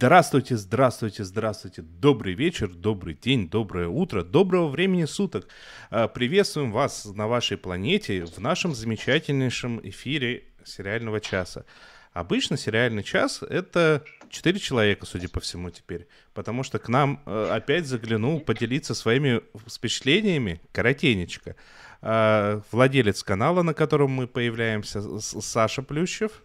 Здравствуйте, 0.00 0.56
здравствуйте, 0.56 1.24
здравствуйте. 1.24 1.82
Добрый 1.82 2.34
вечер, 2.34 2.68
добрый 2.68 3.14
день, 3.14 3.50
доброе 3.50 3.88
утро, 3.88 4.22
доброго 4.22 4.68
времени 4.68 5.06
суток. 5.06 5.48
А, 5.90 6.06
приветствуем 6.06 6.70
вас 6.70 7.04
на 7.04 7.26
вашей 7.26 7.56
планете 7.56 8.24
в 8.24 8.38
нашем 8.38 8.76
замечательнейшем 8.76 9.80
эфире 9.82 10.44
сериального 10.64 11.20
часа. 11.20 11.64
Обычно 12.12 12.56
сериальный 12.56 13.02
час— 13.02 13.42
это 13.50 14.04
четыре 14.30 14.60
человека, 14.60 15.04
судя 15.04 15.28
по 15.28 15.40
всему, 15.40 15.70
теперь. 15.70 16.06
Потому 16.32 16.62
что 16.62 16.78
к 16.78 16.88
нам 16.88 17.20
э, 17.26 17.48
опять 17.50 17.88
заглянул 17.88 18.38
поделиться 18.38 18.94
своими 18.94 19.42
впечатлениями 19.68 20.60
Коротенечко. 20.70 21.56
Э, 22.02 22.60
владелец 22.70 23.24
канала, 23.24 23.62
на 23.62 23.74
котором 23.74 24.12
мы 24.12 24.28
появляемся, 24.28 25.18
Саша 25.18 25.82
Плющев. 25.82 26.44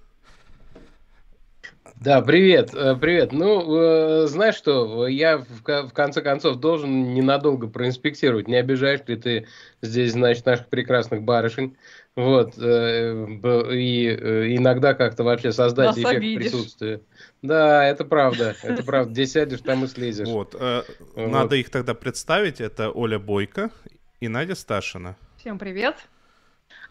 Да, 1.95 2.21
привет, 2.21 2.73
э, 2.73 2.95
привет. 2.95 3.31
Ну, 3.31 3.77
э, 3.77 4.27
знаешь 4.27 4.55
что, 4.55 5.07
я 5.07 5.37
в, 5.37 5.63
в 5.63 5.93
конце 5.93 6.21
концов 6.21 6.57
должен 6.57 7.13
ненадолго 7.13 7.67
проинспектировать, 7.67 8.47
не 8.47 8.55
обижаешь 8.55 9.01
ли 9.07 9.15
ты 9.15 9.47
здесь, 9.81 10.11
значит, 10.11 10.45
наших 10.45 10.67
прекрасных 10.67 11.23
барышень. 11.23 11.77
Вот, 12.15 12.55
э, 12.57 13.25
и 13.73 14.09
иногда 14.57 14.93
как-то 14.93 15.23
вообще 15.23 15.51
создать 15.51 15.87
Нас 15.87 15.97
эффект 15.97 16.17
обидишь. 16.17 16.51
присутствия. 16.51 17.01
Да, 17.41 17.85
это 17.85 18.05
правда, 18.05 18.55
это 18.61 18.83
правда. 18.83 19.11
Где 19.11 19.25
сядешь, 19.25 19.61
там 19.61 19.85
и 19.85 19.87
слезешь. 19.87 20.27
Вот, 20.27 20.53
вот. 20.53 20.81
надо 21.15 21.55
их 21.55 21.69
тогда 21.69 21.93
представить. 21.93 22.61
Это 22.61 22.91
Оля 22.91 23.17
Бойко 23.17 23.71
и 24.19 24.27
Надя 24.27 24.55
Сташина. 24.55 25.15
Всем 25.37 25.57
привет. 25.57 25.95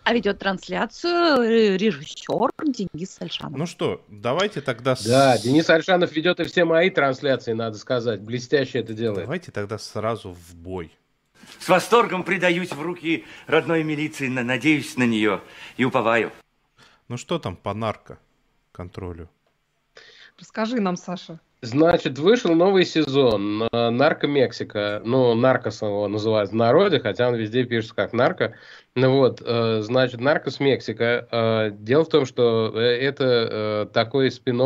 А 0.04 0.12
ведет 0.14 0.40
трансляцию 0.40 1.78
режиссер 1.78 2.50
Денис 2.66 3.16
Альшанов. 3.20 3.56
Ну 3.56 3.66
что, 3.66 4.04
давайте 4.08 4.60
тогда... 4.60 4.96
Да, 5.06 5.38
Денис 5.38 5.70
Альшанов 5.70 6.12
ведет 6.12 6.40
и 6.40 6.44
все 6.44 6.64
мои 6.64 6.90
трансляции, 6.90 7.52
надо 7.52 7.78
сказать. 7.78 8.20
Блестяще 8.20 8.80
это 8.80 8.94
делает. 8.94 9.24
Давайте 9.24 9.52
тогда 9.52 9.78
сразу 9.78 10.32
в 10.32 10.54
бой. 10.56 10.92
С 11.60 11.68
восторгом 11.68 12.24
предаюсь 12.24 12.72
в 12.72 12.82
руки 12.82 13.24
родной 13.46 13.84
милиции, 13.84 14.26
надеюсь 14.28 14.96
на 14.96 15.04
нее 15.04 15.40
и 15.76 15.84
уповаю. 15.84 16.32
Ну 17.06 17.16
что 17.16 17.38
там 17.38 17.56
по 17.56 17.72
нарко-контролю? 17.72 19.28
Расскажи 20.38 20.80
нам, 20.80 20.96
Саша. 20.96 21.38
Значит, 21.64 22.18
вышел 22.18 22.56
новый 22.56 22.84
сезон 22.84 23.68
«Нарко 23.70 24.26
Мексика». 24.26 25.00
Ну, 25.04 25.32
«Наркос» 25.34 25.82
его 25.82 26.08
называют 26.08 26.50
в 26.50 26.56
народе, 26.56 26.98
хотя 26.98 27.28
он 27.28 27.36
везде 27.36 27.62
пишется 27.62 27.94
как 27.94 28.12
«Нарко». 28.12 28.54
Ну 28.96 29.12
вот, 29.12 29.40
э, 29.46 29.78
значит, 29.82 30.20
«Наркос 30.20 30.58
Мексика». 30.58 31.28
Э, 31.30 31.70
дело 31.70 32.04
в 32.04 32.08
том, 32.08 32.26
что 32.26 32.72
э, 32.74 32.80
это 32.80 33.88
такой 33.94 34.32
спин 34.32 34.60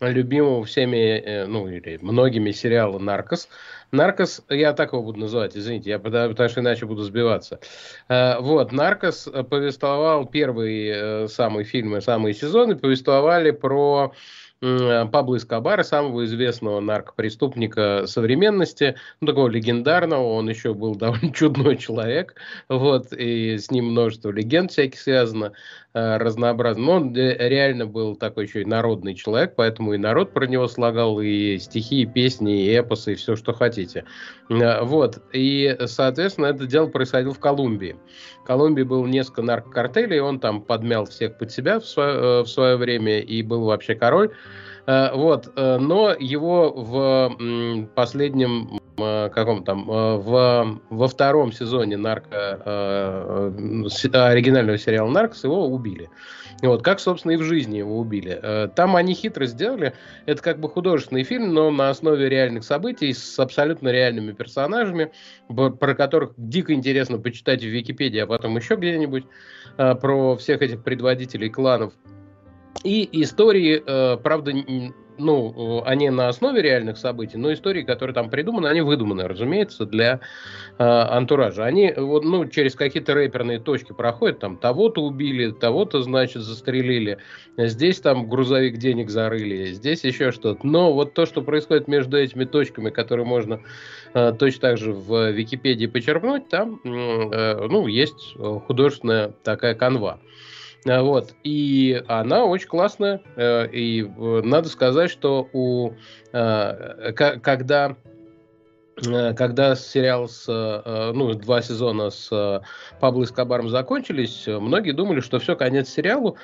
любимого 0.00 0.64
всеми, 0.64 1.46
ну, 1.46 1.66
или 1.66 1.98
многими 2.02 2.50
сериала 2.50 2.98
«Наркос». 2.98 3.48
«Наркос», 3.90 4.42
я 4.50 4.74
так 4.74 4.92
его 4.92 5.02
буду 5.02 5.20
называть, 5.20 5.56
извините, 5.56 5.88
я 5.88 5.98
потому, 5.98 6.28
потому 6.28 6.50
что 6.50 6.60
иначе 6.60 6.84
буду 6.84 7.04
сбиваться. 7.04 7.58
Вот, 8.06 8.70
«Наркос» 8.70 9.30
повествовал 9.48 10.26
первые 10.26 11.26
самые 11.28 11.64
фильмы, 11.64 12.02
самые 12.02 12.34
сезоны, 12.34 12.76
повествовали 12.76 13.50
про 13.50 14.12
Э, 14.12 14.47
Пабло 14.60 15.36
Эскобара, 15.36 15.84
самого 15.84 16.24
известного 16.24 16.80
наркопреступника 16.80 18.06
современности, 18.06 18.96
ну, 19.20 19.28
такого 19.28 19.48
легендарного, 19.48 20.22
он 20.22 20.48
еще 20.48 20.74
был 20.74 20.94
довольно 20.96 21.32
чудной 21.32 21.76
человек, 21.76 22.34
вот, 22.68 23.12
и 23.12 23.56
с 23.56 23.70
ним 23.70 23.92
множество 23.92 24.30
легенд 24.30 24.72
всяких 24.72 24.98
связано, 24.98 25.52
э, 25.98 26.16
разнообразно. 26.18 26.84
Но 26.84 26.92
он 26.92 27.16
э, 27.16 27.48
реально 27.48 27.86
был 27.86 28.16
такой 28.16 28.44
еще 28.44 28.62
и 28.62 28.64
народный 28.64 29.14
человек, 29.14 29.54
поэтому 29.56 29.94
и 29.94 29.98
народ 29.98 30.32
про 30.32 30.46
него 30.46 30.68
слагал, 30.68 31.20
и 31.20 31.58
стихи, 31.58 32.02
и 32.02 32.06
песни, 32.06 32.66
и 32.66 32.78
эпосы, 32.78 33.12
и 33.12 33.16
все, 33.16 33.36
что 33.36 33.52
хотите. 33.52 34.04
Вот, 34.48 35.22
и, 35.32 35.76
соответственно, 35.86 36.46
это 36.46 36.66
дело 36.66 36.86
происходило 36.86 37.34
в 37.34 37.38
Колумбии. 37.38 37.96
В 38.42 38.46
Колумбии 38.46 38.82
было 38.82 39.06
несколько 39.06 39.42
наркокартелей, 39.42 40.20
он 40.20 40.40
там 40.40 40.62
подмял 40.62 41.04
всех 41.04 41.36
под 41.36 41.50
себя 41.50 41.80
в 41.80 41.84
свое, 41.84 42.42
в 42.44 42.48
свое 42.48 42.76
время 42.76 43.20
и 43.20 43.42
был 43.42 43.64
вообще 43.64 43.94
король. 43.94 44.30
Э, 44.88 45.10
вот, 45.14 45.52
э, 45.54 45.76
но 45.78 46.14
его 46.18 46.72
в 46.72 47.88
последнем 47.94 48.80
э, 48.96 49.28
каком 49.28 49.62
там 49.62 49.84
в 49.86 50.80
во 50.88 51.08
втором 51.08 51.52
сезоне 51.52 51.98
нарко 51.98 52.56
оригинального 54.14 54.78
сериала 54.78 55.10
Наркос 55.10 55.44
его 55.44 55.66
убили. 55.66 56.08
Вот, 56.62 56.82
как, 56.82 57.00
собственно, 57.00 57.32
и 57.32 57.36
в 57.36 57.42
жизни 57.42 57.76
его 57.76 57.98
убили. 58.00 58.68
Там 58.74 58.96
они 58.96 59.14
хитро 59.14 59.44
сделали. 59.46 59.92
Это 60.26 60.42
как 60.42 60.58
бы 60.58 60.68
художественный 60.68 61.22
фильм, 61.22 61.54
но 61.54 61.70
на 61.70 61.90
основе 61.90 62.28
реальных 62.28 62.64
событий 62.64 63.12
с 63.12 63.38
абсолютно 63.38 63.90
реальными 63.90 64.32
персонажами, 64.32 65.12
про 65.46 65.94
которых 65.94 66.32
дико 66.36 66.72
интересно 66.72 67.18
почитать 67.18 67.60
в 67.62 67.66
Википедии, 67.66 68.18
а 68.18 68.26
потом 68.26 68.56
еще 68.56 68.74
где-нибудь, 68.74 69.24
про 69.76 70.36
всех 70.36 70.62
этих 70.62 70.82
предводителей 70.82 71.48
кланов 71.48 71.92
и 72.84 73.08
истории, 73.22 73.82
э, 73.84 74.16
правда, 74.18 74.52
ну, 75.18 75.82
они 75.84 76.10
на 76.10 76.28
основе 76.28 76.62
реальных 76.62 76.96
событий, 76.96 77.36
но 77.36 77.52
истории, 77.52 77.82
которые 77.82 78.14
там 78.14 78.30
придуманы, 78.30 78.68
они 78.68 78.80
выдуманы, 78.80 79.26
разумеется, 79.26 79.84
для 79.84 80.20
э, 80.78 80.84
антуража. 80.84 81.64
Они 81.64 81.92
вот, 81.96 82.24
ну, 82.24 82.46
через 82.46 82.74
какие-то 82.74 83.14
рэперные 83.14 83.58
точки 83.58 83.92
проходят, 83.92 84.38
там, 84.38 84.56
того-то 84.56 85.02
убили, 85.02 85.50
того-то, 85.50 86.02
значит, 86.02 86.42
застрелили, 86.42 87.18
здесь 87.56 88.00
там 88.00 88.28
грузовик 88.28 88.78
денег 88.78 89.10
зарыли, 89.10 89.72
здесь 89.72 90.04
еще 90.04 90.30
что-то. 90.30 90.66
Но 90.66 90.92
вот 90.92 91.14
то, 91.14 91.26
что 91.26 91.42
происходит 91.42 91.88
между 91.88 92.16
этими 92.16 92.44
точками, 92.44 92.90
которые 92.90 93.26
можно 93.26 93.60
э, 94.14 94.32
точно 94.38 94.60
так 94.60 94.78
же 94.78 94.92
в 94.92 95.30
Википедии 95.32 95.86
почерпнуть, 95.86 96.48
там, 96.48 96.80
э, 96.84 97.66
ну, 97.68 97.86
есть 97.86 98.36
художественная 98.66 99.32
такая 99.42 99.74
канва. 99.74 100.20
Э, 100.20 100.47
вот. 100.84 101.34
И 101.44 102.02
она 102.08 102.44
очень 102.44 102.68
классная. 102.68 103.20
Э, 103.36 103.66
и 103.70 104.04
э, 104.04 104.40
надо 104.44 104.68
сказать, 104.68 105.10
что 105.10 105.48
у, 105.52 105.92
когда 106.32 107.96
когда 109.36 109.76
сериал 109.76 110.28
с, 110.28 110.44
ну, 111.14 111.32
два 111.34 111.62
сезона 111.62 112.10
с 112.10 112.62
Пабло 112.98 113.22
Эскобаром 113.22 113.68
закончились, 113.68 114.44
многие 114.48 114.90
думали, 114.90 115.20
что 115.20 115.38
все, 115.38 115.54
конец 115.54 115.88
сериалу. 115.88 116.36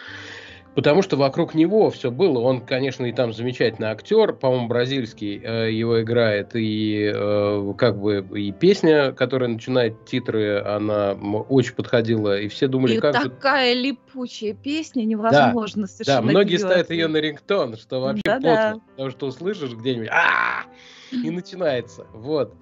Потому 0.74 1.02
что 1.02 1.16
вокруг 1.16 1.54
него 1.54 1.90
все 1.90 2.10
было. 2.10 2.40
Он, 2.40 2.60
конечно, 2.60 3.06
и 3.06 3.12
там 3.12 3.32
замечательный 3.32 3.88
актер, 3.88 4.32
по-моему, 4.32 4.68
бразильский 4.68 5.40
э, 5.42 5.72
его 5.72 6.02
играет, 6.02 6.56
и 6.56 7.12
э, 7.14 7.74
как 7.78 8.00
бы 8.00 8.26
и 8.34 8.50
песня, 8.50 9.12
которая 9.12 9.50
начинает 9.50 10.04
титры, 10.04 10.60
она 10.60 11.12
очень 11.12 11.74
подходила, 11.74 12.38
и 12.38 12.48
все 12.48 12.66
думали, 12.66 12.96
и 12.96 13.00
как 13.00 13.14
такая 13.14 13.74
же... 13.74 13.80
липучая 13.82 14.54
песня, 14.54 15.04
невозможно 15.04 15.82
да, 15.82 15.88
совершенно. 15.88 16.22
Да, 16.22 16.30
многие 16.30 16.56
ставят 16.56 16.90
ее 16.90 17.06
на 17.06 17.18
рингтон, 17.18 17.76
что 17.76 18.00
вообще 18.00 18.22
да, 18.24 18.40
плохо, 18.40 18.56
да. 18.56 18.80
потому 18.90 19.10
что 19.10 19.26
услышишь 19.26 19.72
где-нибудь, 19.72 20.10
и 21.12 21.30
начинается. 21.30 22.06
Вот. 22.12 22.52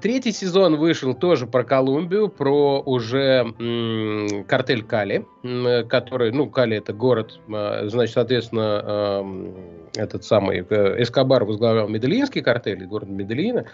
Третий 0.00 0.32
сезон 0.32 0.76
вышел 0.76 1.14
тоже 1.14 1.46
про 1.46 1.64
Колумбию, 1.64 2.28
про 2.28 2.80
уже 2.80 3.52
м, 3.58 4.44
картель 4.44 4.82
Кали, 4.82 5.26
который, 5.88 6.32
ну, 6.32 6.48
Кали 6.48 6.78
это 6.78 6.92
город, 6.92 7.40
э, 7.48 7.88
значит, 7.88 8.14
соответственно, 8.14 9.22
этот 9.96 10.24
самый 10.24 10.64
э, 10.68 11.02
Эскобар 11.02 11.44
возглавлял 11.44 11.88
Медельинский 11.88 12.40
картель, 12.40 12.84
город 12.86 13.08
Медельина, 13.08 13.66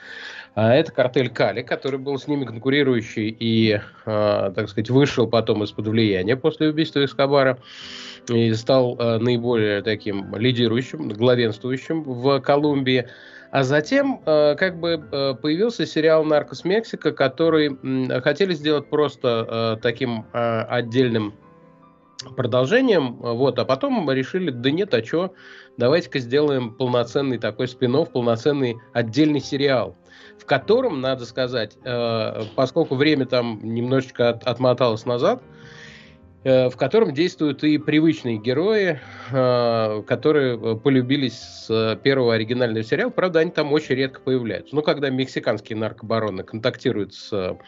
а 0.54 0.74
это 0.74 0.90
картель 0.92 1.28
Кали, 1.28 1.62
который 1.62 1.98
был 1.98 2.18
с 2.18 2.26
ними 2.26 2.44
конкурирующий 2.44 3.28
и, 3.38 3.80
э, 4.06 4.52
так 4.54 4.68
сказать, 4.68 4.90
вышел 4.90 5.28
потом 5.28 5.62
из-под 5.64 5.86
влияния 5.88 6.36
после 6.36 6.68
убийства 6.68 7.04
Эскобара 7.04 7.58
и 8.28 8.52
стал 8.54 8.96
э, 8.98 9.18
наиболее 9.18 9.82
таким 9.82 10.34
лидирующим, 10.34 11.08
главенствующим 11.08 12.02
в 12.02 12.40
Колумбии. 12.40 13.06
А 13.50 13.62
затем 13.62 14.20
э, 14.26 14.56
как 14.56 14.78
бы 14.78 15.02
э, 15.10 15.34
появился 15.34 15.86
сериал 15.86 16.24
«Наркос 16.24 16.64
Мексика», 16.64 17.12
который 17.12 17.78
э, 17.82 18.20
хотели 18.20 18.52
сделать 18.52 18.90
просто 18.90 19.76
э, 19.78 19.82
таким 19.82 20.26
э, 20.32 20.62
отдельным 20.62 21.34
продолжением, 22.36 23.16
вот, 23.16 23.58
а 23.58 23.64
потом 23.64 24.10
решили, 24.10 24.50
да 24.50 24.70
нет, 24.70 24.92
а 24.92 25.04
что, 25.04 25.32
давайте-ка 25.76 26.18
сделаем 26.18 26.74
полноценный 26.74 27.38
такой 27.38 27.68
спин 27.68 28.04
полноценный 28.06 28.76
отдельный 28.92 29.40
сериал, 29.40 29.96
в 30.38 30.44
котором, 30.44 31.00
надо 31.00 31.24
сказать, 31.24 31.78
э, 31.84 32.42
поскольку 32.54 32.96
время 32.96 33.24
там 33.24 33.60
немножечко 33.62 34.30
от, 34.30 34.44
отмоталось 34.44 35.06
назад, 35.06 35.42
в 36.48 36.76
котором 36.76 37.12
действуют 37.12 37.62
и 37.64 37.78
привычные 37.78 38.38
герои, 38.38 39.00
э, 39.30 40.02
которые 40.06 40.56
э, 40.56 40.76
полюбились 40.76 41.38
с 41.38 42.00
первого 42.02 42.34
оригинального 42.34 42.82
сериала. 42.84 43.10
Правда, 43.10 43.40
они 43.40 43.50
там 43.50 43.72
очень 43.72 43.96
редко 43.96 44.20
появляются. 44.20 44.74
Ну, 44.74 44.82
когда 44.82 45.10
мексиканские 45.10 45.76
наркобароны 45.76 46.44
контактируют 46.44 47.14
с 47.14 47.58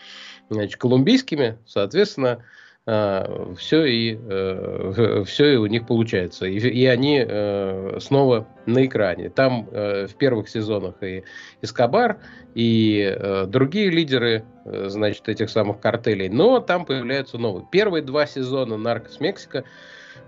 значит, 0.49 0.77
колумбийскими, 0.77 1.59
соответственно, 1.67 2.45
а, 2.87 3.55
все 3.59 3.85
и 3.85 4.19
э, 4.19 5.23
все 5.27 5.53
и 5.53 5.57
у 5.57 5.67
них 5.67 5.87
получается, 5.87 6.47
и, 6.47 6.59
и 6.59 6.87
они 6.87 7.23
э, 7.27 7.99
снова 8.01 8.49
на 8.65 8.87
экране. 8.87 9.29
Там 9.29 9.69
э, 9.71 10.07
в 10.07 10.15
первых 10.17 10.49
сезонах 10.49 11.03
и 11.03 11.25
Эскобар, 11.61 12.19
и 12.55 13.17
другие 13.47 13.91
лидеры, 13.91 14.45
значит, 14.65 15.29
этих 15.29 15.51
самых 15.51 15.79
картелей, 15.81 16.29
но 16.29 16.59
там 16.59 16.85
появляются 16.85 17.39
новые. 17.39 17.65
Первые 17.71 18.03
два 18.03 18.27
сезона 18.27 18.77
Наркос 18.77 19.21
Мексика 19.21 19.65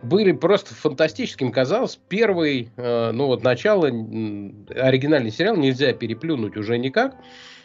были 0.02 0.30
просто 0.30 0.74
фантастическим. 0.74 1.50
Казалось, 1.50 1.98
первый, 2.08 2.70
ну 2.76 3.26
вот 3.26 3.42
начало, 3.42 3.86
оригинальный 3.86 5.32
сериал 5.32 5.56
нельзя 5.56 5.92
переплюнуть 5.92 6.56
уже 6.56 6.78
никак, 6.78 7.16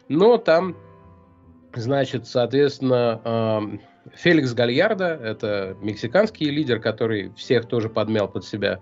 но 0.09 0.37
там, 0.37 0.75
значит, 1.75 2.25
соответственно, 2.27 3.79
Феликс 4.15 4.53
Гальярдо, 4.53 5.05
это 5.05 5.75
мексиканский 5.81 6.49
лидер, 6.49 6.79
который 6.79 7.31
всех 7.35 7.67
тоже 7.67 7.89
подмял 7.89 8.27
под 8.27 8.45
себя, 8.45 8.79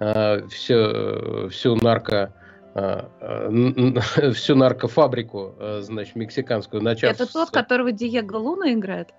э, 0.00 0.46
все, 0.48 1.48
всю 1.50 1.76
нарко 1.76 2.32
э, 2.74 3.02
э, 3.20 4.30
всю 4.32 4.54
наркофабрику, 4.54 5.54
значит, 5.80 6.16
мексиканскую, 6.16 6.82
начав 6.82 7.12
Это 7.12 7.30
тот, 7.30 7.50
которого 7.50 7.92
Диего 7.92 8.36
Луна 8.36 8.72
играет? 8.72 9.10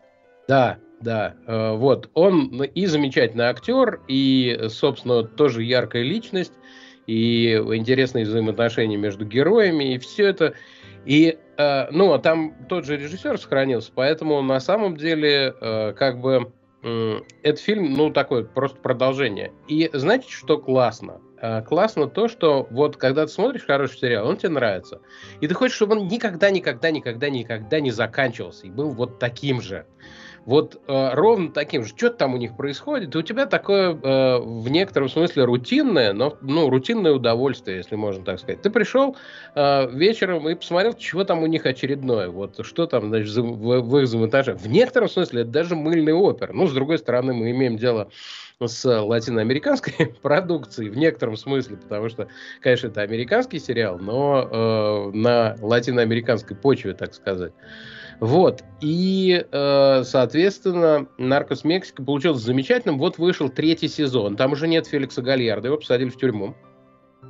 Да, 0.47 0.77
да. 1.01 1.35
Вот. 1.45 2.09
Он 2.13 2.63
и 2.63 2.85
замечательный 2.85 3.45
актер, 3.45 3.99
и, 4.07 4.67
собственно, 4.69 5.23
тоже 5.23 5.63
яркая 5.63 6.03
личность, 6.03 6.53
и 7.05 7.53
интересные 7.53 8.25
взаимоотношения 8.25 8.97
между 8.97 9.25
героями, 9.25 9.95
и 9.95 9.97
все 9.97 10.27
это 10.27 10.53
и, 11.05 11.37
э, 11.57 11.87
ну, 11.91 12.13
а 12.13 12.19
там 12.19 12.55
тот 12.67 12.85
же 12.85 12.97
режиссер 12.97 13.37
сохранился, 13.39 13.91
поэтому 13.93 14.41
на 14.41 14.59
самом 14.59 14.97
деле, 14.97 15.53
э, 15.59 15.93
как 15.93 16.19
бы, 16.19 16.51
этот 17.43 17.59
фильм, 17.59 17.93
ну, 17.95 18.11
такое 18.11 18.43
просто 18.43 18.79
продолжение. 18.79 19.51
И 19.67 19.89
знаете, 19.93 20.29
что 20.29 20.57
классно? 20.57 21.19
Э, 21.39 21.61
классно 21.61 22.07
то, 22.07 22.27
что 22.27 22.67
вот 22.71 22.97
когда 22.97 23.25
ты 23.25 23.31
смотришь 23.31 23.65
хороший 23.65 23.97
сериал, 23.99 24.27
он 24.27 24.37
тебе 24.37 24.49
нравится. 24.49 25.01
И 25.39 25.47
ты 25.47 25.53
хочешь, 25.53 25.75
чтобы 25.75 25.95
он 25.95 26.07
никогда, 26.07 26.49
никогда, 26.49 26.89
никогда, 26.89 27.29
никогда 27.29 27.79
не 27.79 27.91
заканчивался 27.91 28.67
и 28.67 28.71
был 28.71 28.89
вот 28.91 29.19
таким 29.19 29.61
же 29.61 29.85
вот 30.47 30.81
э, 30.87 31.09
ровно 31.13 31.51
таким 31.51 31.83
же. 31.83 31.89
Что 31.89 32.09
там 32.09 32.33
у 32.33 32.37
них 32.37 32.55
происходит? 32.55 33.13
И 33.13 33.17
у 33.17 33.21
тебя 33.21 33.47
такое 33.47 33.93
э, 33.93 34.37
в 34.39 34.69
некотором 34.69 35.09
смысле 35.09 35.43
рутинное, 35.43 36.13
но 36.13 36.37
ну, 36.39 36.69
рутинное 36.69 37.11
удовольствие, 37.11 37.75
если 37.75 37.97
можно 37.97 38.23
так 38.23 38.39
сказать. 38.39 38.61
Ты 38.61 38.69
пришел 38.69 39.17
э, 39.55 39.91
вечером 39.91 40.47
и 40.47 40.55
посмотрел, 40.55 40.93
чего 40.93 41.25
там 41.25 41.43
у 41.43 41.47
них 41.47 41.65
очередное. 41.65 42.29
Вот 42.29 42.65
что 42.65 42.87
там 42.87 43.09
значит, 43.09 43.35
в, 43.35 43.81
в 43.81 43.97
их 43.97 44.03
взаимоотношениях. 44.05 44.61
В 44.61 44.69
некотором 44.69 45.09
смысле 45.09 45.41
это 45.41 45.51
даже 45.51 45.75
мыльный 45.75 46.13
опер. 46.13 46.53
Ну, 46.53 46.65
с 46.65 46.71
другой 46.71 46.99
стороны, 46.99 47.33
мы 47.33 47.51
имеем 47.51 47.75
дело 47.75 48.09
с 48.65 48.85
латиноамериканской 48.85 50.15
продукцией 50.21 50.89
в 50.89 50.97
некотором 50.97 51.35
смысле, 51.35 51.75
потому 51.75 52.07
что, 52.07 52.29
конечно, 52.61 52.87
это 52.87 53.01
американский 53.01 53.59
сериал, 53.59 53.99
но 53.99 54.47
э, 54.49 55.17
на 55.17 55.57
латиноамериканской 55.59 56.55
почве, 56.55 56.93
так 56.93 57.13
сказать. 57.13 57.51
Вот. 58.19 58.63
И, 58.81 59.45
э, 59.51 60.03
соответственно, 60.03 61.07
«Наркос 61.17 61.63
Мексика» 61.63 62.03
получился 62.03 62.45
замечательным. 62.45 62.97
Вот 62.97 63.17
вышел 63.17 63.49
третий 63.49 63.87
сезон. 63.87 64.35
Там 64.35 64.53
уже 64.53 64.67
нет 64.67 64.87
Феликса 64.87 65.21
Гальярда, 65.21 65.67
его 65.67 65.77
посадили 65.77 66.09
в 66.09 66.17
тюрьму. 66.17 66.55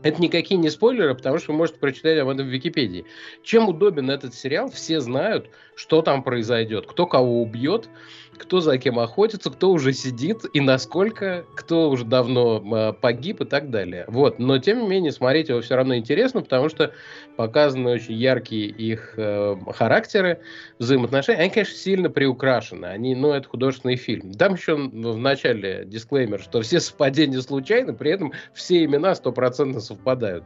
Это 0.04 0.22
никакие 0.22 0.60
не 0.60 0.70
спойлеры, 0.70 1.16
потому 1.16 1.40
что 1.40 1.52
вы 1.52 1.58
можете 1.58 1.80
прочитать 1.80 2.20
об 2.20 2.30
этом 2.30 2.46
в 2.46 2.50
Википедии. 2.50 3.06
Чем 3.44 3.68
удобен 3.68 4.10
этот 4.10 4.34
сериал, 4.36 4.70
все 4.70 5.00
знают, 5.00 5.50
что 5.76 6.02
там 6.02 6.24
произойдет, 6.24 6.86
кто 6.86 7.08
кого 7.08 7.42
убьет, 7.42 7.90
кто 8.38 8.62
за 8.62 8.78
кем 8.78 9.00
охотится, 9.00 9.50
кто 9.50 9.72
уже 9.72 9.94
сидит 9.94 10.46
и 10.54 10.62
насколько, 10.62 11.46
кто 11.56 11.90
уже 11.90 12.06
давно 12.06 12.64
э, 12.64 12.94
погиб 12.94 13.42
и 13.42 13.46
так 13.46 13.70
далее. 13.70 14.06
Вот. 14.08 14.40
Но, 14.40 14.58
тем 14.60 14.82
не 14.82 14.88
менее, 14.88 15.12
смотреть 15.12 15.50
его 15.50 15.62
все 15.62 15.76
равно 15.76 15.96
интересно, 15.96 16.42
потому 16.42 16.70
что 16.70 16.94
показаны 17.36 17.92
очень 17.92 18.16
яркие 18.16 18.68
их 18.68 19.14
э, 19.18 19.56
характеры, 19.74 20.42
взаимоотношения. 20.80 21.42
Они, 21.42 21.50
конечно, 21.50 21.76
сильно 21.76 22.10
приукрашены. 22.10 22.86
Они, 22.86 23.16
ну, 23.16 23.32
это 23.32 23.48
художественный 23.48 23.96
фильм. 23.96 24.34
Там 24.34 24.56
еще 24.56 24.76
в 24.76 25.18
начале 25.18 25.84
дисклеймер, 25.86 26.42
что 26.42 26.62
все 26.62 26.80
совпадения 26.80 27.42
случайны, 27.42 27.94
при 27.94 28.12
этом 28.12 28.34
все 28.54 28.84
имена 28.84 29.16
стопроцентно 29.16 29.80
совпадают. 29.80 30.46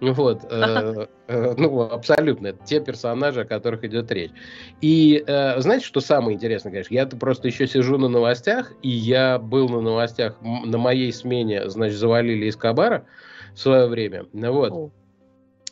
Вот. 0.00 0.44
Э, 0.50 1.06
э, 1.26 1.54
ну, 1.56 1.82
абсолютно. 1.82 2.48
Это 2.48 2.64
те 2.64 2.80
персонажи, 2.80 3.42
о 3.42 3.44
которых 3.44 3.84
идет 3.84 4.10
речь. 4.12 4.30
И 4.80 5.22
э, 5.26 5.60
знаете, 5.60 5.84
что 5.84 6.00
самое 6.00 6.36
интересное, 6.36 6.70
конечно? 6.70 6.94
Я 6.94 7.06
просто 7.28 7.48
еще 7.48 7.66
сижу 7.66 7.98
на 7.98 8.08
новостях, 8.08 8.72
и 8.80 8.88
я 8.88 9.38
был 9.38 9.68
на 9.68 9.82
новостях, 9.82 10.36
на 10.40 10.78
моей 10.78 11.12
смене, 11.12 11.68
значит, 11.68 11.98
завалили 11.98 12.46
из 12.46 12.56
Кабара 12.56 13.04
в 13.54 13.58
свое 13.58 13.86
время. 13.86 14.24
Ну 14.32 14.50
вот. 14.50 14.92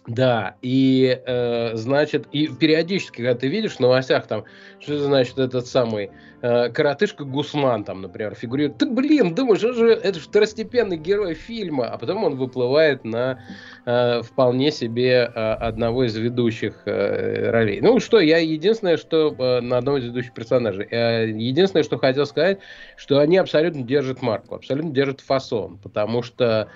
Да, 0.06 0.54
и 0.62 1.20
э, 1.26 1.74
значит, 1.74 2.28
и 2.30 2.46
периодически, 2.46 3.16
когда 3.16 3.34
ты 3.34 3.48
видишь 3.48 3.76
в 3.76 3.80
новостях 3.80 4.28
там, 4.28 4.44
что 4.78 4.98
значит 5.00 5.36
этот 5.36 5.66
самый 5.66 6.10
э, 6.42 6.68
коротышка 6.68 7.24
Гусман 7.24 7.82
там, 7.82 8.02
например, 8.02 8.36
фигурирует, 8.36 8.78
ты, 8.78 8.86
блин, 8.86 9.34
думаешь, 9.34 9.64
это 9.64 9.74
же, 9.74 9.90
это 9.90 10.20
же 10.20 10.26
второстепенный 10.26 10.96
герой 10.96 11.34
фильма, 11.34 11.86
а 11.88 11.98
потом 11.98 12.22
он 12.22 12.36
выплывает 12.36 13.04
на 13.04 13.40
э, 13.84 14.22
вполне 14.22 14.70
себе 14.70 15.28
э, 15.34 15.52
одного 15.54 16.04
из 16.04 16.14
ведущих 16.16 16.82
э, 16.84 17.50
ролей. 17.50 17.80
Ну 17.80 17.98
что, 17.98 18.20
я 18.20 18.38
единственное, 18.38 18.98
что 18.98 19.34
э, 19.36 19.60
на 19.60 19.78
одного 19.78 19.98
из 19.98 20.04
ведущих 20.04 20.34
персонажей, 20.34 20.86
э, 20.88 21.30
единственное, 21.30 21.82
что 21.82 21.98
хотел 21.98 22.26
сказать, 22.26 22.60
что 22.96 23.18
они 23.18 23.38
абсолютно 23.38 23.82
держат 23.82 24.22
марку, 24.22 24.54
абсолютно 24.54 24.92
держат 24.92 25.20
фасон, 25.20 25.78
потому 25.78 26.22
что 26.22 26.68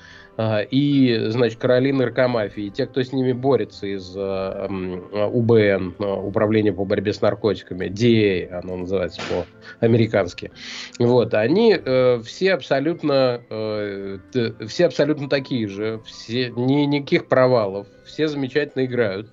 и, 0.70 1.26
значит, 1.28 1.58
короли 1.58 1.92
наркомафии, 1.92 2.68
те, 2.70 2.86
кто 2.86 3.02
с 3.02 3.12
ними 3.12 3.32
борется 3.32 3.86
из 3.86 4.14
э, 4.16 4.68
УБН, 4.68 5.96
э, 5.98 6.04
Управления 6.04 6.72
по 6.72 6.84
борьбе 6.84 7.12
с 7.12 7.20
наркотиками, 7.20 7.86
DA, 7.86 8.48
оно 8.50 8.76
называется 8.76 9.20
по-американски, 9.28 10.52
вот, 10.98 11.34
они 11.34 11.76
э, 11.76 12.20
все 12.24 12.54
абсолютно, 12.54 13.42
э, 13.50 14.18
все 14.66 14.86
абсолютно 14.86 15.28
такие 15.28 15.66
же, 15.68 16.00
все, 16.06 16.50
ни, 16.50 16.84
никаких 16.84 17.26
провалов, 17.26 17.86
все 18.04 18.28
замечательно 18.28 18.84
играют, 18.84 19.28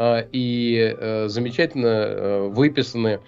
и 0.00 0.96
э, 0.98 1.28
замечательно 1.28 2.48
выписаны 2.48 3.20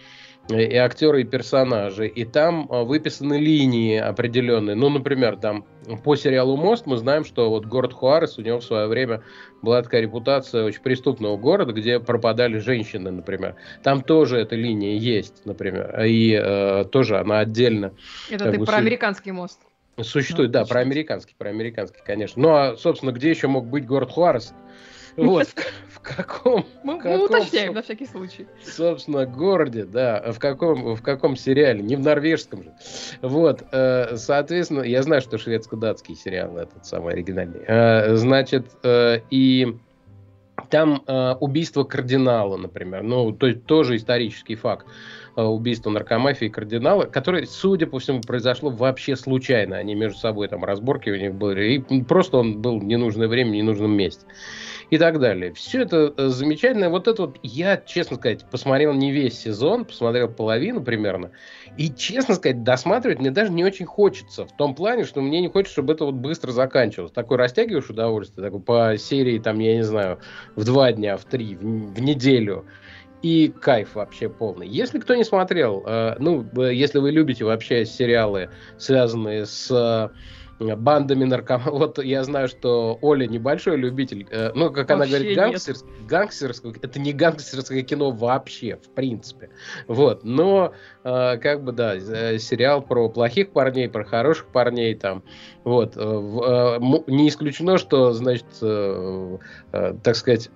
и 0.48 0.76
актеры, 0.76 1.22
и 1.22 1.24
персонажи, 1.24 2.08
и 2.08 2.24
там 2.24 2.66
а, 2.70 2.82
выписаны 2.82 3.38
линии 3.38 3.96
определенные. 3.96 4.74
Ну, 4.74 4.88
например, 4.88 5.36
там 5.36 5.64
по 6.02 6.16
сериалу 6.16 6.56
«Мост» 6.56 6.86
мы 6.86 6.96
знаем, 6.96 7.24
что 7.24 7.48
вот 7.48 7.66
город 7.66 7.92
Хуарес, 7.92 8.38
у 8.38 8.42
него 8.42 8.58
в 8.58 8.64
свое 8.64 8.88
время 8.88 9.22
была 9.62 9.82
такая 9.82 10.02
репутация 10.02 10.64
очень 10.64 10.82
преступного 10.82 11.36
города, 11.36 11.72
где 11.72 12.00
пропадали 12.00 12.58
женщины, 12.58 13.10
например. 13.10 13.54
Там 13.82 14.02
тоже 14.02 14.38
эта 14.38 14.56
линия 14.56 14.96
есть, 14.96 15.46
например, 15.46 16.04
и 16.04 16.32
э, 16.32 16.84
тоже 16.90 17.18
она 17.18 17.38
отдельно. 17.38 17.92
Это 18.28 18.50
ты 18.50 18.58
бы, 18.58 18.66
про 18.66 18.78
американский 18.78 19.30
мост. 19.30 19.60
Существует, 20.00 20.48
ну, 20.48 20.54
да, 20.54 20.64
про 20.64 20.80
американский, 20.80 21.34
про 21.36 21.50
американский, 21.50 22.00
конечно. 22.04 22.42
Ну, 22.42 22.48
а, 22.54 22.76
собственно, 22.76 23.12
где 23.12 23.30
еще 23.30 23.46
мог 23.46 23.66
быть 23.66 23.86
город 23.86 24.10
Хуарес? 24.10 24.54
Вот, 25.16 25.48
в, 25.88 26.00
каком... 26.00 26.64
Мы, 26.82 26.94
в 26.94 26.98
каком, 26.98 27.18
мы 27.18 27.24
уточняем 27.24 27.74
на 27.74 27.82
всякий 27.82 28.06
случай. 28.06 28.46
Собственно, 28.64 29.26
городе, 29.26 29.84
да, 29.84 30.32
в 30.32 30.38
каком, 30.38 30.94
в 30.94 31.02
каком 31.02 31.36
сериале, 31.36 31.82
не 31.82 31.96
в 31.96 32.00
норвежском 32.00 32.64
же. 32.64 32.72
Вот, 33.20 33.62
э, 33.72 34.16
соответственно, 34.16 34.82
я 34.82 35.02
знаю, 35.02 35.20
что 35.22 35.38
шведско-датский 35.38 36.16
сериал 36.16 36.56
этот 36.56 36.86
самый 36.86 37.14
оригинальный. 37.14 37.62
Э, 37.66 38.16
значит, 38.16 38.66
э, 38.82 39.20
и 39.30 39.76
там 40.70 41.02
убийство 41.40 41.84
кардинала, 41.84 42.56
например, 42.56 43.02
ну, 43.02 43.32
то 43.32 43.46
есть 43.46 43.64
тоже 43.66 43.96
исторический 43.96 44.54
факт 44.54 44.86
убийство 45.36 45.90
наркомафии 45.90 46.48
кардинала, 46.48 47.04
которое, 47.04 47.46
судя 47.46 47.86
по 47.86 47.98
всему, 47.98 48.20
произошло 48.20 48.70
вообще 48.70 49.16
случайно. 49.16 49.76
Они 49.76 49.94
между 49.94 50.18
собой 50.18 50.48
там 50.48 50.64
разборки 50.64 51.10
у 51.10 51.16
них 51.16 51.34
были. 51.34 51.74
И 51.74 52.02
просто 52.02 52.38
он 52.38 52.60
был 52.60 52.78
в 52.78 52.84
ненужное 52.84 53.28
время, 53.28 53.50
в 53.50 53.54
ненужном 53.54 53.92
месте 53.92 54.26
и 54.92 54.98
так 54.98 55.20
далее. 55.20 55.54
Все 55.54 55.80
это 55.80 56.12
э, 56.14 56.28
замечательно. 56.28 56.90
Вот 56.90 57.08
это 57.08 57.22
вот, 57.22 57.38
я, 57.42 57.78
честно 57.78 58.16
сказать, 58.16 58.44
посмотрел 58.50 58.92
не 58.92 59.10
весь 59.10 59.40
сезон, 59.40 59.86
посмотрел 59.86 60.28
половину 60.28 60.82
примерно. 60.82 61.30
И, 61.78 61.88
честно 61.88 62.34
сказать, 62.34 62.62
досматривать 62.62 63.18
мне 63.18 63.30
даже 63.30 63.52
не 63.52 63.64
очень 63.64 63.86
хочется. 63.86 64.44
В 64.44 64.54
том 64.54 64.74
плане, 64.74 65.04
что 65.04 65.22
мне 65.22 65.40
не 65.40 65.48
хочется, 65.48 65.72
чтобы 65.72 65.94
это 65.94 66.04
вот 66.04 66.16
быстро 66.16 66.52
заканчивалось. 66.52 67.10
Такой 67.10 67.38
растягиваешь 67.38 67.88
удовольствие, 67.88 68.44
такой 68.44 68.60
по 68.60 68.98
серии, 68.98 69.38
там, 69.38 69.60
я 69.60 69.76
не 69.76 69.82
знаю, 69.82 70.18
в 70.56 70.64
два 70.64 70.92
дня, 70.92 71.16
в 71.16 71.24
три, 71.24 71.56
в, 71.56 71.94
в 71.94 72.02
неделю 72.02 72.66
и 73.22 73.48
кайф 73.48 73.94
вообще 73.94 74.28
полный. 74.28 74.66
Если 74.68 74.98
кто 74.98 75.14
не 75.14 75.24
смотрел, 75.24 75.82
э, 75.86 76.16
ну, 76.18 76.46
если 76.68 76.98
вы 76.98 77.10
любите 77.10 77.44
вообще 77.44 77.84
сериалы, 77.84 78.50
связанные 78.78 79.46
с 79.46 80.10
бандами 80.62 81.24
наркоманов. 81.24 81.72
Вот 81.82 82.02
я 82.02 82.22
знаю, 82.24 82.48
что 82.48 82.98
Оля 83.02 83.26
небольшой 83.26 83.76
любитель, 83.76 84.26
э, 84.30 84.52
ну, 84.54 84.70
как 84.70 84.90
она 84.90 85.06
говорит, 85.06 85.36
гангстерс... 85.36 85.84
гангстерское, 86.08 86.74
это 86.80 87.00
не 87.00 87.12
гангстерское 87.12 87.82
кино 87.82 88.10
вообще, 88.10 88.76
в 88.76 88.88
принципе. 88.90 89.50
Вот, 89.88 90.22
но 90.24 90.72
э, 91.04 91.38
как 91.38 91.64
бы, 91.64 91.72
да, 91.72 91.96
э, 91.96 92.38
сериал 92.38 92.82
про 92.82 93.08
плохих 93.08 93.50
парней, 93.50 93.88
про 93.88 94.04
хороших 94.04 94.46
парней 94.46 94.94
там, 94.94 95.22
вот, 95.64 95.96
не 95.96 97.28
исключено, 97.28 97.78
что, 97.78 98.12
значит, 98.12 98.46
так 98.60 100.16
сказать, 100.16 100.50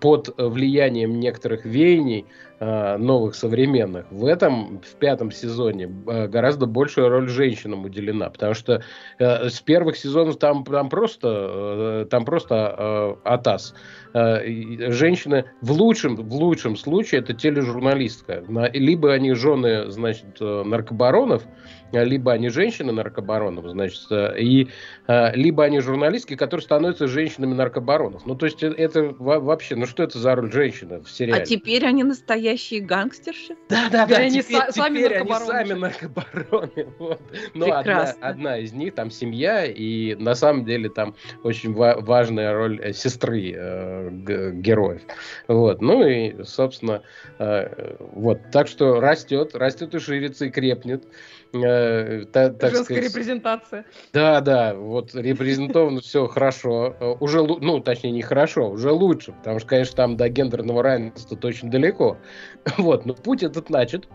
под 0.00 0.34
влиянием 0.36 1.20
некоторых 1.20 1.64
веяний 1.64 2.26
Э, 2.62 2.98
новых 2.98 3.36
современных. 3.36 4.04
В 4.10 4.26
этом, 4.26 4.82
в 4.82 4.94
пятом 4.96 5.30
сезоне, 5.30 5.90
э, 6.06 6.26
гораздо 6.26 6.66
большая 6.66 7.08
роль 7.08 7.26
женщинам 7.26 7.86
уделена, 7.86 8.28
потому 8.28 8.52
что 8.52 8.82
э, 9.18 9.48
с 9.48 9.60
первых 9.62 9.96
сезонов 9.96 10.38
там, 10.38 10.62
там 10.64 10.90
просто, 10.90 12.06
там 12.10 12.26
просто 12.26 13.16
атас. 13.24 13.74
Женщины 14.12 15.46
в 15.62 15.72
лучшем, 15.72 16.16
в 16.16 16.34
лучшем 16.34 16.76
случае 16.76 17.22
это 17.22 17.32
тележурналистка. 17.32 18.44
Либо 18.74 19.14
они 19.14 19.32
жены, 19.32 19.90
значит, 19.90 20.38
наркобаронов, 20.40 21.44
либо 21.92 22.32
они 22.32 22.48
женщины 22.48 22.92
наркобаронов, 22.92 23.68
значит, 23.70 24.00
и 24.38 24.68
либо 25.08 25.64
они 25.64 25.80
журналистки, 25.80 26.36
которые 26.36 26.62
становятся 26.62 27.06
женщинами 27.06 27.54
наркобаронов. 27.54 28.26
Ну, 28.26 28.34
то 28.34 28.46
есть 28.46 28.62
это 28.62 29.14
вообще, 29.18 29.76
ну 29.76 29.86
что 29.86 30.02
это 30.02 30.18
за 30.18 30.34
роль 30.34 30.52
женщины 30.52 31.00
в 31.00 31.10
сериале? 31.10 31.42
А 31.42 31.46
теперь 31.46 31.84
они 31.84 32.04
настоящие 32.04 32.80
гангстерши. 32.80 33.56
Да, 33.68 33.88
да, 33.90 34.06
да. 34.06 34.16
Они 34.16 34.42
теперь, 34.42 34.56
са- 34.56 34.72
сами 34.72 34.98
теперь 34.98 35.18
они 35.18 35.32
сами 35.34 35.72
наркобароны. 35.72 36.70
Вот. 36.98 37.20
Но 37.54 37.66
ну, 37.66 37.72
одна, 37.72 38.14
одна 38.20 38.58
из 38.58 38.72
них 38.72 38.94
там 38.94 39.10
семья, 39.10 39.64
и 39.64 40.14
на 40.16 40.34
самом 40.34 40.64
деле 40.64 40.88
там 40.88 41.14
очень 41.42 41.72
ва- 41.72 41.96
важная 42.00 42.52
роль 42.52 42.80
э, 42.82 42.92
сестры 42.92 43.52
э, 43.54 44.10
г- 44.10 44.52
героев. 44.52 45.02
Вот. 45.48 45.80
Ну 45.80 46.06
и, 46.06 46.42
собственно, 46.44 47.02
э, 47.38 47.96
вот. 47.98 48.38
Так 48.52 48.68
что 48.68 49.00
растет, 49.00 49.54
растет 49.54 49.94
и 49.94 49.98
ширится, 49.98 50.46
и 50.46 50.50
крепнет. 50.50 51.04
Э, 51.52 52.24
та, 52.32 52.50
так 52.50 52.70
Женская 52.70 52.96
сказать, 52.96 53.04
репрезентация. 53.04 53.84
Да, 54.12 54.40
да, 54.40 54.74
вот 54.74 55.14
репрезентовано 55.14 56.00
все 56.02 56.26
хорошо. 56.26 56.96
Э, 57.00 57.16
уже, 57.20 57.42
ну, 57.42 57.80
точнее, 57.80 58.12
не 58.12 58.22
хорошо, 58.22 58.70
уже 58.70 58.90
лучше, 58.92 59.32
потому 59.32 59.58
что, 59.58 59.68
конечно, 59.68 59.96
там 59.96 60.16
до 60.16 60.28
гендерного 60.28 60.82
равенства 60.82 61.36
точно 61.36 61.70
далеко. 61.70 62.18
Вот, 62.78 63.04
но 63.06 63.14
путь 63.14 63.42
этот 63.42 63.70
начат. 63.70 64.08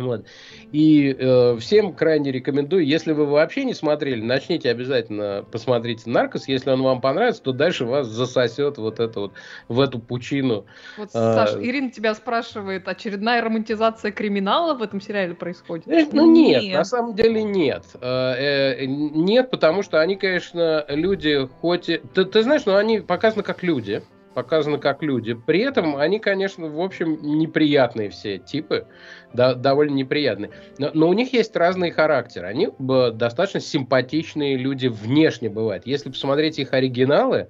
Вот. 0.00 0.24
И 0.72 1.14
э, 1.18 1.56
всем 1.58 1.92
крайне 1.92 2.32
рекомендую, 2.32 2.86
если 2.86 3.12
вы 3.12 3.26
вообще 3.26 3.64
не 3.64 3.74
смотрели, 3.74 4.22
начните 4.22 4.70
обязательно 4.70 5.44
посмотрите 5.50 6.08
«Наркос». 6.08 6.48
Если 6.48 6.70
он 6.70 6.82
вам 6.82 7.00
понравится, 7.00 7.42
то 7.42 7.52
дальше 7.52 7.84
вас 7.84 8.06
засосет 8.06 8.78
вот 8.78 8.98
это 8.98 9.20
вот 9.20 9.32
в 9.68 9.78
эту 9.78 9.98
пучину. 9.98 10.64
Вот, 10.96 11.10
а, 11.12 11.46
Саш, 11.46 11.62
Ирина 11.62 11.90
тебя 11.90 12.14
спрашивает, 12.14 12.88
очередная 12.88 13.42
романтизация 13.42 14.10
криминала 14.10 14.74
в 14.74 14.82
этом 14.82 15.00
сериале 15.00 15.34
происходит? 15.34 15.86
Э, 15.88 16.06
ну 16.12 16.30
нет, 16.30 16.62
нет, 16.62 16.78
на 16.78 16.84
самом 16.84 17.14
деле 17.14 17.42
нет. 17.42 17.84
Э, 18.00 18.78
э, 18.80 18.86
нет, 18.86 19.50
потому 19.50 19.82
что 19.82 20.00
они, 20.00 20.16
конечно, 20.16 20.84
люди, 20.88 21.46
хоть 21.60 21.90
и... 21.90 21.98
Ты, 22.14 22.24
ты 22.24 22.42
знаешь, 22.42 22.64
но 22.64 22.76
они 22.76 23.00
показаны 23.00 23.42
как 23.42 23.62
люди 23.62 24.02
показаны 24.34 24.78
как 24.78 25.02
люди. 25.02 25.34
При 25.34 25.60
этом 25.60 25.96
они, 25.96 26.18
конечно, 26.18 26.68
в 26.68 26.80
общем, 26.80 27.18
неприятные 27.22 28.10
все 28.10 28.38
типы, 28.38 28.86
да, 29.32 29.54
довольно 29.54 29.94
неприятные. 29.94 30.50
Но, 30.78 30.90
но 30.94 31.08
у 31.08 31.12
них 31.12 31.32
есть 31.32 31.54
разные 31.56 31.92
характеры. 31.92 32.46
Они 32.46 32.68
достаточно 32.78 33.60
симпатичные 33.60 34.56
люди 34.56 34.86
внешне 34.86 35.48
бывают. 35.48 35.86
Если 35.86 36.10
посмотреть 36.10 36.58
их 36.58 36.72
оригиналы, 36.72 37.48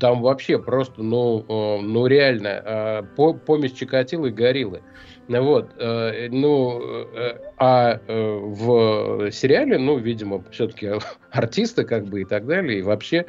там 0.00 0.20
вообще 0.20 0.58
просто, 0.58 1.02
ну, 1.02 1.44
э, 1.48 1.80
ну 1.80 2.06
реально, 2.06 3.06
э, 3.16 3.32
помесь 3.46 3.72
Чикатило 3.72 4.26
и 4.26 4.30
Гориллы. 4.30 4.82
Вот, 5.28 5.70
э, 5.78 6.28
ну, 6.30 6.80
э, 7.14 7.38
а 7.56 8.00
э, 8.06 8.38
в 8.42 9.30
сериале, 9.30 9.78
ну, 9.78 9.96
видимо, 9.96 10.44
все-таки 10.50 10.90
артисты, 11.30 11.84
как 11.84 12.06
бы, 12.06 12.22
и 12.22 12.24
так 12.24 12.46
далее, 12.46 12.80
и 12.80 12.82
вообще 12.82 13.26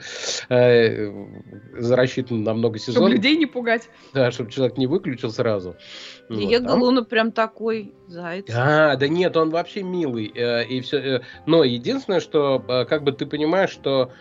э, 0.50 1.12
рассчитан 1.74 2.44
на 2.44 2.54
много 2.54 2.80
сезонов. 2.80 3.10
Чтобы 3.10 3.16
людей 3.16 3.38
не 3.38 3.46
пугать. 3.46 3.90
Да, 4.14 4.32
чтобы 4.32 4.52
человек 4.52 4.78
не 4.78 4.88
выключил 4.88 5.32
сразу. 5.32 5.76
Диего 6.30 6.68
вот, 6.70 6.80
Луна 6.80 7.04
прям 7.04 7.32
такой 7.32 7.94
заяц. 8.08 8.46
А, 8.54 8.96
да 8.96 9.08
нет, 9.08 9.38
он 9.38 9.52
вообще 9.52 9.84
милый, 9.84 10.32
э, 10.36 10.66
и 10.66 10.82
все. 10.82 10.98
Э, 10.98 11.22
но 11.46 11.64
единственное, 11.64 12.20
что, 12.20 12.64
э, 12.68 12.86
как 12.86 13.04
бы, 13.04 13.12
ты 13.12 13.26
понимаешь, 13.26 13.70
что... 13.70 14.12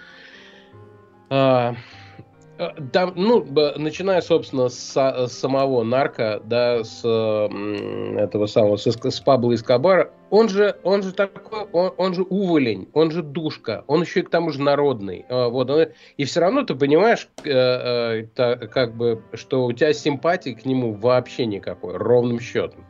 Э, 2.58 2.70
там, 2.92 3.10
э, 3.10 3.12
ну, 3.16 3.46
начиная, 3.76 4.20
собственно, 4.20 4.68
с, 4.68 4.94
с 4.94 5.32
самого 5.32 5.82
нарка, 5.82 6.40
да, 6.44 6.84
с 6.84 7.00
этого 7.04 8.46
самого, 8.46 8.76
с, 8.76 8.86
с 8.86 9.20
Пабло 9.20 9.54
Эскобара, 9.54 10.10
он 10.32 10.48
же, 10.48 10.76
он 10.82 11.02
же 11.02 11.12
такой, 11.12 11.66
он, 11.72 11.92
он 11.98 12.14
же 12.14 12.22
уволень, 12.22 12.88
он 12.94 13.10
же 13.10 13.22
душка, 13.22 13.84
он 13.86 14.00
еще 14.00 14.20
и 14.20 14.22
к 14.22 14.30
тому 14.30 14.50
же 14.50 14.62
народный. 14.62 15.26
А, 15.28 15.48
вот, 15.48 15.68
он, 15.68 15.88
и 16.16 16.24
все 16.24 16.40
равно 16.40 16.62
ты 16.62 16.74
понимаешь, 16.74 17.28
э, 17.44 17.50
э, 17.50 18.26
та, 18.34 18.56
как 18.56 18.96
бы, 18.96 19.22
что 19.34 19.66
у 19.66 19.72
тебя 19.72 19.92
симпатии 19.92 20.50
к 20.50 20.64
нему 20.64 20.94
вообще 20.94 21.44
никакой, 21.44 21.98
ровным 21.98 22.40
счетом. 22.40 22.86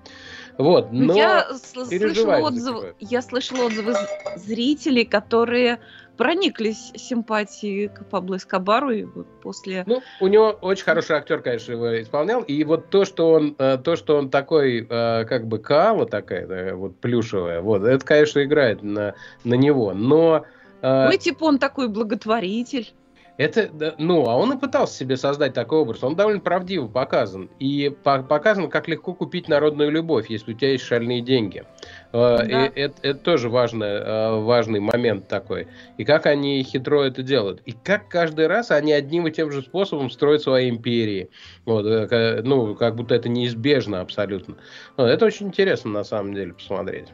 Вот, 0.59 0.92
но 0.92 1.16
я 1.16 1.49
слышала 1.54 2.37
отзывы, 2.37 2.95
я 3.00 3.23
слышала 3.23 3.66
отзывы 3.66 3.95
зрителей, 4.37 5.04
которые 5.04 5.81
прониклись 6.16 6.92
симпатией 6.95 7.88
к 7.88 8.04
Пабло 8.09 8.37
Эскобару 8.37 8.90
и 8.90 9.04
вот 9.04 9.26
после... 9.40 9.85
Ну, 9.87 10.02
у 10.21 10.26
него 10.26 10.50
очень 10.61 10.85
хороший 10.85 11.16
актер, 11.16 11.40
конечно, 11.40 11.73
его 11.73 12.00
исполнял, 12.00 12.42
и 12.42 12.64
вот 12.64 12.90
то, 12.90 13.04
что 13.04 13.33
он, 13.33 13.54
э, 13.59 13.78
то, 13.78 13.97
что 13.97 14.16
он 14.16 14.31
такой, 14.31 14.87
э, 14.88 15.25
как 15.25 15.47
бы 15.47 15.59
каала 15.59 16.07
такая, 16.07 16.75
вот 16.75 16.97
плюшевая, 16.99 17.61
вот, 17.61 17.85
это, 17.85 18.04
конечно, 18.04 18.42
играет 18.42 18.83
на, 18.83 19.14
на 19.45 19.54
него, 19.54 19.92
но... 19.95 20.45
Э, 20.83 21.07
ну, 21.07 21.12
и 21.12 21.19
типа 21.19 21.45
он 21.45 21.59
такой 21.59 21.88
благотворитель. 21.88 22.92
Это, 23.38 23.95
ну, 23.99 24.28
а 24.28 24.37
он 24.37 24.52
и 24.52 24.59
пытался 24.59 24.95
себе 24.95 25.16
создать 25.16 25.54
такой 25.54 25.78
образ. 25.78 26.04
Он 26.04 26.14
довольно 26.14 26.40
правдиво 26.40 26.87
показан. 26.87 27.49
И 27.59 27.90
по 28.02 28.23
показан, 28.23 28.69
как 28.69 28.88
легко 28.88 29.14
купить 29.14 29.49
народную 29.49 29.90
любовь, 29.90 30.28
если 30.28 30.52
у 30.52 30.54
тебя 30.54 30.73
есть 30.73 30.85
шальные 30.85 31.23
деньги. 31.23 31.64
Да. 32.12 32.71
это, 32.75 32.95
это 33.02 33.19
тоже 33.19 33.49
важный, 33.49 34.00
а, 34.00 34.40
важный 34.40 34.81
момент 34.81 35.28
такой. 35.28 35.69
И 35.97 36.04
как 36.04 36.26
они 36.26 36.62
хитро 36.62 37.02
это 37.02 37.23
делают. 37.23 37.62
И 37.64 37.73
как 37.73 38.09
каждый 38.09 38.47
раз 38.47 38.71
они 38.71 38.92
одним 38.92 39.26
и 39.26 39.31
тем 39.31 39.50
же 39.50 39.62
способом 39.62 40.11
строят 40.11 40.42
свои 40.42 40.69
империи. 40.69 41.31
Вот, 41.64 41.87
э, 41.87 42.42
ну, 42.42 42.75
как 42.75 42.97
будто 42.97 43.14
это 43.14 43.28
неизбежно 43.28 44.00
абсолютно. 44.00 44.57
Это 44.97 45.25
очень 45.25 45.49
интересно 45.49 45.90
на 45.90 46.04
самом 46.04 46.35
деле 46.35 46.52
посмотреть. 46.52 47.09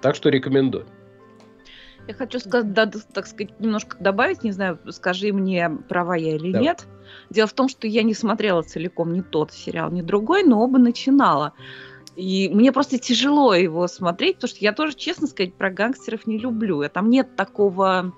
Так 0.00 0.14
что 0.14 0.28
рекомендую. 0.28 0.86
Я 2.08 2.14
хочу 2.14 2.38
сказать, 2.38 2.72
да, 2.72 2.86
так 2.86 3.26
сказать, 3.26 3.58
немножко 3.58 3.96
добавить, 3.98 4.44
не 4.44 4.52
знаю, 4.52 4.78
скажи 4.90 5.32
мне, 5.32 5.68
права 5.88 6.14
я 6.14 6.36
или 6.36 6.52
да. 6.52 6.60
нет. 6.60 6.86
Дело 7.30 7.48
в 7.48 7.52
том, 7.52 7.68
что 7.68 7.88
я 7.88 8.04
не 8.04 8.14
смотрела 8.14 8.62
целиком 8.62 9.12
ни 9.12 9.22
тот 9.22 9.52
сериал, 9.52 9.90
ни 9.90 10.02
другой, 10.02 10.44
но 10.44 10.62
оба 10.62 10.78
начинала. 10.78 11.52
И 12.16 12.48
мне 12.48 12.72
просто 12.72 12.98
тяжело 12.98 13.54
его 13.54 13.86
смотреть, 13.88 14.36
потому 14.36 14.48
что 14.48 14.58
я 14.60 14.72
тоже, 14.72 14.94
честно 14.94 15.26
сказать, 15.26 15.54
про 15.54 15.70
гангстеров 15.70 16.26
не 16.26 16.38
люблю. 16.38 16.80
А 16.80 16.88
там 16.88 17.10
нет 17.10 17.36
такого 17.36 18.12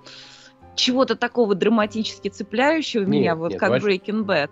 чего-то 0.75 1.15
такого 1.15 1.55
драматически 1.55 2.29
цепляющего 2.29 3.01
нет, 3.01 3.09
меня, 3.09 3.35
вот 3.35 3.51
нет, 3.51 3.59
как 3.59 3.69
вообще... 3.69 3.97
Breaking 3.97 4.23
Bad. 4.23 4.49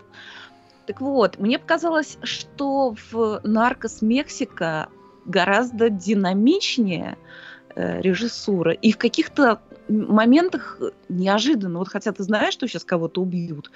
Так 0.85 1.01
вот, 1.01 1.39
мне 1.39 1.59
показалось, 1.59 2.17
что 2.23 2.95
в 3.11 3.41
«Наркос 3.43 4.01
Мексика» 4.01 4.89
гораздо 5.25 5.89
динамичнее 5.89 7.17
э, 7.75 8.01
режиссура. 8.01 8.71
И 8.73 8.91
в 8.91 8.97
каких-то 8.97 9.61
моментах 9.89 10.81
неожиданно, 11.09 11.79
вот 11.79 11.89
хотя 11.89 12.11
ты 12.11 12.23
знаешь, 12.23 12.53
что 12.53 12.67
сейчас 12.67 12.83
кого-то 12.83 13.21
убьют, 13.21 13.71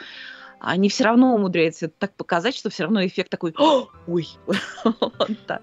они 0.61 0.89
все 0.89 1.05
равно 1.05 1.35
умудряются 1.35 1.89
так 1.89 2.13
показать, 2.15 2.55
что 2.55 2.69
все 2.69 2.83
равно 2.83 3.05
эффект 3.05 3.29
такой, 3.29 3.53
ой, 4.07 4.27
вот 4.83 5.37
так. 5.47 5.61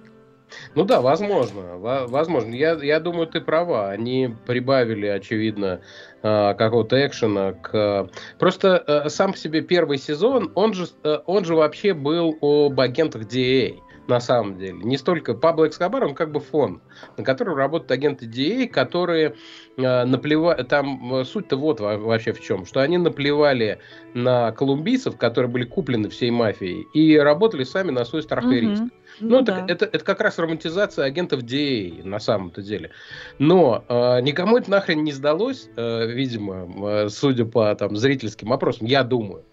Ну 0.74 0.84
да, 0.84 1.00
возможно, 1.00 1.76
возможно. 1.76 2.54
Я, 2.54 2.72
я 2.82 3.00
думаю, 3.00 3.26
ты 3.26 3.40
права. 3.40 3.90
Они 3.90 4.34
прибавили, 4.46 5.06
очевидно, 5.06 5.82
а, 6.22 6.54
какого-то 6.54 7.06
экшена 7.06 7.52
к... 7.52 8.08
Просто 8.38 8.82
э, 8.86 9.08
сам 9.10 9.32
по 9.32 9.38
себе 9.38 9.60
первый 9.60 9.98
сезон, 9.98 10.50
он 10.54 10.72
же, 10.72 10.86
э, 11.04 11.18
он 11.26 11.44
же 11.44 11.54
вообще 11.54 11.92
был 11.92 12.38
об 12.40 12.80
агентах 12.80 13.22
DA. 13.22 13.78
На 14.08 14.20
самом 14.20 14.58
деле. 14.58 14.72
Не 14.72 14.96
столько 14.96 15.34
Пабло 15.34 15.68
Эскобар, 15.68 16.04
он 16.04 16.14
как 16.14 16.32
бы 16.32 16.40
фон, 16.40 16.80
на 17.16 17.24
котором 17.24 17.54
работают 17.56 17.90
агенты 17.92 18.26
DA, 18.26 18.66
которые 18.66 19.36
э, 19.76 20.04
наплевали... 20.04 20.62
Там 20.64 21.14
э, 21.14 21.24
суть-то 21.24 21.56
вот 21.56 21.80
вообще 21.80 22.32
в 22.32 22.40
чем, 22.40 22.64
что 22.64 22.80
они 22.80 22.96
наплевали 22.96 23.80
на 24.14 24.50
колумбийцев, 24.52 25.16
которые 25.18 25.50
были 25.50 25.64
куплены 25.64 26.08
всей 26.08 26.30
мафией, 26.30 26.86
и 26.94 27.16
работали 27.18 27.64
сами 27.64 27.90
на 27.90 28.04
свой 28.04 28.22
страх 28.22 28.46
и 28.46 28.60
риск. 28.60 28.82
Ну, 29.20 29.38
ну 29.38 29.42
да. 29.42 29.64
это, 29.68 29.84
это, 29.84 30.04
как 30.04 30.20
раз 30.20 30.38
романтизация 30.38 31.04
агентов 31.04 31.42
DA 31.42 32.02
на 32.04 32.18
самом-то 32.18 32.62
деле. 32.62 32.90
Но 33.38 33.84
э, 33.88 34.20
никому 34.22 34.56
это 34.56 34.70
нахрен 34.70 35.04
не 35.04 35.12
сдалось, 35.12 35.68
э, 35.76 36.06
видимо, 36.06 36.88
э, 36.88 37.08
судя 37.10 37.44
по 37.44 37.74
там, 37.74 37.94
зрительским 37.96 38.52
опросам, 38.52 38.86
я 38.86 39.04
думаю. 39.04 39.44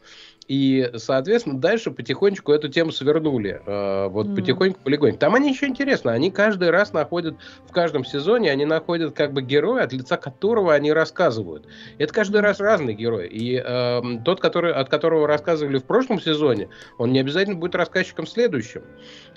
И, 0.47 0.91
соответственно, 0.95 1.59
дальше 1.59 1.89
потихонечку 1.89 2.51
эту 2.51 2.69
тему 2.69 2.91
свернули. 2.91 3.61
Э, 3.65 4.07
вот 4.09 4.27
mm. 4.27 4.35
потихоньку, 4.35 4.79
полигоньку. 4.83 5.17
Там 5.17 5.33
они 5.33 5.49
еще 5.49 5.65
интересно. 5.65 6.11
Они 6.11 6.29
каждый 6.29 6.69
раз 6.69 6.93
находят, 6.93 7.35
в 7.67 7.71
каждом 7.71 8.05
сезоне, 8.05 8.51
они 8.51 8.65
находят 8.65 9.15
как 9.15 9.33
бы 9.33 9.41
героя, 9.41 9.83
от 9.83 9.93
лица 9.93 10.17
которого 10.17 10.73
они 10.73 10.93
рассказывают. 10.93 11.67
Это 11.97 12.13
каждый 12.13 12.41
раз 12.41 12.59
разный 12.59 12.93
герой. 12.93 13.27
И 13.27 13.61
э, 13.63 14.01
тот, 14.23 14.39
который, 14.39 14.71
от 14.71 14.87
которого 14.89 15.27
рассказывали 15.27 15.79
в 15.79 15.85
прошлом 15.85 16.21
сезоне, 16.21 16.69
он 16.99 17.11
не 17.11 17.19
обязательно 17.19 17.55
будет 17.55 17.73
рассказчиком 17.73 18.25
в 18.25 18.29
следующем. 18.29 18.83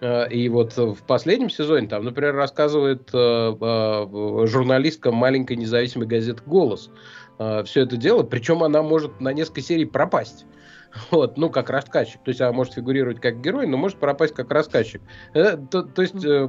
Э, 0.02 0.28
и 0.28 0.48
вот 0.50 0.76
в 0.76 1.02
последнем 1.06 1.48
сезоне, 1.48 1.88
там, 1.88 2.04
например, 2.04 2.34
рассказывает 2.34 3.08
э, 3.14 3.56
э, 3.58 4.46
журналистка 4.46 5.10
маленькой 5.10 5.56
независимой 5.56 6.06
газеты 6.06 6.42
«Голос». 6.44 6.90
Э, 7.38 7.62
все 7.64 7.82
это 7.82 7.96
дело, 7.96 8.24
причем 8.24 8.62
она 8.62 8.82
может 8.82 9.20
на 9.20 9.32
несколько 9.32 9.62
серий 9.62 9.86
пропасть. 9.86 10.44
Вот, 11.10 11.36
ну, 11.36 11.50
как 11.50 11.70
рассказчик. 11.70 12.20
То 12.22 12.30
есть 12.30 12.40
она 12.40 12.52
может 12.52 12.74
фигурировать 12.74 13.20
как 13.20 13.40
герой, 13.40 13.66
но 13.66 13.76
может 13.76 13.98
пропасть 13.98 14.34
как 14.34 14.50
рассказчик. 14.50 15.02
Э, 15.34 15.56
то, 15.56 15.82
то 15.82 16.02
есть 16.02 16.14
э, 16.24 16.48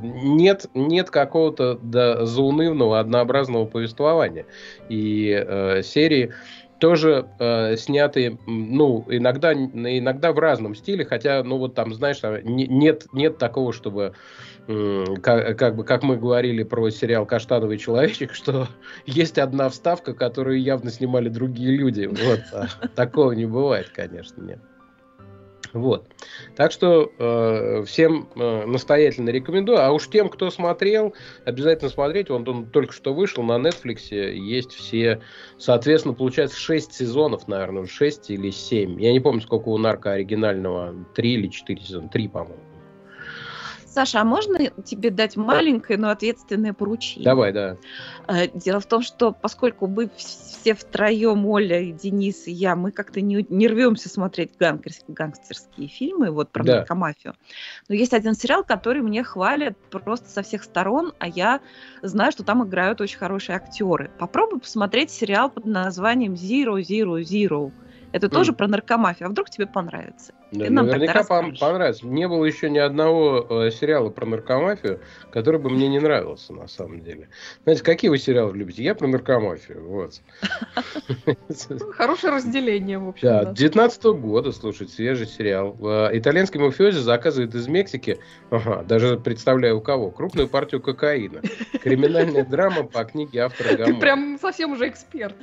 нет, 0.00 0.66
нет 0.74 1.10
какого-то 1.10 1.78
да, 1.82 2.24
заунывного, 2.24 3.00
однообразного 3.00 3.66
повествования. 3.66 4.46
И 4.88 5.30
э, 5.30 5.82
серии 5.82 6.32
тоже 6.80 7.28
э, 7.38 7.76
сняты, 7.76 8.38
ну, 8.46 9.04
иногда, 9.08 9.52
иногда 9.52 10.32
в 10.32 10.38
разном 10.38 10.74
стиле, 10.74 11.04
хотя, 11.04 11.42
ну, 11.44 11.58
вот 11.58 11.74
там, 11.74 11.94
знаешь, 11.94 12.20
нет, 12.44 13.06
нет 13.12 13.38
такого, 13.38 13.72
чтобы 13.72 14.14
как, 15.22 15.58
как 15.58 15.76
бы, 15.76 15.84
как 15.84 16.02
мы 16.02 16.16
говорили 16.16 16.62
про 16.62 16.90
сериал 16.90 17.26
«Каштановый 17.26 17.78
человечек», 17.78 18.34
что 18.34 18.68
есть 19.06 19.38
одна 19.38 19.68
вставка, 19.68 20.14
которую 20.14 20.60
явно 20.60 20.90
снимали 20.90 21.28
другие 21.28 21.76
люди. 21.76 22.06
Вот, 22.06 22.40
а 22.52 22.88
такого 22.94 23.32
не 23.32 23.46
бывает, 23.46 23.90
конечно, 23.94 24.42
нет. 24.42 24.60
Вот. 25.72 26.06
Так 26.56 26.72
что 26.72 27.12
э, 27.18 27.84
всем 27.86 28.28
э, 28.34 28.66
настоятельно 28.66 29.30
рекомендую. 29.30 29.78
А 29.78 29.90
уж 29.92 30.08
тем, 30.08 30.28
кто 30.28 30.50
смотрел, 30.50 31.14
обязательно 31.44 31.90
смотреть. 31.90 32.30
Он, 32.30 32.48
он 32.48 32.66
только 32.66 32.92
что 32.92 33.14
вышел 33.14 33.42
на 33.42 33.58
Netflix. 33.58 34.12
Есть 34.12 34.72
все, 34.72 35.20
соответственно, 35.58 36.14
получается 36.14 36.58
6 36.58 36.92
сезонов, 36.92 37.46
наверное, 37.48 37.86
6 37.86 38.30
или 38.30 38.50
7. 38.50 39.00
Я 39.00 39.12
не 39.12 39.20
помню, 39.20 39.40
сколько 39.40 39.68
у 39.68 39.78
нарко 39.78 40.12
оригинального. 40.12 40.94
3 41.14 41.32
или 41.32 41.46
4 41.48 41.80
сезона. 41.80 42.08
3, 42.08 42.28
по-моему. 42.28 42.69
Саша, 43.90 44.20
а 44.20 44.24
можно 44.24 44.70
тебе 44.84 45.10
дать 45.10 45.36
маленькое, 45.36 45.98
но 45.98 46.10
ответственное 46.10 46.72
поручение? 46.72 47.24
Давай, 47.24 47.52
да. 47.52 47.76
Э, 48.28 48.46
дело 48.54 48.78
в 48.78 48.86
том, 48.86 49.02
что 49.02 49.32
поскольку 49.32 49.88
мы 49.88 50.08
все 50.16 50.74
втроем, 50.74 51.44
Оля, 51.44 51.80
и 51.80 51.90
Денис 51.90 52.46
и 52.46 52.52
я, 52.52 52.76
мы 52.76 52.92
как-то 52.92 53.20
не, 53.20 53.44
не 53.48 53.66
рвемся 53.66 54.08
смотреть 54.08 54.52
гангстерские 55.08 55.88
фильмы, 55.88 56.30
вот 56.30 56.50
про 56.50 56.62
да. 56.62 56.76
наркомафию. 56.76 57.34
Но 57.88 57.96
есть 57.96 58.14
один 58.14 58.34
сериал, 58.34 58.62
который 58.62 59.02
мне 59.02 59.24
хвалят 59.24 59.76
просто 59.90 60.28
со 60.28 60.42
всех 60.42 60.62
сторон, 60.62 61.12
а 61.18 61.26
я 61.26 61.60
знаю, 62.00 62.30
что 62.30 62.44
там 62.44 62.64
играют 62.64 63.00
очень 63.00 63.18
хорошие 63.18 63.56
актеры. 63.56 64.12
Попробуй 64.20 64.60
посмотреть 64.60 65.10
сериал 65.10 65.50
под 65.50 65.64
названием 65.66 66.34
Zero 66.34 66.80
Zero 66.80 67.20
Zero. 67.22 67.72
Это 68.12 68.26
mm. 68.26 68.30
тоже 68.30 68.52
про 68.52 68.66
наркомафию. 68.66 69.28
А 69.28 69.30
вдруг 69.30 69.50
тебе 69.50 69.66
понравится? 69.66 70.32
Да, 70.52 70.64
Ты 70.64 70.70
нам 70.70 70.86
наверняка 70.86 71.20
пон- 71.20 71.56
понравится. 71.58 72.06
Не 72.06 72.26
было 72.26 72.44
еще 72.44 72.68
ни 72.70 72.78
одного 72.78 73.46
э, 73.66 73.70
сериала 73.70 74.10
про 74.10 74.26
наркомафию, 74.26 75.00
который 75.30 75.60
бы 75.60 75.70
мне 75.70 75.88
не 75.88 76.00
нравился, 76.00 76.52
на 76.52 76.66
самом 76.66 77.02
деле. 77.02 77.28
Знаете, 77.62 77.84
какие 77.84 78.08
вы 78.08 78.18
сериалы 78.18 78.56
любите? 78.56 78.82
Я 78.82 78.94
про 78.96 79.06
наркомафию. 79.06 79.86
Вот. 79.88 80.20
Хорошее 81.92 82.32
разделение, 82.34 82.98
в 82.98 83.10
общем. 83.10 83.28
Да, 83.28 83.44
19 83.44 84.04
года, 84.04 84.50
слушайте, 84.50 84.92
свежий 84.92 85.26
сериал. 85.26 85.76
Э, 85.80 86.10
итальянский 86.12 86.58
мафиози 86.58 86.98
заказывает 86.98 87.54
из 87.54 87.68
Мексики, 87.68 88.18
ага, 88.50 88.82
даже 88.82 89.18
представляю 89.18 89.78
у 89.78 89.80
кого, 89.80 90.10
крупную 90.10 90.48
партию 90.48 90.82
кокаина. 90.82 91.42
Криминальная 91.80 92.44
драма 92.44 92.82
по 92.82 93.04
книге 93.04 93.40
автора. 93.40 93.76
Ты 93.84 93.94
прям 93.94 94.36
совсем 94.40 94.72
уже 94.72 94.88
эксперт. 94.88 95.36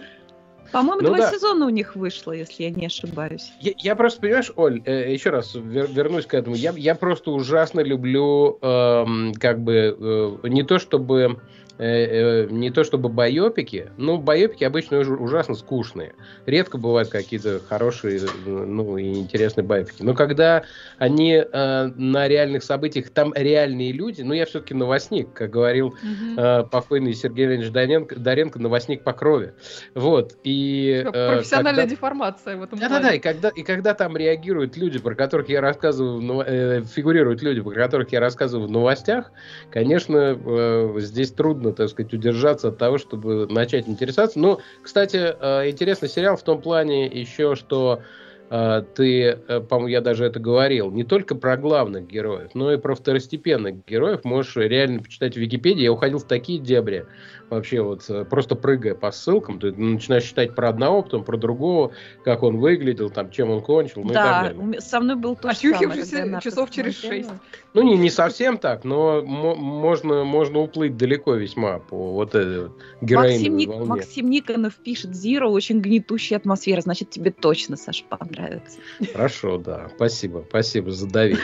По-моему, 0.72 1.02
ну, 1.02 1.08
два 1.08 1.18
да. 1.18 1.32
сезона 1.32 1.66
у 1.66 1.70
них 1.70 1.96
вышло, 1.96 2.32
если 2.32 2.64
я 2.64 2.70
не 2.72 2.86
ошибаюсь. 2.88 3.52
Я, 3.60 3.74
я 3.78 3.96
просто, 3.96 4.22
понимаешь, 4.22 4.52
Оль, 4.56 4.82
э, 4.86 5.14
еще 5.14 5.30
раз 5.30 5.56
вер, 5.56 5.88
вернусь 5.90 6.26
к 6.26 6.34
этому. 6.34 6.56
Я, 6.56 6.74
я 6.76 6.96
просто 6.96 7.32
ужасно 7.32 7.82
люблю, 7.82 8.58
э, 8.62 9.06
как 9.40 9.60
бы, 9.60 9.98
э, 10.44 10.48
не 10.48 10.64
то 10.64 10.80
чтобы 10.80 11.40
Э, 11.80 12.46
э, 12.46 12.48
не 12.50 12.72
то 12.72 12.84
чтобы 12.84 13.08
байопики, 13.08 13.92
но 13.98 14.18
байопики 14.18 14.64
обычно 14.64 15.00
ужасно 15.00 15.54
скучные. 15.54 16.14
Редко 16.48 16.80
бывают 16.80 17.10
какие-то 17.10 17.60
хорошие, 17.68 18.22
ну, 18.46 18.98
и 18.98 19.14
интересные 19.14 19.64
байопики. 19.64 20.02
Но 20.02 20.16
когда 20.16 20.64
они 20.98 21.34
э, 21.34 21.86
на 21.96 22.28
реальных 22.28 22.64
событиях, 22.64 23.12
там 23.12 23.32
реальные 23.36 23.92
люди, 23.92 24.24
ну, 24.24 24.34
я 24.34 24.46
все-таки 24.48 24.74
новостник, 24.74 25.32
как 25.34 25.52
говорил 25.52 25.88
угу. 25.88 25.98
э, 26.42 26.64
покойный 26.64 27.14
Сергей 27.14 27.46
Иванович 27.46 27.70
Доренко, 27.70 28.20
Доренко, 28.20 28.60
новостник 28.60 29.04
по 29.04 29.14
крови. 29.14 29.54
Вот. 29.94 30.36
И, 30.44 31.04
э, 31.06 31.12
Профессиональная 31.12 31.84
когда... 31.84 31.96
деформация 31.96 32.58
в 32.58 32.64
этом 32.64 32.80
Да-да-да, 32.80 33.14
и 33.14 33.20
когда, 33.20 33.50
и 33.50 33.62
когда 33.62 33.94
там 33.94 34.18
реагируют 34.18 34.78
люди, 34.78 34.98
про 34.98 35.14
которых 35.14 35.50
я 35.50 35.62
рассказываю, 35.62 36.42
э, 36.42 36.84
фигурируют 36.86 37.44
люди, 37.44 37.62
про 37.62 37.76
которых 37.76 38.12
я 38.12 38.20
рассказываю 38.20 38.68
в 38.68 38.72
новостях, 38.72 39.32
конечно, 39.70 40.40
э, 40.44 40.96
здесь 40.98 41.32
трудно 41.32 41.67
трудно, 41.68 41.74
так 41.74 41.90
сказать, 41.90 42.14
удержаться 42.14 42.70
от 42.70 42.78
того, 42.78 42.98
чтобы 42.98 43.48
начать 43.48 43.88
интересоваться. 43.88 44.40
Ну, 44.40 44.60
кстати, 44.82 45.18
э, 45.18 45.70
интересный 45.70 46.10
сериал 46.10 46.38
в 46.38 46.44
том 46.44 46.62
плане 46.62 47.08
еще, 47.08 47.56
что 47.56 48.02
э, 48.50 48.84
ты, 48.96 49.24
э, 49.24 49.60
по-моему, 49.62 49.88
я 49.88 50.02
даже 50.02 50.26
это 50.26 50.40
говорил, 50.40 50.92
не 50.92 51.04
только 51.04 51.36
про 51.36 51.58
главных 51.58 52.08
героев, 52.08 52.52
но 52.54 52.72
и 52.72 52.78
про 52.78 52.96
второстепенных 52.96 53.86
героев 53.86 54.24
можешь 54.24 54.56
реально 54.56 55.02
почитать 55.02 55.36
в 55.36 55.38
Википедии. 55.38 55.84
Я 55.84 55.92
уходил 55.92 56.20
в 56.20 56.28
такие 56.28 56.60
дебри 56.60 57.06
вообще 57.50 57.82
вот 57.82 58.10
э, 58.10 58.26
просто 58.26 58.56
прыгая 58.56 58.96
по 58.96 59.12
ссылкам, 59.12 59.60
ты 59.60 59.72
начинаешь 59.72 60.24
читать 60.24 60.56
про 60.56 60.70
одного, 60.70 61.04
потом 61.04 61.24
про 61.24 61.38
другого, 61.38 61.92
как 62.24 62.44
он 62.44 62.58
выглядел, 62.58 63.10
там, 63.10 63.32
чем 63.32 63.50
он 63.50 63.62
кончил, 63.62 64.04
ну 64.04 64.14
да, 64.14 64.14
и 64.14 64.50
так 64.50 64.58
далее. 64.58 64.82
со 64.82 65.00
мной 65.00 65.16
был 65.16 65.36
то 65.36 65.52
же 65.52 66.06
самое. 66.06 66.42
часов 66.42 66.72
через 66.72 67.00
шесть. 67.00 67.30
Ну, 67.74 67.84
не, 67.84 67.98
не 67.98 68.10
совсем 68.10 68.58
так, 68.58 68.84
но 68.84 69.22
можно, 69.22 70.24
можно 70.24 70.60
уплыть 70.60 70.98
далеко 70.98 71.36
весьма 71.36 71.80
по 71.80 72.14
вот 72.14 72.36
этой 72.36 72.64
вот 72.64 72.82
Максим, 73.02 73.58
Ник, 73.58 73.70
волне. 73.70 73.86
Максим 73.86 74.30
Никонов 74.30 74.76
пишет 74.76 75.12
Zero, 75.12 75.48
очень 75.48 75.80
гнетущая 75.80 76.38
атмосфера, 76.38 76.82
значит, 76.82 77.10
тебе 77.10 77.32
точно, 77.32 77.78
Саша, 77.78 78.04
понравится. 78.10 78.80
Хорошо, 79.14 79.58
да, 79.58 79.90
спасибо, 79.96 80.44
спасибо 80.50 80.92
за 80.92 81.08
доверие. 81.08 81.40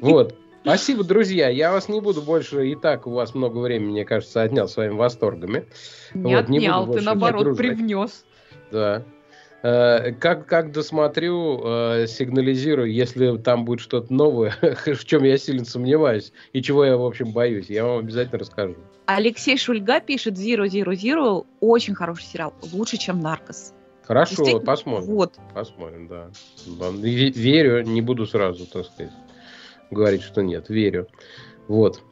Вот, 0.00 0.36
Спасибо, 0.62 1.04
друзья. 1.04 1.48
Я 1.48 1.72
вас 1.72 1.88
не 1.88 2.00
буду 2.00 2.20
больше, 2.20 2.68
и 2.68 2.74
так 2.74 3.06
у 3.06 3.10
вас 3.10 3.34
много 3.34 3.58
времени, 3.58 3.90
мне 3.90 4.04
кажется, 4.04 4.42
отнял 4.42 4.68
своими 4.68 4.92
восторгами. 4.92 5.66
Не 6.12 6.34
вот, 6.34 6.44
отнял, 6.44 6.86
не 6.86 6.92
ты 6.92 7.00
наоборот 7.00 7.56
привнес. 7.56 8.24
Да. 8.70 9.02
Э, 9.62 10.12
как, 10.12 10.46
как 10.46 10.72
досмотрю, 10.72 11.60
э, 11.64 12.06
сигнализирую, 12.06 12.92
если 12.92 13.36
там 13.38 13.64
будет 13.64 13.80
что-то 13.80 14.12
новое, 14.12 14.54
в 14.86 15.04
чем 15.04 15.24
я 15.24 15.36
сильно 15.38 15.64
сомневаюсь, 15.64 16.32
и 16.52 16.62
чего 16.62 16.84
я, 16.84 16.96
в 16.96 17.04
общем, 17.04 17.32
боюсь, 17.32 17.68
я 17.68 17.84
вам 17.84 17.98
обязательно 17.98 18.38
расскажу. 18.38 18.76
Алексей 19.06 19.58
Шульга 19.58 20.00
пишет 20.00 20.34
Zero 20.34 20.66
Zero 20.66 20.92
Zero, 20.92 21.46
очень 21.60 21.94
хороший 21.94 22.24
сериал, 22.24 22.54
лучше, 22.72 22.96
чем 22.96 23.20
Наркос. 23.20 23.74
Хорошо, 24.04 24.60
посмотрим. 24.60 25.06
Вот. 25.06 25.34
Посмотрим, 25.54 26.08
да. 26.08 26.30
Верю, 26.92 27.82
не 27.82 28.00
буду 28.00 28.26
сразу, 28.26 28.66
так 28.66 28.86
сказать 28.86 29.12
говорить, 29.90 30.22
что 30.22 30.42
нет. 30.42 30.68
Верю. 30.68 31.08
Вот. 31.68 32.02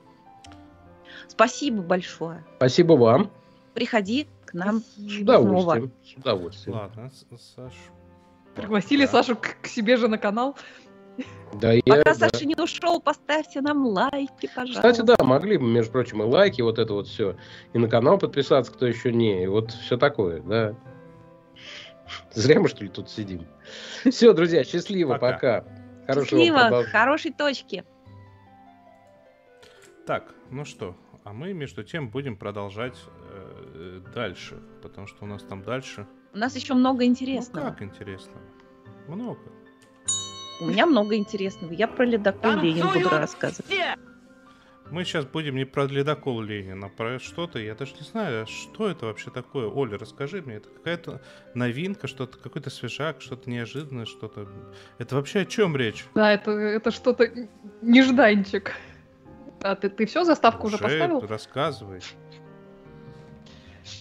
Спасибо 1.28 1.82
большое. 1.82 2.44
Спасибо 2.56 2.94
вам. 2.94 3.30
Приходи 3.74 4.26
к 4.44 4.54
нам 4.54 4.82
с 4.96 5.20
удовольствием. 5.20 5.92
С 6.04 6.14
удовольствием. 6.14 6.76
Ладно, 6.76 7.10
Саш. 7.38 7.74
Пригласили 8.54 9.04
да. 9.04 9.12
Сашу 9.12 9.36
к, 9.36 9.56
к 9.62 9.66
себе 9.66 9.96
же 9.96 10.08
на 10.08 10.18
канал. 10.18 10.56
Да, 11.52 11.74
Пока 11.84 12.10
я, 12.10 12.14
Саша 12.14 12.40
да. 12.40 12.44
не 12.44 12.54
ушел, 12.54 13.00
поставьте 13.00 13.60
нам 13.60 13.86
лайки, 13.86 14.48
пожалуйста. 14.54 14.92
Кстати, 14.92 15.00
да, 15.00 15.16
могли 15.24 15.58
бы, 15.58 15.64
между 15.64 15.92
прочим, 15.92 16.22
и 16.22 16.26
лайки, 16.26 16.60
вот 16.62 16.78
это 16.78 16.92
вот 16.92 17.08
все. 17.08 17.36
И 17.72 17.78
на 17.78 17.88
канал 17.88 18.18
подписаться, 18.18 18.72
кто 18.72 18.86
еще 18.86 19.12
не. 19.12 19.44
И 19.44 19.46
вот 19.46 19.72
все 19.72 19.96
такое, 19.96 20.40
да. 20.40 20.74
Зря 22.32 22.60
мы, 22.60 22.68
что 22.68 22.84
ли, 22.84 22.90
тут 22.90 23.10
сидим. 23.10 23.46
Все, 24.10 24.32
друзья, 24.32 24.64
счастливо, 24.64 25.14
пока. 25.14 25.32
пока. 25.32 25.64
Хорошего 26.08 26.40
Счастливо, 26.40 26.58
продолж... 26.60 26.86
хорошей 26.86 27.32
точки. 27.32 27.84
Так, 30.06 30.34
ну 30.50 30.64
что, 30.64 30.96
а 31.22 31.34
мы 31.34 31.52
между 31.52 31.84
тем 31.84 32.08
будем 32.08 32.38
продолжать 32.38 32.96
э, 33.74 34.00
дальше, 34.14 34.58
потому 34.82 35.06
что 35.06 35.24
у 35.24 35.28
нас 35.28 35.42
там 35.42 35.62
дальше. 35.62 36.06
У 36.32 36.38
нас 36.38 36.56
еще 36.56 36.72
много 36.72 37.00
ну, 37.00 37.10
интересного. 37.10 37.66
Ну, 37.66 37.70
как 37.72 37.82
интересного? 37.82 38.40
Много. 39.06 39.40
У 40.62 40.64
меня 40.64 40.86
много 40.86 41.14
интересного. 41.14 41.72
Я 41.74 41.86
про 41.86 42.06
ледокол 42.06 42.52
Лея 42.52 42.84
буду 42.84 43.10
рассказывать. 43.10 43.70
Мы 44.90 45.04
сейчас 45.04 45.26
будем 45.26 45.56
не 45.56 45.64
про 45.64 45.86
ледокол 45.86 46.40
Ленина, 46.40 46.86
а 46.86 46.88
про 46.88 47.18
что-то, 47.18 47.58
я 47.58 47.74
даже 47.74 47.94
не 47.94 48.02
знаю, 48.02 48.46
что 48.46 48.88
это 48.88 49.06
вообще 49.06 49.30
такое. 49.30 49.68
Оля, 49.68 49.98
расскажи 49.98 50.40
мне, 50.40 50.56
это 50.56 50.70
какая-то 50.70 51.20
новинка, 51.54 52.06
что-то, 52.06 52.38
какой-то 52.38 52.70
свежак, 52.70 53.20
что-то 53.20 53.50
неожиданное, 53.50 54.06
что-то... 54.06 54.48
Это 54.98 55.16
вообще 55.16 55.40
о 55.40 55.44
чем 55.44 55.76
речь? 55.76 56.06
Да, 56.14 56.32
это, 56.32 56.52
это 56.52 56.90
что-то 56.90 57.30
нежданчик. 57.82 58.72
А 59.60 59.74
ты, 59.74 59.90
ты 59.90 60.06
все, 60.06 60.24
заставку 60.24 60.68
уже, 60.68 60.76
уже 60.76 60.84
поставил? 60.84 61.20
рассказывай. 61.26 62.00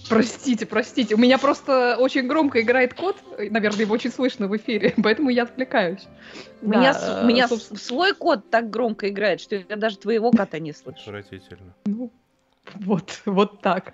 Простите, 0.09 0.65
простите. 0.65 1.15
У 1.15 1.17
меня 1.17 1.37
просто 1.37 1.97
очень 1.99 2.27
громко 2.27 2.61
играет 2.61 2.93
кот. 2.93 3.17
Наверное, 3.37 3.81
его 3.81 3.93
очень 3.93 4.11
слышно 4.11 4.47
в 4.47 4.55
эфире, 4.55 4.93
поэтому 5.03 5.29
я 5.29 5.43
отвлекаюсь. 5.43 6.07
У 6.61 6.69
да, 6.69 6.77
меня, 6.77 7.21
у 7.23 7.25
меня 7.25 7.47
собственно... 7.47 7.79
свой 7.79 8.13
кот 8.13 8.49
так 8.49 8.69
громко 8.69 9.09
играет, 9.09 9.41
что 9.41 9.55
я 9.55 9.75
даже 9.75 9.97
твоего 9.97 10.31
кота 10.31 10.59
не 10.59 10.73
слышу. 10.73 10.99
Отвратительно. 11.01 11.73
Ну, 11.85 12.11
вот, 12.75 13.21
вот 13.25 13.61
так. 13.61 13.93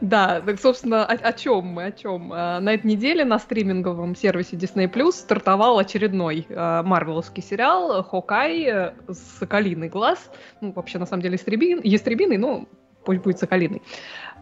Да, 0.00 0.40
так, 0.40 0.60
собственно, 0.60 1.04
о, 1.04 1.12
о 1.12 1.32
чем 1.32 1.66
мы, 1.66 1.84
о 1.86 1.92
чем? 1.92 2.32
А, 2.32 2.60
на 2.60 2.74
этой 2.74 2.86
неделе 2.86 3.24
на 3.24 3.38
стриминговом 3.38 4.14
сервисе 4.14 4.56
Disney 4.56 4.92
Plus 4.92 5.12
стартовал 5.12 5.78
очередной 5.78 6.46
а, 6.50 6.82
марвеловский 6.82 7.42
сериал 7.42 8.02
«Хокай» 8.02 8.64
э, 8.64 8.94
с 9.08 9.38
«Соколиный 9.38 9.88
глаз». 9.88 10.30
Ну, 10.60 10.72
вообще, 10.72 10.98
на 10.98 11.06
самом 11.06 11.22
деле, 11.22 11.34
ястребин, 11.34 11.80
ястребиный, 11.82 12.38
но 12.38 12.66
пусть 13.06 13.22
будет 13.22 13.38
«Соколиный». 13.38 13.80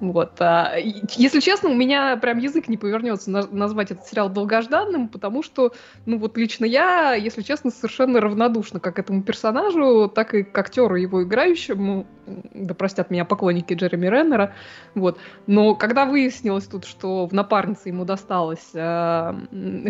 Вот. 0.01 0.41
А, 0.41 0.75
если 0.77 1.39
честно, 1.39 1.71
у 1.71 1.75
меня 1.75 2.17
прям 2.17 2.39
язык 2.39 2.67
не 2.69 2.77
повернется 2.77 3.31
назвать 3.31 3.93
этот 3.93 4.07
сериал 4.07 4.29
долгожданным, 4.29 5.09
потому 5.09 5.43
что, 5.43 5.73
ну 6.05 6.19
вот 6.19 6.37
лично 6.37 6.65
я, 6.65 7.15
если 7.15 7.43
честно, 7.43 7.71
совершенно 7.71 8.21
равнодушна 8.21 8.81
как 8.81 8.99
этому 8.99 9.23
персонажу, 9.23 10.11
так 10.13 10.35
и 10.35 10.43
к 10.43 10.59
актеру 10.59 10.97
его 10.97 11.23
играющему, 11.23 12.07
да 12.27 12.75
простят 12.75 13.11
меня 13.11 13.25
поклонники 13.25 13.75
Джереми 13.75 14.07
Реннера, 14.07 14.55
вот. 14.95 15.19
Но 15.47 15.77
когда 15.77 16.07
выяснилось 16.07 16.67
тут, 16.67 16.87
что 16.87 17.27
в 17.27 17.33
напарнице 17.33 17.89
ему 17.89 18.05
досталась 18.05 18.71
э, 18.75 19.33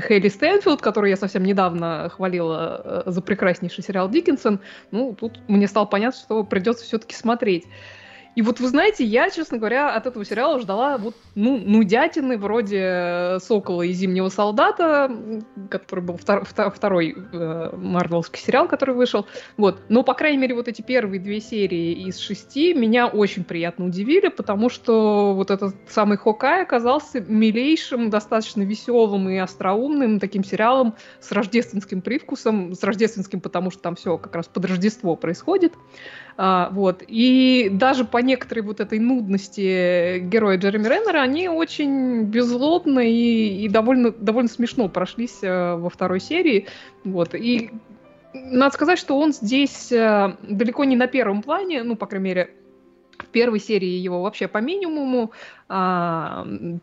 Хейли 0.07 0.29
Стэнфилд, 0.29 0.83
которую 0.83 1.11
я 1.11 1.17
совсем 1.17 1.45
недавно 1.45 2.11
хвалила 2.11 3.05
э, 3.07 3.11
за 3.11 3.23
прекраснейший 3.23 3.83
сериал 3.83 4.11
Диккенсон, 4.11 4.61
ну, 4.91 5.15
тут 5.19 5.41
мне 5.49 5.67
стало 5.67 5.87
понятно, 5.87 6.21
что 6.21 6.45
придется 6.45 6.85
все-таки 6.85 7.15
смотреть. 7.15 7.65
И 8.35 8.42
вот 8.42 8.61
вы 8.61 8.68
знаете, 8.68 9.05
я, 9.05 9.31
честно 9.31 9.59
говоря, 9.59 9.94
от 9.94 10.07
этого 10.07 10.25
сериала 10.25 10.59
ждала 10.59 10.99
вот, 10.99 11.14
ну, 11.35 11.57
нудятины 11.57 12.37
вроде 12.37 12.81
э, 12.81 13.38
«Сокола» 13.40 13.83
и 13.83 13.92
«Зимнего 13.92 14.29
солдата», 14.29 15.11
который 15.70 16.05
был 16.05 16.16
втор 16.16 16.44
второй 16.44 17.14
э, 17.14 17.77
марвелский 17.77 18.40
сериал, 18.40 18.66
который 18.66 18.94
вышел. 18.94 19.27
Вот. 19.57 19.83
Но, 19.88 20.03
по 20.03 20.14
крайней 20.14 20.38
мере, 20.38 20.55
вот 20.55 20.66
эти 20.66 20.83
первые 20.83 21.20
две 21.20 21.40
серии 21.40 22.07
из 22.09 22.18
шести 22.18 22.75
меня 22.75 23.07
очень 23.07 23.44
приятно 23.44 23.87
удивили, 23.87 24.29
потому 24.29 24.68
что 24.68 25.35
вот 25.35 25.51
этот 25.51 25.77
самый 25.88 26.18
Хокай 26.18 26.62
оказался 26.62 27.20
милейшим, 27.20 28.11
достаточно 28.11 28.62
веселым 28.62 29.29
и 29.29 29.37
остроумным 29.37 30.18
таким 30.18 30.42
сериалом 30.42 30.94
с 31.20 31.31
рождественским 31.31 32.01
привкусом, 32.01 32.75
с 32.75 32.83
рождественским, 32.83 33.40
потому 33.40 33.70
что 33.70 33.81
там 33.81 33.94
все 33.94 34.18
как 34.18 34.35
раз 34.35 34.47
под 34.49 34.64
Рождество 34.64 35.14
происходит. 35.16 35.75
А, 36.37 36.70
вот. 36.73 37.03
И 37.07 37.68
даже 37.70 38.05
по 38.05 38.18
некоторой 38.18 38.62
вот 38.62 38.81
этой 38.81 38.99
нудности 38.99 40.18
героя 40.18 40.59
Джереми 40.59 40.88
Реннера, 40.88 41.20
они 41.20 41.49
очень 41.49 42.25
беззлобно 42.25 43.01
и, 43.01 43.64
и 43.64 43.68
довольно, 43.68 44.11
довольно 44.11 44.49
смешно 44.49 44.88
прошлись 44.88 45.38
а, 45.42 45.77
во 45.77 45.90
второй 45.90 46.20
серии. 46.20 46.66
Вот. 47.05 47.35
И 47.35 47.70
надо 48.33 48.75
сказать, 48.75 48.99
что 48.99 49.18
он 49.18 49.33
здесь 49.33 49.92
а, 49.92 50.37
далеко 50.42 50.85
не 50.85 50.97
на 50.97 51.07
первом 51.07 51.42
плане, 51.42 51.83
ну, 51.85 51.94
по 51.94 52.07
крайней 52.07 52.25
мере, 52.25 52.51
в 53.18 53.27
первой 53.27 53.61
серии 53.61 53.87
его 53.87 54.23
вообще 54.23 54.49
по 54.49 54.59
минимуму, 54.59 55.31
там 55.66 56.79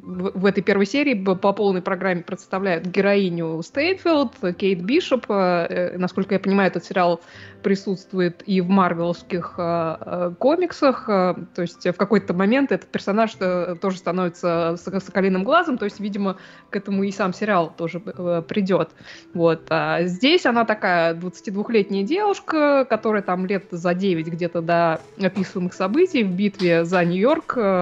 в, 0.00 0.46
этой 0.46 0.62
первой 0.62 0.86
серии 0.86 1.14
по 1.14 1.52
полной 1.52 1.82
программе 1.82 2.22
представляют 2.22 2.86
героиню 2.86 3.60
Стейнфилд, 3.62 4.56
Кейт 4.56 4.80
Бишоп. 4.80 5.26
Э, 5.28 5.96
насколько 5.98 6.34
я 6.34 6.40
понимаю, 6.40 6.68
этот 6.70 6.84
сериал 6.84 7.20
присутствует 7.64 8.42
и 8.46 8.60
в 8.60 8.68
марвеловских 8.68 9.54
э, 9.58 10.32
комиксах. 10.38 11.08
Э, 11.08 11.34
то 11.54 11.62
есть 11.62 11.84
в 11.84 11.94
какой-то 11.94 12.32
момент 12.32 12.70
этот 12.70 12.88
персонаж 12.90 13.32
э, 13.40 13.74
тоже 13.80 13.98
становится 13.98 14.76
соколиным 14.76 15.42
глазом. 15.42 15.76
То 15.76 15.86
есть, 15.86 15.98
видимо, 15.98 16.36
к 16.70 16.76
этому 16.76 17.02
и 17.02 17.10
сам 17.10 17.34
сериал 17.34 17.74
тоже 17.76 18.00
э, 18.06 18.42
придет. 18.46 18.90
Вот. 19.32 19.66
А 19.70 20.04
здесь 20.04 20.46
она 20.46 20.64
такая 20.64 21.14
22-летняя 21.14 22.04
девушка, 22.04 22.86
которая 22.88 23.22
там 23.22 23.46
лет 23.46 23.64
за 23.72 23.94
9 23.94 24.28
где-то 24.28 24.62
до 24.62 25.00
описываемых 25.20 25.74
событий 25.74 26.22
в 26.22 26.30
битве 26.30 26.84
за 26.84 27.04
Нью-Йорк 27.04 27.56
Э, 27.56 27.60
э, 27.64 27.73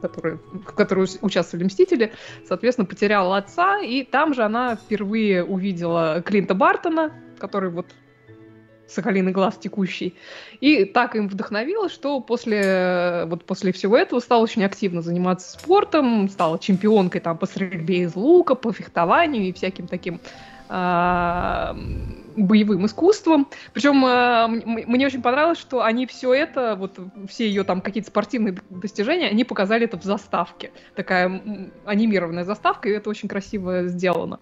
который, 0.00 0.38
в 0.52 0.72
которой 0.74 1.06
участвовали 1.20 1.66
Мстители, 1.66 2.12
соответственно, 2.46 2.86
потеряла 2.86 3.36
отца, 3.36 3.78
и 3.78 4.02
там 4.02 4.32
же 4.32 4.42
она 4.42 4.76
впервые 4.76 5.44
увидела 5.44 6.22
Клинта 6.22 6.54
Бартона, 6.54 7.12
который 7.38 7.70
вот 7.70 7.86
Соколиный 8.88 9.32
глаз 9.32 9.58
текущий. 9.58 10.14
И 10.60 10.86
так 10.86 11.14
им 11.14 11.28
вдохновилась, 11.28 11.92
что 11.92 12.20
после, 12.20 13.24
вот 13.26 13.44
после 13.44 13.70
всего 13.72 13.98
этого 13.98 14.18
стала 14.20 14.42
очень 14.42 14.64
активно 14.64 15.02
заниматься 15.02 15.58
спортом, 15.58 16.26
стала 16.30 16.58
чемпионкой 16.58 17.20
там 17.20 17.36
по 17.36 17.44
стрельбе 17.44 18.04
из 18.04 18.16
лука, 18.16 18.54
по 18.54 18.72
фехтованию 18.72 19.44
и 19.44 19.52
всяким 19.52 19.88
таким 19.88 20.20
боевым 22.38 22.86
искусством. 22.86 23.48
Причем 23.72 24.04
э, 24.04 24.46
мне 24.86 25.06
очень 25.06 25.22
понравилось, 25.22 25.58
что 25.58 25.82
они 25.82 26.06
все 26.06 26.32
это, 26.32 26.76
вот 26.76 26.98
все 27.28 27.48
ее 27.48 27.64
там 27.64 27.80
какие-то 27.80 28.10
спортивные 28.10 28.56
достижения, 28.70 29.28
они 29.28 29.44
показали 29.44 29.84
это 29.84 29.98
в 29.98 30.04
заставке. 30.04 30.70
Такая 30.94 31.42
анимированная 31.84 32.44
заставка, 32.44 32.88
и 32.88 32.92
это 32.92 33.10
очень 33.10 33.28
красиво 33.28 33.88
сделано. 33.88 34.38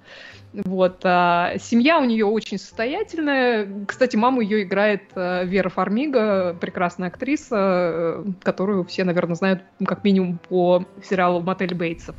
Вот. 0.53 1.01
А 1.05 1.55
семья 1.59 1.99
у 1.99 2.05
нее 2.05 2.27
очень 2.27 2.59
состоятельная. 2.59 3.69
Кстати, 3.87 4.17
маму 4.17 4.41
ее 4.41 4.63
играет 4.63 5.03
Вера 5.15 5.69
Фармига, 5.69 6.55
прекрасная 6.61 7.09
актриса, 7.09 8.25
которую 8.43 8.85
все, 8.85 9.05
наверное, 9.05 9.35
знают 9.37 9.63
как 9.85 10.05
минимум 10.05 10.39
по 10.49 10.85
сериалу 11.03 11.41
«Мотель 11.41 11.75
Бейтсов». 11.75 12.17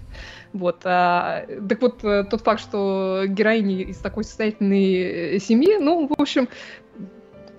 Вот. 0.54 0.82
А, 0.86 1.46
так 1.68 1.82
вот, 1.82 2.04
э, 2.04 2.24
тот 2.24 2.42
факт, 2.42 2.62
что 2.62 3.24
героини 3.28 3.84
из 3.84 3.98
такой 3.98 4.24
состоятельной 4.24 5.36
э, 5.36 5.40
семьи, 5.40 5.78
ну, 5.78 6.08
в 6.08 6.20
общем, 6.20 6.48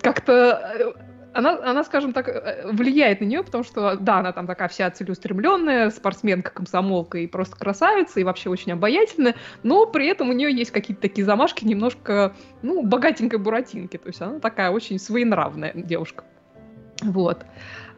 как-то 0.01 0.73
э, 0.79 0.91
она, 1.33 1.59
она, 1.63 1.83
скажем 1.83 2.11
так, 2.11 2.27
влияет 2.71 3.21
на 3.21 3.25
нее, 3.25 3.43
потому 3.43 3.63
что, 3.63 3.95
да, 3.97 4.19
она 4.19 4.31
там 4.31 4.47
такая 4.47 4.67
вся 4.67 4.89
целеустремленная, 4.89 5.91
спортсменка, 5.91 6.51
комсомолка 6.51 7.19
и 7.19 7.27
просто 7.27 7.55
красавица, 7.55 8.19
и 8.19 8.23
вообще 8.23 8.49
очень 8.49 8.71
обаятельная, 8.71 9.35
но 9.63 9.85
при 9.85 10.07
этом 10.07 10.29
у 10.29 10.33
нее 10.33 10.51
есть 10.51 10.71
какие-то 10.71 11.01
такие 11.01 11.25
замашки 11.25 11.65
немножко, 11.65 12.33
ну, 12.61 12.81
богатенькой 12.83 13.39
буратинки, 13.39 13.97
то 13.97 14.07
есть 14.07 14.21
она 14.21 14.39
такая 14.39 14.71
очень 14.71 14.99
своенравная 14.99 15.71
девушка. 15.75 16.23
Вот. 17.01 17.45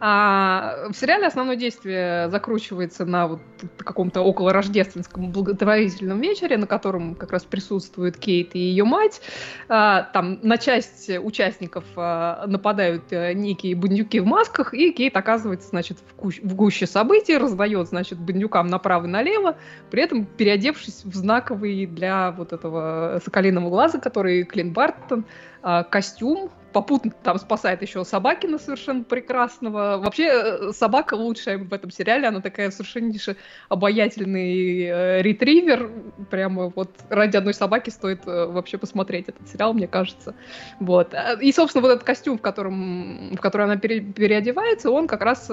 А 0.03 0.87
в 0.89 0.95
сериале 0.95 1.27
основное 1.27 1.55
действие 1.55 2.27
закручивается 2.31 3.05
на 3.05 3.27
вот 3.27 3.39
каком-то 3.77 4.21
около 4.21 4.51
рождественском 4.51 5.31
благотворительном 5.31 6.19
вечере, 6.19 6.57
на 6.57 6.65
котором 6.65 7.13
как 7.13 7.31
раз 7.31 7.43
присутствует 7.43 8.17
Кейт 8.17 8.55
и 8.55 8.59
ее 8.59 8.83
мать. 8.83 9.21
А, 9.69 10.01
там 10.11 10.39
на 10.41 10.57
часть 10.57 11.07
участников 11.07 11.83
а, 11.95 12.47
нападают 12.47 13.13
а, 13.13 13.31
некие 13.35 13.75
бандюки 13.75 14.19
в 14.19 14.25
масках, 14.25 14.73
и 14.73 14.91
Кейт 14.91 15.15
оказывается, 15.15 15.69
значит, 15.69 15.99
в, 15.99 16.19
куч- 16.19 16.41
в 16.41 16.55
гуще 16.55 16.87
событий, 16.87 17.37
раздает, 17.37 17.87
значит, 17.87 18.17
бандюкам 18.17 18.67
направо 18.69 19.05
и 19.05 19.09
налево, 19.09 19.55
при 19.91 20.01
этом 20.01 20.25
переодевшись 20.25 21.05
в 21.05 21.13
знаковый 21.13 21.85
для 21.85 22.31
вот 22.31 22.53
этого 22.53 23.21
соколиного 23.23 23.69
глаза, 23.69 23.99
который 23.99 24.45
Клин 24.45 24.73
Бартон, 24.73 25.25
а, 25.61 25.83
костюм, 25.83 26.49
попутно 26.71 27.11
там 27.23 27.37
спасает 27.37 27.81
еще 27.81 28.03
Собакина 28.03 28.57
совершенно 28.57 29.03
прекрасного. 29.03 29.99
Вообще, 30.03 30.25
э, 30.25 30.71
собака 30.73 31.15
лучшая 31.15 31.57
в 31.57 31.73
этом 31.73 31.91
сериале, 31.91 32.27
она 32.27 32.41
такая 32.41 32.71
совершеннейше 32.71 33.37
обаятельный 33.69 34.83
э, 34.83 35.21
ретривер. 35.21 35.91
Прямо 36.29 36.69
вот 36.75 36.91
ради 37.09 37.37
одной 37.37 37.53
собаки 37.53 37.89
стоит 37.89 38.25
э, 38.25 38.45
вообще 38.45 38.77
посмотреть 38.77 39.29
этот 39.29 39.47
сериал, 39.49 39.73
мне 39.73 39.87
кажется. 39.87 40.35
Вот. 40.79 41.13
И, 41.41 41.51
собственно, 41.51 41.81
вот 41.83 41.91
этот 41.91 42.03
костюм, 42.03 42.37
в 42.37 42.41
котором, 42.41 43.35
в 43.35 43.39
который 43.39 43.63
она 43.63 43.77
пере, 43.77 44.01
переодевается, 44.01 44.91
он 44.91 45.07
как 45.07 45.21
раз 45.21 45.49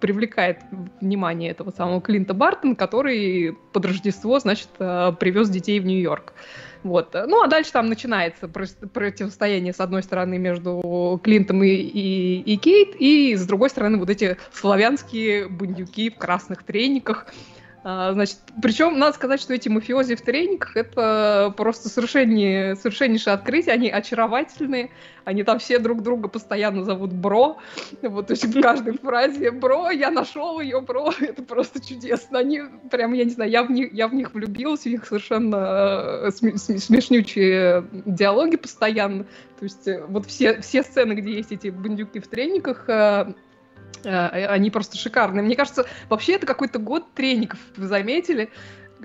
привлекает 0.00 0.60
внимание 1.00 1.50
этого 1.50 1.70
самого 1.70 2.00
Клинта 2.00 2.34
Бартона, 2.34 2.74
который 2.74 3.56
под 3.72 3.86
Рождество, 3.86 4.38
значит, 4.38 4.68
привез 4.78 5.48
детей 5.48 5.80
в 5.80 5.86
Нью-Йорк. 5.86 6.32
Вот. 6.82 7.14
Ну, 7.14 7.42
а 7.42 7.48
дальше 7.48 7.72
там 7.72 7.88
начинается 7.88 8.48
противостояние, 8.48 9.72
с 9.72 9.80
одной 9.80 10.02
стороны, 10.02 10.38
между 10.38 11.20
Клинтом 11.22 11.62
и, 11.62 11.68
и, 11.68 12.40
и 12.40 12.56
Кейт, 12.56 12.94
и 12.98 13.34
с 13.34 13.46
другой 13.46 13.70
стороны, 13.70 13.98
вот 13.98 14.10
эти 14.10 14.36
славянские 14.52 15.48
бандюки 15.48 16.10
в 16.10 16.18
красных 16.18 16.62
трениках, 16.62 17.26
значит, 17.82 18.38
причем 18.60 18.98
надо 18.98 19.14
сказать, 19.14 19.40
что 19.40 19.54
эти 19.54 19.68
мафиози 19.68 20.16
в 20.16 20.20
трениках 20.22 20.76
это 20.76 21.54
просто 21.56 21.88
совершеннее, 21.88 22.74
совершеннейшее 22.76 23.34
открытие. 23.34 23.74
Они 23.74 23.88
очаровательные, 23.88 24.90
они 25.24 25.44
там 25.44 25.58
все 25.58 25.78
друг 25.78 26.02
друга 26.02 26.28
постоянно 26.28 26.84
зовут 26.84 27.12
бро. 27.12 27.58
Вот, 28.02 28.26
то 28.26 28.32
есть 28.32 28.44
в 28.44 28.60
каждой 28.60 28.98
фразе 28.98 29.50
бро, 29.52 29.90
я 29.90 30.10
нашел 30.10 30.60
ее, 30.60 30.80
бро. 30.80 31.12
Это 31.20 31.42
просто 31.42 31.84
чудесно. 31.84 32.40
Они 32.40 32.62
прям, 32.90 33.12
я 33.12 33.24
не 33.24 33.30
знаю, 33.30 33.50
я 33.50 33.62
в 33.62 33.70
них, 33.70 33.92
я 33.92 34.08
в 34.08 34.14
них 34.14 34.34
влюбилась, 34.34 34.84
у 34.86 34.90
них 34.90 35.06
совершенно 35.06 36.26
э, 36.26 36.30
смешнючие 36.30 37.84
диалоги 38.04 38.56
постоянно. 38.56 39.24
То 39.58 39.64
есть 39.64 39.86
э, 39.86 40.04
вот 40.08 40.26
все, 40.26 40.60
все 40.60 40.82
сцены, 40.82 41.12
где 41.12 41.32
есть 41.32 41.52
эти 41.52 41.68
бандюки 41.68 42.18
в 42.20 42.28
трениках, 42.28 42.88
Э, 42.88 43.32
они 44.04 44.70
просто 44.70 44.96
шикарные. 44.96 45.42
Мне 45.42 45.56
кажется, 45.56 45.86
вообще 46.08 46.34
это 46.34 46.46
какой-то 46.46 46.78
год 46.78 47.12
треников, 47.14 47.58
вы 47.76 47.86
заметили? 47.86 48.50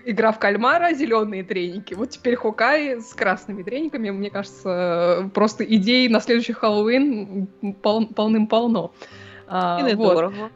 Игра 0.05 0.31
в 0.31 0.39
кальмара, 0.39 0.93
зеленые 0.93 1.43
треники. 1.43 1.93
Вот 1.93 2.09
теперь 2.09 2.35
Хокай 2.35 2.99
с 2.99 3.13
красными 3.13 3.61
трениками, 3.63 4.09
мне 4.09 4.31
кажется, 4.31 5.29
просто 5.33 5.63
идей 5.63 6.09
на 6.09 6.19
следующий 6.19 6.53
Хэллоуин 6.53 7.47
пол- 7.81 8.07
полным-полно. 8.07 8.91
А, 9.47 9.79
и 9.79 9.91
недорого. 9.91 10.33
Вот. 10.35 10.51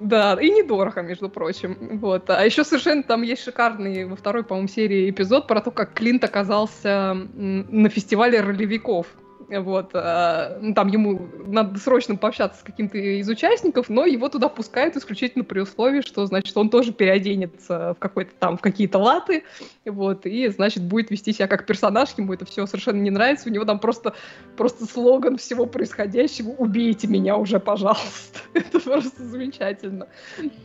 Да, 0.00 0.38
и 0.40 0.50
недорого, 0.50 1.02
между 1.02 1.28
прочим. 1.28 1.98
Вот. 1.98 2.30
А 2.30 2.44
еще 2.44 2.62
совершенно 2.62 3.02
там 3.02 3.22
есть 3.22 3.42
шикарный 3.42 4.04
во 4.04 4.14
второй, 4.14 4.44
по-моему, 4.44 4.68
серии 4.68 5.10
эпизод 5.10 5.48
про 5.48 5.60
то, 5.60 5.72
как 5.72 5.94
Клинт 5.94 6.22
оказался 6.22 7.14
на 7.14 7.88
фестивале 7.88 8.40
ролевиков. 8.40 9.08
Вот, 9.48 9.94
ну, 9.94 10.74
там 10.74 10.88
ему 10.88 11.26
надо 11.46 11.78
срочно 11.78 12.16
пообщаться 12.16 12.60
с 12.60 12.62
каким-то 12.62 12.98
из 12.98 13.28
участников, 13.28 13.88
но 13.88 14.04
его 14.04 14.28
туда 14.28 14.48
пускают 14.48 14.96
исключительно 14.96 15.42
при 15.42 15.60
условии, 15.60 16.02
что, 16.02 16.26
значит, 16.26 16.54
он 16.56 16.68
тоже 16.68 16.92
переоденется 16.92 17.94
в 17.94 17.98
какой-то 17.98 18.32
там, 18.38 18.58
в 18.58 18.60
какие-то 18.60 18.98
латы, 18.98 19.44
вот, 19.86 20.26
и, 20.26 20.48
значит, 20.48 20.84
будет 20.84 21.10
вести 21.10 21.32
себя 21.32 21.46
как 21.46 21.64
персонаж, 21.64 22.10
ему 22.18 22.34
это 22.34 22.44
все 22.44 22.66
совершенно 22.66 23.00
не 23.00 23.10
нравится, 23.10 23.48
у 23.48 23.52
него 23.52 23.64
там 23.64 23.78
просто, 23.78 24.14
просто 24.56 24.84
слоган 24.84 25.38
всего 25.38 25.64
происходящего 25.66 26.50
«Убейте 26.50 27.06
меня 27.08 27.36
уже, 27.36 27.58
пожалуйста». 27.58 28.40
это 28.54 28.80
просто 28.80 29.24
замечательно. 29.24 30.08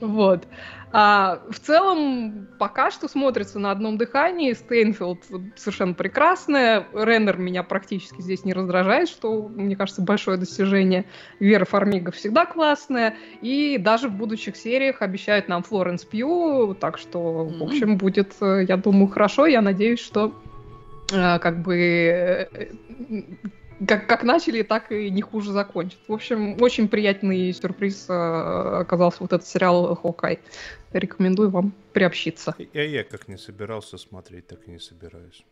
Вот. 0.02 0.46
А, 0.96 1.42
в 1.50 1.60
целом, 1.60 2.48
пока 2.60 2.92
что 2.92 3.08
смотрится 3.08 3.58
на 3.58 3.72
одном 3.72 3.98
дыхании. 3.98 4.54
Стейнфилд 4.54 5.24
совершенно 5.56 5.96
прекрасная. 5.96 6.86
Реннер 6.94 7.38
меня 7.38 7.64
практически 7.64 8.22
здесь 8.22 8.46
не 8.46 8.54
раздражает, 8.54 9.10
что, 9.10 9.50
мне 9.50 9.76
кажется, 9.76 10.04
большое 10.04 10.38
достижение. 10.38 11.06
Вера 11.40 11.66
Фармига 11.66 12.12
всегда 12.12 12.46
классная. 12.46 13.16
И 13.42 13.80
даже 13.80 14.08
в 14.08 14.14
будущих 14.14 14.56
сериях 14.56 15.02
обещают 15.02 15.48
нам 15.48 15.64
Флоренс 15.64 16.06
Пью. 16.06 16.76
Так 16.80 17.00
что, 17.00 17.46
в 17.46 17.64
общем, 17.64 17.98
будет, 17.98 18.36
э, 18.40 18.66
я 18.68 18.78
думаю, 18.78 19.08
хорошо. 19.08 19.48
Я 19.48 19.64
надеюсь, 19.64 20.00
что 20.00 20.40
э, 21.12 21.40
как 21.40 21.64
бы 21.64 21.76
э, 21.76 22.68
как, 23.88 24.08
как 24.08 24.24
начали, 24.24 24.62
так 24.64 24.92
и 24.92 25.10
не 25.10 25.22
хуже 25.22 25.52
закончат. 25.52 26.00
В 26.08 26.14
общем, 26.14 26.62
очень 26.62 26.88
приятный 26.88 27.54
сюрприз 27.54 28.10
э, 28.10 28.14
оказался 28.14 29.18
вот 29.22 29.34
этот 29.34 29.48
сериал 29.48 29.96
«Хокай». 29.96 30.40
Рекомендую 30.92 31.50
вам 31.50 31.74
приобщиться. 31.92 32.56
Я, 32.74 32.84
я 32.84 33.04
как 33.04 33.28
не 33.28 33.38
собирался 33.38 33.98
смотреть, 33.98 34.48
так 34.48 34.68
и 34.68 34.72
не 34.72 34.80
собираюсь. 34.80 35.44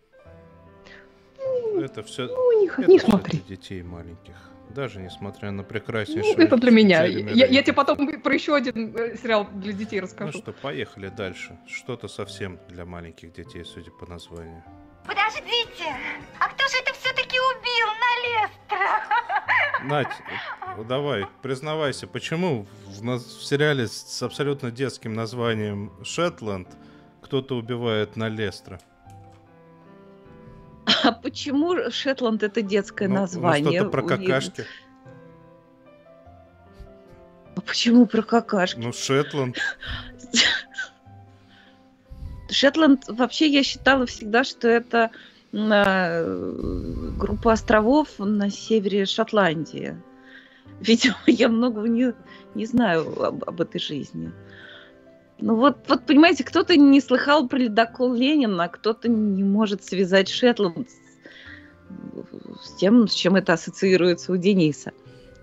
Ну, 1.40 1.82
это 1.82 2.04
все, 2.04 2.28
ну, 2.28 2.62
не, 2.62 2.68
это 2.68 2.86
не 2.86 3.00
все 3.00 3.08
смотри. 3.08 3.40
для 3.40 3.56
детей 3.56 3.82
маленьких. 3.82 4.36
Даже 4.70 5.02
несмотря 5.02 5.52
на 5.52 5.64
прекраснейшую... 5.64 6.38
Ну, 6.38 6.44
это 6.44 6.58
для 6.58 6.72
меня. 6.72 7.04
Я, 7.04 7.46
я 7.46 7.62
тебе 7.64 7.74
потом 7.74 8.22
про 8.22 8.34
еще 8.34 8.56
один 8.56 8.96
э, 8.96 9.18
сериал 9.18 9.48
для 9.54 9.74
детей 9.74 10.00
расскажу. 10.00 10.32
Ну 10.34 10.42
что, 10.42 10.54
поехали 10.54 11.10
дальше. 11.10 11.58
Что-то 11.68 12.08
совсем 12.08 12.60
для 12.70 12.86
маленьких 12.86 13.34
детей, 13.34 13.66
судя 13.66 13.92
по 13.92 14.06
названию. 14.06 14.64
Подождите, 15.06 15.96
а 16.40 16.48
кто 16.50 16.68
же 16.68 16.78
это 16.82 16.94
все-таки 16.94 17.38
убил 17.40 17.88
на 18.00 18.12
Лестра? 18.24 19.04
Надь, 19.84 20.88
давай, 20.88 21.26
признавайся, 21.42 22.08
почему 22.08 22.68
в, 22.86 23.02
в 23.02 23.44
сериале 23.44 23.88
с 23.88 24.22
абсолютно 24.22 24.72
детским 24.72 25.14
названием 25.14 25.92
«Шетланд» 26.04 26.68
кто-то 27.22 27.56
убивает 27.58 28.16
на 28.16 28.30
Лестра? 28.30 28.80
А 31.04 31.12
почему 31.12 31.90
Шетланд 31.90 32.44
это 32.44 32.62
детское 32.62 33.08
ну, 33.08 33.16
название? 33.16 33.66
Ну, 33.66 33.72
что-то 33.72 33.90
про 33.90 34.04
какашки. 34.04 34.66
А 37.56 37.62
почему 37.62 38.06
про 38.06 38.22
какашки? 38.22 38.80
Ну, 38.80 38.94
Шетланд. 38.94 39.58
Шетланд 42.52 43.06
вообще 43.08 43.48
я 43.48 43.64
считала 43.64 44.06
всегда, 44.06 44.44
что 44.44 44.68
это 44.68 45.12
э, 45.54 46.60
группа 47.18 47.54
островов 47.54 48.10
на 48.20 48.50
севере 48.52 49.06
Шотландии. 49.06 49.98
Видимо, 50.82 51.16
я 51.28 51.48
многого 51.48 51.88
не, 51.88 52.14
не 52.54 52.66
знаю 52.66 53.24
об, 53.24 53.44
об 53.48 53.62
этой 53.62 53.80
жизни. 53.80 54.32
Ну 55.40 55.56
вот, 55.56 55.78
вот, 55.88 56.06
понимаете, 56.06 56.44
кто-то 56.44 56.76
не 56.76 57.02
слыхал 57.02 57.48
про 57.48 57.58
ледокол 57.58 58.14
Ленина, 58.14 58.68
кто-то 58.68 59.10
не 59.10 59.44
может 59.44 59.84
связать 59.84 60.30
Шетланд 60.30 60.88
с, 60.88 62.68
с 62.68 62.76
тем, 62.76 63.08
с 63.08 63.14
чем 63.14 63.36
это 63.36 63.54
ассоциируется 63.54 64.34
у 64.34 64.38
Дениса. 64.38 64.92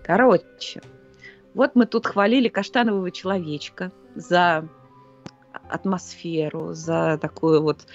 Короче, 0.05 0.81
вот 1.53 1.75
мы 1.75 1.85
тут 1.85 2.05
хвалили 2.05 2.47
каштанового 2.47 3.11
человечка 3.11 3.91
за 4.15 4.69
атмосферу, 5.69 6.73
за 6.73 7.17
такую 7.21 7.61
вот 7.61 7.85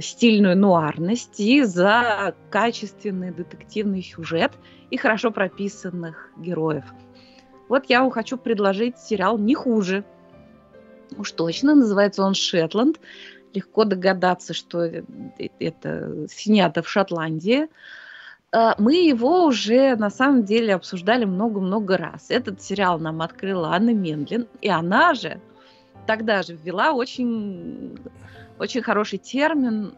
стильную 0.00 0.56
нуарность 0.56 1.40
и 1.40 1.62
за 1.62 2.34
качественный 2.50 3.32
детективный 3.32 4.02
сюжет 4.02 4.52
и 4.90 4.96
хорошо 4.96 5.30
прописанных 5.30 6.30
героев. 6.36 6.84
Вот 7.68 7.86
я 7.88 8.08
хочу 8.10 8.36
предложить 8.38 8.98
сериал 8.98 9.38
не 9.38 9.54
хуже. 9.54 10.04
Уж 11.16 11.32
точно, 11.32 11.74
называется 11.74 12.22
он 12.22 12.34
«Шетланд». 12.34 13.00
Легко 13.54 13.84
догадаться, 13.84 14.52
что 14.52 14.82
это 15.58 16.26
снято 16.28 16.82
в 16.82 16.88
Шотландии. 16.88 17.68
А, 18.52 18.74
мы 18.78 18.94
его 18.94 19.46
уже 19.46 19.96
на 19.96 20.10
самом 20.10 20.44
деле 20.44 20.74
обсуждали 20.74 21.24
много-много 21.24 21.96
раз. 21.96 22.30
Этот 22.30 22.62
сериал 22.62 22.98
нам 22.98 23.22
открыла 23.22 23.74
Анна 23.74 23.94
Мендлин, 23.94 24.46
и 24.60 24.68
она 24.68 25.14
же 25.14 25.40
тогда 26.08 26.42
же 26.42 26.54
ввела 26.54 26.92
очень, 26.92 27.98
очень 28.58 28.80
хороший 28.82 29.18
термин, 29.18 29.92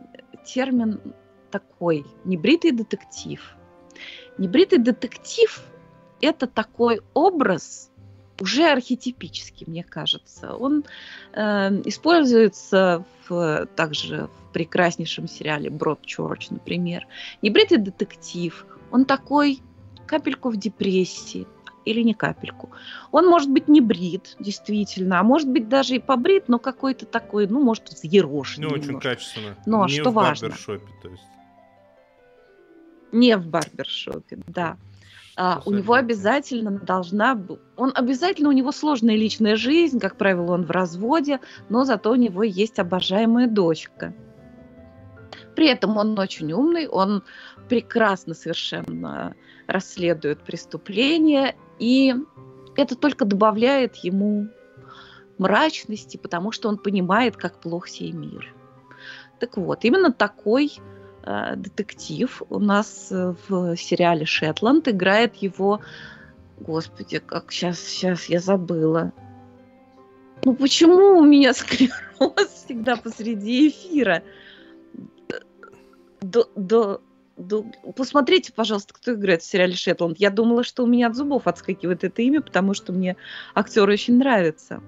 термин 0.44 1.00
такой, 1.52 2.04
небритый 2.24 2.72
детектив. 2.72 3.40
Небритый 4.36 4.80
детектив– 4.80 5.62
это 6.20 6.48
такой 6.48 7.00
образ, 7.14 7.92
уже 8.40 8.72
архетипический, 8.72 9.66
мне 9.68 9.84
кажется. 9.84 10.56
Он 10.56 10.82
э, 11.32 11.80
используется 11.84 13.04
в, 13.28 13.68
также 13.76 14.26
в 14.26 14.52
прекраснейшем 14.52 15.28
сериале 15.28 15.70
«Бродчорч», 15.70 16.50
например. 16.50 17.06
Небритый 17.40 17.78
детектив, 17.78 18.66
он 18.90 19.04
такой 19.04 19.60
капельку 20.08 20.50
в 20.50 20.56
депрессии– 20.56 21.46
или 21.90 22.02
не 22.02 22.14
капельку. 22.14 22.70
Он 23.12 23.26
может 23.26 23.50
быть 23.50 23.68
не 23.68 23.80
брит, 23.80 24.36
действительно, 24.38 25.20
а 25.20 25.22
может 25.22 25.48
быть 25.48 25.68
даже 25.68 25.96
и 25.96 25.98
побрит, 25.98 26.44
но 26.48 26.58
какой-то 26.58 27.06
такой, 27.06 27.46
ну, 27.46 27.62
может, 27.62 27.88
взъерошенный. 27.88 28.68
Ну, 28.68 28.74
очень 28.74 29.00
качественно. 29.00 29.56
Но 29.66 29.86
не 29.86 30.00
что 30.00 30.10
в 30.10 30.14
важно. 30.14 30.48
барбершопе, 30.48 30.92
то 31.02 31.08
есть. 31.08 31.22
Не 33.12 33.36
в 33.36 33.46
барбершопе, 33.46 34.38
да. 34.46 34.76
А, 35.36 35.62
у 35.64 35.72
него 35.72 35.94
обязательно 35.94 36.70
должна... 36.70 37.40
Он 37.76 37.92
обязательно, 37.94 38.50
у 38.50 38.52
него 38.52 38.72
сложная 38.72 39.16
личная 39.16 39.56
жизнь, 39.56 39.98
как 39.98 40.16
правило, 40.16 40.52
он 40.52 40.64
в 40.64 40.70
разводе, 40.70 41.40
но 41.68 41.84
зато 41.84 42.10
у 42.10 42.16
него 42.16 42.42
есть 42.42 42.78
обожаемая 42.78 43.46
дочка. 43.46 44.12
При 45.56 45.68
этом 45.68 45.96
он 45.96 46.18
очень 46.18 46.52
умный, 46.52 46.88
он 46.88 47.22
прекрасно 47.70 48.34
совершенно 48.34 49.36
расследует 49.68 50.42
преступления 50.42 51.54
и 51.78 52.14
это 52.76 52.96
только 52.96 53.24
добавляет 53.24 53.94
ему 53.96 54.48
мрачности, 55.38 56.16
потому 56.16 56.50
что 56.50 56.68
он 56.68 56.78
понимает, 56.78 57.36
как 57.36 57.60
плох 57.60 57.88
сей 57.88 58.10
мир. 58.10 58.52
Так 59.38 59.56
вот, 59.56 59.84
именно 59.84 60.12
такой 60.12 60.72
э, 61.22 61.54
детектив 61.56 62.42
у 62.50 62.58
нас 62.58 63.08
э, 63.12 63.34
в 63.48 63.76
сериале 63.76 64.26
Шетланд 64.26 64.88
играет 64.88 65.36
его, 65.36 65.80
господи, 66.58 67.20
как 67.20 67.52
сейчас, 67.52 67.78
сейчас 67.78 68.24
я 68.24 68.40
забыла. 68.40 69.12
Ну 70.44 70.56
почему 70.56 71.18
у 71.18 71.24
меня 71.24 71.54
склероз 71.54 72.48
всегда 72.48 72.96
посреди 72.96 73.68
эфира? 73.68 74.24
до, 76.20 76.48
до... 76.54 77.00
Посмотрите, 77.96 78.52
пожалуйста, 78.52 78.94
кто 78.94 79.14
играет 79.14 79.42
в 79.42 79.46
сериале 79.46 79.74
Шетланд. 79.74 80.18
Я 80.18 80.30
думала, 80.30 80.64
что 80.64 80.84
у 80.84 80.86
меня 80.86 81.08
от 81.08 81.16
зубов 81.16 81.46
отскакивает 81.46 82.04
это 82.04 82.22
имя, 82.22 82.40
потому 82.40 82.74
что 82.74 82.92
мне 82.92 83.16
актер 83.54 83.88
очень 83.88 84.18
нравится. 84.18 84.82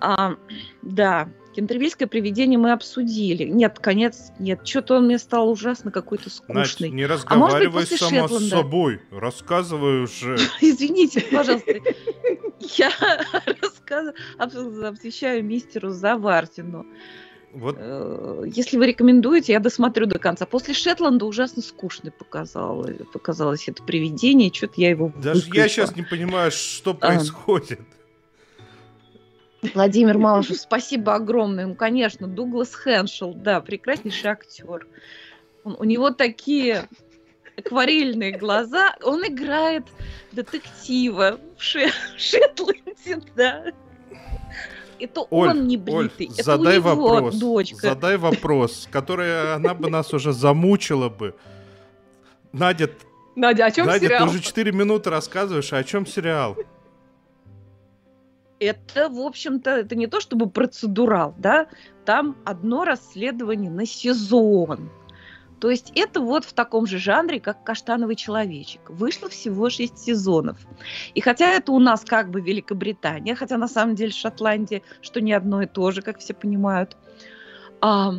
А, 0.00 0.34
да, 0.82 1.28
Кентервильское 1.54 2.08
привидение 2.08 2.58
мы 2.58 2.72
обсудили. 2.72 3.44
Нет, 3.44 3.78
конец, 3.78 4.32
нет. 4.38 4.66
Что-то 4.66 4.96
он 4.96 5.04
мне 5.04 5.18
стал 5.18 5.50
ужасно 5.50 5.90
какой-то 5.90 6.30
скучный. 6.30 6.88
Надь, 6.88 6.96
не 6.96 7.06
разговаривай 7.06 7.66
а 7.66 7.70
может 7.70 7.90
быть, 7.90 8.00
сама 8.00 8.22
Шетланда? 8.22 8.46
с 8.46 8.48
собой. 8.48 9.00
Рассказывай 9.10 10.02
уже. 10.02 10.36
Извините, 10.60 11.20
пожалуйста. 11.20 11.74
Я 12.58 12.90
рассказываю, 13.60 14.88
отвечаю 14.88 15.44
мистеру 15.44 15.90
Завартину. 15.90 16.86
Вот. 17.52 17.76
Э, 17.78 18.44
если 18.46 18.78
вы 18.78 18.86
рекомендуете, 18.86 19.52
я 19.52 19.60
досмотрю 19.60 20.06
до 20.06 20.18
конца. 20.18 20.46
После 20.46 20.72
Шетланда 20.72 21.26
ужасно 21.26 21.62
скучно 21.62 22.10
показалось, 22.10 22.96
показалось 23.12 23.68
это 23.68 23.82
привидение. 23.82 24.52
Что-то 24.52 24.74
я 24.80 24.90
его 24.90 25.12
Даже 25.16 25.40
выключила. 25.40 25.62
я 25.62 25.68
сейчас 25.68 25.96
не 25.96 26.02
понимаю, 26.02 26.50
что 26.50 26.94
происходит. 26.94 27.80
Владимир 29.74 30.18
Малышев, 30.18 30.56
спасибо 30.60 31.14
огромное. 31.14 31.66
Ну, 31.66 31.74
конечно, 31.74 32.26
Дуглас 32.26 32.74
Хеншел, 32.74 33.34
да, 33.34 33.60
прекраснейший 33.60 34.30
актер. 34.30 34.86
Он, 35.64 35.76
у 35.78 35.84
него 35.84 36.10
такие 36.10 36.88
акварельные 37.56 38.36
глаза. 38.36 38.96
Он 39.02 39.24
играет 39.26 39.84
детектива 40.32 41.38
в 41.56 41.62
Ше 41.62 41.90
Шетланде, 42.16 43.20
да. 43.36 43.66
Это 45.02 45.22
Оль, 45.30 45.48
он 45.48 45.66
не 45.66 45.76
бритый, 45.76 46.28
Оль, 46.28 46.34
это 46.34 46.42
задай 46.44 46.78
у 46.78 46.80
него 46.80 46.94
вопрос, 46.94 47.34
дочка. 47.34 47.76
Задай 47.88 48.16
вопрос, 48.16 48.88
который 48.90 49.54
она 49.54 49.74
бы 49.74 49.90
нас 49.90 50.14
уже 50.14 50.32
замучила 50.32 51.08
бы. 51.08 51.34
Надя, 52.52 52.90
Надя, 53.34 53.64
о 53.64 53.70
чем 53.70 53.86
Надя, 53.86 54.06
сериал? 54.06 54.26
ты 54.26 54.30
уже 54.30 54.42
4 54.42 54.72
минуты 54.72 55.10
рассказываешь, 55.10 55.72
а 55.72 55.78
о 55.78 55.84
чем 55.84 56.06
сериал? 56.06 56.56
это, 58.62 59.08
в 59.08 59.18
общем-то, 59.20 59.70
это 59.70 59.96
не 59.96 60.06
то 60.06 60.20
чтобы 60.20 60.48
процедурал, 60.48 61.34
да, 61.36 61.66
там 62.04 62.36
одно 62.44 62.84
расследование 62.84 63.70
на 63.70 63.86
сезон. 63.86 64.90
То 65.62 65.70
есть 65.70 65.92
это 65.94 66.20
вот 66.20 66.44
в 66.44 66.54
таком 66.54 66.86
же 66.86 66.98
жанре, 66.98 67.38
как 67.38 67.62
«Каштановый 67.62 68.16
человечек». 68.16 68.80
Вышло 68.90 69.28
всего 69.28 69.70
шесть 69.70 69.96
сезонов. 69.96 70.58
И 71.14 71.20
хотя 71.20 71.52
это 71.52 71.70
у 71.70 71.78
нас 71.78 72.04
как 72.04 72.30
бы 72.30 72.40
Великобритания, 72.40 73.36
хотя 73.36 73.58
на 73.58 73.68
самом 73.68 73.94
деле 73.94 74.10
Шотландия, 74.10 74.82
что 75.02 75.20
не 75.20 75.32
одно 75.32 75.62
и 75.62 75.66
то 75.66 75.92
же, 75.92 76.02
как 76.02 76.18
все 76.18 76.34
понимают, 76.34 76.96
а, 77.80 78.14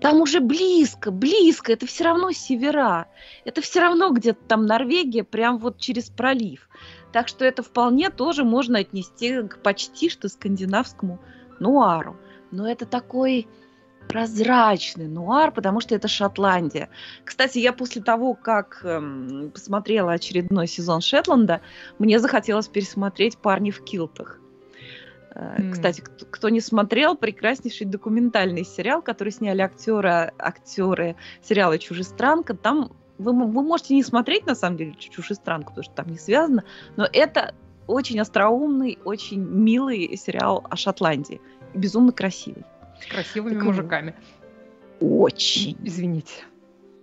там 0.00 0.20
уже 0.20 0.40
близко, 0.40 1.12
близко, 1.12 1.72
это 1.72 1.86
все 1.86 2.02
равно 2.02 2.32
севера. 2.32 3.06
Это 3.44 3.60
все 3.60 3.78
равно 3.78 4.10
где-то 4.10 4.40
там 4.48 4.66
Норвегия, 4.66 5.22
прям 5.22 5.58
вот 5.58 5.78
через 5.78 6.10
пролив. 6.10 6.68
Так 7.12 7.28
что 7.28 7.44
это 7.44 7.62
вполне 7.62 8.10
тоже 8.10 8.42
можно 8.42 8.80
отнести 8.80 9.42
к 9.44 9.62
почти 9.62 10.10
что 10.10 10.28
скандинавскому 10.28 11.20
нуару. 11.60 12.16
Но 12.50 12.68
это 12.68 12.86
такой 12.86 13.46
прозрачный 14.08 15.06
нуар, 15.06 15.52
потому 15.52 15.80
что 15.80 15.94
это 15.94 16.08
Шотландия. 16.08 16.88
Кстати, 17.24 17.58
я 17.58 17.72
после 17.72 18.02
того, 18.02 18.34
как 18.34 18.80
эм, 18.84 19.50
посмотрела 19.52 20.12
очередной 20.12 20.66
сезон 20.66 21.00
Шетланда, 21.00 21.60
мне 21.98 22.18
захотелось 22.18 22.68
пересмотреть 22.68 23.38
«Парни 23.38 23.70
в 23.70 23.84
килтах». 23.84 24.40
Mm. 25.34 25.72
Кстати, 25.72 26.00
кто, 26.00 26.26
кто 26.26 26.48
не 26.48 26.60
смотрел, 26.60 27.16
прекраснейший 27.16 27.86
документальный 27.86 28.64
сериал, 28.64 29.02
который 29.02 29.32
сняли 29.32 29.60
актеры, 29.60 30.32
актеры 30.38 31.16
сериала 31.42 31.78
«Чужестранка». 31.78 32.54
Там 32.54 32.90
вы, 33.18 33.32
вы 33.32 33.62
можете 33.62 33.94
не 33.94 34.02
смотреть, 34.02 34.46
на 34.46 34.54
самом 34.54 34.78
деле, 34.78 34.94
«Чужестранку», 34.98 35.70
потому 35.70 35.84
что 35.84 35.94
там 35.94 36.08
не 36.08 36.18
связано, 36.18 36.64
но 36.96 37.06
это 37.12 37.54
очень 37.86 38.20
остроумный, 38.20 38.98
очень 39.04 39.40
милый 39.40 40.16
сериал 40.16 40.64
о 40.68 40.76
Шотландии. 40.76 41.40
Безумно 41.74 42.12
красивый. 42.12 42.64
С 43.00 43.06
красивыми 43.06 43.54
так, 43.54 43.64
мужиками. 43.64 44.14
Очень. 45.00 45.76
Извините. 45.82 46.44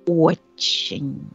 Очень. 0.05 1.29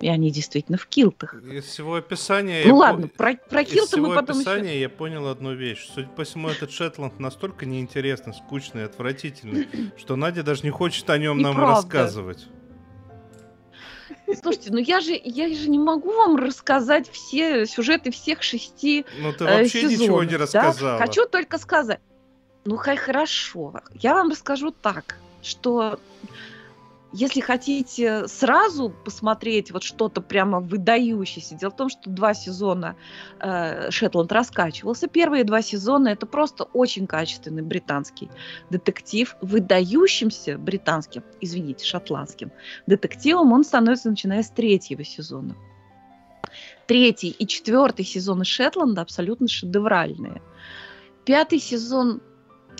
И 0.00 0.08
они 0.08 0.30
действительно 0.30 0.76
в 0.76 0.86
килтах. 0.86 1.34
Из 1.34 1.64
всего 1.64 1.94
описания... 1.94 2.64
Ну 2.66 2.76
ладно, 2.76 3.08
по... 3.08 3.14
про, 3.14 3.36
про 3.36 3.64
килты 3.64 3.96
мы 3.96 4.14
потом 4.14 4.36
описания 4.36 4.72
еще... 4.72 4.80
я 4.80 4.88
понял 4.88 5.28
одну 5.28 5.54
вещь. 5.54 5.88
Судя 5.94 6.08
по 6.08 6.24
всему, 6.24 6.48
этот 6.48 6.70
Шетланд 6.72 7.18
настолько 7.18 7.64
неинтересный, 7.64 8.34
скучный, 8.34 8.84
отвратительный, 8.84 9.68
что 9.96 10.16
Надя 10.16 10.42
даже 10.42 10.62
не 10.64 10.70
хочет 10.70 11.08
о 11.08 11.16
нем 11.16 11.38
нам 11.38 11.56
рассказывать. 11.58 12.46
Слушайте, 14.42 14.72
ну 14.72 14.78
я 14.78 15.00
же, 15.00 15.18
я 15.22 15.48
же 15.48 15.68
не 15.68 15.78
могу 15.78 16.12
вам 16.12 16.36
рассказать 16.36 17.08
все 17.10 17.66
сюжеты 17.66 18.10
всех 18.10 18.42
шести 18.42 19.04
Ну 19.18 19.32
ты 19.32 19.44
вообще 19.44 19.78
э, 19.78 19.82
сезонов, 19.82 20.00
ничего 20.00 20.24
не 20.24 20.36
рассказала. 20.36 20.98
Да? 20.98 20.98
Хочу 20.98 21.26
только 21.26 21.58
сказать. 21.58 22.00
Ну, 22.64 22.76
хай 22.76 22.96
хорошо. 22.96 23.74
Я 23.92 24.14
вам 24.14 24.30
расскажу 24.30 24.70
так, 24.70 25.16
что 25.42 25.98
если 27.16 27.40
хотите 27.40 28.26
сразу 28.26 28.90
посмотреть 28.90 29.70
вот 29.70 29.84
что-то 29.84 30.20
прямо 30.20 30.58
выдающееся, 30.58 31.54
дело 31.54 31.70
в 31.70 31.76
том, 31.76 31.88
что 31.88 32.10
два 32.10 32.34
сезона 32.34 32.96
э, 33.38 33.90
Шетланд 33.92 34.32
раскачивался. 34.32 35.06
Первые 35.06 35.44
два 35.44 35.62
сезона 35.62 36.08
это 36.08 36.26
просто 36.26 36.64
очень 36.64 37.06
качественный 37.06 37.62
британский 37.62 38.30
детектив, 38.68 39.36
выдающимся 39.40 40.58
британским, 40.58 41.22
извините, 41.40 41.86
шотландским 41.86 42.50
детективом 42.88 43.52
он 43.52 43.62
становится 43.62 44.10
начиная 44.10 44.42
с 44.42 44.50
третьего 44.50 45.04
сезона. 45.04 45.54
Третий 46.88 47.30
и 47.30 47.46
четвертый 47.46 48.04
сезоны 48.04 48.44
Шетланда 48.44 49.02
абсолютно 49.02 49.46
шедевральные. 49.46 50.42
Пятый 51.24 51.60
сезон 51.60 52.20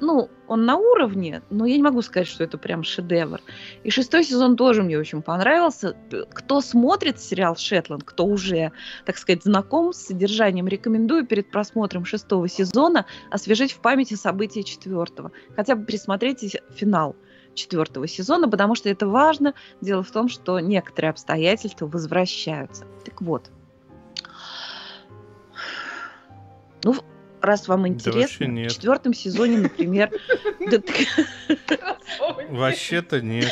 ну, 0.04 0.30
он 0.46 0.66
на 0.66 0.76
уровне, 0.76 1.42
но 1.50 1.66
я 1.66 1.76
не 1.76 1.82
могу 1.82 2.02
сказать, 2.02 2.28
что 2.28 2.44
это 2.44 2.58
прям 2.58 2.82
шедевр. 2.82 3.40
И 3.82 3.90
шестой 3.90 4.24
сезон 4.24 4.56
тоже 4.56 4.82
мне 4.82 4.98
очень 4.98 5.22
понравился. 5.22 5.96
Кто 6.32 6.60
смотрит 6.60 7.20
сериал 7.20 7.56
«Шетланд», 7.56 8.04
кто 8.04 8.24
уже, 8.26 8.72
так 9.04 9.16
сказать, 9.16 9.42
знаком 9.42 9.92
с 9.92 10.06
содержанием, 10.06 10.68
рекомендую 10.68 11.26
перед 11.26 11.50
просмотром 11.50 12.04
шестого 12.04 12.48
сезона 12.48 13.06
освежить 13.30 13.72
в 13.72 13.80
памяти 13.80 14.14
события 14.14 14.62
четвертого. 14.62 15.32
Хотя 15.56 15.74
бы 15.74 15.84
пересмотрите 15.84 16.62
финал 16.74 17.16
четвертого 17.54 18.06
сезона, 18.06 18.48
потому 18.48 18.74
что 18.74 18.88
это 18.88 19.06
важно. 19.06 19.54
Дело 19.80 20.02
в 20.02 20.10
том, 20.10 20.28
что 20.28 20.60
некоторые 20.60 21.10
обстоятельства 21.10 21.86
возвращаются. 21.86 22.84
Так 23.04 23.22
вот. 23.22 23.50
Ну, 26.82 26.94
раз 27.44 27.68
вам 27.68 27.86
интересно, 27.88 28.46
да 28.46 28.68
в 28.68 28.72
четвертом 28.72 29.14
сезоне, 29.14 29.58
например... 29.58 30.10
Вообще-то 32.50 33.20
нет. 33.20 33.50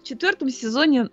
В 0.00 0.08
четвертом 0.08 0.50
сезоне 0.50 1.10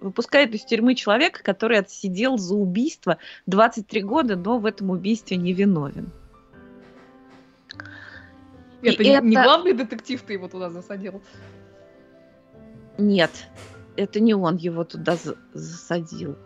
выпускает 0.00 0.54
из 0.54 0.64
тюрьмы 0.64 0.94
человека, 0.94 1.42
который 1.42 1.78
отсидел 1.78 2.38
за 2.38 2.54
убийство 2.54 3.18
23 3.46 4.02
года, 4.02 4.36
но 4.36 4.58
в 4.58 4.66
этом 4.66 4.90
убийстве 4.90 5.36
не 5.36 5.52
виновен. 5.52 6.10
Это, 8.82 9.02
не, 9.02 9.10
это 9.10 9.26
не 9.26 9.36
главный 9.36 9.72
детектив 9.72 10.22
ты 10.22 10.34
его 10.34 10.48
туда 10.48 10.70
засадил? 10.70 11.20
Нет, 12.96 13.30
это 13.96 14.20
не 14.20 14.34
он 14.34 14.56
его 14.56 14.84
туда 14.84 15.16
засадил. 15.52 16.38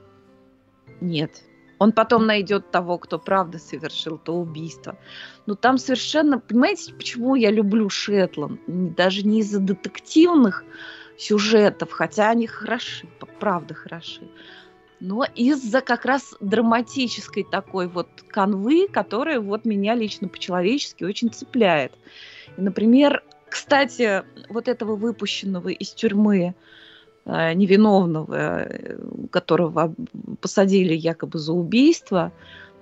Нет. 1.00 1.42
Он 1.82 1.90
потом 1.90 2.26
найдет 2.26 2.70
того, 2.70 2.96
кто 2.96 3.18
правда 3.18 3.58
совершил 3.58 4.16
то 4.16 4.34
убийство. 4.36 4.96
Но 5.46 5.56
там 5.56 5.78
совершенно... 5.78 6.38
Понимаете, 6.38 6.94
почему 6.94 7.34
я 7.34 7.50
люблю 7.50 7.88
Шетланд? 7.88 8.60
Даже 8.68 9.26
не 9.26 9.40
из-за 9.40 9.58
детективных 9.58 10.64
сюжетов, 11.18 11.90
хотя 11.90 12.30
они 12.30 12.46
хороши, 12.46 13.08
правда 13.40 13.74
хороши, 13.74 14.30
но 15.00 15.26
из-за 15.34 15.80
как 15.80 16.04
раз 16.04 16.36
драматической 16.38 17.42
такой 17.42 17.88
вот 17.88 18.06
канвы, 18.28 18.86
которая 18.86 19.40
вот 19.40 19.64
меня 19.64 19.96
лично 19.96 20.28
по-человечески 20.28 21.02
очень 21.02 21.30
цепляет. 21.30 21.94
И, 22.56 22.60
например, 22.60 23.24
кстати, 23.48 24.22
вот 24.48 24.68
этого 24.68 24.94
выпущенного 24.94 25.70
из 25.70 25.90
тюрьмы 25.90 26.54
невиновного, 27.24 28.34
э, 28.34 28.98
которого 29.30 29.94
посадили 30.40 30.94
якобы 30.94 31.38
за 31.38 31.52
убийство, 31.52 32.32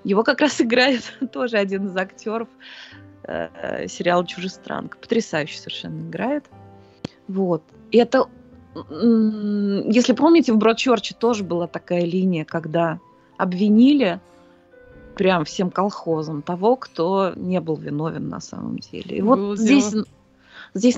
его 0.05 0.23
как 0.23 0.41
раз 0.41 0.61
играет 0.61 1.03
тоже 1.33 1.59
один 1.59 1.87
из 1.87 1.97
актеров 1.97 2.49
э, 3.25 3.87
сериала 3.89 4.27
«Чужестранка». 4.27 4.99
Потрясающе 4.99 5.59
совершенно 5.59 6.09
играет. 6.09 6.47
Вот. 7.29 7.63
И 7.91 7.99
это, 7.99 8.27
если 8.75 10.15
помните, 10.15 10.53
в 10.53 10.57
Бродчерче 10.57 11.15
тоже 11.15 11.45
была 11.45 11.67
такая 11.67 12.05
линия, 12.05 12.45
когда 12.45 12.99
обвинили 13.37 14.21
прям 15.17 15.45
всем 15.45 15.71
колхозом 15.71 16.41
того, 16.43 16.77
кто 16.77 17.33
не 17.37 17.61
был 17.61 17.77
виновен 17.77 18.29
на 18.29 18.41
самом 18.41 18.79
деле. 18.79 19.19
И 19.19 19.21
вот 19.21 19.39
Было 19.39 19.57
здесь... 19.57 19.91
Дело 19.91 20.05
Здесь 20.05 20.20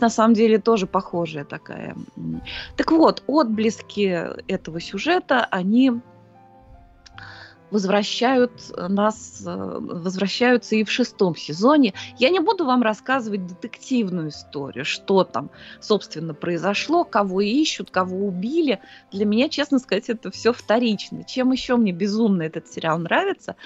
на 0.01 0.11
самом 0.11 0.35
деле 0.35 0.59
тоже 0.59 0.87
похожая 0.87 1.45
такая. 1.45 1.97
Так 2.77 2.93
вот, 2.93 3.23
отблески 3.27 4.29
этого 4.47 4.81
сюжета, 4.81 5.47
они 5.51 5.93
возвращают 7.73 8.53
нас, 8.77 9.43
э, 9.47 9.79
возвращаются 9.81 10.77
и 10.77 10.85
в 10.85 10.91
шестом 10.91 11.35
сезоне. 11.35 11.95
Я 12.19 12.29
не 12.29 12.39
буду 12.39 12.67
вам 12.67 12.83
рассказывать 12.83 13.47
детективную 13.47 14.29
историю, 14.29 14.85
что 14.85 15.25
там, 15.25 15.51
собственно, 15.81 16.35
произошло, 16.35 17.05
кого 17.05 17.41
ищут, 17.41 17.91
кого 17.91 18.27
убили. 18.27 18.79
Для 19.11 19.25
меня, 19.25 19.49
честно 19.49 19.79
сказать, 19.79 20.11
это 20.11 20.31
все 20.31 20.53
вторично. 20.53 21.25
Чем 21.25 21.51
еще 21.51 21.77
мне 21.77 21.93
безумно 21.93 22.43
этот 22.43 22.69
сериал 22.69 22.99
нравится? 22.99 23.57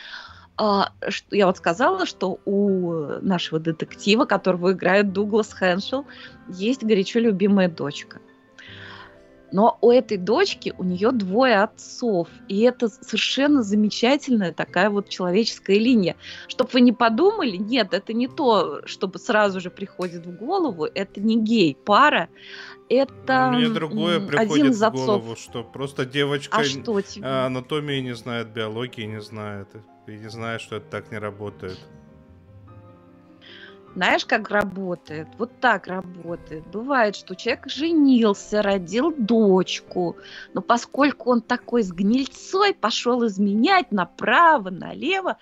А, 0.58 0.92
я 1.30 1.46
вот 1.46 1.58
сказала, 1.58 2.06
что 2.06 2.38
у 2.44 3.04
нашего 3.20 3.60
детектива, 3.60 4.24
которого 4.24 4.72
играет 4.72 5.12
Дуглас 5.12 5.52
Хэншел, 5.52 6.06
есть 6.48 6.82
горячо 6.82 7.20
любимая 7.20 7.68
дочка. 7.68 8.20
Но 9.52 9.78
у 9.80 9.90
этой 9.90 10.16
дочки 10.16 10.74
у 10.76 10.82
нее 10.82 11.12
двое 11.12 11.62
отцов, 11.62 12.28
и 12.48 12.62
это 12.62 12.88
совершенно 12.88 13.62
замечательная 13.62 14.52
такая 14.52 14.90
вот 14.90 15.08
человеческая 15.08 15.78
линия. 15.78 16.16
Чтобы 16.48 16.70
вы 16.72 16.80
не 16.80 16.92
подумали, 16.92 17.56
нет, 17.56 17.94
это 17.94 18.12
не 18.12 18.26
то, 18.26 18.82
чтобы 18.86 19.18
сразу 19.18 19.60
же 19.60 19.70
приходит 19.70 20.26
в 20.26 20.36
голову, 20.36 20.86
это 20.86 21.20
не 21.20 21.40
гей-пара, 21.40 22.28
это 22.88 23.52
Мне 23.52 23.68
другое 23.68 24.20
приходит 24.20 24.52
один 24.52 24.72
в 24.72 24.92
голову, 24.92 25.36
что 25.36 25.62
просто 25.62 26.04
девочка 26.04 26.58
а 26.58 26.64
что 26.64 27.00
тебе? 27.00 27.26
анатомии 27.26 28.00
не 28.00 28.14
знает, 28.14 28.48
биологии 28.48 29.04
не 29.04 29.20
знает, 29.20 29.68
и 30.06 30.16
не 30.16 30.28
знает, 30.28 30.60
что 30.60 30.76
это 30.76 30.86
так 30.86 31.10
не 31.10 31.18
работает. 31.18 31.78
Знаешь, 33.96 34.26
как 34.26 34.50
работает? 34.50 35.26
Вот 35.38 35.58
так 35.58 35.86
работает. 35.86 36.66
Бывает, 36.66 37.16
что 37.16 37.34
человек 37.34 37.66
женился, 37.66 38.60
родил 38.60 39.10
дочку, 39.16 40.18
но 40.52 40.60
поскольку 40.60 41.30
он 41.30 41.40
такой 41.40 41.82
с 41.82 41.90
гнильцой, 41.92 42.74
пошел 42.74 43.26
изменять 43.26 43.92
направо, 43.92 44.68
налево, 44.68 45.38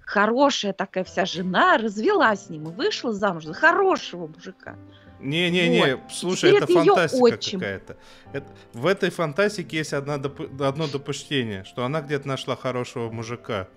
хорошая 0.00 0.72
такая 0.72 1.04
вся 1.04 1.26
жена 1.26 1.76
развелась 1.76 2.46
с 2.46 2.48
ним 2.48 2.70
и 2.70 2.72
вышла 2.72 3.12
замуж 3.12 3.44
за 3.44 3.52
хорошего 3.52 4.26
мужика. 4.26 4.76
Не-не-не, 5.20 5.96
вот. 5.96 6.12
слушай, 6.12 6.50
это, 6.50 6.64
это 6.64 6.72
фантастика 6.72 7.38
какая-то. 7.52 7.96
Это, 8.32 8.48
в 8.72 8.86
этой 8.86 9.10
фантастике 9.10 9.76
есть 9.76 9.92
одна 9.92 10.16
доп, 10.16 10.40
одно 10.60 10.88
допущение, 10.88 11.64
что 11.64 11.84
она 11.84 12.00
где-то 12.00 12.26
нашла 12.26 12.56
хорошего 12.56 13.10
мужика. 13.10 13.68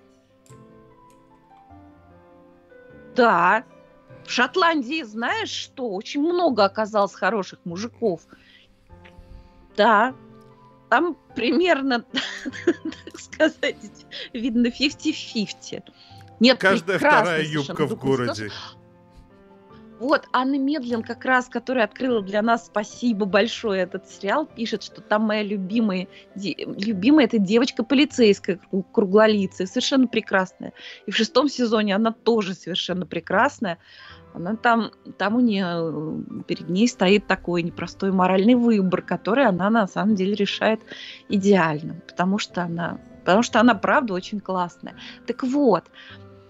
Да, 3.16 3.64
в 4.24 4.30
Шотландии, 4.30 5.02
знаешь 5.02 5.50
что, 5.50 5.90
очень 5.90 6.20
много 6.20 6.64
оказалось 6.64 7.14
хороших 7.14 7.60
мужиков. 7.64 8.22
Да, 9.76 10.14
там 10.88 11.16
примерно, 11.34 12.04
так 12.64 13.18
сказать, 13.18 14.06
видно 14.32 14.66
50-50. 14.66 15.82
Нет, 16.38 16.58
Каждая 16.58 16.98
вторая 16.98 17.42
юбка 17.42 17.86
в 17.86 17.96
городе. 17.96 18.50
Вот, 19.98 20.28
Анна 20.32 20.58
Медлин, 20.58 21.02
как 21.02 21.24
раз, 21.24 21.46
которая 21.48 21.84
открыла 21.84 22.20
для 22.20 22.42
нас, 22.42 22.66
спасибо 22.66 23.24
большое, 23.24 23.82
этот 23.82 24.06
сериал, 24.08 24.46
пишет, 24.46 24.82
что 24.82 25.00
там 25.00 25.22
моя 25.22 25.42
любимая, 25.42 26.06
де, 26.34 26.54
любимая 26.58 27.24
это 27.24 27.38
девочка 27.38 27.82
полицейская, 27.82 28.60
круглолицая, 28.92 29.66
совершенно 29.66 30.06
прекрасная. 30.06 30.74
И 31.06 31.10
в 31.10 31.16
шестом 31.16 31.48
сезоне 31.48 31.94
она 31.94 32.12
тоже 32.12 32.52
совершенно 32.52 33.06
прекрасная. 33.06 33.78
Она 34.34 34.54
там, 34.54 34.90
там 35.16 35.36
у 35.36 35.40
нее, 35.40 36.22
перед 36.46 36.68
ней 36.68 36.88
стоит 36.88 37.26
такой 37.26 37.62
непростой 37.62 38.12
моральный 38.12 38.54
выбор, 38.54 39.00
который 39.00 39.46
она 39.46 39.70
на 39.70 39.86
самом 39.86 40.14
деле 40.14 40.34
решает 40.34 40.80
идеально, 41.30 42.02
потому 42.06 42.38
что 42.38 42.62
она, 42.62 43.00
потому 43.24 43.42
что 43.42 43.60
она 43.60 43.74
правда 43.74 44.12
очень 44.12 44.40
классная. 44.40 44.94
Так 45.26 45.42
вот, 45.42 45.84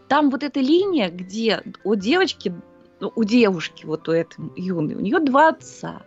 там 0.08 0.30
вот 0.30 0.42
эта 0.42 0.58
линия, 0.58 1.10
где 1.10 1.62
у 1.84 1.94
девочки 1.94 2.52
ну, 3.00 3.12
у 3.14 3.24
девушки, 3.24 3.84
вот 3.86 4.08
у 4.08 4.12
этой 4.12 4.50
юной, 4.56 4.94
у 4.94 5.00
нее 5.00 5.20
два 5.20 5.48
отца. 5.48 6.02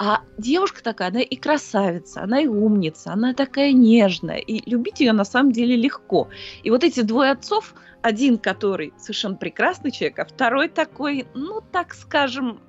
А 0.00 0.20
девушка 0.36 0.82
такая, 0.82 1.08
она 1.08 1.20
и 1.20 1.34
красавица, 1.34 2.22
она 2.22 2.40
и 2.40 2.46
умница, 2.46 3.12
она 3.12 3.34
такая 3.34 3.72
нежная. 3.72 4.36
И 4.36 4.68
любить 4.70 5.00
ее 5.00 5.12
на 5.12 5.24
самом 5.24 5.50
деле 5.50 5.74
легко. 5.74 6.28
И 6.62 6.70
вот 6.70 6.84
эти 6.84 7.00
двое 7.00 7.32
отцов, 7.32 7.74
один, 8.00 8.38
который 8.38 8.92
совершенно 8.96 9.34
прекрасный 9.34 9.90
человек, 9.90 10.20
а 10.20 10.24
второй 10.24 10.68
такой, 10.68 11.26
ну, 11.34 11.60
так 11.72 11.94
скажем, 11.94 12.60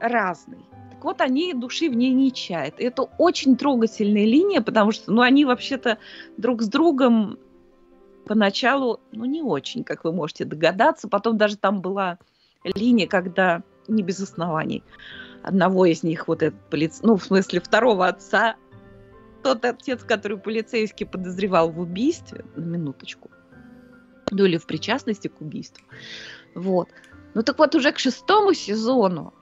разный. 0.00 0.64
Так 0.90 1.04
вот, 1.04 1.20
они 1.20 1.54
души 1.54 1.88
в 1.88 1.94
ней 1.94 2.10
не 2.10 2.32
чают. 2.32 2.80
И 2.80 2.84
это 2.84 3.02
очень 3.18 3.56
трогательная 3.56 4.24
линия, 4.24 4.60
потому 4.60 4.90
что, 4.90 5.12
ну, 5.12 5.22
они 5.22 5.44
вообще-то 5.44 5.98
друг 6.36 6.62
с 6.62 6.68
другом 6.68 7.38
поначалу, 8.26 8.98
ну, 9.12 9.24
не 9.24 9.40
очень, 9.40 9.84
как 9.84 10.02
вы 10.02 10.12
можете 10.12 10.44
догадаться. 10.44 11.08
Потом 11.08 11.36
даже 11.36 11.56
там 11.56 11.80
была 11.80 12.18
линия, 12.64 13.06
когда 13.06 13.62
не 13.86 14.02
без 14.02 14.20
оснований 14.20 14.82
одного 15.42 15.86
из 15.86 16.02
них, 16.02 16.28
вот 16.28 16.42
этот 16.42 16.60
полиц... 16.70 17.00
ну, 17.02 17.16
в 17.16 17.24
смысле, 17.24 17.60
второго 17.60 18.06
отца, 18.06 18.56
тот 19.42 19.64
отец, 19.64 20.02
который 20.04 20.38
полицейский 20.38 21.06
подозревал 21.06 21.70
в 21.70 21.80
убийстве, 21.80 22.44
на 22.56 22.64
минуточку, 22.64 23.30
ну 24.30 24.44
или 24.44 24.56
в 24.56 24.66
причастности 24.66 25.28
к 25.28 25.40
убийству. 25.40 25.84
Вот. 26.54 26.88
Ну 27.34 27.42
так 27.42 27.58
вот 27.58 27.74
уже 27.74 27.92
к 27.92 27.98
шестому 27.98 28.52
сезону 28.52 29.32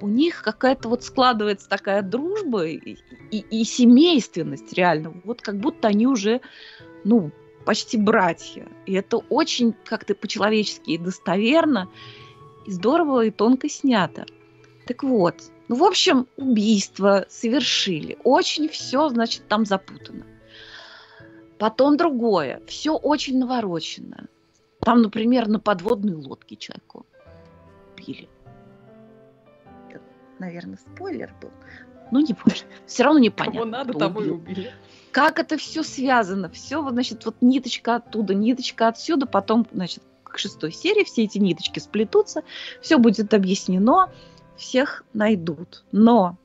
у 0.00 0.08
них 0.08 0.42
какая-то 0.42 0.88
вот 0.88 1.04
складывается 1.04 1.68
такая 1.68 2.02
дружба 2.02 2.66
и, 2.66 2.96
и, 3.30 3.38
и 3.38 3.64
семейственность 3.64 4.72
реально. 4.72 5.14
Вот 5.24 5.40
как 5.40 5.58
будто 5.58 5.88
они 5.88 6.06
уже, 6.06 6.40
ну, 7.04 7.32
почти 7.64 7.96
братья. 7.96 8.68
И 8.84 8.92
это 8.92 9.18
очень 9.18 9.74
как-то 9.84 10.14
по-человечески 10.14 10.90
и 10.90 10.98
достоверно 10.98 11.88
и 12.66 12.70
здорово 12.70 13.26
и 13.26 13.30
тонко 13.30 13.68
снято. 13.68 14.26
Так 14.86 15.02
вот, 15.02 15.34
ну, 15.68 15.76
в 15.76 15.84
общем, 15.84 16.26
убийство 16.36 17.26
совершили. 17.28 18.18
Очень 18.24 18.68
все, 18.68 19.08
значит, 19.08 19.48
там 19.48 19.64
запутано. 19.64 20.24
Потом 21.58 21.96
другое. 21.96 22.60
Все 22.66 22.94
очень 22.94 23.38
наворочено. 23.38 24.26
Там, 24.80 25.02
например, 25.02 25.48
на 25.48 25.58
подводной 25.58 26.14
лодке 26.14 26.56
человеку 26.56 27.06
убили. 27.92 28.28
Это, 29.90 30.04
наверное, 30.38 30.76
спойлер 30.76 31.34
был. 31.40 31.50
Ну, 32.12 32.20
не 32.20 32.36
важно. 32.44 32.68
Все 32.86 33.02
равно 33.02 33.18
непонятно. 33.18 33.60
Кого 33.60 33.70
надо, 33.70 33.98
того 33.98 34.22
и 34.22 34.30
убили. 34.30 34.72
Как 35.10 35.38
это 35.38 35.56
все 35.56 35.82
связано? 35.82 36.50
Все, 36.50 36.88
значит, 36.90 37.24
вот 37.24 37.36
ниточка 37.40 37.96
оттуда, 37.96 38.34
ниточка 38.34 38.88
отсюда, 38.88 39.26
потом, 39.26 39.66
значит, 39.72 40.02
к 40.30 40.38
шестой 40.38 40.72
серии 40.72 41.04
все 41.04 41.24
эти 41.24 41.38
ниточки 41.38 41.78
сплетутся, 41.78 42.42
все 42.80 42.98
будет 42.98 43.32
объяснено, 43.34 44.10
всех 44.56 45.04
найдут. 45.12 45.84
Но, 45.92 46.36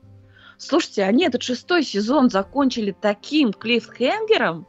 слушайте, 0.58 1.04
они 1.04 1.26
этот 1.26 1.42
шестой 1.42 1.82
сезон 1.82 2.30
закончили 2.30 2.94
таким 2.98 3.52
клиффхенгером, 3.52 4.66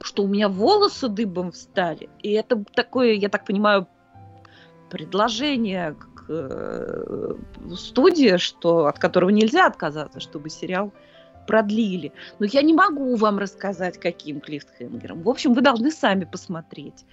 что 0.00 0.24
у 0.24 0.28
меня 0.28 0.48
волосы 0.48 1.08
дыбом 1.08 1.52
встали. 1.52 2.08
И 2.22 2.32
это 2.32 2.62
такое, 2.74 3.12
я 3.14 3.28
так 3.28 3.46
понимаю, 3.46 3.86
предложение 4.90 5.94
к 5.94 6.24
э, 6.28 7.34
студии, 7.76 8.36
что, 8.36 8.86
от 8.86 8.98
которого 8.98 9.30
нельзя 9.30 9.66
отказаться, 9.66 10.20
чтобы 10.20 10.50
сериал 10.50 10.92
продлили. 11.46 12.12
Но 12.38 12.46
я 12.46 12.62
не 12.62 12.74
могу 12.74 13.16
вам 13.16 13.38
рассказать, 13.38 13.98
каким 13.98 14.40
клиффхенгером. 14.40 15.22
В 15.22 15.28
общем, 15.28 15.54
вы 15.54 15.60
должны 15.60 15.90
сами 15.90 16.24
посмотреть. 16.24 17.04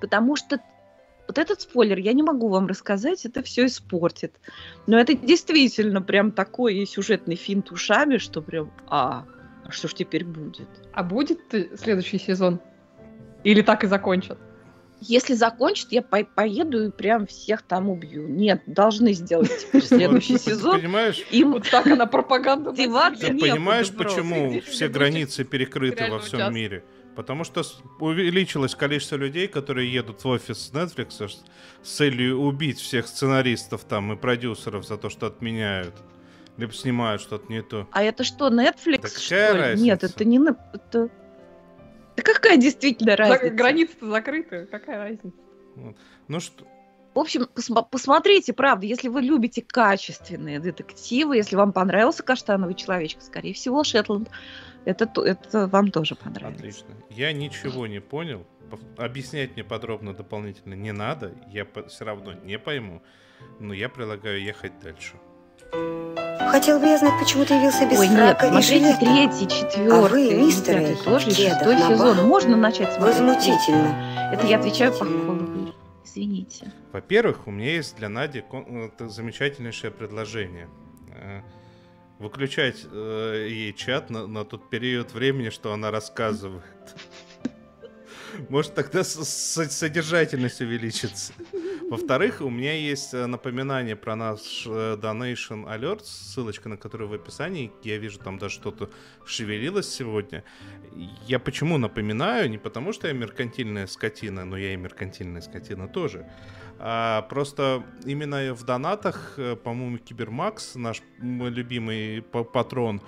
Потому 0.00 0.36
что 0.36 0.60
вот 1.28 1.36
этот 1.36 1.60
спойлер 1.60 1.98
я 1.98 2.14
не 2.14 2.22
могу 2.22 2.48
вам 2.48 2.66
рассказать, 2.66 3.26
это 3.26 3.42
все 3.42 3.66
испортит. 3.66 4.34
Но 4.86 4.98
это 4.98 5.14
действительно 5.14 6.00
прям 6.00 6.32
такой 6.32 6.86
сюжетный 6.86 7.36
финт 7.36 7.70
ушами, 7.70 8.16
что 8.16 8.40
прям, 8.40 8.72
а, 8.88 9.26
а 9.64 9.70
что 9.70 9.88
ж 9.88 9.94
теперь 9.94 10.24
будет? 10.24 10.68
А 10.92 11.02
будет 11.02 11.40
следующий 11.78 12.18
сезон? 12.18 12.60
Или 13.44 13.60
так 13.62 13.84
и 13.84 13.86
закончат? 13.86 14.38
Если 15.00 15.34
закончат, 15.34 15.92
я 15.92 16.02
по 16.02 16.24
поеду 16.24 16.84
и 16.86 16.90
прям 16.90 17.26
всех 17.26 17.62
там 17.62 17.88
убью. 17.88 18.26
Нет, 18.26 18.62
должны 18.66 19.12
сделать 19.12 19.50
теперь 19.60 19.84
следующий 19.84 20.38
сезон. 20.38 20.80
Понимаешь? 20.80 21.24
Им 21.30 21.52
вот 21.52 21.68
так 21.70 21.86
она 21.86 22.06
пропаганда. 22.06 22.72
Ты 22.72 22.88
понимаешь, 22.88 23.90
почему 23.90 24.60
все 24.60 24.88
границы 24.88 25.44
перекрыты 25.44 26.10
во 26.10 26.18
всем 26.18 26.52
мире? 26.52 26.84
Потому 27.14 27.42
что 27.42 27.62
увеличилось 27.98 28.76
количество 28.76 29.16
людей, 29.16 29.48
которые 29.48 29.92
едут 29.92 30.22
в 30.22 30.28
офис 30.28 30.70
Netflix 30.72 31.28
с 31.82 31.90
целью 31.90 32.38
убить 32.38 32.78
всех 32.78 33.08
сценаристов 33.08 33.82
там 33.84 34.12
и 34.12 34.16
продюсеров 34.16 34.86
за 34.86 34.96
то, 34.98 35.10
что 35.10 35.26
отменяют. 35.26 35.94
Либо 36.56 36.72
снимают 36.72 37.20
что-то 37.20 37.52
не 37.52 37.62
то. 37.62 37.88
А 37.90 38.04
это 38.04 38.22
что, 38.22 38.48
Netflix, 38.48 39.02
да 39.02 39.08
что? 39.08 39.74
Нет, 39.76 40.04
это 40.04 40.24
не... 40.24 40.38
Это... 40.72 41.08
Да 42.18 42.22
какая 42.34 42.56
действительно 42.56 43.14
разница? 43.14 43.50
Границы-то 43.50 44.10
закрыты, 44.10 44.66
какая 44.66 44.98
разница? 44.98 45.30
Вот. 45.76 45.96
Ну 46.26 46.40
что... 46.40 46.66
В 47.14 47.20
общем, 47.20 47.48
пос- 47.54 47.86
посмотрите, 47.90 48.52
правда, 48.52 48.86
если 48.86 49.08
вы 49.08 49.22
любите 49.22 49.62
качественные 49.62 50.60
детективы, 50.60 51.36
если 51.36 51.56
вам 51.56 51.72
понравился 51.72 52.22
«Каштановый 52.22 52.74
человечек», 52.74 53.22
скорее 53.22 53.54
всего, 53.54 53.82
«Шетланд», 53.82 54.30
это, 54.84 55.06
то- 55.06 55.24
это 55.24 55.66
вам 55.68 55.90
тоже 55.90 56.16
понравится. 56.16 56.60
Отлично. 56.60 56.94
Я 57.10 57.32
ничего 57.32 57.86
не 57.86 58.00
понял. 58.00 58.46
Объяснять 58.96 59.54
мне 59.54 59.64
подробно 59.64 60.12
дополнительно 60.12 60.74
не 60.74 60.92
надо. 60.92 61.32
Я 61.48 61.66
все 61.88 62.04
равно 62.04 62.32
не 62.34 62.58
пойму. 62.58 63.02
Но 63.60 63.72
я 63.74 63.88
предлагаю 63.88 64.42
ехать 64.42 64.72
дальше. 64.80 65.14
Хотел 66.50 66.80
бы 66.80 66.86
я 66.86 66.98
знать, 66.98 67.18
почему 67.20 67.44
ты 67.44 67.54
явился 67.54 67.86
без 67.86 67.98
Ой, 67.98 68.08
нет, 68.08 68.16
фрака 68.16 68.48
смотрите 68.48 68.96
третий, 68.98 69.48
четвертый, 69.48 70.34
мистер 70.42 70.74
пятый 70.80 70.96
тоже, 71.04 71.30
и 71.30 71.34
Кедов 71.34 71.58
шестой 71.58 71.74
на 71.76 71.88
сезон. 71.96 72.26
Можно 72.26 72.56
начать 72.56 72.92
смотреть? 72.94 73.16
Возмутительно. 73.18 74.30
Это 74.32 74.46
я 74.46 74.58
отвечаю 74.58 74.92
по 74.92 75.04
холоду. 75.04 75.74
Извините. 76.04 76.72
Во-первых, 76.92 77.46
у 77.46 77.50
меня 77.50 77.72
есть 77.74 77.96
для 77.96 78.08
Нади 78.08 78.38
это 78.40 79.08
замечательнейшее 79.08 79.90
предложение. 79.90 80.68
Э, 81.14 81.42
Выключать 82.18 82.84
э, 82.90 83.46
ей 83.48 83.72
чат 83.74 84.10
на, 84.10 84.26
на 84.26 84.44
тот 84.44 84.68
период 84.70 85.12
времени, 85.12 85.50
что 85.50 85.72
она 85.72 85.90
рассказывает. 85.92 86.64
Может, 88.48 88.74
тогда 88.74 89.04
с- 89.04 89.22
с- 89.24 89.70
содержательность 89.70 90.60
увеличится. 90.60 91.32
Во-вторых, 91.90 92.42
у 92.42 92.50
меня 92.50 92.74
есть 92.74 93.14
э, 93.14 93.24
напоминание 93.26 93.96
про 93.96 94.14
наш 94.14 94.66
э, 94.66 94.96
Donation 95.00 95.64
Alert, 95.64 96.04
ссылочка 96.04 96.68
на 96.68 96.76
которую 96.76 97.08
в 97.08 97.14
описании. 97.14 97.72
Я 97.82 97.96
вижу, 97.96 98.18
там 98.18 98.38
даже 98.38 98.56
что-то 98.56 98.90
шевелилось 99.24 99.88
сегодня. 99.88 100.44
Я 101.26 101.38
почему 101.38 101.78
напоминаю? 101.78 102.50
Не 102.50 102.58
потому, 102.58 102.92
что 102.92 103.08
я 103.08 103.14
меркантильная 103.14 103.86
скотина, 103.86 104.44
но 104.44 104.58
я 104.58 104.74
и 104.74 104.76
меркантильная 104.76 105.40
скотина 105.40 105.88
тоже. 105.88 106.30
А 106.78 107.22
просто 107.22 107.82
именно 108.04 108.54
в 108.54 108.64
донатах, 108.64 109.34
э, 109.38 109.56
по-моему, 109.56 109.96
Кибермакс, 109.96 110.74
наш 110.74 111.02
любимый 111.18 112.20
па- 112.20 112.44
патрон, 112.44 113.00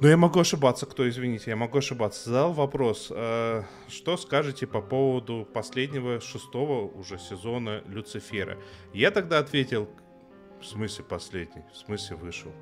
но 0.00 0.08
я 0.08 0.16
могу 0.16 0.40
ошибаться, 0.40 0.86
кто, 0.86 1.08
извините, 1.08 1.50
я 1.50 1.56
могу 1.56 1.78
ошибаться. 1.78 2.30
Задал 2.30 2.52
вопрос, 2.52 3.08
э, 3.10 3.62
что 3.88 4.16
скажете 4.16 4.66
по 4.66 4.80
поводу 4.80 5.48
последнего 5.52 6.20
шестого 6.20 6.86
уже 6.86 7.18
сезона 7.18 7.82
Люцифера? 7.86 8.58
Я 8.92 9.10
тогда 9.10 9.38
ответил, 9.38 9.88
в 10.60 10.66
смысле 10.66 11.04
последний, 11.04 11.62
в 11.72 11.76
смысле 11.76 12.16
вышел. 12.16 12.52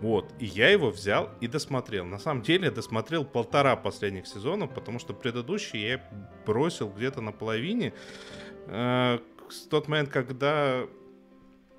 Вот, 0.00 0.32
и 0.38 0.44
я 0.44 0.68
его 0.70 0.90
взял 0.90 1.30
и 1.40 1.48
досмотрел. 1.48 2.04
На 2.04 2.18
самом 2.18 2.42
деле 2.42 2.70
досмотрел 2.70 3.24
полтора 3.24 3.74
последних 3.74 4.26
сезона, 4.26 4.68
потому 4.68 5.00
что 5.00 5.12
предыдущий 5.12 5.88
я 5.88 6.10
бросил 6.46 6.88
где-то 6.88 7.20
на 7.20 7.32
половине. 7.32 7.92
Э, 8.66 9.18
в 9.48 9.68
тот 9.68 9.88
момент, 9.88 10.10
когда 10.10 10.86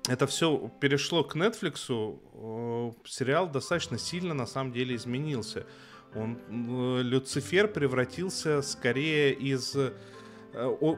это 0.08 0.26
все 0.26 0.70
перешло 0.80 1.24
к 1.24 1.36
Netflix, 1.36 1.86
э, 1.88 2.92
сериал 3.04 3.48
достаточно 3.48 3.98
сильно 3.98 4.34
на 4.34 4.46
самом 4.46 4.72
деле 4.72 4.94
изменился. 4.94 5.66
Он, 6.14 6.38
э, 6.48 7.02
Люцифер 7.02 7.68
превратился 7.68 8.62
скорее 8.62 9.32
из 9.32 9.76
э, 9.76 9.92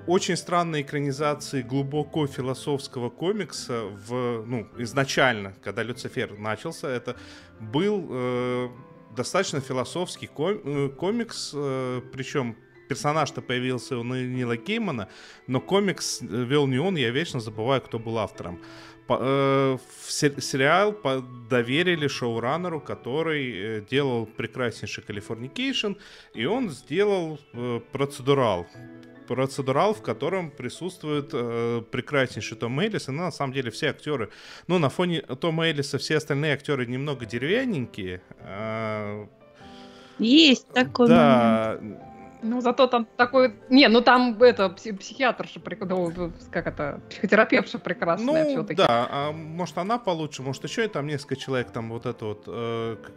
очень 0.06 0.36
странной 0.36 0.82
экранизации 0.82 1.62
глубоко 1.62 2.26
философского 2.26 3.10
комикса 3.10 3.82
в, 3.84 4.44
ну, 4.46 4.68
изначально, 4.78 5.54
когда 5.62 5.82
Люцифер 5.82 6.38
начался, 6.38 6.88
это 6.88 7.16
был 7.60 8.06
э, 8.10 8.68
достаточно 9.14 9.60
философский 9.60 10.26
ком- 10.26 10.60
э, 10.64 10.88
комикс, 10.88 11.52
э, 11.54 12.00
причем 12.12 12.56
персонаж-то 12.88 13.40
появился 13.40 13.96
у 13.98 14.04
Нила 14.04 14.56
Геймана, 14.56 15.08
но 15.46 15.60
комикс 15.60 16.20
э, 16.22 16.26
вел 16.26 16.66
не 16.66 16.78
он, 16.78 16.96
я 16.96 17.10
вечно 17.10 17.40
забываю, 17.40 17.80
кто 17.80 17.98
был 17.98 18.18
автором. 18.18 18.56
По- 18.56 18.60
э, 19.20 19.78
сериал 20.08 20.96
доверили 21.48 22.08
шоураннеру, 22.08 22.80
который 22.80 23.52
э, 23.52 23.84
делал 23.88 24.26
прекраснейший 24.26 25.04
Californication, 25.04 25.92
и 26.34 26.44
он 26.44 26.70
сделал 26.70 27.38
э, 27.52 27.80
процедурал. 27.92 28.66
Процедурал, 29.28 29.94
в 29.94 30.02
котором 30.02 30.50
присутствует 30.50 31.30
э, 31.32 31.82
прекраснейший 31.90 32.56
Том 32.56 32.78
Эллис, 32.80 33.08
и 33.08 33.12
ну, 33.12 33.22
на 33.22 33.32
самом 33.32 33.52
деле 33.52 33.70
все 33.70 33.90
актеры, 33.90 34.30
ну, 34.66 34.78
на 34.78 34.88
фоне 34.88 35.22
Тома 35.22 35.68
Эллиса 35.68 35.98
все 35.98 36.16
остальные 36.16 36.54
актеры 36.54 36.86
немного 36.86 37.24
деревянненькие, 37.24 38.20
а, 38.40 39.26
Есть 40.18 40.68
такой 40.68 41.08
момент. 41.08 42.11
Ну, 42.42 42.60
зато 42.60 42.86
там 42.86 43.06
такой... 43.16 43.54
Не, 43.68 43.88
ну 43.88 44.00
там 44.00 44.40
это, 44.42 44.66
пси- 44.66 44.96
психиатрша, 44.96 45.60
ну, 45.88 46.32
как 46.50 46.66
это, 46.66 47.00
психотерапевтша 47.08 47.78
прекрасная 47.78 48.44
Ну, 48.44 48.50
все-таки. 48.50 48.74
да, 48.76 49.08
а 49.10 49.32
может 49.32 49.78
она 49.78 49.98
получше, 49.98 50.42
может 50.42 50.64
еще 50.64 50.84
и 50.84 50.88
там 50.88 51.06
несколько 51.06 51.36
человек, 51.36 51.70
там 51.70 51.90
вот 51.90 52.06
это 52.06 52.24
вот, 52.24 52.44
э, 52.46 52.96
как 53.02 53.14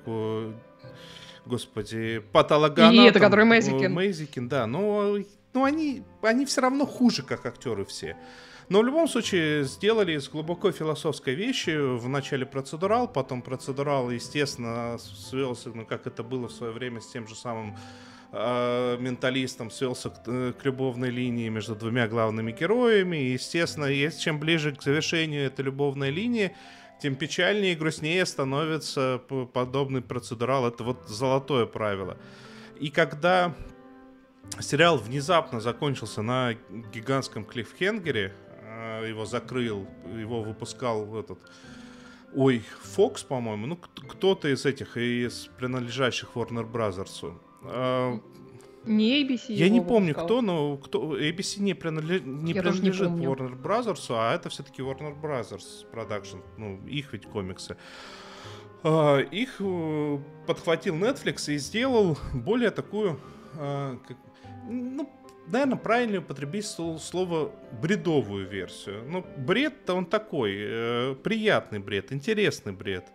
господи, 1.46 2.24
патологоанатом. 2.32 3.04
И 3.04 3.08
это, 3.08 3.20
который 3.20 3.46
Мэйзикин. 3.46 3.86
э, 3.86 3.90
Мэйзикин, 3.90 4.48
да, 4.48 4.68
но, 4.68 5.18
ну, 5.54 5.64
они, 5.64 6.04
они 6.22 6.46
все 6.46 6.62
равно 6.62 6.86
хуже, 6.86 7.24
как 7.24 7.46
актеры 7.46 7.86
все. 7.86 8.18
Но 8.68 8.82
в 8.82 8.86
любом 8.86 9.08
случае 9.08 9.64
сделали 9.64 10.14
из 10.14 10.28
глубоко 10.28 10.72
философской 10.72 11.36
вещи 11.36 11.70
в 11.98 12.10
начале 12.10 12.46
процедурал, 12.48 13.08
потом 13.08 13.44
процедурал, 13.44 14.10
естественно, 14.10 14.98
свелся, 14.98 15.70
ну, 15.70 15.86
как 15.86 16.08
это 16.08 16.24
было 16.24 16.48
в 16.48 16.52
свое 16.52 16.74
время 16.74 17.00
с 17.00 17.08
тем 17.08 17.28
же 17.28 17.36
самым 17.36 17.78
э, 18.36 18.98
менталистом, 19.00 19.72
свелся 19.72 20.10
к, 20.10 20.22
э, 20.28 20.54
к 20.54 20.66
любовной 20.66 21.10
линии 21.10 21.48
между 21.50 21.76
двумя 21.76 22.08
главными 22.08 22.52
героями. 22.52 23.18
И, 23.18 23.34
естественно, 23.34 23.86
есть, 23.86 24.22
чем 24.22 24.40
ближе 24.40 24.76
к 24.76 24.84
завершению 24.84 25.46
этой 25.46 25.64
любовной 25.64 26.12
линии, 26.12 26.56
тем 27.02 27.16
печальнее 27.16 27.74
и 27.74 27.76
грустнее 27.76 28.26
становится 28.26 29.22
подобный 29.54 30.02
процедурал. 30.02 30.68
Это 30.68 30.84
вот 30.84 31.08
золотое 31.08 31.66
правило. 31.66 32.18
И 32.80 32.90
когда 32.90 33.54
сериал 34.60 34.98
внезапно 34.98 35.62
закончился 35.62 36.22
на 36.22 36.56
гигантском 36.94 37.46
клиффхенгере, 37.46 38.34
э, 38.62 39.06
его 39.10 39.26
закрыл, 39.26 39.88
его 40.18 40.42
выпускал 40.42 41.18
этот... 41.18 41.40
Ой, 42.34 42.66
Фокс, 42.82 43.24
по-моему, 43.24 43.66
ну 43.66 43.78
кто-то 43.78 44.50
из 44.50 44.66
этих, 44.66 44.98
из 44.98 45.50
принадлежащих 45.58 46.32
Warner 46.36 46.70
Brothers. 46.70 47.34
Э, 47.68 48.20
Не 48.86 49.24
ABC 49.24 49.54
я 49.54 49.70
не 49.70 49.82
помню, 49.82 50.10
выпускал. 50.10 50.26
кто, 50.26 50.42
но 50.42 50.78
кто, 50.78 51.18
ABC 51.18 51.60
не, 51.62 51.74
принале- 51.74 52.22
не 52.24 52.52
Я 52.52 52.56
не 52.58 52.62
принадлежит 52.62 53.08
помню. 53.08 53.32
Warner 53.32 53.62
Brothers, 53.62 54.06
а 54.10 54.36
это 54.36 54.50
все-таки 54.50 54.82
Warner 54.84 55.20
Brothers 55.20 55.86
Production, 55.92 56.42
ну, 56.58 56.80
их 56.88 57.14
ведь 57.14 57.26
комиксы. 57.26 57.78
А, 58.84 59.20
их 59.20 59.56
э, 59.60 60.20
подхватил 60.46 60.96
Netflix 60.96 61.52
и 61.52 61.58
сделал 61.58 62.18
более 62.34 62.70
такую, 62.70 63.20
а, 63.58 63.98
как- 64.08 64.18
ну, 64.70 65.10
наверное, 65.48 65.78
правильно 65.78 66.20
употребить 66.20 66.66
сло- 66.66 67.00
слово 67.00 67.52
бредовую 67.82 68.48
версию. 68.48 69.04
Ну, 69.10 69.26
бред-то 69.38 69.96
он 69.96 70.06
такой, 70.06 70.54
э, 70.58 71.16
приятный 71.24 71.80
бред, 71.80 72.12
интересный 72.12 72.74
бред. 72.74 73.06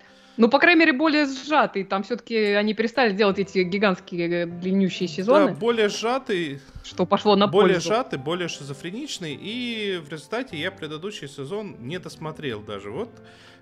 Ну, 0.41 0.49
по 0.49 0.59
крайней 0.59 0.80
мере, 0.80 0.93
более 0.95 1.26
сжатый. 1.26 1.84
Там 1.84 2.03
все-таки 2.03 2.34
они 2.55 2.72
перестали 2.72 3.12
делать 3.12 3.38
эти 3.38 3.59
гигантские 3.59 4.45
э, 4.45 4.47
длиннющие 4.47 5.07
сезоны, 5.07 5.49
Да, 5.49 5.53
более 5.55 5.91
сжатый, 5.91 6.61
что 6.82 7.05
пошло 7.05 7.36
на 7.36 7.47
более 7.47 7.74
пользу. 7.74 7.88
сжатый, 7.91 8.18
более 8.18 8.49
шизофреничный, 8.49 9.38
и 9.38 10.01
в 10.03 10.09
результате 10.09 10.57
я 10.57 10.70
предыдущий 10.70 11.28
сезон 11.28 11.76
не 11.80 11.99
досмотрел 11.99 12.61
даже. 12.62 12.91
Вот. 12.91 13.11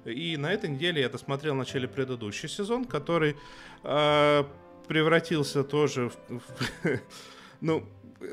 И 0.04 0.36
на 0.36 0.52
этой 0.52 0.70
неделе 0.70 1.00
я 1.02 1.08
досмотрел 1.08 1.54
в 1.54 1.56
начале 1.58 1.88
предыдущий 1.88 2.48
сезон, 2.48 2.84
который 2.84 3.34
э, 3.82 4.44
превратился 4.86 5.64
тоже 5.64 6.10
в, 6.28 6.38
в- 6.38 7.00
ну, 7.60 7.84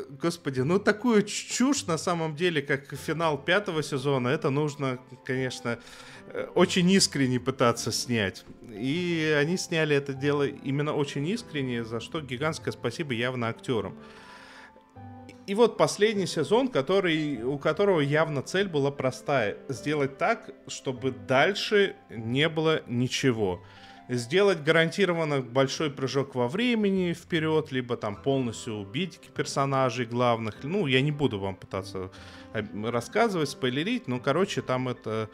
господи, 0.10 0.62
ну 0.62 0.80
такую 0.80 1.24
чушь 1.24 1.86
на 1.86 1.98
самом 1.98 2.36
деле, 2.36 2.62
как 2.62 2.94
финал 2.96 3.38
пятого 3.38 3.84
сезона, 3.84 4.30
это 4.30 4.50
нужно, 4.50 5.00
конечно, 5.26 5.80
э, 6.28 6.48
очень 6.56 6.90
искренне 6.92 7.40
пытаться 7.40 7.92
снять. 7.92 8.46
И 8.72 9.36
они 9.40 9.58
сняли 9.58 9.96
это 9.96 10.14
дело 10.14 10.48
именно 10.48 10.94
очень 10.94 11.28
искренне, 11.28 11.84
за 11.84 12.00
что 12.00 12.22
гигантское 12.22 12.72
спасибо 12.72 13.14
явно 13.14 13.48
актерам. 13.48 13.98
И 15.48 15.54
вот 15.54 15.78
последний 15.78 16.26
сезон, 16.26 16.70
который, 16.70 17.44
у 17.44 17.60
которого 17.60 18.00
явно 18.00 18.42
цель 18.42 18.68
была 18.68 18.90
простая. 18.90 19.58
Сделать 19.70 20.18
так, 20.18 20.50
чтобы 20.68 21.12
дальше 21.12 21.96
не 22.10 22.50
было 22.50 22.82
ничего. 22.88 23.64
Сделать 24.08 24.64
гарантированно 24.64 25.42
большой 25.42 25.90
прыжок 25.90 26.36
во 26.36 26.48
времени 26.48 27.14
вперед, 27.14 27.72
либо 27.72 27.98
там 27.98 28.16
полностью 28.16 28.76
убить 28.76 29.20
персонажей 29.36 30.06
главных. 30.06 30.64
Ну, 30.64 30.86
я 30.86 31.02
не 31.02 31.12
буду 31.12 31.40
вам 31.40 31.56
пытаться 31.56 32.12
э, 32.54 32.64
рассказывать, 32.90 33.50
спойлерить, 33.50 34.08
но, 34.08 34.20
короче, 34.20 34.62
там 34.62 34.90
это... 34.90 35.30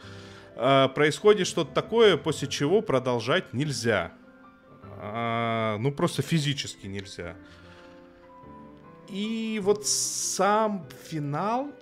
э, 0.56 0.88
происходит 0.94 1.46
что-то 1.46 1.72
такое, 1.74 2.16
после 2.16 2.48
чего 2.48 2.80
продолжать 2.80 3.52
нельзя. 3.52 4.14
А, 5.04 5.76
ну, 5.78 5.92
просто 5.92 6.22
физически 6.22 6.86
нельзя. 6.86 7.36
И 9.08 9.60
вот 9.62 9.86
сам 9.86 10.86
финал, 11.10 11.72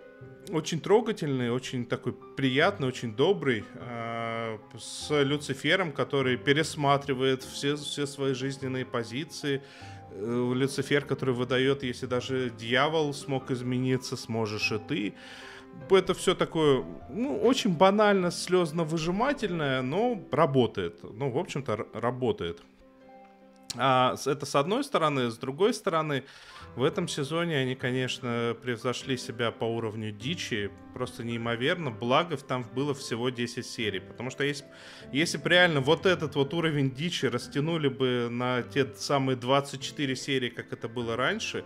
очень 0.53 0.81
трогательный, 0.81 1.51
очень 1.51 1.87
такой 1.87 2.13
приятный, 2.13 2.89
очень 2.89 3.15
добрый, 3.15 3.65
э, 3.75 4.59
с 4.79 5.23
Люцифером, 5.23 5.93
который 5.93 6.37
пересматривает 6.37 7.43
все, 7.43 7.77
все 7.77 8.07
свои 8.07 8.35
жизненные 8.35 8.85
позиции. 8.85 9.63
Э, 10.13 10.53
Люцифер, 10.55 11.05
который 11.05 11.35
выдает, 11.35 11.83
если 11.83 12.07
даже 12.07 12.51
дьявол 12.51 13.15
смог 13.15 13.51
измениться, 13.51 14.17
сможешь 14.17 14.73
и 14.73 14.79
ты. 14.79 15.15
Это 15.89 16.15
все 16.15 16.35
такое, 16.35 16.85
ну, 17.09 17.39
очень 17.39 17.77
банально, 17.77 18.31
слезно-выжимательное, 18.31 19.83
но 19.83 20.21
работает. 20.31 21.01
Ну, 21.03 21.31
в 21.31 21.39
общем-то, 21.39 21.87
работает. 21.95 22.61
А 23.77 24.17
это 24.27 24.47
с 24.47 24.55
одной 24.55 24.83
стороны, 24.83 25.31
с 25.31 25.39
другой 25.39 25.73
стороны, 25.75 26.25
в 26.77 26.83
этом 26.83 27.09
сезоне 27.09 27.59
они, 27.59 27.75
конечно, 27.75 28.57
превзошли 28.63 29.17
себя 29.17 29.51
по 29.53 29.65
уровню 29.65 30.11
дичи, 30.11 30.71
просто 30.95 31.23
неимоверно, 31.25 31.91
благо 31.91 32.37
там 32.37 32.65
было 32.75 32.95
всего 32.95 33.31
10 33.31 33.65
серий, 33.65 34.01
потому 34.01 34.31
что 34.31 34.45
если, 34.45 34.67
если 35.13 35.39
бы 35.39 35.49
реально 35.49 35.81
вот 35.81 36.07
этот 36.07 36.35
вот 36.35 36.53
уровень 36.55 36.91
дичи 36.91 37.27
растянули 37.27 37.89
бы 37.89 38.29
на 38.31 38.63
те 38.63 38.87
самые 38.97 39.37
24 39.37 40.17
серии, 40.17 40.49
как 40.49 40.73
это 40.73 40.89
было 40.89 41.17
раньше, 41.17 41.65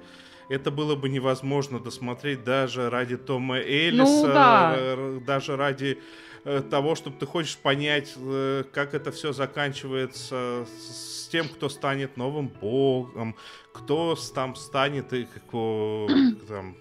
это 0.49 0.71
было 0.71 0.95
бы 0.95 1.09
невозможно 1.09 1.81
досмотреть 1.81 2.45
даже 2.45 2.91
ради 2.91 3.17
Тома 3.17 3.59
Эллиса, 3.59 4.05
ну, 4.05 4.27
да. 4.27 5.21
даже 5.27 5.57
ради 5.57 5.99
того, 6.45 6.95
чтобы 6.95 7.17
ты 7.19 7.27
хочешь 7.27 7.57
понять, 7.57 8.13
э, 8.17 8.65
как 8.73 8.95
это 8.95 9.11
все 9.13 9.33
заканчивается 9.33 10.67
с 10.67 11.29
тем, 11.29 11.49
кто 11.49 11.69
станет 11.69 12.17
новым 12.17 12.49
богом, 12.49 13.35
кто 13.73 14.17
там 14.35 14.55
станет 14.55 15.13
и 15.13 15.25
как, 15.25 15.43
там, 16.49 16.77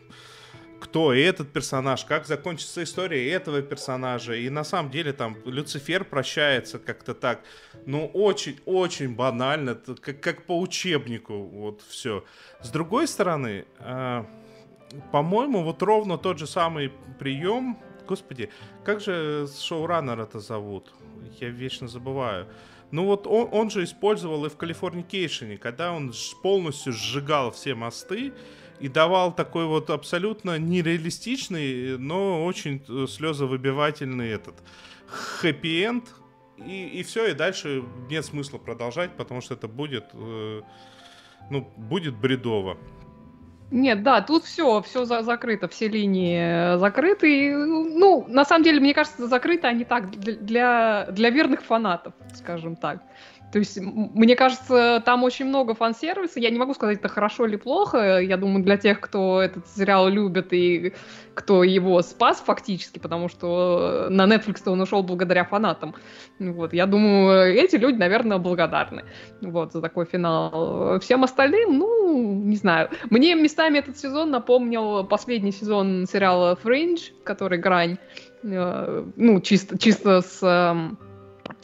кто 0.84 1.14
этот 1.14 1.54
персонаж, 1.54 2.04
как 2.04 2.28
закончится 2.28 2.84
история 2.84 3.32
этого 3.32 3.62
персонажа. 3.62 4.36
И 4.36 4.50
на 4.50 4.66
самом 4.66 4.92
деле 4.92 5.14
там 5.14 5.38
Люцифер 5.46 6.04
прощается 6.04 6.78
как-то 6.78 7.14
так, 7.14 7.40
ну, 7.86 8.06
очень-очень 8.14 9.16
банально, 9.16 9.76
как, 9.76 10.20
как 10.20 10.46
по 10.46 10.60
учебнику, 10.60 11.42
вот 11.42 11.82
все. 11.88 12.26
С 12.62 12.70
другой 12.70 13.08
стороны, 13.08 13.66
э, 13.80 14.26
по-моему, 15.12 15.64
вот 15.64 15.82
ровно 15.82 16.18
тот 16.18 16.38
же 16.38 16.48
самый 16.48 16.92
прием, 17.18 17.78
господи, 18.06 18.50
как 18.84 19.02
же 19.02 19.48
шоураннера 19.48 20.24
это 20.24 20.40
зовут? 20.40 20.92
Я 21.40 21.50
вечно 21.50 21.88
забываю. 21.88 22.48
Ну 22.92 23.06
вот 23.06 23.26
он, 23.26 23.50
он 23.52 23.70
же 23.72 23.84
использовал 23.84 24.46
и 24.46 24.50
в 24.50 24.58
Калифорникейшене, 24.58 25.58
когда 25.58 25.92
он 25.94 26.14
полностью 26.44 26.94
сжигал 26.94 27.52
все 27.52 27.74
мосты 27.74 28.34
и 28.80 28.88
давал 28.88 29.34
такой 29.34 29.66
вот 29.66 29.90
абсолютно 29.90 30.60
нереалистичный, 30.60 31.98
но 31.98 32.46
очень 32.46 32.84
э, 32.88 33.08
слезовыбивательный 33.08 34.30
этот 34.30 34.56
хэппи-энд. 35.08 36.04
И, 36.58 37.00
и 37.00 37.04
все, 37.04 37.28
и 37.28 37.34
дальше 37.34 37.84
нет 38.10 38.26
смысла 38.26 38.58
продолжать, 38.58 39.18
потому 39.18 39.42
что 39.42 39.56
это 39.56 39.68
будет, 39.68 40.06
э, 40.14 40.62
ну, 41.50 41.62
будет 41.78 42.16
бредово. 42.16 42.78
Нет, 43.72 44.04
да, 44.04 44.22
тут 44.22 44.44
все, 44.44 44.82
все 44.82 45.06
за 45.06 45.24
закрыто, 45.24 45.68
все 45.68 45.88
линии 45.88 46.78
закрыты. 46.78 47.56
Ну, 47.56 48.26
на 48.28 48.46
самом 48.46 48.64
деле, 48.64 48.80
мне 48.80 48.94
кажется, 48.94 49.28
закрыто 49.28 49.68
они 49.68 49.84
так 49.84 50.12
для, 50.12 51.08
для 51.10 51.30
верных 51.30 51.64
фанатов, 51.64 52.14
скажем 52.36 52.76
так. 52.76 53.00
То 53.54 53.60
есть, 53.60 53.78
мне 53.80 54.36
кажется, 54.36 55.04
там 55.06 55.24
очень 55.24 55.46
много 55.46 55.76
фан-сервиса. 55.76 56.40
Я 56.40 56.50
не 56.50 56.58
могу 56.58 56.74
сказать, 56.74 56.98
это 56.98 57.08
хорошо 57.08 57.46
или 57.46 57.56
плохо. 57.56 58.20
Я 58.20 58.36
думаю, 58.36 58.64
для 58.64 58.78
тех, 58.78 59.00
кто 59.00 59.40
этот 59.44 59.68
сериал 59.68 60.10
любит 60.10 60.52
и 60.54 60.94
кто 61.36 61.64
его 61.64 62.02
спас 62.02 62.42
фактически, 62.44 62.98
потому 62.98 63.30
что 63.30 64.08
на 64.10 64.26
Netflix 64.26 64.62
он 64.66 64.82
ушел 64.82 65.04
благодаря 65.04 65.46
фанатам. 65.46 65.94
Вот, 66.40 66.74
я 66.74 66.88
думаю, 66.88 67.54
эти 67.54 67.76
люди, 67.76 67.96
наверное, 67.96 68.40
благодарны 68.40 69.04
вот, 69.42 69.72
за 69.72 69.82
такой 69.82 70.06
финал. 70.06 71.00
Всем 71.00 71.24
остальным, 71.24 71.78
ну, 71.78 72.24
не 72.44 72.56
знаю. 72.56 72.90
Мне 73.12 73.36
местами 73.36 73.78
этот 73.78 74.00
сезон 74.00 74.32
напомнил 74.32 75.04
последний 75.04 75.52
сезон 75.52 76.08
сериала 76.12 76.58
Fringe, 76.64 77.12
который 77.24 77.60
«Грань». 77.60 77.98
Э, 78.44 79.06
ну, 79.16 79.42
чисто, 79.42 79.78
чисто 79.78 80.22
с 80.22 80.42
Эм, 80.42 80.98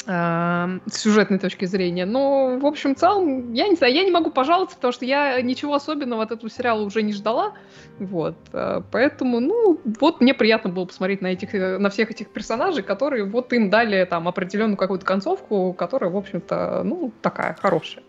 с 0.10 0.80
сюжетной 0.92 1.38
точки 1.38 1.66
зрения. 1.66 2.06
Но, 2.06 2.58
в 2.58 2.66
общем, 2.66 2.96
в 2.96 2.98
целом, 2.98 3.54
я 3.54 3.68
не 3.68 3.76
знаю, 3.76 3.94
я 3.94 4.04
не 4.04 4.10
могу 4.10 4.32
пожаловаться, 4.32 4.76
потому 4.76 4.92
что 4.92 5.06
я 5.06 5.40
ничего 5.42 5.76
особенного 5.76 6.24
от 6.24 6.32
этого 6.32 6.50
сериала 6.50 6.82
уже 6.82 7.04
не 7.04 7.14
ждала. 7.14 7.54
Вот. 8.00 8.36
Э, 8.52 8.82
поэтому, 8.92 9.40
ну, 9.40 9.80
вот 10.00 10.20
мне 10.20 10.34
приятно 10.34 10.72
было 10.72 10.86
посмотреть 10.86 11.22
на, 11.22 11.28
этих, 11.28 11.54
э, 11.54 11.78
на 11.78 11.92
всех 11.92 12.10
этих 12.10 12.30
персонажей, 12.30 12.82
которые 12.82 13.26
вот 13.26 13.54
им 13.54 13.70
дали 13.70 14.04
там 14.06 14.28
определенную 14.28 14.78
какую-то 14.78 15.06
концовку, 15.06 15.74
которая, 15.74 16.10
в 16.10 16.18
общем-то, 16.18 16.82
ну, 16.84 17.12
такая 17.22 17.54
хорошая 17.54 18.04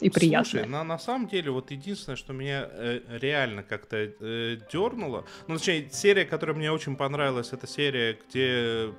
и 0.00 0.10
приятно. 0.10 0.50
Слушай, 0.50 0.68
на, 0.68 0.84
на 0.84 0.98
самом 0.98 1.28
деле, 1.28 1.50
вот 1.50 1.70
единственное, 1.70 2.16
что 2.16 2.32
меня 2.32 2.68
э, 2.70 3.00
реально 3.20 3.62
как-то 3.62 3.96
э, 3.96 4.58
дернуло, 4.72 5.24
ну, 5.46 5.56
точнее, 5.56 5.88
серия, 5.90 6.24
которая 6.24 6.56
мне 6.56 6.70
очень 6.72 6.96
понравилась, 6.96 7.52
это 7.52 7.66
серия, 7.66 8.18
где 8.28 8.92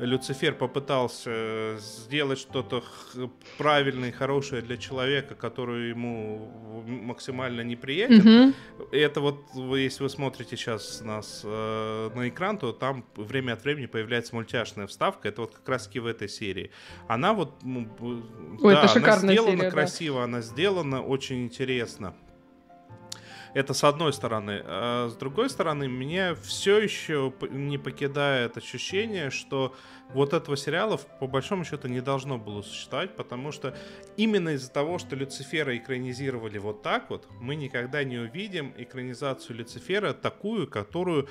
Люцифер 0.00 0.54
попытался 0.54 1.76
сделать 1.78 2.38
что-то 2.38 2.82
правильное 3.58 4.08
и 4.08 4.12
хорошее 4.12 4.62
для 4.62 4.76
человека, 4.78 5.34
который 5.34 5.90
ему 5.90 6.84
максимально 6.86 7.60
неприятен. 7.60 8.20
Mm-hmm. 8.20 8.88
Это 8.92 9.20
вот, 9.20 9.44
если 9.76 10.02
вы 10.02 10.08
смотрите 10.08 10.56
сейчас 10.56 11.02
нас 11.02 11.42
э, 11.44 12.10
на 12.14 12.28
экран, 12.28 12.58
то 12.58 12.72
там 12.72 13.04
время 13.14 13.52
от 13.52 13.64
времени 13.64 13.86
появляется 13.86 14.34
мультяшная 14.34 14.86
вставка. 14.86 15.28
Это 15.28 15.42
вот 15.42 15.54
как 15.54 15.68
раз 15.68 15.86
таки 15.86 16.00
в 16.00 16.06
этой 16.06 16.28
серии. 16.28 16.70
Она 17.06 17.34
вот, 17.34 17.60
Ой, 17.62 18.74
да, 18.74 18.84
это 18.84 18.96
она 18.96 19.16
сделана 19.16 19.58
серия, 19.58 19.70
красиво, 19.70 20.18
да. 20.18 20.24
она 20.24 20.40
сделана 20.40 21.02
очень 21.02 21.44
интересно. 21.44 22.14
Это 23.52 23.74
с 23.74 23.82
одной 23.84 24.12
стороны. 24.12 24.62
А 24.64 25.08
с 25.08 25.14
другой 25.16 25.50
стороны, 25.50 25.88
меня 25.88 26.34
все 26.34 26.78
еще 26.78 27.32
не 27.50 27.78
покидает 27.78 28.56
ощущение, 28.56 29.30
что 29.30 29.74
вот 30.12 30.32
этого 30.32 30.56
сериала 30.56 30.98
по 31.18 31.26
большому 31.26 31.64
счету 31.64 31.88
не 31.88 32.00
должно 32.00 32.38
было 32.38 32.62
существовать, 32.62 33.16
потому 33.16 33.52
что 33.52 33.76
именно 34.16 34.50
из-за 34.50 34.70
того, 34.70 34.98
что 34.98 35.16
Люцифера 35.16 35.76
экранизировали 35.76 36.58
вот 36.58 36.82
так 36.82 37.10
вот, 37.10 37.26
мы 37.40 37.56
никогда 37.56 38.04
не 38.04 38.18
увидим 38.18 38.72
экранизацию 38.76 39.56
Люцифера 39.56 40.12
такую, 40.12 40.68
которую 40.68 41.28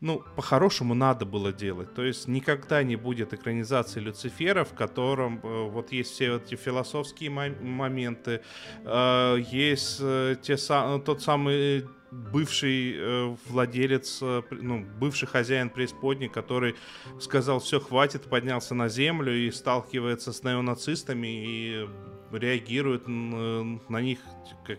ну, 0.00 0.22
по-хорошему 0.36 0.94
надо 0.94 1.24
было 1.24 1.52
делать. 1.52 1.94
То 1.94 2.02
есть 2.02 2.28
никогда 2.28 2.82
не 2.82 2.96
будет 2.96 3.32
экранизации 3.32 4.00
Люцифера, 4.00 4.64
в 4.64 4.74
котором 4.74 5.40
э, 5.42 5.68
вот 5.70 5.92
есть 5.92 6.12
все 6.12 6.36
эти 6.36 6.54
философские 6.54 7.30
моменты, 7.30 8.42
э, 8.84 9.36
есть 9.50 9.98
э, 10.00 10.36
те, 10.42 10.56
тот 10.56 11.22
самый 11.22 11.86
бывший 12.10 12.94
э, 12.96 13.36
владелец, 13.48 14.18
э, 14.22 14.42
ну, 14.50 14.84
бывший 14.98 15.26
хозяин 15.26 15.70
преисподней, 15.70 16.28
который 16.28 16.76
сказал, 17.20 17.60
все, 17.60 17.80
хватит, 17.80 18.22
поднялся 18.22 18.74
на 18.74 18.88
землю 18.88 19.34
и 19.34 19.50
сталкивается 19.50 20.32
с 20.32 20.42
неонацистами 20.42 21.26
и 21.26 21.88
реагирует 22.32 23.08
на, 23.08 23.80
на 23.88 24.00
них 24.00 24.18
как 24.66 24.78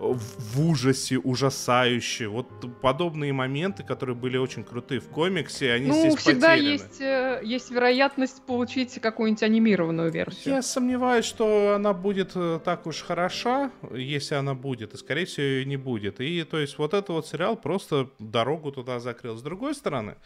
в 0.00 0.60
ужасе, 0.60 1.18
ужасающе. 1.18 2.28
Вот 2.28 2.46
подобные 2.80 3.32
моменты, 3.32 3.82
которые 3.84 4.16
были 4.16 4.38
очень 4.38 4.64
крутые 4.64 5.00
в 5.00 5.08
комиксе, 5.08 5.72
они 5.72 5.88
ну, 5.88 5.94
здесь 5.94 6.16
всегда 6.16 6.52
потеряны. 6.52 6.72
есть, 6.72 7.00
э, 7.00 7.40
есть 7.44 7.70
вероятность 7.70 8.42
получить 8.46 8.98
какую-нибудь 9.00 9.42
анимированную 9.42 10.10
версию. 10.10 10.54
Я 10.54 10.62
сомневаюсь, 10.62 11.26
что 11.26 11.74
она 11.76 11.92
будет 11.92 12.32
э, 12.34 12.60
так 12.64 12.86
уж 12.86 13.02
хороша, 13.02 13.70
если 13.92 14.36
она 14.36 14.54
будет, 14.54 14.94
и, 14.94 14.96
скорее 14.96 15.26
всего, 15.26 15.44
ее 15.44 15.64
не 15.66 15.76
будет. 15.76 16.20
И, 16.20 16.44
то 16.44 16.58
есть, 16.58 16.78
вот 16.78 16.94
этот 16.94 17.10
вот 17.10 17.26
сериал 17.26 17.56
просто 17.56 18.08
дорогу 18.18 18.72
туда 18.72 19.00
закрыл. 19.00 19.36
С 19.36 19.42
другой 19.42 19.74
стороны, 19.74 20.16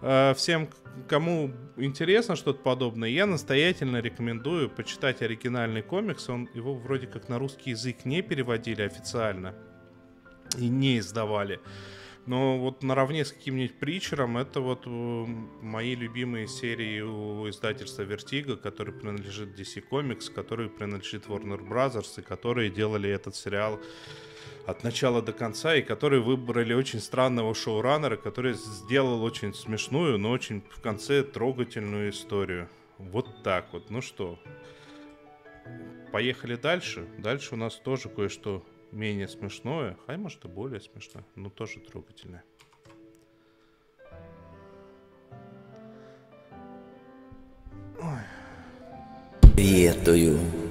всем, 0.00 0.68
кому 1.08 1.52
интересно 1.76 2.36
что-то 2.36 2.62
подобное, 2.62 3.08
я 3.08 3.26
настоятельно 3.26 3.98
рекомендую 4.00 4.68
почитать 4.70 5.22
оригинальный 5.22 5.82
комикс. 5.82 6.28
Он 6.28 6.48
его 6.54 6.74
вроде 6.74 7.06
как 7.06 7.28
на 7.28 7.38
русский 7.38 7.70
язык 7.70 8.04
не 8.04 8.22
переводили 8.22 8.82
официально 8.82 9.54
и 10.58 10.68
не 10.68 10.98
издавали. 10.98 11.60
Но 12.26 12.58
вот 12.58 12.82
наравне 12.82 13.24
с 13.24 13.32
каким-нибудь 13.32 13.78
Притчером 13.78 14.36
это 14.36 14.60
вот 14.60 14.82
э, 14.84 14.88
мои 14.88 15.94
любимые 15.94 16.48
серии 16.48 17.00
у 17.00 17.48
издательства 17.48 18.02
Vertigo, 18.02 18.56
который 18.56 18.92
принадлежит 18.92 19.58
DC 19.58 19.84
Comics, 19.88 20.32
который 20.34 20.68
принадлежит 20.68 21.26
Warner 21.26 21.60
Brothers, 21.60 22.18
и 22.18 22.22
которые 22.22 22.70
делали 22.70 23.08
этот 23.08 23.36
сериал 23.36 23.80
от 24.66 24.82
начала 24.82 25.22
до 25.22 25.32
конца, 25.32 25.76
и 25.76 25.82
которые 25.82 26.20
выбрали 26.20 26.74
очень 26.74 27.00
странного 27.00 27.54
шоураннера, 27.54 28.16
который 28.16 28.54
сделал 28.54 29.22
очень 29.22 29.54
смешную, 29.54 30.18
но 30.18 30.30
очень 30.30 30.62
в 30.70 30.80
конце 30.80 31.22
трогательную 31.22 32.10
историю. 32.10 32.68
Вот 32.98 33.42
так 33.42 33.72
вот. 33.72 33.90
Ну 33.90 34.02
что, 34.02 34.38
поехали 36.12 36.56
дальше. 36.56 37.06
Дальше 37.18 37.54
у 37.54 37.56
нас 37.56 37.76
тоже 37.76 38.08
кое-что 38.08 38.64
менее 38.90 39.28
смешное, 39.28 39.96
а 40.06 40.16
может 40.16 40.44
и 40.44 40.48
более 40.48 40.80
смешное, 40.80 41.24
но 41.36 41.48
тоже 41.48 41.80
трогательное. 41.80 42.42
Ой. 48.00 48.20
Приветую. 49.54 50.65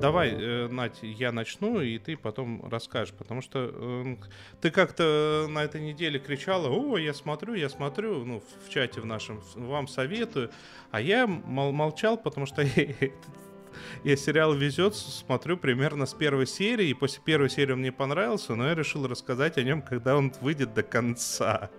Давай, 0.00 0.34
э, 0.38 0.90
я 1.02 1.32
начну, 1.32 1.80
и 1.80 1.98
ты 1.98 2.18
потом 2.18 2.68
расскажешь, 2.68 3.14
потому 3.14 3.40
что 3.40 3.70
э, 3.72 4.16
ты 4.60 4.70
как-то 4.70 5.46
на 5.48 5.64
этой 5.64 5.80
неделе 5.80 6.18
кричала, 6.18 6.68
о, 6.68 6.98
я 6.98 7.14
смотрю, 7.14 7.54
я 7.54 7.70
смотрю, 7.70 8.24
ну, 8.24 8.42
в 8.64 8.68
чате 8.68 9.00
в 9.00 9.06
нашем, 9.06 9.40
вам 9.54 9.88
советую, 9.88 10.50
а 10.90 11.00
я 11.00 11.26
мол- 11.26 11.72
молчал, 11.72 12.18
потому 12.18 12.44
что 12.44 12.62
я 14.04 14.16
сериал 14.16 14.52
«Везет» 14.52 14.94
смотрю 14.94 15.56
примерно 15.56 16.04
с 16.04 16.12
первой 16.12 16.46
серии, 16.46 16.88
и 16.88 16.94
после 16.94 17.22
первой 17.24 17.48
серии 17.48 17.72
он 17.72 17.78
мне 17.78 17.92
понравился, 17.92 18.54
но 18.54 18.68
я 18.68 18.74
решил 18.74 19.06
рассказать 19.06 19.56
о 19.56 19.62
нем, 19.62 19.80
когда 19.80 20.16
он 20.16 20.30
выйдет 20.42 20.74
до 20.74 20.82
конца. 20.82 21.70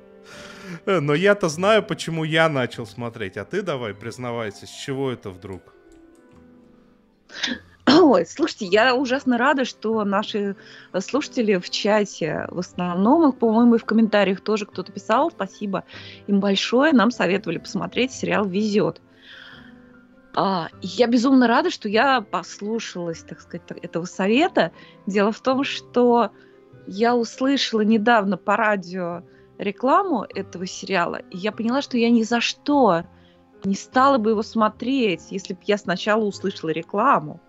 Но 0.86 1.13
я-то 1.13 1.49
знаю, 1.49 1.84
почему 1.84 2.24
я 2.24 2.49
начал 2.49 2.88
смотреть, 2.88 3.38
а 3.38 3.45
ты 3.45 3.61
давай 3.61 3.93
признавайся, 3.93 4.65
с 4.65 4.72
чего 4.72 5.11
это 5.11 5.30
вдруг? 5.30 5.61
Ой, 8.01 8.25
слушайте, 8.25 8.65
я 8.65 8.95
ужасно 8.95 9.38
рада, 9.38 9.63
что 9.63 10.03
наши 10.03 10.57
слушатели 10.99 11.55
в 11.55 11.69
чате 11.69 12.45
в 12.49 12.59
основном, 12.59 13.31
по-моему, 13.31 13.75
и 13.75 13.79
в 13.79 13.85
комментариях 13.85 14.41
тоже 14.41 14.65
кто-то 14.65 14.91
писал, 14.91 15.31
спасибо 15.31 15.85
им 16.27 16.39
большое, 16.39 16.91
нам 16.91 17.11
советовали 17.11 17.59
посмотреть 17.59 18.11
сериал 18.11 18.45
«Везет». 18.45 19.01
А, 20.35 20.67
я 20.81 21.07
безумно 21.07 21.47
рада, 21.47 21.69
что 21.71 21.88
я 21.88 22.21
послушалась, 22.21 23.23
так 23.23 23.39
сказать, 23.39 23.63
этого 23.81 24.05
совета. 24.05 24.71
Дело 25.07 25.31
в 25.31 25.39
том, 25.39 25.63
что 25.63 26.31
я 26.85 27.15
услышала 27.15 27.81
недавно 27.81 28.38
по 28.38 28.55
радио 28.55 29.23
рекламу 29.57 30.25
этого 30.35 30.67
сериала, 30.67 31.21
и 31.31 31.38
я 31.38 31.51
поняла, 31.51 31.81
что 31.81 31.97
я 31.97 32.09
ни 32.09 32.21
за 32.23 32.41
что 32.41 33.03
не 33.63 33.73
стала 33.73 34.17
бы 34.17 34.31
его 34.31 34.43
смотреть, 34.43 35.31
если 35.31 35.53
бы 35.53 35.61
я 35.65 35.77
сначала 35.77 36.23
услышала 36.23 36.69
рекламу. 36.69 37.41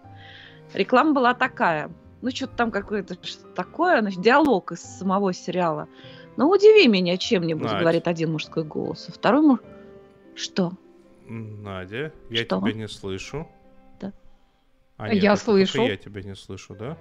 Реклама 0.75 1.13
была 1.13 1.35
такая. 1.35 1.91
Ну, 2.21 2.31
что-то 2.31 2.57
там 2.57 2.71
какое-то 2.71 3.17
что 3.25 3.47
такое, 3.49 4.01
значит, 4.01 4.21
диалог 4.21 4.73
из 4.73 4.81
самого 4.81 5.33
сериала. 5.33 5.89
Ну, 6.37 6.49
удиви 6.51 6.89
меня 6.89 7.17
чем-нибудь, 7.17 7.71
Надь. 7.71 7.81
говорит 7.81 8.09
один 8.09 8.33
мужской 8.33 8.65
голос. 8.65 9.07
А 9.09 9.13
второй 9.13 9.43
муж... 9.43 9.61
Что? 10.35 10.73
Надя, 11.29 12.13
я 12.31 12.45
Что? 12.45 12.61
тебя 12.61 12.73
не 12.73 12.89
слышу. 12.89 13.47
Да. 14.01 14.13
А, 14.97 15.13
Я 15.13 15.33
это 15.33 15.43
слышу. 15.43 15.83
Я 15.83 15.97
тебя 15.97 16.23
не 16.23 16.35
слышу, 16.35 16.75
да? 16.75 16.97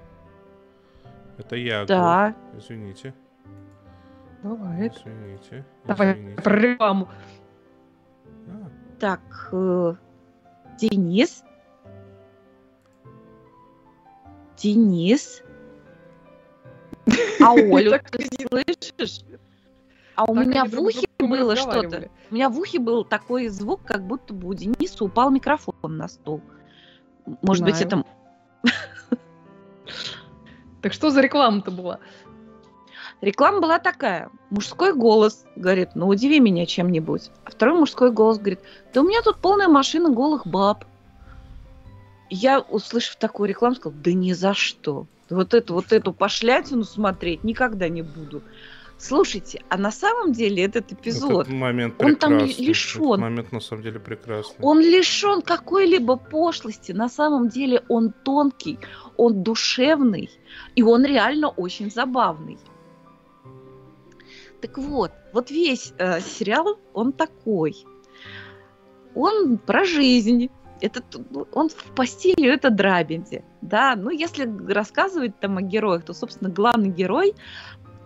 Это 1.38 1.55
я. 1.55 1.86
Да. 1.86 2.36
Гол. 2.51 2.59
Извините. 2.59 3.13
Бывает. 4.43 4.93
Извините. 4.97 5.65
Давай 5.86 6.13
извините. 6.13 6.41
про 6.41 6.55
рекламу. 6.59 7.09
А, 8.47 8.70
Так, 8.99 9.22
э, 9.51 9.95
Денис? 10.80 11.43
Денис? 14.58 15.43
А 17.41 17.53
Олю 17.53 17.93
ты 18.12 18.28
слышишь? 18.49 19.22
А 20.16 20.24
у 20.24 20.36
Так 20.36 20.47
меня 20.47 20.66
в 20.66 20.82
ухе 20.82 21.08
было 21.20 21.55
что-то. 21.55 22.10
У 22.32 22.36
меня 22.36 22.49
в 22.49 22.60
ухе 22.60 22.80
был 22.80 23.05
такой 23.05 23.47
звук, 23.49 23.84
как 23.86 24.05
будто 24.05 24.34
бы 24.34 24.49
у 24.49 24.53
Дениса 24.53 25.05
упал 25.05 25.30
микрофон 25.30 25.76
на 25.84 26.08
стол. 26.08 26.41
Может 27.41 27.64
быть, 27.64 27.80
это... 27.82 28.03
Так 30.82 30.93
что 30.93 31.10
за 31.10 31.22
реклама-то 31.22 31.72
была? 31.72 31.99
Реклама 33.22 33.62
была 33.62 33.80
такая. 33.80 34.30
Мужской 34.49 34.93
голос 34.93 35.45
говорит, 35.55 35.89
ну 35.95 36.08
удиви 36.08 36.39
меня 36.39 36.66
чем-нибудь. 36.66 37.32
А 37.45 37.51
второй 37.51 37.80
мужской 37.80 38.12
голос 38.12 38.38
говорит, 38.38 38.60
да 38.93 39.01
у 39.01 39.03
меня 39.03 39.22
тут 39.22 39.38
полная 39.38 39.68
машина 39.68 40.10
голых 40.10 40.45
баб. 40.45 40.86
Я, 42.30 42.59
услышав 42.59 43.15
такую 43.15 43.49
рекламу, 43.49 43.75
сказала, 43.75 44.01
да 44.03 44.11
ни 44.13 44.34
за 44.34 44.53
что. 44.53 45.05
Вот 45.30 45.53
эту, 45.53 45.73
вот 45.73 45.91
эту 45.91 46.13
пошлятину 46.13 46.84
смотреть 46.84 47.43
никогда 47.43 47.89
не 47.89 48.01
буду. 48.01 48.41
Слушайте, 48.99 49.61
а 49.69 49.78
на 49.78 49.91
самом 49.91 50.32
деле 50.32 50.63
этот 50.63 50.91
эпизод, 50.91 51.47
Этот 51.47 51.53
момент 51.53 52.01
он 52.01 52.15
там 52.15 52.34
ли- 52.34 52.39
прекрасный. 52.45 52.65
лишён. 52.65 53.05
Этот 53.13 53.19
момент 53.21 53.51
на 53.51 53.59
самом 53.59 53.84
деле 53.84 53.99
прекрасный. 53.99 54.55
он 54.61 54.80
лишен 54.82 55.41
какой-либо 55.41 56.15
пошлости. 56.17 56.93
На 56.93 57.07
самом 57.07 57.47
деле 57.49 57.84
он 57.89 58.11
тонкий, 58.23 58.80
он 59.15 59.43
душевный, 59.43 60.32
и 60.75 60.82
он 60.82 61.05
реально 61.05 61.49
очень 61.49 61.91
забавный. 61.91 62.57
Так 64.61 64.78
вот, 64.80 65.11
вот 65.34 65.51
весь 65.51 65.93
э, 65.99 66.19
сериал, 66.21 66.80
он 66.93 67.13
такой. 67.13 67.75
Он 69.13 69.57
про 69.59 69.86
жизнь. 69.86 70.49
Это, 70.82 71.01
ну, 71.32 71.47
он 71.53 71.69
в 71.69 71.75
по 71.95 72.05
стилю 72.05 72.51
это 72.51 72.69
Драбинди. 72.69 73.43
Да, 73.61 73.95
ну 73.95 74.09
если 74.09 74.49
рассказывать 74.71 75.39
там 75.39 75.57
о 75.57 75.61
героях, 75.61 76.03
то, 76.03 76.13
собственно, 76.13 76.49
главный 76.49 76.89
герой, 76.89 77.34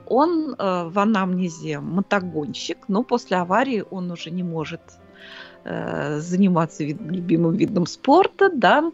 он 0.08 0.56
э, 0.58 0.90
в 0.90 1.00
анамнезе 1.00 1.80
мотогонщик, 1.80 2.78
но 2.90 3.04
после 3.04 3.38
аварии 3.38 3.84
он 3.90 4.12
уже 4.12 4.30
не 4.32 4.44
может 4.44 4.82
э, 5.64 6.20
заниматься 6.20 6.84
вид- 6.84 7.02
любимым 7.02 7.56
видом 7.56 7.86
спорта, 7.86 8.50
да. 8.54 8.92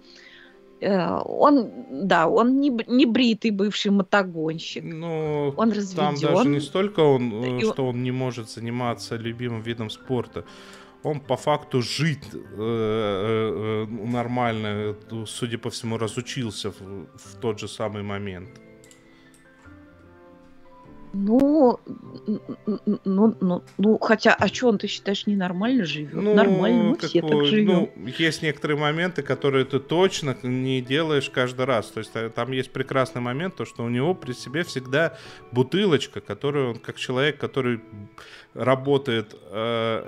Э, 0.79 1.17
он, 1.25 1.71
да, 2.07 2.27
он 2.27 2.59
не, 2.59 2.69
не 2.87 3.05
бритый 3.07 3.49
бывший 3.51 3.89
мотогонщик. 3.91 4.83
Ну, 4.83 5.47
Он 5.57 5.69
там 5.69 5.71
разведен. 5.71 6.35
даже 6.35 6.49
не 6.49 6.59
столько 6.59 6.99
он, 6.99 7.33
э, 7.43 7.47
И 7.61 7.65
он- 7.65 7.73
что 7.73 7.87
он 7.87 8.03
не 8.03 8.11
может 8.11 8.49
заниматься 8.51 9.15
любимым 9.15 9.61
видом 9.61 9.89
спорта. 9.89 10.43
Он 11.03 11.19
по 11.19 11.37
факту 11.37 11.81
жить 11.81 12.23
э, 12.33 12.37
э, 12.57 13.85
э, 13.87 14.07
нормально, 14.11 14.95
судя 15.25 15.57
по 15.57 15.69
всему, 15.69 15.97
разучился 15.97 16.71
в, 16.71 17.07
в 17.15 17.35
тот 17.39 17.59
же 17.59 17.67
самый 17.67 18.03
момент. 18.03 18.49
Ну, 21.13 21.79
ну, 23.05 23.35
ну, 23.39 23.63
ну, 23.77 23.97
хотя, 23.99 24.35
а 24.37 24.47
что 24.47 24.67
он, 24.67 24.77
ты 24.77 24.87
считаешь, 24.87 25.25
ненормально 25.25 25.85
живет? 25.85 26.13
Ну, 26.13 26.35
Нормально, 26.35 26.83
мы 26.83 26.97
все 26.97 27.21
так 27.21 27.29
какой- 27.29 27.45
живем. 27.47 27.89
ну, 27.95 28.07
есть 28.19 28.43
некоторые 28.43 28.77
моменты, 28.77 29.23
которые 29.23 29.65
ты 29.65 29.79
точно 29.79 30.37
не 30.43 30.81
делаешь 30.81 31.29
каждый 31.29 31.65
раз. 31.65 31.87
То 31.87 31.99
есть 31.99 32.11
там 32.35 32.51
есть 32.51 32.71
прекрасный 32.71 33.21
момент, 33.21 33.55
то 33.55 33.65
что 33.65 33.83
у 33.83 33.89
него 33.89 34.13
при 34.13 34.33
себе 34.33 34.63
всегда 34.63 35.17
бутылочка, 35.51 36.19
которую 36.19 36.71
он, 36.71 36.79
как 36.79 36.97
человек, 36.97 37.39
который 37.39 37.81
работает 38.53 39.35
э, 39.51 40.03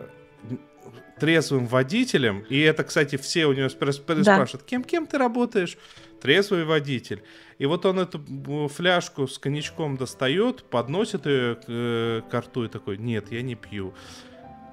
трезвым 1.20 1.68
водителем, 1.68 2.40
и 2.50 2.60
это, 2.60 2.84
кстати, 2.84 3.18
все 3.18 3.46
у 3.46 3.54
него 3.54 3.68
спра- 3.68 3.92
спра- 3.92 4.24
Да. 4.24 4.36
спрашивают, 4.36 4.64
кем, 4.66 4.84
кем 4.84 5.06
ты 5.08 5.18
работаешь? 5.18 5.78
Трезвый 6.22 6.66
водитель. 6.66 7.22
И 7.60 7.66
вот 7.66 7.86
он 7.86 8.00
эту 8.00 8.18
м, 8.20 8.68
фляжку 8.70 9.28
с 9.28 9.38
коньячком 9.40 9.98
достает, 9.98 10.64
подносит 10.64 11.26
ее 11.26 11.56
к, 11.56 11.64
э, 11.68 12.22
к 12.30 12.34
рту 12.40 12.66
и 12.66 12.68
такой, 12.68 12.98
нет, 12.98 13.32
я 13.32 13.42
не 13.42 13.56
пью. 13.56 13.94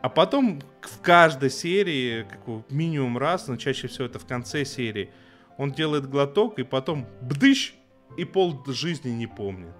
А 0.02 0.08
потом 0.08 0.60
в 0.82 1.00
каждой 1.02 1.50
серии, 1.50 2.24
как 2.24 2.70
минимум 2.70 3.18
раз, 3.18 3.48
но 3.48 3.56
чаще 3.56 3.88
всего 3.88 4.06
это 4.06 4.18
в 4.18 4.26
конце 4.26 4.64
серии, 4.64 5.10
он 5.58 5.72
делает 5.72 6.08
глоток 6.08 6.58
и 6.58 6.62
потом 6.64 7.06
бдыщ, 7.22 7.74
и 8.16 8.24
пол 8.24 8.62
жизни 8.68 9.10
не 9.10 9.26
помнит. 9.26 9.74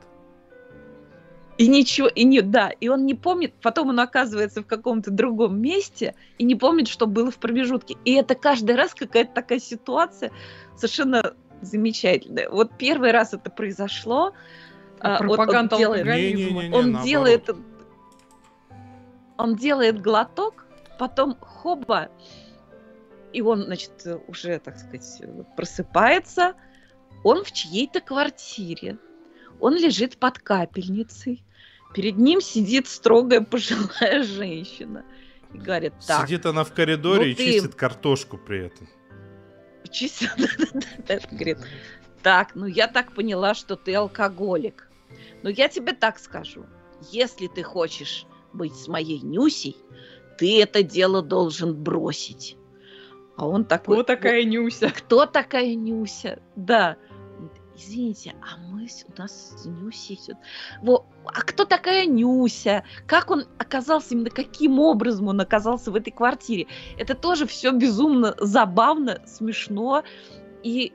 И 1.59 1.69
ничего, 1.69 2.09
и 2.09 2.25
не, 2.25 2.43
да, 2.43 2.69
и 2.69 2.89
он 2.89 3.07
не 3.07 3.15
помнит, 3.15 3.55
потом 3.63 3.89
он 3.89 4.01
оказывается 4.01 4.63
в 4.63 4.67
каком-то 4.67 5.11
другом 5.11 5.59
месте 5.59 6.15
и 6.37 6.45
не 6.45 6.55
помнит, 6.55 6.87
что 6.87 7.07
было 7.07 7.31
в 7.31 7.39
промежутке. 7.39 7.97
И 8.05 8.13
это 8.13 8.35
каждый 8.35 8.77
раз 8.77 8.93
какая-то 8.95 9.33
такая 9.33 9.59
ситуация 9.59 10.33
совершенно 10.77 11.33
замечательная. 11.63 12.51
Вот 12.51 12.73
первый 12.77 13.11
раз 13.11 13.33
это 13.33 13.51
произошло. 13.51 14.35
а, 15.01 15.23
вот 15.23 15.31
он 15.31 15.37
Пропаганда 15.37 15.77
делает- 15.77 16.03
алкоголизма. 16.07 16.41
Не-не-не-не, 16.41 16.75
он 16.75 16.85
наоборот. 16.93 17.05
делает 17.07 17.51
он 19.37 19.57
делает 19.57 20.01
глоток, 20.01 20.67
потом 20.99 21.37
хоба, 21.41 22.09
и 23.33 23.43
он, 23.43 23.65
значит, 23.65 23.93
уже, 24.29 24.59
так 24.59 24.79
сказать, 24.79 25.23
просыпается. 25.57 26.55
Он 27.23 27.45
в 27.45 27.53
чьей-то 27.53 28.01
квартире. 28.01 28.99
Он 29.61 29.75
лежит 29.75 30.17
под 30.19 30.39
капельницей. 30.39 31.45
Перед 31.97 32.19
ним 32.19 32.43
сидит 32.43 32.89
строгая 32.89 33.41
пожилая 33.41 34.23
женщина. 34.23 35.03
И 35.55 35.57
говорит, 35.57 35.95
так, 36.07 36.27
Сидит 36.27 36.45
она 36.45 36.63
в 36.63 36.75
коридоре 36.75 37.21
ну 37.21 37.27
и 37.29 37.35
ты- 37.35 37.53
чистит 37.53 37.75
картошку 37.75 38.37
при 38.37 38.67
этом. 38.67 38.87
да-да-да, 40.39 41.21
говорит, 41.31 41.59
так, 42.23 42.55
ну 42.55 42.67
я 42.67 42.87
так 42.87 43.15
поняла, 43.15 43.55
что 43.55 43.77
ты 43.77 43.95
алкоголик. 43.95 44.91
Но 45.43 45.49
я 45.49 45.69
тебе 45.69 45.95
так 45.95 46.19
скажу, 46.19 46.67
если 47.13 47.47
ты 47.47 47.63
хочешь 47.63 48.27
быть 48.53 48.75
с 48.75 48.89
моей 48.89 49.21
Нюсей, 49.21 49.77
ты 50.37 50.61
это 50.61 50.83
дело 50.83 51.23
должен 51.23 51.75
бросить. 51.75 52.59
А 53.39 53.49
он 53.49 53.65
такой... 53.65 53.97
Кто 53.97 54.03
такая 54.03 54.45
Нюся? 54.45 54.91
Кто 54.91 55.25
такая 55.25 55.75
Нюся? 55.75 56.43
Да. 56.57 56.99
Извините, 57.77 58.35
а 58.43 58.57
мы 58.59 58.87
у 59.09 59.21
нас 59.21 59.55
с 59.63 59.67
Нюсей... 59.67 60.17
всё- 60.17 60.35
Во, 60.83 61.07
а 61.25 61.43
кто 61.43 61.65
такая 61.65 62.07
Нюся? 62.07 62.85
Как 63.07 63.31
он 63.31 63.45
оказался, 63.59 64.15
именно 64.15 64.31
каким 64.31 64.79
образом 64.79 65.29
он 65.29 65.41
оказался 65.41 65.91
в 65.91 65.97
этой 65.97 66.11
квартире? 66.11 66.67
Это 66.99 67.15
тоже 67.15 67.47
все 67.47 67.71
безумно 67.73 68.35
забавно, 68.39 69.23
смешно 69.27 70.03
и, 70.63 70.93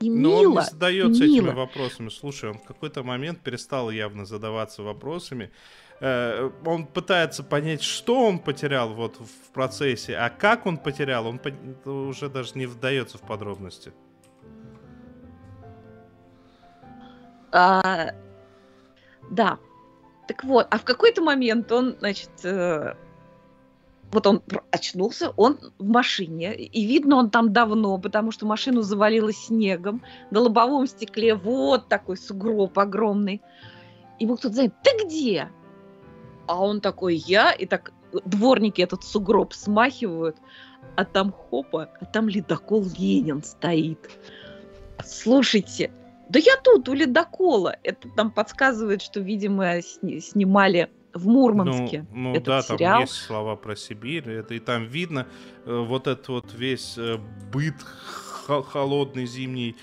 и 0.00 0.10
Но 0.10 0.30
он 0.32 0.40
мило. 0.40 0.60
не 0.60 0.66
задается 0.70 1.24
мило. 1.24 1.34
этими 1.46 1.54
вопросами. 1.54 2.08
Слушай, 2.08 2.50
он 2.50 2.58
в 2.58 2.64
какой-то 2.64 3.02
момент 3.02 3.40
перестал 3.40 3.90
явно 3.90 4.26
задаваться 4.26 4.82
вопросами. 4.82 5.50
Э, 6.00 6.50
Он 6.66 6.86
пытается 6.86 7.42
понять, 7.42 7.80
что 7.82 8.26
он 8.26 8.38
потерял 8.38 8.92
вот 8.92 9.16
в 9.16 9.52
процессе, 9.54 10.14
а 10.16 10.28
как 10.28 10.66
он 10.66 10.76
потерял, 10.76 11.26
он 11.26 11.40
уже 11.86 12.28
даже 12.28 12.50
не 12.54 12.66
вдается 12.66 13.16
в 13.16 13.22
подробности. 13.22 13.92
А, 17.52 18.12
да. 19.30 19.58
Так 20.28 20.44
вот, 20.44 20.66
а 20.70 20.78
в 20.78 20.84
какой-то 20.84 21.22
момент 21.22 21.70
он, 21.70 21.96
значит, 22.00 22.30
э, 22.42 22.94
вот 24.12 24.26
он 24.26 24.42
очнулся, 24.70 25.32
он 25.36 25.58
в 25.78 25.86
машине, 25.86 26.54
и 26.54 26.86
видно, 26.86 27.16
он 27.16 27.30
там 27.30 27.52
давно, 27.52 27.98
потому 27.98 28.32
что 28.32 28.46
машину 28.46 28.82
завалило 28.82 29.32
снегом, 29.32 30.02
на 30.30 30.40
лобовом 30.40 30.86
стекле 30.86 31.34
вот 31.34 31.88
такой 31.88 32.16
сугроб 32.16 32.78
огромный. 32.78 33.42
Ему 34.18 34.36
кто-то 34.36 34.54
звонит, 34.54 34.74
ты 34.82 35.04
где? 35.04 35.48
А 36.46 36.62
он 36.62 36.80
такой, 36.80 37.16
я, 37.16 37.52
и 37.52 37.66
так 37.66 37.92
дворники 38.24 38.80
этот 38.80 39.04
сугроб 39.04 39.52
смахивают, 39.52 40.36
а 40.94 41.04
там 41.04 41.32
хопа, 41.32 41.90
а 42.00 42.04
там 42.04 42.28
ледокол 42.28 42.84
Ленин 42.98 43.42
стоит. 43.42 44.10
Слушайте, 45.04 45.90
да 46.28 46.38
я 46.38 46.56
тут, 46.62 46.88
у 46.88 46.94
ледокола. 46.94 47.76
Это 47.82 48.08
там 48.16 48.30
подсказывает, 48.30 49.02
что, 49.02 49.20
видимо, 49.20 49.80
сни- 49.82 50.20
снимали 50.20 50.90
в 51.14 51.26
Мурманске. 51.26 52.06
Ну, 52.12 52.18
ну 52.18 52.30
этот 52.32 52.44
да, 52.44 52.62
там 52.62 52.78
сериал. 52.78 53.00
есть 53.00 53.12
слова 53.14 53.56
про 53.56 53.76
Сибирь, 53.76 54.28
это 54.28 54.54
и 54.54 54.58
там 54.58 54.86
видно 54.86 55.26
э, 55.64 55.84
вот 55.86 56.06
этот 56.06 56.28
вот 56.28 56.52
весь 56.54 56.98
э, 56.98 57.18
быт 57.52 57.74
холодный 58.46 59.26
зимний 59.26 59.76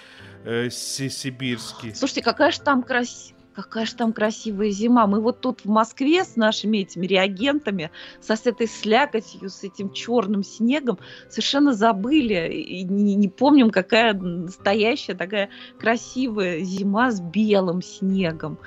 э, 0.46 0.70
си- 0.70 1.10
сибирский. 1.10 1.96
Слушайте, 1.96 2.22
какая 2.22 2.52
же 2.52 2.62
там 2.62 2.84
красивая. 2.84 3.43
Какая 3.54 3.86
же 3.86 3.96
там 3.96 4.14
красивая 4.14 4.72
зима. 4.72 5.06
Мы 5.06 5.22
вот 5.22 5.42
тут 5.42 5.62
в 5.64 5.70
Москве 5.70 6.24
с 6.24 6.36
нашими 6.36 6.80
этими 6.80 7.06
реагентами, 7.06 7.92
со 8.20 8.36
с 8.36 8.48
этой 8.48 8.68
слякотью, 8.68 9.50
с 9.50 9.64
этим 9.64 9.92
черным 9.92 10.44
снегом, 10.44 10.98
совершенно 11.30 11.74
забыли 11.74 12.52
и 12.52 12.84
не, 12.84 13.16
не 13.16 13.30
помним, 13.30 13.70
какая 13.70 14.14
настоящая 14.14 15.14
такая 15.14 15.50
красивая 15.78 16.62
зима 16.62 17.12
с 17.12 17.22
белым 17.22 17.82
снегом. 17.82 18.60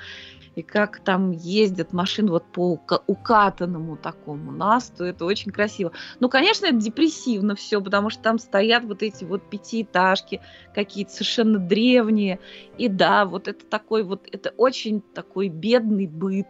И 0.57 0.63
как 0.63 1.01
там 1.01 1.29
ездят 1.29 1.93
машины 1.93 2.31
вот 2.31 2.51
по 2.51 2.73
ука- 2.73 3.03
укатанному 3.05 3.95
такому 3.95 4.51
насту, 4.51 5.03
это 5.03 5.23
очень 5.23 5.51
красиво. 5.51 5.91
Ну, 6.19 6.29
конечно, 6.29 6.65
это 6.65 6.77
депрессивно 6.77 7.53
все, 7.53 7.79
потому 7.79 8.09
что 8.09 8.23
там 8.23 8.39
стоят 8.39 8.83
вот 8.83 9.03
эти 9.03 9.23
вот 9.23 9.47
пятиэтажки, 9.51 10.41
какие-то 10.73 11.11
совершенно 11.11 11.59
древние. 11.59 12.39
И 12.79 12.87
да, 12.87 13.25
вот 13.25 13.47
это 13.47 13.67
такой 13.67 14.01
вот, 14.01 14.27
это 14.31 14.49
очень 14.57 15.01
такой 15.01 15.49
бедный 15.49 16.07
быт. 16.07 16.47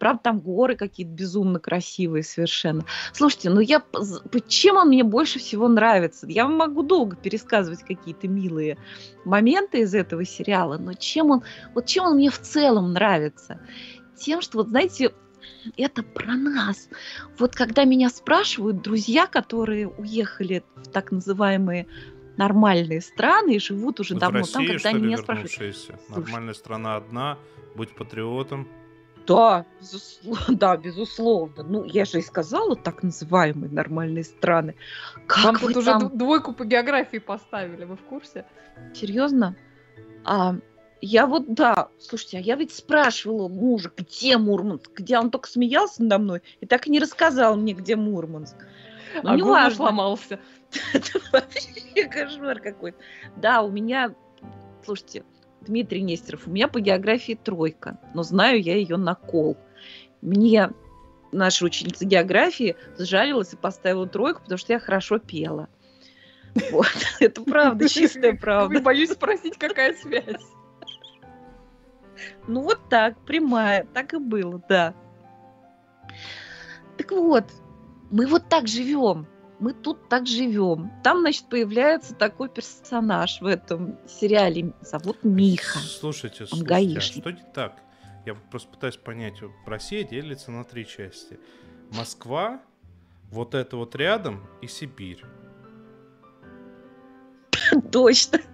Правда, 0.00 0.22
там 0.24 0.40
горы 0.40 0.74
какие-то 0.76 1.12
безумно 1.12 1.60
красивые 1.60 2.24
совершенно. 2.24 2.84
Слушайте, 3.12 3.50
ну 3.50 3.60
я... 3.60 3.82
Чем 4.48 4.76
он 4.76 4.88
мне 4.88 5.04
больше 5.04 5.38
всего 5.38 5.68
нравится? 5.68 6.26
Я 6.26 6.48
могу 6.48 6.82
долго 6.82 7.16
пересказывать 7.16 7.82
какие-то 7.82 8.26
милые 8.26 8.78
моменты 9.24 9.80
из 9.80 9.94
этого 9.94 10.24
сериала, 10.24 10.78
но 10.78 10.94
чем 10.94 11.30
он... 11.30 11.42
Вот 11.74 11.86
чем 11.86 12.06
он 12.06 12.14
мне 12.16 12.30
в 12.30 12.38
целом 12.40 12.94
нравится? 12.94 13.60
Тем, 14.16 14.40
что, 14.40 14.58
вот 14.58 14.68
знаете, 14.68 15.12
это 15.76 16.02
про 16.02 16.34
нас. 16.34 16.88
Вот 17.38 17.54
когда 17.54 17.84
меня 17.84 18.08
спрашивают 18.08 18.80
друзья, 18.82 19.26
которые 19.26 19.88
уехали 19.88 20.64
в 20.76 20.88
так 20.88 21.12
называемые 21.12 21.86
нормальные 22.38 23.02
страны 23.02 23.56
и 23.56 23.58
живут 23.58 24.00
уже 24.00 24.14
В 24.14 24.18
давно 24.18 24.38
России, 24.38 24.54
там, 24.54 24.66
когда 24.66 24.88
они 24.88 25.02
меня 25.02 25.18
спрашивают? 25.18 25.76
Слушай. 25.76 25.98
Нормальная 26.08 26.54
страна 26.54 26.96
одна, 26.96 27.38
будь 27.76 27.94
патриотом. 27.94 28.66
Да, 29.26 29.64
безусловно, 29.80 30.44
да, 30.56 30.76
безусловно. 30.76 31.62
Ну, 31.62 31.84
я 31.84 32.04
же 32.04 32.18
и 32.18 32.22
сказала, 32.22 32.76
так 32.76 33.02
называемые 33.02 33.70
нормальные 33.70 34.24
страны. 34.24 34.74
Как 35.26 35.44
Вам 35.44 35.54
вы 35.56 35.68
тут 35.68 35.76
уже 35.78 35.90
там... 35.90 36.08
д- 36.08 36.16
двойку 36.16 36.52
по 36.52 36.64
географии 36.64 37.18
поставили, 37.18 37.84
вы 37.84 37.96
в 37.96 38.02
курсе? 38.02 38.44
Серьезно? 38.94 39.56
А, 40.24 40.56
я 41.00 41.26
вот, 41.26 41.54
да, 41.54 41.88
слушайте, 41.98 42.38
а 42.38 42.40
я 42.40 42.56
ведь 42.56 42.74
спрашивала 42.74 43.48
мужа, 43.48 43.90
где 43.96 44.36
Мурманск, 44.36 44.90
где 44.94 45.18
он 45.18 45.30
только 45.30 45.48
смеялся 45.48 46.02
надо 46.02 46.18
мной 46.18 46.42
и 46.60 46.66
так 46.66 46.86
и 46.86 46.90
не 46.90 46.98
рассказал 46.98 47.56
мне, 47.56 47.72
где 47.72 47.96
Мурманск. 47.96 48.56
Ну, 49.22 49.30
а 49.30 49.36
не 49.36 49.42
важно. 49.42 49.76
сломался. 49.76 50.38
Это 50.92 51.18
вообще 51.32 52.06
кошмар 52.08 52.60
какой-то. 52.60 52.98
Да, 53.36 53.62
у 53.62 53.70
меня, 53.70 54.14
слушайте, 54.84 55.24
Дмитрий 55.60 56.02
Нестеров, 56.02 56.46
у 56.46 56.50
меня 56.50 56.68
по 56.68 56.80
географии 56.80 57.38
тройка, 57.42 57.98
но 58.14 58.22
знаю 58.22 58.60
я 58.62 58.76
ее 58.76 58.96
на 58.96 59.14
кол. 59.14 59.56
Мне 60.22 60.70
наша 61.32 61.64
ученица 61.64 62.04
географии 62.04 62.76
сжалилась 62.98 63.52
и 63.52 63.56
поставила 63.56 64.06
тройку, 64.06 64.42
потому 64.42 64.58
что 64.58 64.72
я 64.72 64.78
хорошо 64.78 65.18
пела. 65.18 65.68
Вот, 66.70 66.88
это 67.20 67.42
правда, 67.42 67.88
чистая 67.88 68.34
правда. 68.34 68.80
Боюсь 68.80 69.12
спросить, 69.12 69.56
какая 69.58 69.94
связь. 69.94 70.42
Ну 72.46 72.62
вот 72.62 72.80
так, 72.88 73.18
прямая, 73.24 73.86
так 73.94 74.12
и 74.14 74.18
было, 74.18 74.62
да. 74.68 74.94
Так 76.98 77.12
вот, 77.12 77.44
мы 78.10 78.26
вот 78.26 78.48
так 78.48 78.66
живем. 78.66 79.26
Мы 79.60 79.74
тут 79.74 80.08
так 80.08 80.26
живем. 80.26 80.90
Там, 81.04 81.20
значит, 81.20 81.44
появляется 81.50 82.14
такой 82.14 82.48
персонаж 82.48 83.42
в 83.42 83.46
этом 83.46 83.98
сериале. 84.08 84.72
Зовут 84.80 85.22
Миха. 85.22 85.78
Слушайте, 85.78 86.46
слушайте, 86.46 86.98
а 86.98 87.00
что 87.00 87.30
не 87.30 87.42
так? 87.54 87.76
Я 88.24 88.34
просто 88.34 88.70
пытаюсь 88.70 88.96
понять. 88.96 89.34
Россия 89.66 90.02
делится 90.02 90.50
на 90.50 90.64
три 90.64 90.86
части. 90.86 91.38
Москва, 91.92 92.62
вот 93.30 93.54
это 93.54 93.76
вот 93.76 93.94
рядом 93.96 94.46
и 94.62 94.66
Сибирь. 94.66 95.22
Точно. 97.92 98.38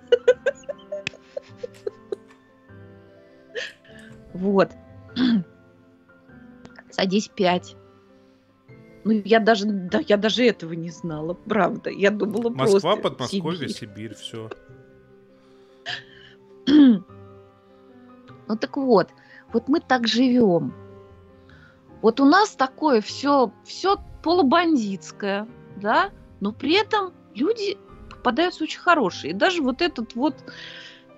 Вот. 4.33 4.71
Садись 6.91 7.29
пять. 7.29 7.75
Ну, 9.07 9.23
я 9.25 9.39
даже, 9.39 9.67
да, 9.67 10.01
я 10.09 10.17
даже 10.17 10.45
этого 10.45 10.73
не 10.73 10.91
знала, 10.91 11.35
правда. 11.35 11.91
Я 11.91 12.11
думала 12.11 12.51
Москва, 12.51 12.97
просто 12.97 13.03
Подмосковье, 13.03 13.69
Сибирь. 13.69 14.15
Сибирь, 14.15 14.15
все. 14.15 14.51
Ну 18.49 18.57
так 18.61 18.77
вот, 18.77 19.11
вот 19.53 19.69
мы 19.69 19.79
так 19.79 20.09
живем. 20.09 20.75
Вот 22.03 22.19
у 22.19 22.25
нас 22.25 22.57
такое 22.57 23.01
все, 23.01 23.53
все 23.65 23.97
полубандитское, 24.25 25.47
да, 25.77 26.11
но 26.41 26.51
при 26.51 26.75
этом 26.75 27.13
люди 27.33 27.79
попадаются 28.11 28.65
очень 28.65 28.81
хорошие. 28.81 29.31
И 29.31 29.35
даже 29.35 29.63
вот 29.63 29.83
этот 29.83 30.17
вот, 30.17 30.35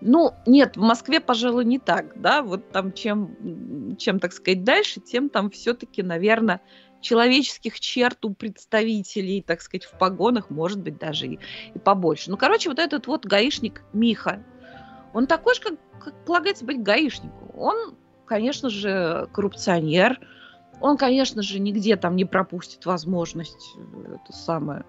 ну, 0.02 0.34
нет, 0.46 0.76
в 0.76 0.80
Москве, 0.80 1.20
пожалуй, 1.20 1.64
не 1.64 1.78
так, 1.78 2.20
да, 2.20 2.42
вот 2.42 2.70
там 2.70 2.92
чем, 2.92 3.96
чем 3.96 4.20
так 4.20 4.34
сказать, 4.34 4.62
дальше, 4.62 5.00
тем 5.00 5.30
там 5.30 5.48
все-таки, 5.50 6.02
наверное, 6.02 6.60
человеческих 7.00 7.78
черт 7.80 8.24
у 8.24 8.34
представителей, 8.34 9.42
так 9.42 9.60
сказать, 9.60 9.84
в 9.84 9.96
погонах, 9.98 10.50
может 10.50 10.80
быть, 10.80 10.98
даже 10.98 11.26
и, 11.26 11.38
и 11.74 11.78
побольше. 11.78 12.30
Ну, 12.30 12.36
короче, 12.36 12.68
вот 12.68 12.78
этот 12.78 13.06
вот 13.06 13.24
гаишник 13.24 13.82
Миха, 13.92 14.42
он 15.14 15.26
такой 15.26 15.54
же, 15.54 15.60
как, 15.60 15.74
как 16.00 16.24
полагается 16.24 16.64
быть 16.64 16.82
гаишнику. 16.82 17.52
Он, 17.56 17.96
конечно 18.26 18.70
же, 18.70 19.28
коррупционер. 19.32 20.18
Он, 20.80 20.96
конечно 20.96 21.42
же, 21.42 21.58
нигде 21.58 21.96
там 21.96 22.14
не 22.14 22.24
пропустит 22.24 22.86
возможность 22.86 23.74
э, 23.76 24.14
это 24.14 24.32
самое 24.32 24.84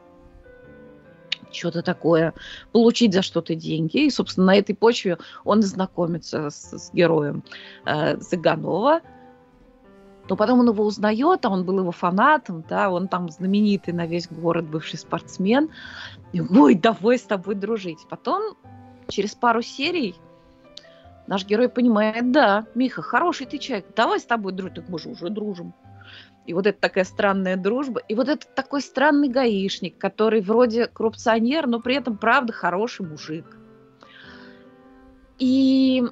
что-то 1.51 1.81
такое, 1.81 2.33
получить 2.71 3.13
за 3.13 3.21
что-то 3.21 3.55
деньги. 3.55 4.05
И, 4.05 4.09
собственно, 4.11 4.47
на 4.47 4.55
этой 4.55 4.75
почве 4.75 5.17
он 5.43 5.61
знакомится 5.61 6.49
с, 6.49 6.77
с 6.77 6.93
героем 6.93 7.43
э, 7.85 8.17
Цыганова. 8.17 9.01
Но 10.29 10.35
потом 10.35 10.59
он 10.59 10.69
его 10.69 10.85
узнает, 10.85 11.43
а 11.43 11.49
он 11.49 11.65
был 11.65 11.79
его 11.79 11.91
фанатом, 11.91 12.63
да, 12.69 12.91
он 12.91 13.07
там 13.07 13.29
знаменитый 13.29 13.95
на 13.95 14.05
весь 14.05 14.27
город 14.29 14.65
бывший 14.65 14.99
спортсмен. 14.99 15.71
И, 16.33 16.41
Ой, 16.41 16.75
давай 16.75 17.17
с 17.17 17.23
тобой 17.23 17.55
дружить. 17.55 18.05
Потом, 18.07 18.55
через 19.07 19.33
пару 19.33 19.63
серий, 19.63 20.15
наш 21.25 21.45
герой 21.45 21.67
понимает, 21.67 22.31
да, 22.31 22.67
Миха, 22.75 23.01
хороший 23.01 23.47
ты 23.47 23.57
человек, 23.57 23.87
давай 23.95 24.19
с 24.19 24.25
тобой 24.25 24.53
дружить. 24.53 24.75
Так 24.75 24.89
мы 24.89 24.99
же 24.99 25.09
уже 25.09 25.29
дружим. 25.29 25.73
И 26.45 26.53
вот 26.53 26.67
это 26.67 26.79
такая 26.79 27.05
странная 27.05 27.57
дружба. 27.57 28.01
И 28.07 28.13
вот 28.13 28.29
этот 28.29 28.53
такой 28.53 28.81
странный 28.81 29.29
гаишник, 29.29 29.97
который 29.97 30.41
вроде 30.41 30.85
коррупционер, 30.85 31.65
но 31.65 31.79
при 31.79 31.95
этом, 31.95 32.17
правда, 32.17 32.53
хороший 32.53 33.05
мужик. 33.05 33.45
И 35.39 36.03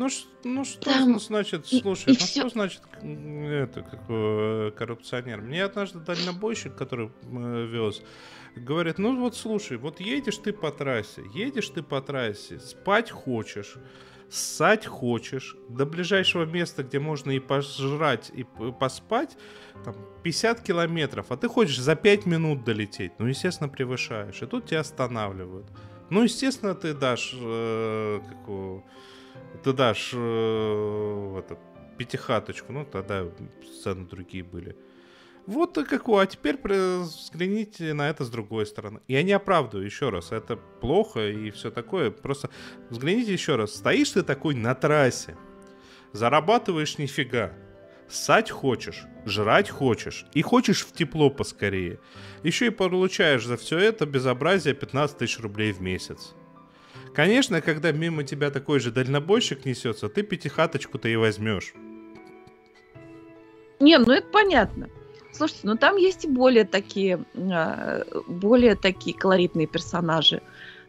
Ну, 0.00 0.08
ну 0.44 0.64
что 0.64 0.80
Там 0.90 1.20
значит, 1.20 1.70
и- 1.70 1.78
слушай, 1.78 2.14
и 2.14 2.16
ну 2.18 2.24
всё. 2.24 2.40
что 2.40 2.48
значит 2.48 2.80
это 3.02 3.82
какой 3.82 4.68
э, 4.68 4.70
коррупционер? 4.70 5.42
Мне 5.42 5.62
однажды 5.62 5.98
дальнобойщик, 5.98 6.74
который 6.74 7.10
э, 7.22 7.66
вез, 7.66 8.02
говорит, 8.56 8.96
ну 8.96 9.14
вот 9.20 9.36
слушай, 9.36 9.76
вот 9.76 10.00
едешь 10.00 10.38
ты 10.38 10.54
по 10.54 10.70
трассе, 10.70 11.22
едешь 11.34 11.68
ты 11.68 11.82
по 11.82 12.00
трассе, 12.00 12.60
спать 12.60 13.10
хочешь, 13.10 13.74
ссать 14.30 14.86
хочешь, 14.86 15.54
до 15.68 15.84
ближайшего 15.84 16.46
места, 16.46 16.82
где 16.82 16.98
можно 16.98 17.32
и 17.32 17.38
пожрать, 17.38 18.32
и 18.34 18.46
поспать, 18.80 19.36
там 19.84 19.94
50 20.22 20.62
километров, 20.62 21.26
а 21.28 21.36
ты 21.36 21.46
хочешь 21.46 21.78
за 21.78 21.94
5 21.94 22.24
минут 22.24 22.64
долететь, 22.64 23.12
ну, 23.18 23.26
естественно, 23.26 23.68
превышаешь, 23.68 24.40
и 24.40 24.46
тут 24.46 24.64
тебя 24.64 24.80
останавливают. 24.80 25.66
Ну, 26.08 26.22
естественно, 26.22 26.74
ты 26.74 26.94
дашь 26.94 27.34
э, 27.34 28.20
какого 28.30 28.82
ты 29.62 29.72
дашь 29.72 30.10
э, 30.14 31.38
это, 31.38 31.58
пятихаточку, 31.98 32.72
ну 32.72 32.84
тогда 32.84 33.26
сцены 33.62 34.06
другие 34.06 34.44
были. 34.44 34.76
Вот 35.46 35.76
и 35.78 35.84
какое. 35.84 36.24
А 36.24 36.26
теперь 36.26 36.58
взгляните 36.62 37.92
на 37.92 38.08
это 38.08 38.24
с 38.24 38.30
другой 38.30 38.66
стороны. 38.66 39.00
Я 39.08 39.22
не 39.22 39.32
оправдываю 39.32 39.84
еще 39.84 40.10
раз, 40.10 40.32
это 40.32 40.56
плохо 40.56 41.28
и 41.28 41.50
все 41.50 41.70
такое. 41.70 42.10
Просто 42.10 42.50
взгляните 42.88 43.32
еще 43.32 43.56
раз. 43.56 43.74
Стоишь 43.74 44.10
ты 44.10 44.22
такой 44.22 44.54
на 44.54 44.74
трассе, 44.74 45.36
зарабатываешь 46.12 46.98
нифига, 46.98 47.52
ссать 48.08 48.50
хочешь, 48.50 49.04
жрать 49.24 49.70
хочешь 49.70 50.26
и 50.34 50.42
хочешь 50.42 50.84
в 50.84 50.92
тепло 50.92 51.30
поскорее. 51.30 52.00
Еще 52.42 52.66
и 52.66 52.70
получаешь 52.70 53.44
за 53.44 53.56
все 53.56 53.78
это 53.78 54.06
безобразие 54.06 54.74
15 54.74 55.18
тысяч 55.18 55.40
рублей 55.40 55.72
в 55.72 55.80
месяц. 55.80 56.34
Конечно, 57.14 57.60
когда 57.60 57.92
мимо 57.92 58.22
тебя 58.22 58.50
такой 58.50 58.80
же 58.80 58.90
дальнобойщик 58.90 59.64
несется, 59.64 60.08
ты 60.08 60.22
пятихаточку-то 60.22 61.08
и 61.08 61.16
возьмешь. 61.16 61.74
Не, 63.80 63.98
ну 63.98 64.12
это 64.12 64.28
понятно. 64.28 64.88
Слушайте, 65.32 65.62
ну 65.64 65.76
там 65.76 65.96
есть 65.96 66.24
и 66.24 66.28
более 66.28 66.64
такие, 66.64 67.24
а, 67.34 68.04
более 68.28 68.76
такие 68.76 69.16
колоритные 69.16 69.66
персонажи. 69.66 70.42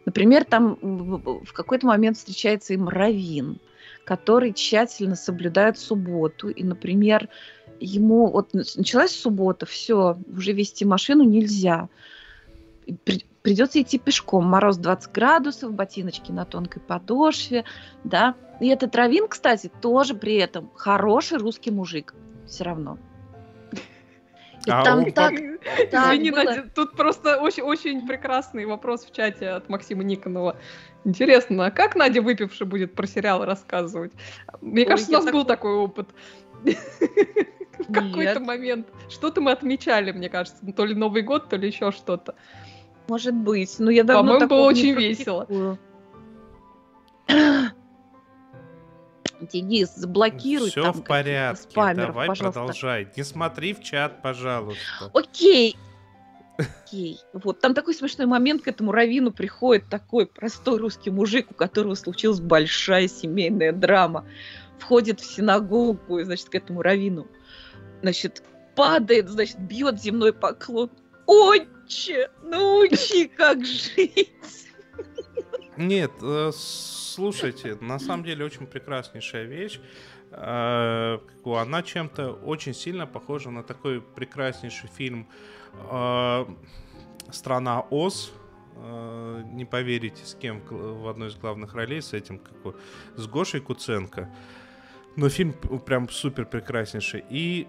Например, 0.04 0.44
там 0.44 0.78
в 0.82 1.52
какой-то 1.52 1.86
момент 1.86 2.16
встречается 2.16 2.74
им 2.74 2.88
Равин, 2.88 3.60
который 4.04 4.52
тщательно 4.52 5.14
соблюдает 5.14 5.78
субботу. 5.78 6.48
И, 6.48 6.64
например, 6.64 7.28
ему 7.78 8.30
вот 8.30 8.52
нач- 8.52 8.74
началась 8.76 9.12
суббота, 9.12 9.64
все, 9.64 10.18
уже 10.36 10.52
вести 10.52 10.84
машину 10.84 11.22
нельзя. 11.22 11.88
Придется 13.42 13.82
идти 13.82 13.98
пешком. 13.98 14.44
Мороз 14.44 14.76
20 14.76 15.12
градусов, 15.12 15.72
ботиночки 15.72 16.30
на 16.30 16.44
тонкой 16.44 16.80
подошве, 16.80 17.64
да. 18.04 18.34
И 18.60 18.68
этот 18.68 18.94
Равин, 18.94 19.26
кстати, 19.28 19.70
тоже 19.80 20.14
при 20.14 20.36
этом 20.36 20.70
хороший 20.74 21.38
русский 21.38 21.70
мужик. 21.72 22.14
Все 22.46 22.64
равно. 22.64 22.98
И 24.64 24.70
А 24.70 24.84
там 24.84 25.00
он 25.00 25.04
так, 25.10 25.32
так 25.90 26.14
Извини, 26.14 26.30
было. 26.30 26.44
Надя, 26.44 26.70
тут 26.72 26.92
просто 26.92 27.40
очень, 27.40 27.64
очень 27.64 28.06
прекрасный 28.06 28.64
вопрос 28.64 29.04
в 29.04 29.12
чате 29.12 29.48
от 29.48 29.68
Максима 29.68 30.04
Никонова. 30.04 30.56
Интересно, 31.04 31.66
а 31.66 31.70
как 31.72 31.96
Надя 31.96 32.22
выпившая 32.22 32.68
будет 32.68 32.94
про 32.94 33.08
сериал 33.08 33.44
рассказывать? 33.44 34.12
Мне 34.60 34.82
Ой, 34.82 34.88
кажется, 34.88 35.10
у 35.10 35.14
нас 35.14 35.24
так- 35.24 35.34
был 35.34 35.44
такой 35.44 35.74
опыт. 35.74 36.10
В 36.62 37.92
какой-то 37.92 38.38
момент. 38.38 38.86
Что-то 39.10 39.40
мы 39.40 39.50
отмечали, 39.50 40.12
мне 40.12 40.28
кажется. 40.28 40.64
То 40.76 40.84
ли 40.84 40.94
Новый 40.94 41.22
год, 41.22 41.48
то 41.48 41.56
ли 41.56 41.66
еще 41.66 41.90
что-то. 41.90 42.36
Может 43.08 43.34
быть. 43.34 43.76
Но 43.78 43.90
я 43.90 44.04
давно 44.04 44.34
По-моему, 44.34 44.48
было 44.48 44.66
очень 44.66 44.94
весело. 44.94 45.78
Денис, 49.40 49.92
заблокируй 49.96 50.70
Все 50.70 50.82
там 50.82 50.92
в 50.92 51.04
порядке. 51.04 51.62
спамеров, 51.62 52.08
Давай 52.08 52.28
пожалуйста. 52.28 52.60
продолжай. 52.60 53.08
Не 53.16 53.22
смотри 53.24 53.74
в 53.74 53.82
чат, 53.82 54.22
пожалуйста. 54.22 55.10
Окей. 55.12 55.76
Окей. 56.58 57.18
Вот 57.32 57.60
там 57.60 57.74
такой 57.74 57.94
смешной 57.94 58.26
момент 58.26 58.62
к 58.62 58.68
этому 58.68 58.92
Равину 58.92 59.32
приходит 59.32 59.88
такой 59.88 60.26
простой 60.26 60.78
русский 60.78 61.10
мужик, 61.10 61.50
у 61.50 61.54
которого 61.54 61.94
случилась 61.94 62.40
большая 62.40 63.08
семейная 63.08 63.72
драма. 63.72 64.26
Входит 64.78 65.20
в 65.20 65.24
синагогу, 65.24 66.22
значит, 66.22 66.48
к 66.48 66.54
этому 66.54 66.82
Равину. 66.82 67.26
Значит, 68.02 68.42
падает, 68.76 69.28
значит, 69.28 69.58
бьет 69.58 70.00
земной 70.00 70.32
поклон. 70.32 70.90
Отче, 71.26 72.30
научи, 72.42 73.28
как 73.28 73.64
жить. 73.64 74.32
Нет, 75.76 76.10
э, 76.20 76.50
слушайте, 76.54 77.76
на 77.80 77.98
самом 77.98 78.24
деле 78.24 78.44
очень 78.44 78.66
прекраснейшая 78.66 79.44
вещь. 79.44 79.80
Э, 80.30 81.18
Она 81.44 81.82
чем-то 81.82 82.32
очень 82.32 82.74
сильно 82.74 83.06
похожа 83.06 83.50
на 83.50 83.62
такой 83.62 84.00
прекраснейший 84.00 84.88
фильм 84.88 85.28
э, 85.90 86.46
«Страна 87.30 87.80
Оз». 87.90 88.32
Не 89.52 89.66
поверите, 89.66 90.24
с 90.24 90.34
кем 90.34 90.62
в 90.66 91.06
одной 91.06 91.28
из 91.28 91.36
главных 91.36 91.74
ролей, 91.74 92.00
с 92.00 92.14
этим, 92.14 92.38
какой, 92.38 92.74
с 93.16 93.26
Гошей 93.26 93.60
Куценко. 93.60 94.34
Но 95.14 95.28
фильм 95.28 95.52
прям 95.52 96.08
супер 96.08 96.46
прекраснейший. 96.46 97.22
И 97.28 97.68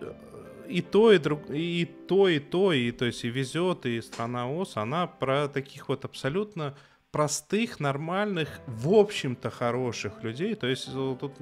и 0.68 0.82
то, 0.82 1.12
и, 1.12 1.18
друг, 1.18 1.50
и 1.50 1.86
то, 2.08 2.28
и 2.28 2.40
то, 2.40 2.74
и 2.74 2.92
то 2.92 3.06
есть 3.06 3.24
и 3.24 3.30
везет, 3.30 3.86
и 3.86 4.02
страна 4.02 4.50
Оз, 4.50 4.78
она 4.78 5.08
про 5.08 5.48
таких 5.48 5.90
вот 5.90 6.06
абсолютно 6.06 6.76
простых, 7.14 7.80
нормальных, 7.80 8.60
в 8.66 8.92
общем-то 8.92 9.52
хороших 9.52 10.24
людей. 10.24 10.56
То 10.56 10.66
есть 10.68 10.92
тут 10.92 11.34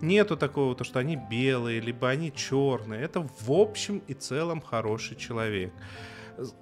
нету 0.00 0.36
такого, 0.36 0.76
то, 0.76 0.84
что 0.84 1.00
они 1.00 1.16
белые, 1.16 1.80
либо 1.80 2.08
они 2.08 2.32
черные. 2.32 3.02
Это 3.02 3.28
в 3.40 3.50
общем 3.50 4.00
и 4.06 4.14
целом 4.14 4.60
хороший 4.60 5.16
человек 5.16 5.72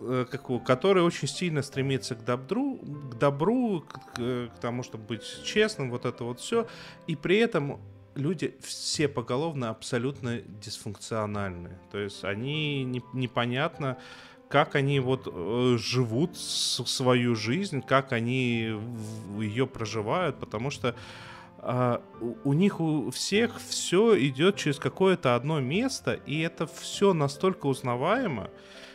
э, 0.01 0.25
который 0.65 1.03
очень 1.03 1.29
сильно 1.29 1.61
стремится 1.61 2.15
к 2.15 2.25
добру, 2.25 2.79
к 2.79 3.19
добру, 3.19 3.83
к- 3.83 4.49
к 4.49 4.59
тому, 4.59 4.85
чтобы 4.85 5.05
быть 5.05 5.45
честным, 5.45 5.91
вот 5.91 6.07
это 6.07 6.25
вот 6.25 6.41
все, 6.41 6.67
и 7.07 7.17
при 7.17 7.37
этом 7.37 7.79
люди 8.15 8.57
все 8.61 9.09
поголовно 9.09 9.71
абсолютно 9.71 10.41
дисфункциональны. 10.41 11.79
То 11.91 11.99
есть 11.99 12.25
они 12.25 12.85
не- 12.85 13.03
непонятно, 13.13 13.99
как 14.49 14.75
они 14.75 15.01
вот 15.01 15.29
э, 15.33 15.77
живут 15.79 16.37
свою 16.37 17.37
жизнь, 17.37 17.83
как 17.83 18.13
они 18.13 18.77
ее 19.39 19.67
проживают, 19.67 20.39
потому 20.41 20.71
что 20.71 20.97
а, 21.63 22.03
у, 22.21 22.51
у 22.51 22.53
них 22.55 22.81
у 22.81 23.11
всех 23.11 23.61
все 23.61 24.19
идет 24.27 24.57
через 24.57 24.79
какое-то 24.79 25.35
одно 25.37 25.61
место, 25.61 26.15
и 26.15 26.41
это 26.41 26.67
все 26.67 27.13
настолько 27.13 27.67
узнаваемо, 27.67 28.51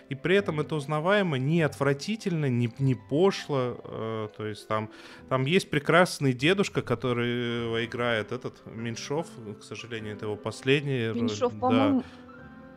и 0.10 0.16
при 0.16 0.36
этом 0.36 0.60
это 0.60 0.76
узнаваемо 0.76 1.38
не 1.38 1.62
отвратительно, 1.62 2.48
не, 2.50 2.72
не 2.80 2.96
пошло. 2.96 3.78
э, 3.84 4.28
то 4.38 4.46
есть 4.46 4.68
там, 4.68 4.90
там 5.30 5.46
есть 5.46 5.70
прекрасный 5.70 6.34
дедушка, 6.34 6.82
который 6.82 7.82
э, 7.82 7.86
играет 7.86 8.32
этот 8.32 8.66
Меньшов, 8.66 9.28
к 9.60 9.64
сожалению, 9.64 10.14
это 10.16 10.26
его 10.26 10.36
последняя 10.36 11.12
роль. 11.12 11.22
Меньшов, 11.22 11.54
Да. 11.54 11.60
по-моему, 11.60 12.04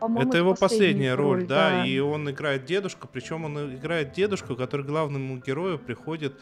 по-моему, 0.01 0.29
Это 0.29 0.39
его 0.39 0.55
последняя 0.55 1.15
роль, 1.15 1.45
да, 1.45 1.71
да. 1.71 1.87
и 1.87 1.99
он 1.99 2.31
играет 2.31 2.65
дедушку, 2.65 3.09
причем 3.13 3.45
он 3.45 3.75
играет 3.75 4.13
дедушку, 4.13 4.55
который 4.55 4.87
главному 4.87 5.39
герою 5.39 5.79
приходит 5.79 6.41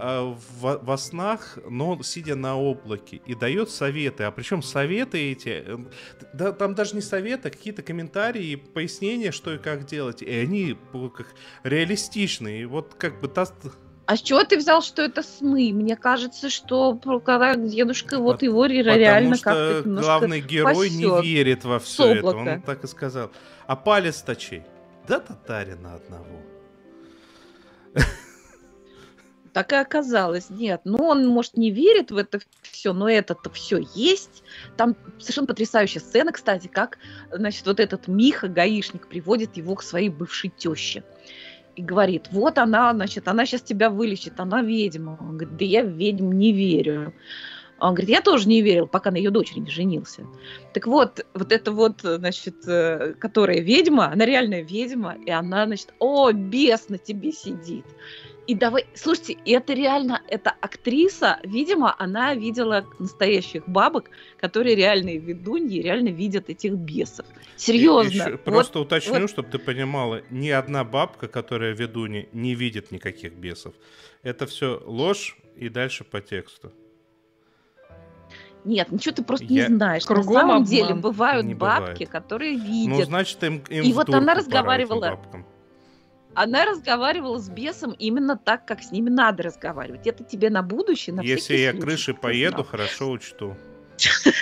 э, 0.00 0.34
во, 0.58 0.78
во 0.78 0.98
снах, 0.98 1.58
но 1.68 2.02
сидя 2.02 2.34
на 2.34 2.56
облаке, 2.58 3.20
и 3.26 3.34
дает 3.34 3.70
советы. 3.70 4.24
А 4.24 4.30
причем 4.30 4.62
советы 4.62 5.32
эти, 5.32 5.62
э, 5.66 5.78
да, 6.32 6.52
там 6.52 6.74
даже 6.74 6.94
не 6.94 7.02
советы, 7.02 7.48
а 7.48 7.50
какие-то 7.50 7.82
комментарии, 7.82 8.56
пояснения, 8.56 9.32
что 9.32 9.54
и 9.54 9.58
как 9.58 9.86
делать, 9.86 10.22
и 10.22 10.32
они 10.32 10.76
как 10.92 11.26
реалистичные. 11.62 12.62
И 12.62 12.64
вот 12.64 12.94
как 12.94 13.20
бы 13.20 13.28
та, 13.28 13.46
А 14.06 14.16
с 14.16 14.22
чего 14.22 14.42
ты 14.44 14.56
взял, 14.56 14.82
что 14.82 15.02
это 15.02 15.22
сны? 15.22 15.72
Мне 15.72 15.96
кажется, 15.96 16.50
что 16.50 16.94
когда 17.24 17.54
дедушка 17.54 18.18
вот 18.18 18.42
его 18.42 18.62
Потому 18.62 18.82
реально 18.82 19.38
как-то 19.38 19.82
главный 19.84 20.40
герой 20.40 20.90
не 20.90 21.22
верит 21.22 21.64
во 21.64 21.78
все 21.78 22.14
это. 22.14 22.26
Он 22.26 22.62
так 22.62 22.84
и 22.84 22.86
сказал. 22.86 23.30
А 23.66 23.76
палец 23.76 24.22
точей? 24.22 24.62
Да 25.06 25.20
татарина 25.20 25.94
одного. 25.94 26.40
Так 29.52 29.72
и 29.72 29.76
оказалось. 29.76 30.48
Нет, 30.50 30.82
ну 30.84 30.98
он, 30.98 31.26
может, 31.26 31.56
не 31.56 31.70
верит 31.70 32.10
в 32.10 32.16
это 32.16 32.40
все, 32.62 32.92
но 32.92 33.08
это-то 33.08 33.50
все 33.50 33.82
есть. 33.94 34.44
Там 34.76 34.96
совершенно 35.18 35.46
потрясающая 35.48 36.00
сцена, 36.00 36.32
кстати, 36.32 36.68
как, 36.68 36.98
значит, 37.32 37.66
вот 37.66 37.80
этот 37.80 38.06
Миха, 38.06 38.48
гаишник, 38.48 39.08
приводит 39.08 39.56
его 39.56 39.74
к 39.74 39.82
своей 39.82 40.08
бывшей 40.08 40.50
теще. 40.50 41.02
И 41.76 41.82
говорит, 41.82 42.28
вот 42.30 42.58
она, 42.58 42.92
значит, 42.92 43.26
она 43.26 43.46
сейчас 43.46 43.62
тебя 43.62 43.90
вылечит, 43.90 44.38
она 44.38 44.62
ведьма. 44.62 45.16
Он 45.20 45.36
говорит, 45.36 45.56
да 45.56 45.64
я 45.64 45.82
ведьм 45.82 46.32
не 46.32 46.52
верю. 46.52 47.14
Он 47.80 47.94
говорит, 47.94 48.10
я 48.10 48.20
тоже 48.20 48.46
не 48.48 48.60
верил, 48.60 48.86
пока 48.86 49.10
на 49.10 49.16
ее 49.16 49.30
дочери 49.30 49.60
не 49.60 49.70
женился. 49.70 50.26
Так 50.74 50.86
вот, 50.86 51.24
вот 51.32 51.50
это 51.50 51.72
вот, 51.72 52.00
значит, 52.02 52.56
э, 52.66 53.14
которая 53.18 53.60
ведьма, 53.60 54.12
она 54.12 54.26
реальная 54.26 54.62
ведьма, 54.62 55.16
и 55.24 55.30
она, 55.30 55.64
значит, 55.64 55.94
о, 55.98 56.30
бес 56.30 56.90
на 56.90 56.98
тебе 56.98 57.32
сидит. 57.32 57.86
И 58.50 58.54
давай, 58.56 58.84
слушайте, 58.94 59.36
это 59.46 59.74
реально, 59.74 60.22
это 60.26 60.50
актриса, 60.50 61.38
видимо, 61.44 61.94
она 61.96 62.34
видела 62.34 62.84
настоящих 62.98 63.62
бабок, 63.68 64.10
которые 64.40 64.74
реальные 64.74 65.18
ведуньи, 65.18 65.80
реально 65.80 66.08
видят 66.08 66.50
этих 66.50 66.72
бесов. 66.72 67.26
Серьезно. 67.56 68.10
Еще 68.10 68.30
Вот- 68.32 68.42
просто 68.42 68.80
уточню, 68.80 69.20
вот- 69.20 69.30
чтобы 69.30 69.48
ты 69.50 69.60
понимала, 69.60 70.22
ни 70.30 70.48
одна 70.48 70.82
бабка, 70.82 71.28
которая 71.28 71.74
ведунья, 71.76 72.26
не 72.32 72.56
видит 72.56 72.90
никаких 72.90 73.34
бесов. 73.34 73.72
Это 74.24 74.46
все 74.46 74.82
ложь 74.84 75.38
и 75.54 75.68
дальше 75.68 76.02
по 76.02 76.20
тексту. 76.20 76.72
Нет, 78.64 78.90
ничего 78.90 79.14
ты 79.14 79.22
просто 79.22 79.46
Я- 79.46 79.68
не 79.68 79.76
знаешь. 79.76 80.04
Кругом 80.04 80.26
На 80.34 80.40
самом 80.40 80.54
обман. 80.56 80.64
деле 80.64 80.94
бывают 80.94 81.46
Не 81.46 81.54
бабки, 81.54 81.92
бывает. 81.92 82.08
которые 82.10 82.56
Ну, 82.58 82.64
видят. 82.64 83.06
значит, 83.06 83.40
им, 83.44 83.62
им 83.70 83.84
И 83.84 83.92
вот 83.92 84.08
она 84.08 84.20
пора 84.20 84.34
разговаривала- 84.40 85.10
бабкам. 85.10 85.46
Она 86.34 86.64
разговаривала 86.64 87.38
с 87.38 87.48
бесом 87.48 87.92
именно 87.92 88.36
так, 88.36 88.64
как 88.66 88.82
с 88.82 88.92
ними 88.92 89.10
надо 89.10 89.42
разговаривать. 89.42 90.06
Это 90.06 90.24
тебе 90.24 90.48
на 90.50 90.62
будущее, 90.62 91.14
на 91.14 91.22
Если 91.22 91.56
я 91.56 91.72
случай, 91.72 92.12
ты 92.12 92.18
поеду, 92.18 92.58
знал. 92.58 92.64
хорошо 92.64 93.10
учту. 93.10 93.56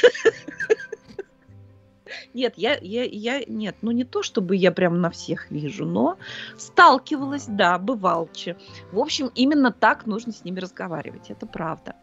Нет, 2.34 2.54
я, 2.56 2.78
я, 2.80 3.04
я, 3.04 3.44
нет, 3.46 3.76
ну 3.82 3.90
не 3.90 4.04
то, 4.04 4.22
чтобы 4.22 4.54
я 4.56 4.70
прям 4.70 5.00
на 5.00 5.10
всех 5.10 5.50
вижу, 5.50 5.84
но 5.84 6.18
сталкивалась, 6.56 7.46
да, 7.48 7.78
бывалче. 7.78 8.56
В 8.92 8.98
общем, 8.98 9.30
именно 9.34 9.72
так 9.72 10.06
нужно 10.06 10.32
с 10.32 10.44
ними 10.44 10.60
разговаривать, 10.60 11.30
это 11.30 11.46
правда. 11.46 11.94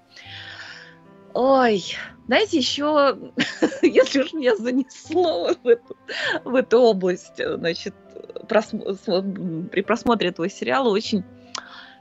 Ой, 1.34 1.84
знаете, 2.28 2.58
еще, 2.58 3.18
если 3.82 4.24
уж 4.24 4.34
меня 4.34 4.56
занесло 4.56 5.54
в 5.64 5.68
эту, 5.68 5.98
в 6.44 6.56
эту 6.56 6.80
область, 6.80 7.38
значит, 7.38 7.94
при 8.48 9.82
просмотре 9.82 10.30
этого 10.30 10.50
сериала 10.50 10.90
очень 10.90 11.24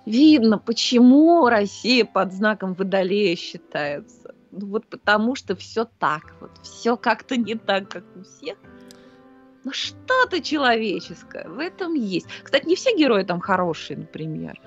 видно, 0.06 0.58
почему 0.58 1.48
Россия 1.48 2.04
под 2.04 2.32
знаком 2.32 2.74
Водолея 2.74 3.36
считается. 3.36 4.34
Ну 4.50 4.66
вот 4.66 4.86
потому 4.86 5.34
что 5.34 5.56
все 5.56 5.88
так 5.98 6.34
вот, 6.40 6.50
все 6.62 6.96
как-то 6.96 7.36
не 7.36 7.54
так, 7.54 7.88
как 7.88 8.04
у 8.16 8.22
всех. 8.22 8.56
Но 9.64 9.72
что-то 9.72 10.42
человеческое 10.42 11.48
в 11.48 11.58
этом 11.58 11.94
есть. 11.94 12.26
Кстати, 12.42 12.66
не 12.66 12.76
все 12.76 12.94
герои 12.96 13.24
там 13.24 13.40
хорошие, 13.40 13.96
например. 13.96 14.60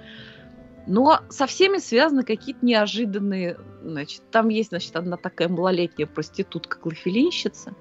Но 0.88 1.20
со 1.30 1.46
всеми 1.46 1.78
связаны 1.78 2.24
какие-то 2.24 2.66
неожиданные... 2.66 3.58
Значит, 3.84 4.24
там 4.32 4.50
есть, 4.50 4.70
значит, 4.70 4.96
одна 4.96 5.18
такая 5.18 5.50
малолетняя 5.50 6.08
проститутка, 6.08 6.80
клофелинщица. 6.80 7.76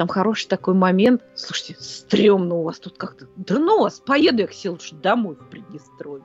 Там 0.00 0.08
хороший 0.08 0.48
такой 0.48 0.72
момент. 0.72 1.22
Слушайте, 1.34 1.76
стрёмно 1.78 2.54
у 2.54 2.62
вас 2.62 2.78
тут 2.78 2.96
как-то. 2.96 3.28
Да 3.36 3.58
ну 3.58 3.82
вас, 3.82 4.00
поеду 4.00 4.38
я 4.38 4.46
к 4.46 4.54
себе 4.54 4.78
домой 4.92 5.34
в 5.34 5.50
Приднестровье. 5.50 6.24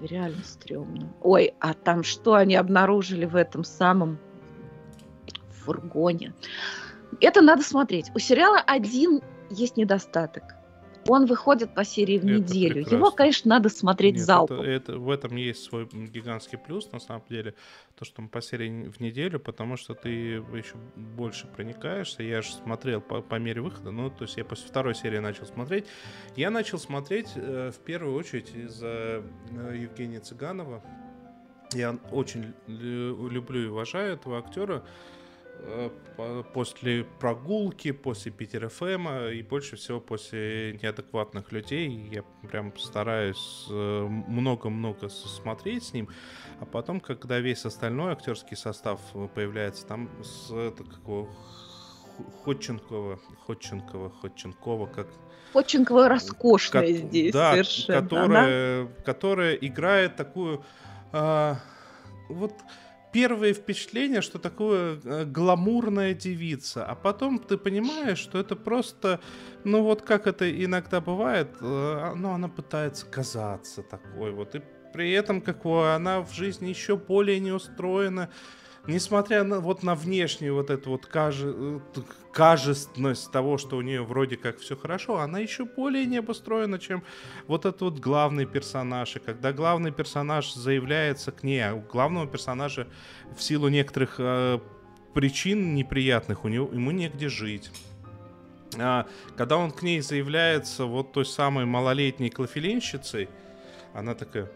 Реально 0.00 0.44
стрёмно. 0.44 1.12
Ой, 1.22 1.54
а 1.58 1.74
там 1.74 2.04
что 2.04 2.34
они 2.34 2.54
обнаружили 2.54 3.24
в 3.24 3.34
этом 3.34 3.64
самом 3.64 4.20
фургоне? 5.50 6.34
Это 7.20 7.40
надо 7.40 7.64
смотреть. 7.64 8.12
У 8.14 8.20
сериала 8.20 8.60
один 8.64 9.20
есть 9.50 9.76
недостаток. 9.76 10.44
Он 11.08 11.26
выходит 11.26 11.74
по 11.74 11.84
серии 11.84 12.18
в 12.18 12.24
Это 12.24 12.32
неделю. 12.34 12.74
прекрасно. 12.74 12.96
Его, 12.96 13.10
конечно, 13.10 13.48
надо 13.48 13.68
смотреть 13.68 14.14
Нет, 14.16 14.24
залпом. 14.24 14.60
это- 14.60 14.70
это- 14.70 14.98
в 14.98 15.10
этом 15.10 15.36
есть 15.36 15.64
свой 15.64 15.88
гигантский 15.92 16.58
плюс, 16.58 16.90
на 16.92 17.00
самом 17.00 17.24
деле, 17.28 17.54
то, 17.96 18.04
что 18.04 18.22
он 18.22 18.28
по 18.28 18.40
серии 18.40 18.88
в 18.88 19.00
неделю, 19.00 19.40
потому 19.40 19.76
что 19.76 19.94
ты 19.94 20.08
еще 20.08 20.76
больше 20.94 21.46
проникаешься. 21.48 22.22
Я 22.22 22.40
же 22.42 22.52
смотрел 22.52 23.00
по, 23.00 23.20
по 23.20 23.34
мере 23.36 23.60
выхода, 23.60 23.90
ну, 23.90 24.10
то 24.10 24.22
есть 24.24 24.36
я 24.36 24.44
после 24.44 24.68
второй 24.68 24.94
серии 24.94 25.18
начал 25.18 25.46
смотреть. 25.46 25.86
Я 26.36 26.50
начал 26.50 26.78
смотреть 26.78 27.30
э, 27.34 27.70
в 27.74 27.78
первую 27.80 28.16
очередь 28.16 28.54
из-за 28.54 29.22
э, 29.50 29.76
Евгения 29.80 30.20
Цыганова. 30.20 30.82
Я 31.74 31.98
очень 32.10 32.52
лю- 32.66 33.28
люблю 33.28 33.62
и 33.62 33.66
уважаю 33.66 34.14
этого 34.14 34.38
актера. 34.38 34.84
Э, 35.64 35.90
по- 36.16 36.42
После 36.54 37.04
прогулки, 37.20 37.92
после 37.92 38.32
Питер 38.32 38.68
ФМ 38.68 39.08
и 39.32 39.42
больше 39.42 39.76
всего 39.76 40.00
после 40.00 40.78
неадекватных 40.82 41.52
людей 41.52 41.88
я 42.12 42.22
прям 42.48 42.76
стараюсь 42.78 43.66
э, 43.70 44.06
много-много 44.28 45.08
смотреть 45.08 45.84
с 45.84 45.92
ним, 45.92 46.08
а 46.60 46.64
потом, 46.66 47.00
когда 47.00 47.38
весь 47.38 47.64
остальной 47.64 48.12
актерский 48.12 48.56
состав 48.56 49.00
э, 49.14 49.28
появляется, 49.34 49.86
там 49.86 50.10
с 50.22 50.50
это, 50.50 50.84
какого 50.84 51.26
Х- 51.26 52.24
Ходченкова, 52.44 53.18
Ходченкова, 53.46 54.10
Ходченкова, 54.20 54.86
как 54.86 55.06
Ходченкова 55.52 56.08
роскошная 56.08 56.86
Кот- 56.88 56.96
здесь 56.96 57.32
да, 57.32 57.52
совершенно. 57.52 57.98
Она- 57.98 58.08
Которая, 58.08 58.86
которая 59.04 59.54
играет 59.54 60.16
такую... 60.16 60.64
а, 61.12 61.56
вот 62.28 62.52
первое 63.12 63.52
впечатление, 63.52 64.22
что 64.22 64.38
такое 64.38 64.98
э, 65.04 65.24
гламурная 65.24 66.14
девица, 66.14 66.84
а 66.84 66.94
потом 66.94 67.38
ты 67.38 67.56
понимаешь, 67.56 68.18
что 68.18 68.38
это 68.38 68.56
просто, 68.56 69.20
ну 69.64 69.82
вот 69.82 70.02
как 70.02 70.26
это 70.26 70.50
иногда 70.64 71.00
бывает, 71.00 71.48
э, 71.60 72.12
ну 72.16 72.30
она 72.30 72.48
пытается 72.48 73.06
казаться 73.06 73.82
такой 73.82 74.32
вот, 74.32 74.54
и 74.54 74.62
при 74.92 75.12
этом 75.12 75.40
как 75.40 75.64
она 75.64 76.20
в 76.20 76.32
жизни 76.32 76.68
еще 76.68 76.96
более 76.96 77.40
не 77.40 77.52
устроена, 77.52 78.30
несмотря 78.86 79.44
на 79.44 79.60
вот 79.60 79.82
на 79.82 79.94
внешнюю 79.94 80.54
вот 80.54 80.70
эту 80.70 80.90
вот 80.90 81.06
каже- 81.06 81.80
э, 81.96 82.00
кажественность 82.32 83.30
того, 83.30 83.58
что 83.58 83.76
у 83.76 83.82
нее 83.82 84.02
вроде 84.02 84.36
как 84.36 84.58
все 84.58 84.76
хорошо, 84.76 85.18
она 85.18 85.38
еще 85.38 85.64
более 85.64 86.06
не 86.06 86.18
обустроена, 86.18 86.78
чем 86.78 87.02
вот 87.46 87.66
этот 87.66 87.80
вот 87.82 87.98
главный 87.98 88.46
персонаж. 88.46 89.16
И 89.16 89.18
когда 89.18 89.52
главный 89.52 89.92
персонаж 89.92 90.52
заявляется 90.54 91.32
к 91.32 91.42
ней, 91.42 91.60
а 91.60 91.74
у 91.74 91.80
главного 91.80 92.26
персонажа 92.26 92.88
в 93.36 93.42
силу 93.42 93.68
некоторых 93.68 94.16
э, 94.18 94.58
причин 95.14 95.74
неприятных 95.74 96.44
у 96.44 96.48
него 96.48 96.68
ему 96.72 96.90
негде 96.90 97.28
жить. 97.28 97.70
А, 98.78 99.06
когда 99.36 99.58
он 99.58 99.70
к 99.70 99.82
ней 99.82 100.00
заявляется 100.00 100.86
вот 100.86 101.12
той 101.12 101.26
самой 101.26 101.66
малолетней 101.66 102.30
клофелинщицей, 102.30 103.28
она 103.92 104.14
такая, 104.14 104.50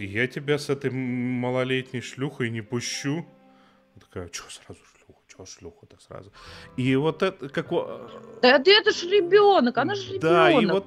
я 0.00 0.26
тебя 0.26 0.58
с 0.58 0.68
этой 0.70 0.90
малолетней 0.90 2.00
шлюхой 2.02 2.50
не 2.50 2.60
пущу. 2.62 3.26
Она 3.94 4.00
такая, 4.00 4.28
что 4.32 4.50
сразу 4.50 4.80
шлюха, 4.98 5.20
что 5.28 5.46
шлюха-то 5.46 5.96
сразу. 6.00 6.32
И 6.76 6.96
вот 6.96 7.22
это, 7.22 7.48
как... 7.48 7.68
Да 8.42 8.56
это, 8.56 8.70
это 8.70 8.90
ж 8.92 9.04
ребенок, 9.04 9.78
она 9.78 9.94
же 9.94 10.14
ребенок. 10.14 10.20
Да, 10.22 10.50
и 10.50 10.66
вот 10.66 10.86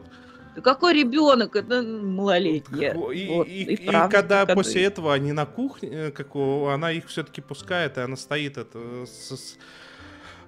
Какой 0.64 0.94
ребенок? 0.94 1.56
Это 1.56 1.84
малолетняя. 1.84 2.94
И, 2.94 2.98
Вот, 2.98 3.48
и- 3.48 3.64
и 3.64 3.74
и 3.76 3.86
когда 4.10 4.46
как 4.46 4.56
после 4.56 4.86
этого 4.86 5.14
они 5.14 5.32
на 5.32 5.46
кухне, 5.46 5.90
э, 5.92 6.12
как 6.12 6.36
у- 6.36 6.66
она 6.66 6.92
их 6.92 7.06
все-таки 7.08 7.42
пускает, 7.42 7.98
и 7.98 8.02
она 8.02 8.16
стоит, 8.16 8.58
это 8.58 9.06
с- 9.06 9.36
с- 9.38 9.58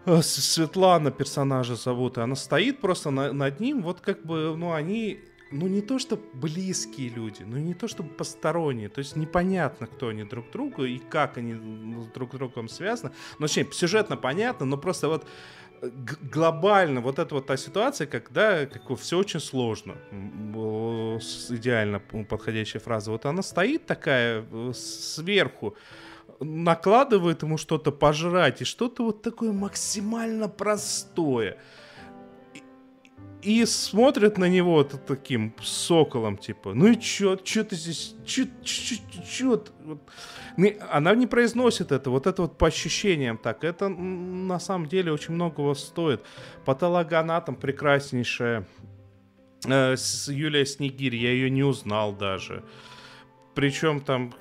э, 0.07 0.21
с- 0.21 0.53
Светлана 0.53 1.11
персонажа 1.11 1.75
зовут, 1.75 2.17
и 2.17 2.21
она 2.21 2.35
стоит 2.35 2.81
просто 2.81 3.11
на- 3.11 3.31
над 3.33 3.59
ним, 3.59 3.83
вот 3.83 4.01
как 4.01 4.25
бы, 4.25 4.55
ну, 4.57 4.71
они, 4.73 5.19
ну, 5.51 5.67
не 5.67 5.81
то 5.81 5.99
что 5.99 6.19
близкие 6.33 7.09
люди, 7.09 7.43
ну, 7.43 7.57
не 7.57 7.73
то 7.73 7.87
что 7.87 8.03
посторонние, 8.03 8.89
то 8.89 8.99
есть 8.99 9.15
непонятно, 9.15 9.87
кто 9.87 10.09
они 10.09 10.23
друг 10.23 10.51
другу 10.51 10.85
и 10.85 10.99
как 10.99 11.37
они 11.37 11.53
друг 12.13 12.33
с 12.33 12.37
другом 12.37 12.69
связаны, 12.69 13.13
ну, 13.39 13.47
точнее, 13.47 13.67
сюжетно 13.71 14.17
понятно, 14.17 14.65
но 14.65 14.77
просто 14.77 15.07
вот 15.07 15.25
г- 15.81 16.17
глобально 16.21 17.01
вот 17.01 17.19
эта 17.19 17.35
вот 17.35 17.47
та 17.47 17.57
ситуация, 17.57 18.07
когда 18.07 18.65
как 18.65 18.97
все 18.99 19.17
очень 19.17 19.39
сложно. 19.39 19.95
Идеально 21.49 21.99
подходящая 21.99 22.81
фраза. 22.81 23.11
Вот 23.11 23.25
она 23.25 23.41
стоит 23.41 23.85
такая 23.85 24.45
э, 24.51 24.71
сверху, 24.73 25.75
накладывает 26.39 27.43
ему 27.43 27.57
что-то 27.57 27.91
пожрать, 27.91 28.61
и 28.61 28.65
что-то 28.65 29.03
вот 29.03 29.21
такое 29.21 29.51
максимально 29.51 30.47
простое. 30.47 31.57
И- 33.41 33.65
смотрит 33.65 34.37
на 34.37 34.49
него 34.49 34.83
таким 34.83 35.53
соколом, 35.63 36.37
типа, 36.37 36.73
ну 36.73 36.87
и 36.87 36.99
чё, 36.99 37.37
чё 37.37 37.63
ты 37.63 37.75
здесь, 37.77 38.15
чё, 38.25 38.45
чё, 38.63 38.95
чё, 38.95 39.23
чё 39.29 39.55
ты?» 39.57 39.71
Не- 40.57 40.77
Она 40.91 41.15
не 41.15 41.25
произносит 41.27 41.91
это, 41.93 42.09
вот 42.09 42.27
это 42.27 42.41
вот 42.41 42.57
по 42.57 42.67
ощущениям 42.67 43.37
так. 43.37 43.63
Это 43.63 43.87
на 43.89 44.59
самом 44.59 44.87
деле 44.87 45.13
очень 45.13 45.33
многого 45.35 45.73
стоит. 45.75 46.21
Патологоанатом 46.65 47.55
прекраснейшая. 47.55 48.65
Э, 49.67 49.95
Юлия 50.27 50.65
Снегирь, 50.65 51.15
я 51.15 51.31
ее 51.31 51.49
не 51.49 51.63
узнал 51.63 52.13
даже. 52.13 52.63
Причем 53.55 54.01
там 54.01 54.33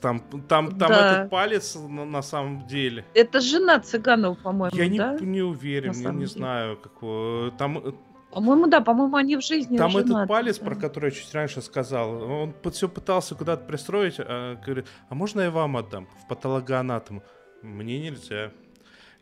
там, 0.00 0.20
там, 0.48 0.68
там 0.78 0.88
Да. 0.88 1.16
этот 1.18 1.30
палец 1.30 1.74
на, 1.74 2.04
на 2.04 2.22
самом 2.22 2.66
деле. 2.66 3.04
Это 3.14 3.40
жена 3.40 3.78
Цыганова, 3.80 4.34
по-моему, 4.34 4.76
Я 4.76 4.88
не, 4.88 4.98
да? 4.98 5.16
не 5.20 5.42
уверен, 5.42 5.92
На 5.92 5.96
я 6.08 6.10
не 6.10 6.18
деле. 6.20 6.26
знаю, 6.26 6.76
какого. 6.76 7.50
Там 7.52 7.78
э, 7.78 7.92
По-моему, 8.32 8.66
да, 8.66 8.80
по-моему, 8.80 9.16
они 9.16 9.36
в 9.36 9.42
жизни 9.44 9.76
Там 9.78 9.90
женаты, 9.90 10.12
этот 10.12 10.28
палец, 10.28 10.58
да. 10.58 10.64
про 10.66 10.74
который 10.76 11.06
я 11.06 11.10
чуть 11.10 11.32
раньше 11.34 11.62
сказал, 11.62 12.22
он 12.30 12.54
все 12.72 12.88
пытался 12.88 13.34
куда-то 13.34 13.64
пристроить, 13.64 14.16
а, 14.18 14.56
говорит, 14.56 14.86
а 15.08 15.14
можно 15.14 15.40
я 15.42 15.50
вам 15.50 15.76
отдам 15.76 16.08
в 16.24 16.28
патологоанатом? 16.28 17.22
Мне 17.62 17.98
нельзя. 18.00 18.52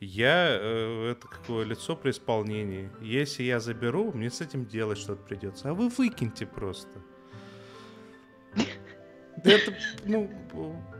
Я 0.00 0.48
э, 0.60 1.12
это 1.12 1.28
какое 1.28 1.64
лицо 1.64 1.96
при 1.96 2.10
исполнении. 2.10 2.90
Если 3.00 3.42
я 3.44 3.60
заберу, 3.60 4.12
мне 4.12 4.28
с 4.30 4.40
этим 4.40 4.66
делать 4.66 4.98
что-то 4.98 5.22
придется. 5.22 5.70
А 5.70 5.74
вы 5.74 5.88
выкиньте 5.88 6.44
просто. 6.46 6.98
Это, 9.44 9.74
ну, 10.06 10.30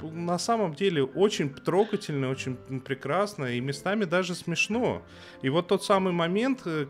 на 0.02 0.38
самом 0.38 0.74
деле 0.74 1.02
очень 1.02 1.48
трогательно, 1.50 2.28
очень 2.28 2.56
прекрасно 2.80 3.46
и 3.46 3.60
местами 3.60 4.04
даже 4.04 4.34
смешно. 4.34 5.02
И 5.42 5.48
вот 5.48 5.68
тот 5.68 5.82
самый 5.84 6.12
момент... 6.12 6.60
э, 6.66 6.86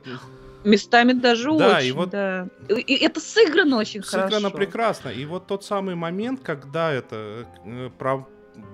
Местами 0.64 1.12
даже 1.12 1.56
Да, 1.56 1.76
очень, 1.78 1.88
и 1.88 1.92
вот- 1.92 2.10
да. 2.10 2.48
И 2.68 2.94
это 2.96 3.20
сыграно 3.20 3.76
очень 3.76 4.02
Сыграно 4.02 4.30
хорошо. 4.50 4.56
прекрасно. 4.56 5.08
И 5.10 5.24
вот 5.26 5.46
тот 5.46 5.64
самый 5.64 5.94
момент, 5.94 6.40
когда 6.42 6.90
это 6.92 7.46
э, 7.64 7.90
про, 7.98 8.26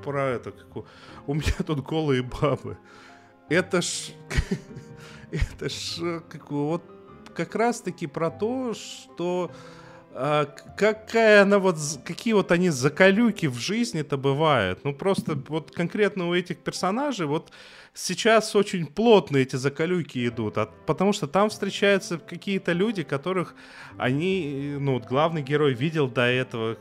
про 0.04 0.28
это, 0.30 0.52
как 0.52 0.84
у, 1.26 1.34
меня 1.34 1.52
тут 1.66 1.80
голые 1.80 2.22
бабы. 2.22 2.78
Это 3.50 3.82
ж, 3.82 4.12
это 5.30 5.68
ж 5.68 5.98
э, 6.00 6.20
как, 6.30 6.50
вот 6.50 6.82
как 7.34 7.54
раз 7.54 7.80
таки 7.82 8.06
про 8.06 8.30
то, 8.30 8.72
что 8.74 9.50
а, 10.12 10.46
какая 10.76 11.42
она 11.42 11.58
вот, 11.58 11.76
какие 12.04 12.32
вот 12.32 12.50
они 12.50 12.70
закалюки 12.70 13.46
в 13.46 13.58
жизни-то 13.58 14.16
бывают. 14.16 14.80
Ну 14.84 14.92
просто 14.92 15.40
вот 15.48 15.70
конкретно 15.70 16.28
у 16.28 16.34
этих 16.34 16.58
персонажей 16.58 17.26
вот 17.26 17.52
сейчас 17.94 18.56
очень 18.56 18.86
плотно 18.86 19.36
эти 19.36 19.56
закалюки 19.56 20.26
идут, 20.26 20.58
а- 20.58 20.66
потому 20.86 21.12
что 21.12 21.26
там 21.26 21.48
встречаются 21.48 22.18
какие-то 22.18 22.72
люди, 22.72 23.02
которых 23.02 23.54
они, 23.98 24.74
э, 24.74 24.78
ну, 24.78 24.94
вот 24.94 25.06
главный 25.06 25.42
герой 25.42 25.74
видел 25.74 26.08
до 26.08 26.22
этого, 26.22 26.76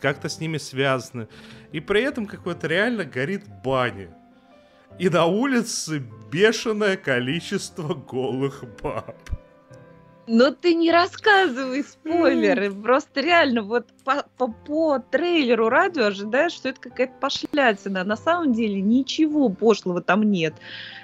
как-то 0.00 0.28
с 0.28 0.38
ними 0.40 0.58
связаны. 0.58 1.28
И 1.72 1.80
при 1.80 2.02
этом 2.02 2.26
какое-то 2.26 2.66
реально 2.68 3.04
горит 3.04 3.44
баня. 3.64 4.14
И 4.98 5.08
на 5.08 5.26
улице 5.26 6.02
бешеное 6.30 6.96
количество 6.96 7.94
голых 7.94 8.64
баб. 8.82 9.16
Но 10.32 10.52
ты 10.52 10.74
не 10.74 10.92
рассказывай 10.92 11.82
спойлеры. 11.82 12.70
Просто 12.70 13.20
реально, 13.20 13.62
вот 13.62 13.88
по, 14.04 14.24
по, 14.38 14.46
по 14.46 15.00
трейлеру 15.00 15.68
радио 15.68 16.04
ожидаешь, 16.04 16.52
что 16.52 16.68
это 16.68 16.80
какая-то 16.80 17.14
пошлятина. 17.18 18.04
На 18.04 18.16
самом 18.16 18.52
деле 18.52 18.80
ничего 18.80 19.48
пошлого 19.48 20.00
там 20.00 20.22
нет. 20.22 20.54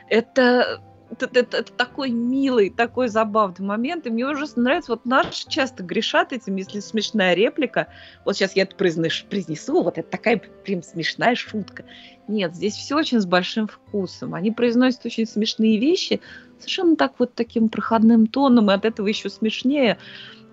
Это, 0.08 0.80
это, 1.10 1.28
это- 1.32 1.56
это 1.58 1.72
такой 1.72 2.10
милый, 2.10 2.70
такой 2.70 3.08
забавный 3.08 3.66
момент. 3.66 4.06
И 4.06 4.10
мне 4.10 4.26
ужасно 4.26 4.62
нравится. 4.62 4.92
Вот 4.92 5.04
наши 5.04 5.48
часто 5.48 5.82
грешат 5.82 6.32
этим, 6.32 6.56
если 6.56 6.80
смешная 6.80 7.34
реплика. 7.34 7.88
Вот 8.24 8.36
сейчас 8.36 8.56
я 8.56 8.64
это 8.64 8.76
произнесу, 8.76 9.26
произнесу 9.26 9.82
вот 9.82 9.98
это 9.98 10.08
такая 10.08 10.40
прям 10.64 10.82
смешная 10.82 11.34
шутка. 11.34 11.84
Нет, 12.28 12.54
здесь 12.54 12.74
все 12.74 12.96
очень 12.96 13.20
с 13.20 13.26
большим 13.26 13.68
вкусом. 13.68 14.34
Они 14.34 14.50
произносят 14.50 15.06
очень 15.06 15.26
смешные 15.26 15.78
вещи, 15.78 16.20
совершенно 16.58 16.96
так 16.96 17.14
вот 17.18 17.34
таким 17.34 17.68
проходным 17.68 18.26
тоном, 18.26 18.70
и 18.70 18.74
от 18.74 18.84
этого 18.84 19.06
еще 19.06 19.30
смешнее. 19.30 19.98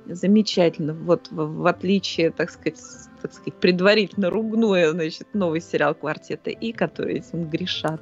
Замечательно. 0.05 0.93
Вот 0.93 1.29
в, 1.31 1.61
в 1.61 1.65
отличие, 1.65 2.29
так 2.31 2.51
сказать, 2.51 2.79
так 3.21 3.33
сказать, 3.33 3.53
предварительно 3.55 4.29
ругнуя, 4.29 4.91
значит, 4.91 5.33
новый 5.33 5.61
сериал 5.61 5.95
«Квартета 5.95 6.49
И», 6.49 6.73
который 6.73 7.19
этим 7.19 7.49
грешат. 7.49 8.01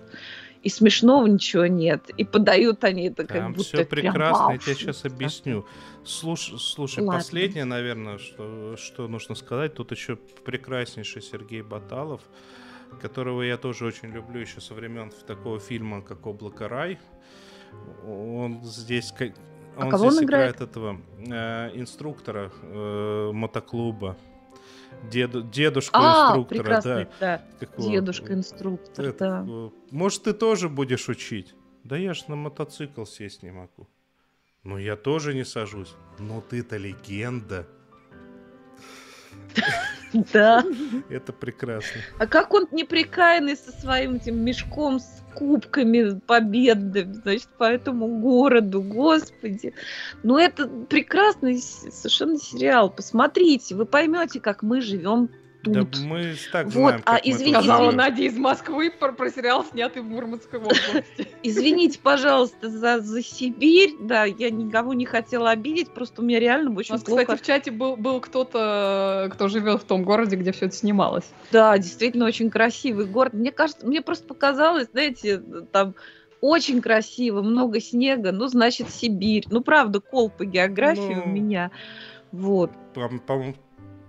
И 0.64 0.70
смешного 0.70 1.26
ничего 1.26 1.66
нет. 1.66 2.10
И 2.18 2.24
подают 2.24 2.84
они 2.84 3.08
это 3.08 3.26
как 3.26 3.38
Там 3.38 3.54
будто 3.54 3.64
все 3.64 3.86
прекрасно, 3.86 4.52
я 4.52 4.58
тебе 4.60 4.76
сейчас 4.76 5.06
объясню. 5.06 5.66
Слуш- 6.04 6.58
слушай, 6.60 7.04
Ладно. 7.04 7.20
последнее, 7.20 7.66
наверное, 7.66 8.20
что, 8.20 8.76
что 8.78 9.08
нужно 9.08 9.36
сказать, 9.36 9.74
тут 9.74 9.92
еще 9.92 10.16
прекраснейший 10.16 11.22
Сергей 11.24 11.64
Баталов, 11.64 12.22
которого 13.02 13.42
я 13.42 13.58
тоже 13.58 13.86
очень 13.86 14.10
люблю 14.10 14.40
еще 14.40 14.62
со 14.62 14.74
времен 14.76 15.12
такого 15.26 15.60
фильма, 15.60 16.02
как 16.02 16.26
«Облако 16.28 16.68
рай». 16.70 17.00
Он 18.06 18.64
здесь... 18.64 19.14
А 19.78 19.86
Он 19.86 19.90
кого 19.90 20.06
он 20.08 20.12
здесь 20.12 20.26
играет? 20.26 20.56
играет 20.58 20.70
этого 20.70 21.02
э, 21.18 21.72
инструктора 21.76 22.52
э, 22.62 23.32
мотоклуба. 23.34 24.18
Деду, 25.10 25.42
дедушку 25.44 25.98
А, 26.00 26.30
инструктора, 26.38 26.82
да. 26.82 27.08
да. 27.20 27.42
Какого- 27.60 27.90
Дедушка-инструктор, 27.92 29.06
это, 29.06 29.20
да. 29.20 29.46
э, 29.48 29.70
Может, 29.92 30.24
ты 30.24 30.34
тоже 30.34 30.70
будешь 30.70 31.10
учить? 31.10 31.56
Да 31.84 31.98
я 31.98 32.14
ж 32.14 32.28
на 32.28 32.36
мотоцикл 32.36 33.06
сесть 33.06 33.44
не 33.44 33.52
могу. 33.52 33.88
Ну, 34.64 34.78
я 34.78 34.96
тоже 34.96 35.34
не 35.34 35.44
сажусь. 35.44 35.96
Но 36.20 36.42
ты-то 36.42 36.78
легенда. 36.78 37.68
Да. 40.34 40.64
Это 41.10 41.32
прекрасно. 41.32 42.02
А 42.20 42.28
как 42.28 42.54
он 42.54 42.68
неприкаянный 42.72 43.56
со 43.56 43.72
своим 43.72 44.16
этим 44.16 44.44
мешком 44.44 45.00
с 45.00 45.22
кубками 45.34 46.20
победным, 46.20 47.14
значит, 47.14 47.48
по 47.58 47.64
этому 47.64 48.20
городу, 48.20 48.82
господи. 48.82 49.74
Ну, 50.24 50.38
это 50.38 50.68
прекрасный 50.68 51.60
совершенно 51.60 52.38
сериал. 52.38 52.90
Посмотрите, 52.90 53.76
вы 53.76 53.86
поймете, 53.86 54.40
как 54.42 54.64
мы 54.64 54.82
живем 54.82 55.30
тут. 55.64 55.74
Да 55.74 56.00
мы 56.02 56.36
так 56.52 56.66
Вот, 56.68 56.74
знаем, 56.74 57.02
а 57.06 57.20
извините, 57.24 57.60
Сказала. 57.60 57.92
Надя 57.92 58.24
из 58.24 58.38
Москвы 58.38 58.92
про, 58.92 59.12
про 59.14 59.30
сериал, 59.30 59.66
снятый 59.66 60.02
в 60.02 60.06
Мурманской 60.06 60.60
области. 60.60 61.28
Извините, 61.44 62.00
пожалуйста, 62.02 62.70
за, 62.70 63.00
за 63.00 63.22
Сибирь. 63.22 63.96
Да, 64.00 64.26
я 64.26 64.50
никого 64.50 64.94
не 64.94 65.06
хотела 65.06 65.52
обидеть, 65.52 65.92
просто 65.94 66.22
у 66.22 66.26
меня 66.26 66.40
реально 66.40 66.72
У 66.72 66.76
очень 66.76 66.94
нас, 66.94 67.04
плохо. 67.04 67.24
кстати, 67.24 67.42
в 67.42 67.46
чате 67.46 67.72
был, 67.72 67.96
был 67.96 68.20
кто-то, 68.20 69.30
кто 69.34 69.48
живет 69.48 69.82
в 69.82 69.86
том 69.86 70.04
городе, 70.04 70.36
где 70.36 70.52
все 70.52 70.66
это 70.68 70.76
снималось. 70.76 71.26
Да, 71.52 71.78
действительно 71.78 72.26
очень 72.26 72.50
красивый 72.50 73.06
город. 73.06 73.34
Мне 73.34 73.52
кажется, 73.52 73.86
мне 73.86 74.02
просто 74.02 74.28
показалось, 74.28 74.88
знаете, 74.92 75.42
там 75.72 75.96
очень 76.42 76.82
красиво, 76.82 77.42
много 77.42 77.80
снега, 77.80 78.32
ну, 78.32 78.48
значит, 78.48 78.90
Сибирь. 78.90 79.46
Ну, 79.50 79.62
правда, 79.62 80.00
кол 80.00 80.30
по 80.30 80.44
географии 80.44 81.14
Ну, 81.16 81.24
у 81.24 81.28
меня. 81.28 81.72
Вот. 82.32 82.72
По- 82.94 83.10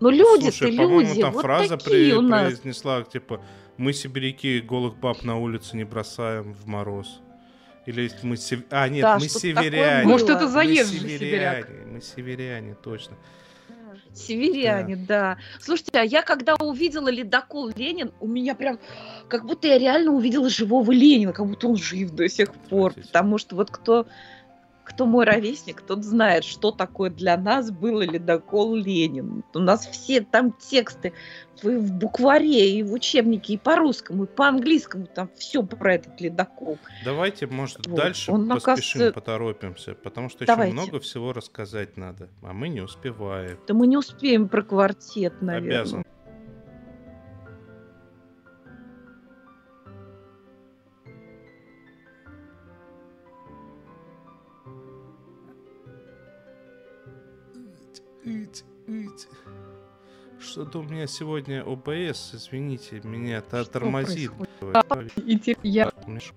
по- 0.02 0.10
Но 0.10 0.10
люди-то 0.10 0.52
Слушай, 0.52 0.76
по-моему, 0.76 1.00
люди, 1.00 1.20
там 1.20 1.32
вот 1.32 1.42
фраза 1.42 1.76
такие 1.76 2.10
при- 2.10 2.12
у 2.18 2.20
нас. 2.22 2.44
произнесла, 2.46 3.02
типа, 3.04 3.40
мы 3.76 3.92
сибиряки 3.92 4.60
голых 4.60 4.96
баб 4.98 5.22
на 5.22 5.38
улице 5.38 5.76
не 5.76 5.84
бросаем 5.84 6.54
в 6.54 6.66
мороз. 6.66 7.20
Или 7.86 8.10
мы 8.22 8.36
сев- 8.36 8.64
А, 8.70 8.88
нет, 8.88 9.02
Да, 9.02 9.18
мы 9.18 9.28
северяне. 9.28 10.06
Может, 10.06 10.28
это 10.30 10.44
Мы 10.44 10.50
заезжий 10.50 11.00
мы 11.00 11.08
сибиряк. 11.08 11.66
северяне, 11.66 11.86
мы 11.92 12.00
северяне, 12.00 12.74
точно. 12.82 13.16
Северяне, 14.14 14.96
да. 14.96 15.38
Слушайте, 15.60 15.90
а 15.94 16.02
я 16.02 16.22
когда 16.22 16.54
увидела 16.56 17.08
ледокол 17.08 17.70
Ленин, 17.74 18.12
у 18.20 18.26
меня 18.26 18.54
прям 18.54 18.78
как 19.28 19.46
будто 19.46 19.68
я 19.68 19.78
реально 19.78 20.10
увидела 20.12 20.48
живого 20.50 20.90
Ленина, 20.92 21.32
как 21.32 21.46
будто 21.46 21.66
он 21.68 21.76
жив 21.76 22.10
до 22.10 22.28
сих 22.28 22.52
пор. 22.52 22.90
Отвратительно. 22.90 23.06
Потому 23.06 23.38
что 23.38 23.56
вот 23.56 23.70
кто, 23.70 24.06
кто 24.84 25.06
мой 25.06 25.24
ровесник, 25.24 25.80
тот 25.82 26.04
знает, 26.04 26.44
что 26.44 26.70
такое 26.70 27.10
для 27.10 27.36
нас 27.36 27.70
было 27.70 28.02
ледокол 28.02 28.74
Ленин. 28.74 29.44
У 29.54 29.58
нас 29.58 29.86
все 29.86 30.20
там 30.20 30.52
тексты 30.52 31.12
в, 31.62 31.66
в 31.68 31.92
букваре, 31.92 32.78
и 32.78 32.82
в 32.82 32.92
учебнике, 32.92 33.54
и 33.54 33.58
по-русскому, 33.58 34.24
и 34.24 34.26
по-английскому, 34.26 35.06
там 35.06 35.30
все 35.36 35.62
про 35.62 35.94
этот 35.94 36.20
ледокол. 36.20 36.78
Давайте, 37.04 37.46
может, 37.46 37.86
Вот. 37.86 37.96
дальше 37.96 38.32
Он, 38.32 38.48
поспешим, 38.48 38.72
оказывается- 38.72 39.12
поторопимся, 39.12 39.94
потому 39.94 40.28
что 40.28 40.44
Давайте. 40.44 40.74
еще 40.74 40.82
много 40.82 41.00
всего 41.00 41.32
рассказать 41.32 41.96
надо, 41.96 42.28
а 42.42 42.52
мы 42.52 42.68
не 42.68 42.80
успеваем. 42.80 43.58
Да 43.66 43.74
мы 43.74 43.86
не 43.86 43.96
успеем 43.96 44.48
про 44.48 44.62
квартет, 44.62 45.40
наверное. 45.40 45.80
Обязан. 45.80 46.04
Что-то 60.52 60.80
у 60.80 60.82
меня 60.82 61.06
сегодня 61.06 61.62
ОБС, 61.62 62.34
извините, 62.34 63.00
меня 63.04 63.40
Что 63.40 63.64
тормозит. 63.64 64.30
И 65.16 65.38
те- 65.38 65.56
я 65.62 65.88
что, 65.88 66.34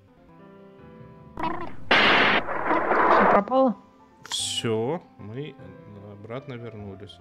пропала? 3.32 3.76
Все, 4.30 5.04
мы 5.18 5.54
обратно 6.14 6.54
вернулись. 6.54 7.18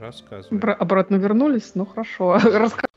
Рассказывай. 0.00 0.58
Бра- 0.58 0.74
обратно 0.74 1.14
вернулись? 1.14 1.70
Ну 1.76 1.86
хорошо. 1.86 2.36
Раска- 2.42 2.87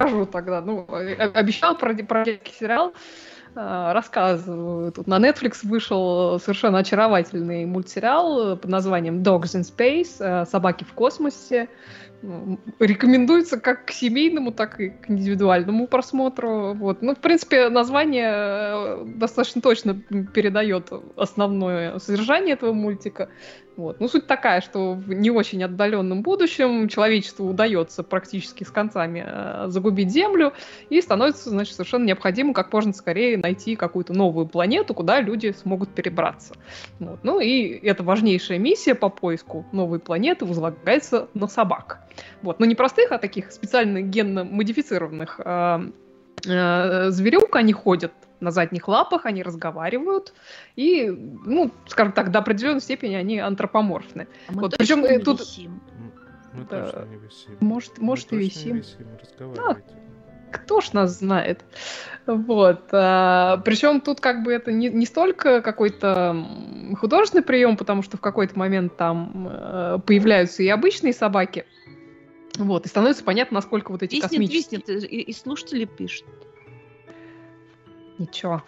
расскажу 0.00 0.26
тогда. 0.26 0.60
Ну, 0.60 0.86
обещал 0.88 1.76
про, 1.76 1.94
про 1.94 2.24
детский 2.24 2.52
сериал. 2.52 2.92
Э, 3.54 3.92
рассказываю. 3.92 4.92
Тут 4.92 5.06
на 5.06 5.18
Netflix 5.18 5.58
вышел 5.62 6.38
совершенно 6.38 6.78
очаровательный 6.78 7.64
мультсериал 7.66 8.56
под 8.56 8.70
названием 8.70 9.22
Dogs 9.22 9.54
in 9.54 9.62
Space, 9.62 10.16
э, 10.20 10.46
собаки 10.46 10.84
в 10.84 10.92
космосе. 10.92 11.68
Рекомендуется 12.78 13.58
как 13.58 13.86
к 13.86 13.92
семейному, 13.92 14.52
так 14.52 14.78
и 14.78 14.90
к 14.90 15.08
индивидуальному 15.08 15.86
просмотру. 15.86 16.74
Вот. 16.74 17.00
Ну, 17.00 17.14
в 17.14 17.18
принципе, 17.18 17.70
название 17.70 18.30
э, 18.32 19.04
достаточно 19.06 19.62
точно 19.62 19.94
передает 19.94 20.90
основное 21.16 21.98
содержание 21.98 22.54
этого 22.54 22.74
мультика. 22.74 23.30
Вот. 23.76 23.98
Ну, 23.98 24.08
суть 24.08 24.26
такая, 24.26 24.60
что 24.60 24.92
в 24.92 25.10
не 25.10 25.30
очень 25.30 25.64
отдаленном 25.64 26.20
будущем 26.20 26.88
человечеству 26.88 27.48
удается 27.48 28.02
практически 28.02 28.64
с 28.64 28.70
концами 28.70 29.24
э, 29.26 29.64
загубить 29.68 30.10
Землю, 30.10 30.52
и 30.90 31.00
становится, 31.00 31.48
значит, 31.48 31.74
совершенно 31.74 32.04
необходимо 32.04 32.52
как 32.52 32.70
можно 32.70 32.92
скорее 32.92 33.38
найти 33.38 33.76
какую-то 33.76 34.12
новую 34.12 34.46
планету, 34.46 34.92
куда 34.92 35.22
люди 35.22 35.54
смогут 35.58 35.88
перебраться. 35.94 36.52
Вот. 36.98 37.20
Ну, 37.22 37.40
и 37.40 37.78
эта 37.86 38.02
важнейшая 38.02 38.58
миссия 38.58 38.94
по 38.94 39.08
поиску 39.08 39.64
новой 39.72 39.98
планеты 39.98 40.44
возлагается 40.44 41.28
на 41.32 41.46
собак. 41.46 42.00
Вот. 42.42 42.60
Но 42.60 42.66
не 42.66 42.74
простых, 42.74 43.12
а 43.12 43.18
таких 43.18 43.52
специально 43.52 44.00
генно 44.00 44.44
модифицированных 44.44 45.40
э, 45.44 45.90
э, 46.46 47.10
зверюк, 47.10 47.56
они 47.56 47.72
ходят 47.72 48.12
на 48.40 48.50
задних 48.50 48.88
лапах, 48.88 49.26
они 49.26 49.42
разговаривают, 49.42 50.32
и, 50.76 51.10
ну, 51.10 51.70
скажем 51.86 52.12
так, 52.12 52.30
до 52.30 52.38
определенной 52.38 52.80
степени 52.80 53.14
они 53.14 53.38
антропоморфны. 53.38 54.28
А 54.48 54.52
вот, 54.52 54.76
причем 54.78 55.04
э, 55.04 55.16
не 55.16 55.18
тут... 55.18 55.40
висим? 55.40 55.80
Мы 56.52 56.66
Да. 56.68 56.84
точно 56.84 57.04
не 57.06 57.16
висим. 57.16 57.56
Может, 57.60 57.98
Мы 57.98 58.04
может 58.04 58.32
и 58.32 58.36
висим. 58.36 58.76
висим, 58.76 59.06
разговаривайте. 59.20 59.94
Кто 60.50 60.80
ж 60.80 60.92
нас 60.94 61.18
знает? 61.18 61.64
Вот. 62.26 62.88
а, 62.90 63.58
причем 63.58 64.00
тут 64.00 64.20
как 64.20 64.42
бы 64.42 64.52
это 64.52 64.72
не, 64.72 64.88
не 64.88 65.06
столько 65.06 65.62
какой-то 65.62 66.44
художественный 66.98 67.44
прием, 67.44 67.76
потому 67.76 68.02
что 68.02 68.16
в 68.16 68.20
какой-то 68.20 68.58
момент 68.58 68.96
там 68.96 69.48
э, 69.48 69.98
появляются 70.04 70.64
и 70.64 70.68
обычные 70.68 71.12
собаки. 71.12 71.66
Вот, 72.64 72.86
и 72.86 72.88
становится 72.88 73.24
понятно, 73.24 73.56
насколько 73.56 73.90
вот 73.90 74.02
эти 74.02 74.16
Виснет, 74.16 74.30
космические... 74.30 74.80
виснет, 74.80 75.10
и, 75.12 75.20
и 75.22 75.32
слушатели 75.32 75.84
пишут. 75.86 76.26
Ничего. 78.18 78.62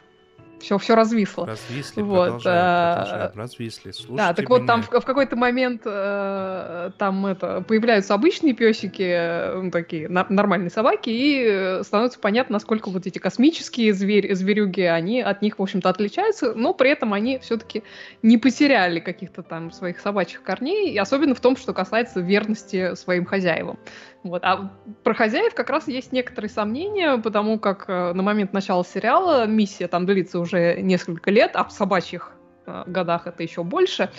Все, 0.62 0.78
все 0.78 0.94
развисло. 0.94 1.44
Развисли, 1.44 2.02
Вот, 2.02 2.24
продолжаем, 2.24 2.58
а, 2.62 2.94
продолжаем. 2.94 3.32
Развисли, 3.34 3.90
слушайте 3.90 4.16
Да, 4.16 4.32
так 4.32 4.48
вот 4.48 4.66
там 4.66 4.80
меня. 4.80 4.88
в, 4.90 5.00
в 5.02 5.04
какой-то 5.04 5.34
момент 5.34 5.82
э, 5.84 6.90
там 6.98 7.26
это 7.26 7.62
появляются 7.62 8.14
обычные 8.14 8.54
песики, 8.54 9.02
э, 9.02 9.60
ну, 9.60 9.70
такие 9.72 10.08
на- 10.08 10.26
нормальные 10.28 10.70
собаки, 10.70 11.10
и 11.10 11.44
э, 11.44 11.82
становится 11.82 12.20
понятно, 12.20 12.52
насколько 12.54 12.90
вот 12.90 13.06
эти 13.06 13.18
космические 13.18 13.92
зверь, 13.92 14.32
зверюги, 14.34 14.82
они 14.82 15.20
от 15.20 15.42
них, 15.42 15.58
в 15.58 15.62
общем-то, 15.62 15.88
отличаются, 15.88 16.54
но 16.54 16.74
при 16.74 16.90
этом 16.90 17.12
они 17.12 17.40
все-таки 17.40 17.82
не 18.22 18.38
потеряли 18.38 19.00
каких-то 19.00 19.42
там 19.42 19.72
своих 19.72 19.98
собачьих 19.98 20.44
корней, 20.44 20.92
и 20.92 20.98
особенно 20.98 21.34
в 21.34 21.40
том, 21.40 21.56
что 21.56 21.72
касается 21.72 22.20
верности 22.20 22.94
своим 22.94 23.24
хозяевам. 23.24 23.80
Вот. 24.22 24.44
А 24.44 24.70
про 25.02 25.14
хозяев 25.14 25.54
как 25.54 25.70
раз 25.70 25.88
есть 25.88 26.12
некоторые 26.12 26.48
сомнения, 26.48 27.18
потому 27.18 27.58
как 27.58 27.86
э, 27.88 28.12
на 28.12 28.22
момент 28.22 28.52
начала 28.52 28.84
сериала 28.84 29.46
миссия 29.46 29.88
там 29.88 30.06
длится 30.06 30.38
уже 30.38 30.80
несколько 30.80 31.30
лет, 31.30 31.52
а 31.54 31.64
в 31.64 31.72
собачьих 31.72 32.32
э, 32.66 32.84
годах 32.86 33.26
это 33.26 33.42
еще 33.42 33.64
больше. 33.64 34.10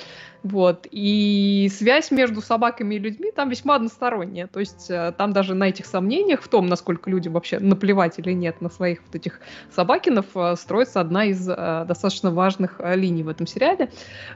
Вот. 0.43 0.87
И 0.91 1.71
связь 1.73 2.11
между 2.11 2.41
собаками 2.41 2.95
и 2.95 2.99
людьми 2.99 3.31
там 3.31 3.49
весьма 3.49 3.75
односторонняя. 3.75 4.47
То 4.47 4.59
есть 4.59 4.91
э, 4.91 5.13
там 5.17 5.31
даже 5.31 5.55
на 5.55 5.69
этих 5.69 5.85
сомнениях, 5.85 6.41
в 6.41 6.49
том, 6.49 6.67
насколько 6.67 7.09
людям 7.09 7.33
вообще 7.33 7.59
наплевать 7.59 8.19
или 8.19 8.33
нет 8.33 8.59
на 8.59 8.69
своих 8.69 9.01
вот 9.05 9.15
этих 9.15 9.39
собакинов, 9.71 10.25
э, 10.35 10.55
строится 10.57 10.99
одна 10.99 11.25
из 11.25 11.47
э, 11.47 11.85
достаточно 11.87 12.31
важных 12.31 12.81
линий 12.83 13.23
в 13.23 13.29
этом 13.29 13.47
сериале. 13.47 13.89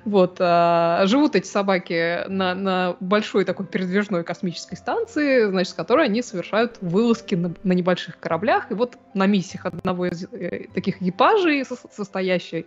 Вот. 0.06 0.38
Живут 0.38 1.36
эти 1.36 1.48
собаки 1.48 2.28
на, 2.30 2.56
на 2.56 2.96
большой 3.02 3.44
такой 3.44 3.66
передвижной 3.66 4.24
космической 4.24 4.76
станции, 4.76 5.46
значит, 5.46 5.72
с 5.72 5.76
которой 5.76 6.06
они 6.06 6.22
совершают 6.22 6.78
вылазки 6.80 7.36
на, 7.36 7.54
на 7.64 7.74
небольших 7.74 8.18
кораблях. 8.20 8.72
И 8.72 8.74
вот 8.74 8.98
на 9.14 9.26
миссиях 9.26 9.66
одного 9.66 10.06
из 10.06 10.26
э, 10.32 10.68
таких 10.74 11.02
экипажей, 11.02 11.66
со- 11.66 11.76
состоящей 11.92 12.66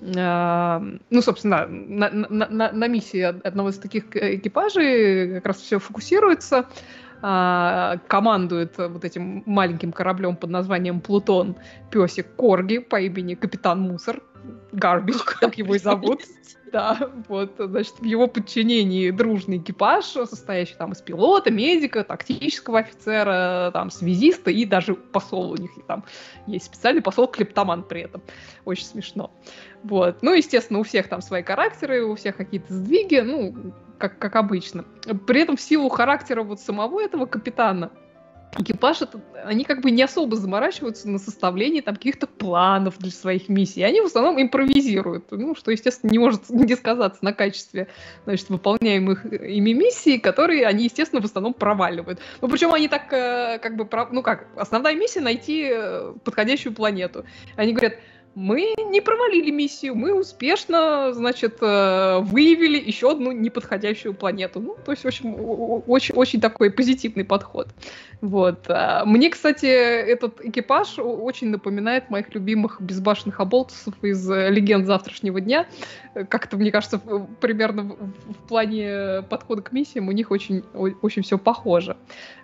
э, 0.00 0.80
ну, 1.10 1.22
собственно, 1.22 1.66
на, 1.66 2.10
на- 2.10 2.48
на- 2.48 2.72
на 2.82 2.88
миссии 2.88 3.22
од- 3.22 3.46
одного 3.46 3.70
из 3.70 3.78
таких 3.78 4.04
экипажей 4.14 5.34
как 5.36 5.46
раз 5.46 5.60
все 5.60 5.78
фокусируется. 5.78 6.66
а, 7.24 7.98
командует 8.08 8.76
вот 8.78 9.04
этим 9.04 9.44
маленьким 9.46 9.92
кораблем 9.92 10.34
под 10.34 10.50
названием 10.50 11.00
Плутон 11.00 11.54
песик 11.88 12.34
Корги 12.34 12.78
по 12.78 13.00
имени 13.00 13.34
Капитан 13.36 13.80
Мусор. 13.80 14.20
Гарбич, 14.72 15.22
как 15.22 15.56
его 15.56 15.76
и 15.76 15.78
зовут. 15.78 16.22
Да, 16.72 17.10
вот, 17.28 17.52
значит, 17.58 17.94
в 18.00 18.04
его 18.04 18.26
подчинении 18.26 19.10
дружный 19.10 19.58
экипаж, 19.58 20.06
состоящий 20.06 20.74
там 20.74 20.92
из 20.92 21.02
пилота, 21.02 21.50
медика, 21.50 22.02
тактического 22.02 22.78
офицера, 22.78 23.70
там, 23.74 23.90
связиста 23.90 24.50
и 24.50 24.64
даже 24.64 24.94
посол 24.94 25.52
у 25.52 25.56
них 25.56 25.70
там 25.86 26.02
есть 26.46 26.64
специальный 26.64 27.02
посол 27.02 27.28
клептоман 27.28 27.82
при 27.82 28.00
этом. 28.00 28.22
Очень 28.64 28.86
смешно. 28.86 29.30
Вот. 29.84 30.22
Ну, 30.22 30.32
естественно, 30.32 30.78
у 30.78 30.82
всех 30.82 31.08
там 31.08 31.20
свои 31.22 31.42
характеры, 31.42 32.04
у 32.04 32.14
всех 32.14 32.36
какие-то 32.36 32.72
сдвиги, 32.72 33.20
ну, 33.20 33.74
как, 33.98 34.18
как 34.18 34.36
обычно. 34.36 34.84
При 35.26 35.40
этом 35.40 35.56
в 35.56 35.60
силу 35.60 35.88
характера 35.88 36.42
вот 36.42 36.60
самого 36.60 37.00
этого 37.00 37.26
капитана, 37.26 37.90
экипаж, 38.58 39.02
это, 39.02 39.20
они 39.44 39.64
как 39.64 39.80
бы 39.80 39.90
не 39.90 40.02
особо 40.02 40.36
заморачиваются 40.36 41.08
на 41.08 41.18
составлении 41.18 41.80
там 41.80 41.96
каких-то 41.96 42.26
планов 42.26 42.98
для 42.98 43.10
своих 43.10 43.48
миссий. 43.48 43.82
Они 43.82 44.00
в 44.00 44.06
основном 44.06 44.40
импровизируют, 44.40 45.30
ну, 45.30 45.54
что, 45.54 45.70
естественно, 45.70 46.10
не 46.10 46.18
может 46.18 46.48
не 46.50 46.74
сказаться 46.74 47.24
на 47.24 47.32
качестве, 47.32 47.88
значит, 48.24 48.50
выполняемых 48.50 49.24
ими 49.24 49.72
миссий, 49.72 50.18
которые 50.18 50.66
они, 50.66 50.84
естественно, 50.84 51.22
в 51.22 51.24
основном 51.24 51.54
проваливают. 51.54 52.20
Ну, 52.40 52.48
причем 52.48 52.72
они 52.74 52.88
так, 52.88 53.12
э, 53.12 53.58
как 53.58 53.76
бы, 53.76 53.88
ну 54.10 54.22
как, 54.22 54.46
основная 54.56 54.94
миссия 54.94 55.20
найти 55.20 55.70
э, 55.72 56.12
подходящую 56.24 56.74
планету. 56.74 57.24
Они 57.56 57.72
говорят, 57.72 57.94
мы 58.34 58.74
не 58.78 59.00
провалили 59.00 59.50
миссию, 59.50 59.94
мы 59.94 60.14
успешно, 60.18 61.12
значит, 61.12 61.58
э, 61.60 62.20
выявили 62.20 62.78
еще 62.78 63.10
одну 63.10 63.32
неподходящую 63.32 64.14
планету. 64.14 64.60
Ну, 64.60 64.76
то 64.84 64.92
есть, 64.92 65.04
в 65.04 65.06
общем, 65.06 65.34
очень, 65.86 66.14
очень 66.14 66.40
такой 66.40 66.70
позитивный 66.70 67.24
подход. 67.24 67.68
Вот. 68.22 68.64
А 68.68 69.04
Мне, 69.04 69.28
кстати, 69.28 69.66
этот 69.66 70.40
экипаж 70.40 70.98
очень 70.98 71.50
напоминает 71.50 72.08
моих 72.08 72.34
любимых 72.34 72.80
безбашенных 72.80 73.40
оболтусов 73.40 73.94
из 74.02 74.30
э, 74.30 74.50
«Легенд 74.50 74.86
завтрашнего 74.86 75.40
дня». 75.40 75.66
Э, 76.14 76.24
Как-то, 76.24 76.56
мне 76.56 76.70
кажется, 76.70 76.98
примерно 77.40 77.82
в, 77.82 78.48
плане 78.48 79.22
подхода 79.28 79.62
к 79.62 79.72
миссиям 79.72 80.08
у 80.08 80.12
них 80.12 80.30
очень, 80.30 80.62
очень 80.74 81.22
все 81.22 81.36
похоже. 81.36 81.96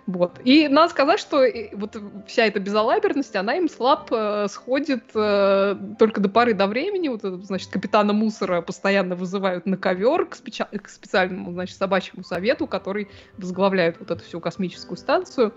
Вот. 0.09 0.39
И 0.43 0.67
надо 0.67 0.89
сказать, 0.89 1.19
что 1.19 1.43
э, 1.43 1.69
вот 1.73 1.95
вся 2.25 2.45
эта 2.45 2.59
безалаберность, 2.59 3.35
она 3.35 3.53
им 3.53 3.69
слаб 3.69 4.11
э, 4.11 4.47
сходит 4.49 5.03
э, 5.13 5.75
только 5.99 6.19
до 6.19 6.29
поры 6.29 6.55
до 6.55 6.65
времени. 6.65 7.09
Вот, 7.09 7.21
значит, 7.45 7.69
капитана 7.69 8.11
Мусора 8.11 8.61
постоянно 8.61 9.15
вызывают 9.15 9.67
на 9.67 9.77
ковер 9.77 10.25
к, 10.25 10.35
спеча- 10.35 10.75
к 10.79 10.89
специальному, 10.89 11.51
значит, 11.51 11.77
собачьему 11.77 12.23
совету, 12.23 12.65
который 12.65 13.07
возглавляет 13.37 13.99
вот 13.99 14.09
эту 14.09 14.23
всю 14.23 14.39
космическую 14.39 14.97
станцию. 14.97 15.53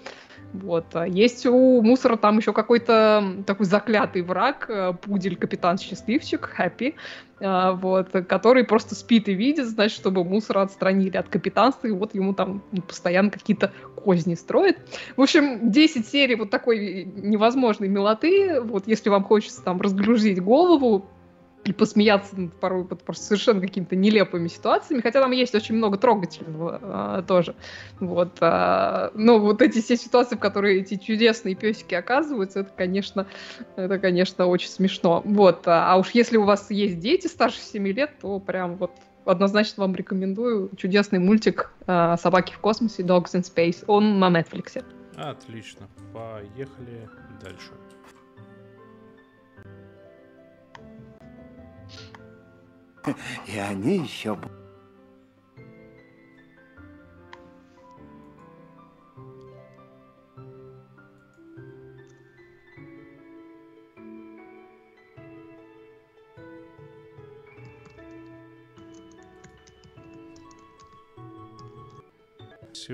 Вот. 0.53 0.85
А 0.93 1.07
Есть 1.07 1.47
у 1.47 1.81
Мусора 1.81 2.19
там 2.19 2.37
еще 2.37 2.53
какой-то 2.53 3.43
такой 3.47 3.65
заклятый 3.65 4.21
враг, 4.21 4.67
э, 4.69 4.93
пудель 5.01 5.37
капитан 5.37 5.79
Счастливчик, 5.79 6.45
Хэппи, 6.45 6.95
а, 7.45 7.73
вот, 7.73 8.11
который 8.29 8.63
просто 8.63 8.95
спит 8.95 9.29
и 9.29 9.35
видит, 9.35 9.67
значит, 9.67 9.99
чтобы 9.99 10.23
Мусора 10.25 10.63
отстранили 10.63 11.17
от 11.17 11.29
капитанства, 11.29 11.89
и 11.89 11.91
вот 11.91 12.15
ему 12.15 12.35
там 12.35 12.63
постоянно 12.87 13.31
какие-то 13.31 13.73
козни 13.97 14.35
строит. 14.43 14.79
В 15.17 15.23
общем, 15.23 15.71
10 15.71 16.07
серий 16.07 16.35
вот 16.35 16.51
такой 16.51 17.05
невозможной 17.05 17.89
милоты, 17.89 18.61
вот 18.61 18.87
если 18.87 19.09
вам 19.09 19.25
хочется 19.25 19.63
там 19.63 19.81
разгрузить 19.81 20.43
голову, 20.43 21.07
и 21.65 21.73
посмеяться 21.73 22.39
над 22.39 22.55
порой 22.55 22.83
вот 22.83 23.03
просто 23.03 23.25
совершенно 23.25 23.61
какими-то 23.61 23.95
нелепыми 23.95 24.49
ситуациями, 24.49 25.01
хотя 25.01 25.21
там 25.21 25.31
есть 25.31 25.55
очень 25.55 25.77
много 25.77 25.97
трогательного 25.97 26.81
а, 26.83 27.23
тоже. 27.23 27.55
Вот, 28.01 28.37
а, 28.41 29.13
но 29.15 29.39
вот 29.39 29.63
эти 29.63 29.81
все 29.81 29.97
ситуации, 29.97 30.37
в 30.37 30.41
которые 30.41 30.81
эти 30.81 30.97
чудесные 30.97 31.55
песики 31.55 31.95
оказываются, 31.95 32.61
это, 32.61 32.73
конечно, 32.77 33.27
это, 33.77 33.99
конечно, 33.99 34.47
очень 34.47 34.69
смешно. 34.69 35.23
Вот, 35.25 35.69
а, 35.69 35.93
а 35.93 35.97
уж 35.99 36.11
если 36.11 36.37
у 36.37 36.45
вас 36.45 36.71
есть 36.71 36.99
дети 36.99 37.29
старше 37.29 37.61
7 37.61 37.87
лет, 37.89 38.11
то 38.21 38.41
прям 38.41 38.77
вот 38.77 38.91
однозначно 39.25 39.83
вам 39.83 39.95
рекомендую 39.95 40.71
чудесный 40.77 41.19
мультик 41.19 41.71
а, 41.87 42.17
«Собаки 42.17 42.53
в 42.53 42.59
космосе» 42.59 43.03
Dogs 43.03 43.33
in 43.35 43.43
Space. 43.43 43.85
Он 43.87 44.19
на 44.19 44.29
Netflix. 44.31 44.85
Отлично. 45.17 45.89
Поехали 46.13 47.09
дальше. 47.43 47.73
И 53.47 53.59
они 53.59 53.99
еще... 53.99 54.37
б- 54.37 54.49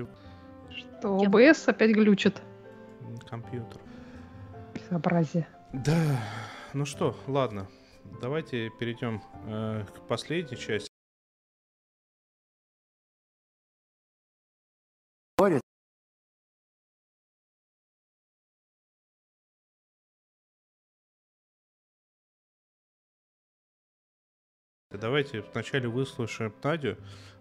Всё, 0.05 0.87
Что 0.99 1.17
ОБС 1.17 1.67
опять 1.67 1.91
глючит. 1.91 2.41
Компьютер. 3.27 3.81
Безобразие. 4.73 5.47
Да, 5.73 6.19
ну 6.73 6.85
что, 6.85 7.15
ладно. 7.27 7.67
Давайте 8.21 8.69
перейдем 8.79 9.21
э, 9.45 9.85
к 9.93 10.07
последней 10.07 10.57
части. 10.57 10.89
Давайте 24.91 25.41
вначале 25.41 25.87
выслушаем 25.87 26.53
Надю. 26.63 26.97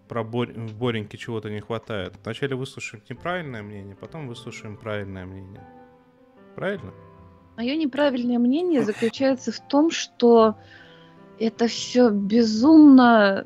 Про 0.09 0.25
Бор... 0.25 0.49
в 0.49 0.77
Бореньке 0.77 1.19
чего-то 1.19 1.51
не 1.51 1.61
хватает. 1.61 2.15
Вначале 2.25 2.57
выслушаем 2.57 3.03
неправильное 3.09 3.63
мнение, 3.63 3.95
потом 3.95 4.27
выслушаем 4.27 4.77
правильное 4.77 5.27
мнение. 5.27 5.63
Правильно? 6.55 6.93
Мое 7.57 7.77
неправильное 7.77 8.39
мнение 8.39 8.83
заключается 8.83 9.53
в 9.53 9.61
том, 9.69 9.91
что 9.91 10.57
это 11.39 11.67
все 11.69 12.11
безумно 12.11 13.45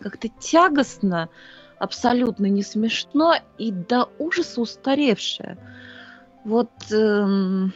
как-то 0.00 0.28
тягостно, 0.28 1.28
абсолютно 1.78 2.46
не 2.46 2.62
смешно 2.62 3.34
и 3.58 3.70
до 3.70 4.08
ужаса 4.18 4.60
устаревшее. 4.60 5.58
Вот 6.44 6.70
эм, 6.92 7.72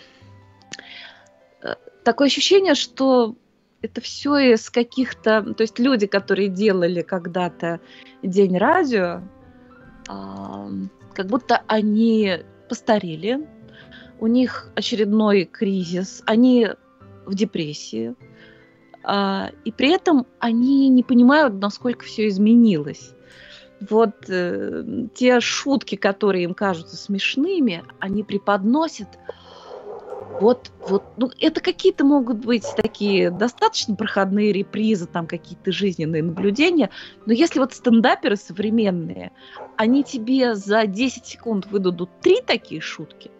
э, 1.63 1.75
такое 2.05 2.29
ощущение, 2.29 2.75
что 2.75 3.37
это 3.83 4.01
все 4.01 4.39
из 4.39 4.71
каких-то, 4.71 5.43
то 5.55 5.63
есть 5.63 5.79
люди, 5.79 6.07
которые 6.07 6.49
делали 6.49 7.03
когда-то 7.03 7.81
день 8.23 8.57
радио, 8.57 9.23
как 10.07 11.27
будто 11.27 11.63
они 11.67 12.39
постарели, 12.69 13.47
у 14.21 14.29
них 14.29 14.71
очередной 14.77 15.45
кризис, 15.45 16.23
они 16.27 16.69
в 17.27 17.35
депрессии, 17.35 18.15
а, 19.05 19.51
и 19.65 19.73
при 19.73 19.91
этом 19.91 20.27
они 20.39 20.89
не 20.89 21.03
понимают, 21.03 21.55
насколько 21.55 22.05
все 22.05 22.29
изменилось. 22.29 23.15
Вот 23.91 24.15
э, 24.29 24.85
те 25.15 25.41
шутки, 25.41 25.97
которые 25.97 26.45
им 26.45 26.55
кажутся 26.55 26.97
смешными, 26.97 27.83
они 27.99 28.23
преподносят 28.23 29.09
вот, 30.41 30.71
вот, 30.89 31.05
ну, 31.17 31.31
это 31.41 31.61
какие-то 31.61 32.05
могут 32.05 32.39
быть 32.39 32.67
такие 32.77 33.31
достаточно 33.31 33.95
проходные 33.95 34.53
репризы, 34.53 35.07
там 35.07 35.27
какие-то 35.27 35.73
жизненные 35.73 36.23
наблюдения, 36.23 36.91
но 37.27 37.33
если 37.33 37.59
вот 37.59 37.75
стендаперы 37.75 38.37
современные, 38.37 39.33
они 39.77 40.05
тебе 40.05 40.55
за 40.55 40.87
10 40.87 41.27
секунд 41.27 41.67
выдадут 41.67 42.11
три 42.21 42.41
такие 42.41 42.81
шутки, 42.81 43.31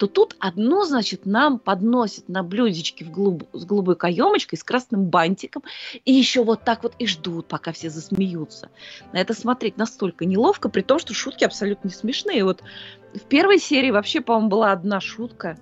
то 0.00 0.06
тут 0.06 0.34
одно, 0.38 0.86
значит, 0.86 1.26
нам 1.26 1.58
подносят 1.58 2.26
на 2.30 2.42
блюдечке 2.42 3.04
в 3.04 3.10
голуб... 3.10 3.44
с 3.52 3.66
голубой 3.66 3.96
каемочкой, 3.96 4.58
с 4.58 4.64
красным 4.64 5.04
бантиком, 5.04 5.62
и 6.06 6.12
еще 6.12 6.42
вот 6.42 6.64
так 6.64 6.84
вот 6.84 6.94
и 6.98 7.06
ждут, 7.06 7.48
пока 7.48 7.72
все 7.72 7.90
засмеются. 7.90 8.70
На 9.12 9.18
это 9.18 9.34
смотреть 9.34 9.76
настолько 9.76 10.24
неловко, 10.24 10.70
при 10.70 10.80
том, 10.80 10.98
что 10.98 11.12
шутки 11.12 11.44
абсолютно 11.44 11.88
не 11.88 11.94
смешные. 11.94 12.44
Вот 12.44 12.62
в 13.12 13.20
первой 13.20 13.58
серии 13.58 13.90
вообще, 13.90 14.22
по-моему, 14.22 14.48
была 14.48 14.72
одна 14.72 15.00
шутка, 15.00 15.58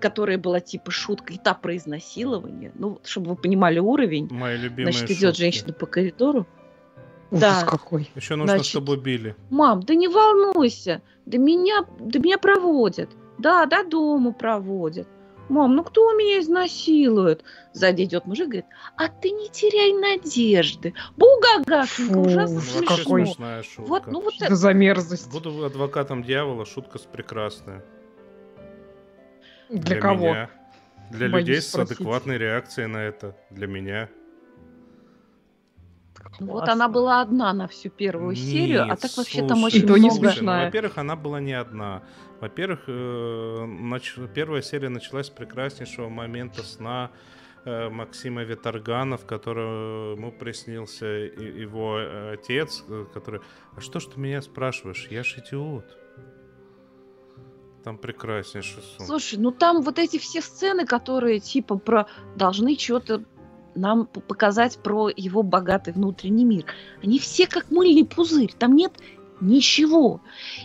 которая 0.00 0.38
была 0.38 0.60
типа 0.60 0.90
шутка, 0.90 1.32
и 1.32 1.38
та 1.38 1.54
про 1.54 1.76
изнасилование. 1.76 2.72
Ну, 2.74 3.00
чтобы 3.04 3.30
вы 3.30 3.36
понимали 3.36 3.78
уровень. 3.78 4.28
Мои 4.30 4.56
любимые 4.56 4.92
Значит, 4.92 5.10
идет 5.10 5.30
шутки. 5.30 5.40
женщина 5.40 5.72
по 5.72 5.86
коридору. 5.86 6.46
Ужас 7.30 7.62
Да. 7.62 7.66
какой. 7.66 8.08
Еще 8.14 8.36
нужно, 8.36 8.54
Значит, 8.54 8.66
чтобы 8.68 8.92
убили. 8.94 9.34
Мам, 9.50 9.82
да 9.82 9.94
не 9.94 10.08
волнуйся, 10.08 11.02
да 11.24 11.38
меня, 11.38 11.84
да 11.98 12.18
меня 12.18 12.38
проводят. 12.38 13.10
Да, 13.38 13.66
до 13.66 13.82
дома 13.84 14.32
проводят. 14.32 15.08
Мам, 15.48 15.76
ну 15.76 15.84
кто 15.84 16.12
меня 16.14 16.40
изнасилует? 16.40 17.44
Сзади 17.72 18.02
идет 18.02 18.26
мужик, 18.26 18.46
говорит, 18.46 18.64
а 18.96 19.08
ты 19.08 19.30
не 19.30 19.48
теряй 19.48 19.92
надежды. 19.92 20.92
Бугагашенька, 21.16 22.14
Фу, 22.14 22.20
ужасно 22.22 22.56
Вообще 22.56 22.72
Вообще 22.74 22.78
смешно. 22.78 22.96
какой. 22.96 23.26
смешная 23.26 23.62
шутка. 23.62 23.88
Вот, 23.88 24.06
ну 24.08 24.20
вот 24.22 24.34
Что 24.34 24.54
за 24.56 24.72
мерзость? 24.72 25.30
Буду 25.32 25.64
адвокатом 25.64 26.24
дьявола, 26.24 26.64
шутка 26.64 26.98
с 26.98 27.02
прекрасная. 27.02 27.84
Для, 29.68 30.00
кого? 30.00 30.28
меня. 30.28 30.50
Для 31.10 31.28
Боюсь 31.28 31.46
людей 31.48 31.60
с 31.62 31.68
спросить. 31.68 31.92
адекватной 31.92 32.38
реакцией 32.38 32.86
на 32.88 32.98
это. 32.98 33.36
Для 33.50 33.66
меня. 33.66 34.08
Ну 36.40 36.46
Вот 36.46 36.64
Классно. 36.64 36.72
она 36.72 36.88
была 36.88 37.20
одна 37.22 37.52
на 37.52 37.66
всю 37.66 37.88
первую 37.88 38.34
серию, 38.36 38.82
а 38.82 38.86
Нет, 38.88 39.00
так 39.00 39.16
вообще 39.16 39.46
там 39.46 39.62
очень 39.64 39.80
не 39.80 39.84
много. 39.86 40.00
слушай, 40.00 40.20
ну, 40.24 40.30
смешная. 40.32 40.64
во-первых, 40.66 40.98
она 40.98 41.16
была 41.16 41.40
не 41.40 41.52
одна. 41.54 42.02
Во-первых, 42.40 42.80
э, 42.88 43.64
нач- 43.64 44.28
первая 44.34 44.60
серия 44.62 44.88
началась 44.90 45.26
с 45.28 45.30
прекраснейшего 45.30 46.08
момента 46.08 46.62
сна 46.62 47.10
э, 47.64 47.88
Максима 47.88 48.42
Виторгана, 48.44 49.16
в 49.16 49.24
котором 49.26 50.12
ему 50.16 50.30
приснился 50.32 51.24
и- 51.24 51.60
его 51.62 51.98
отец, 52.32 52.84
э, 52.88 53.06
который... 53.14 53.40
А 53.76 53.80
что 53.80 53.98
ж 53.98 54.06
ты 54.06 54.20
меня 54.20 54.42
спрашиваешь? 54.42 55.08
Я 55.10 55.22
ж 55.24 55.38
идиот. 55.38 55.96
Там 57.86 57.98
прекраснейший 57.98 58.82
сон. 58.82 59.06
Слушай, 59.06 59.38
ну 59.38 59.52
там 59.52 59.80
вот 59.80 60.00
эти 60.00 60.18
все 60.18 60.42
сцены, 60.42 60.84
которые 60.86 61.38
типа 61.38 61.78
про 61.78 62.08
должны 62.34 62.76
что-то 62.76 63.22
нам 63.76 64.06
показать 64.06 64.78
про 64.78 65.08
его 65.08 65.44
богатый 65.44 65.92
внутренний 65.92 66.44
мир, 66.44 66.64
они 67.00 67.20
все 67.20 67.46
как 67.46 67.70
мыльный 67.70 68.04
пузырь, 68.04 68.52
там 68.58 68.74
нет 68.74 68.92
ничего. 69.40 70.20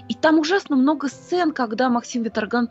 И 0.09 0.15
там 0.15 0.39
ужасно 0.39 0.75
много 0.75 1.09
сцен, 1.09 1.51
когда 1.51 1.91
Максим 1.91 2.23
Виторган 2.23 2.69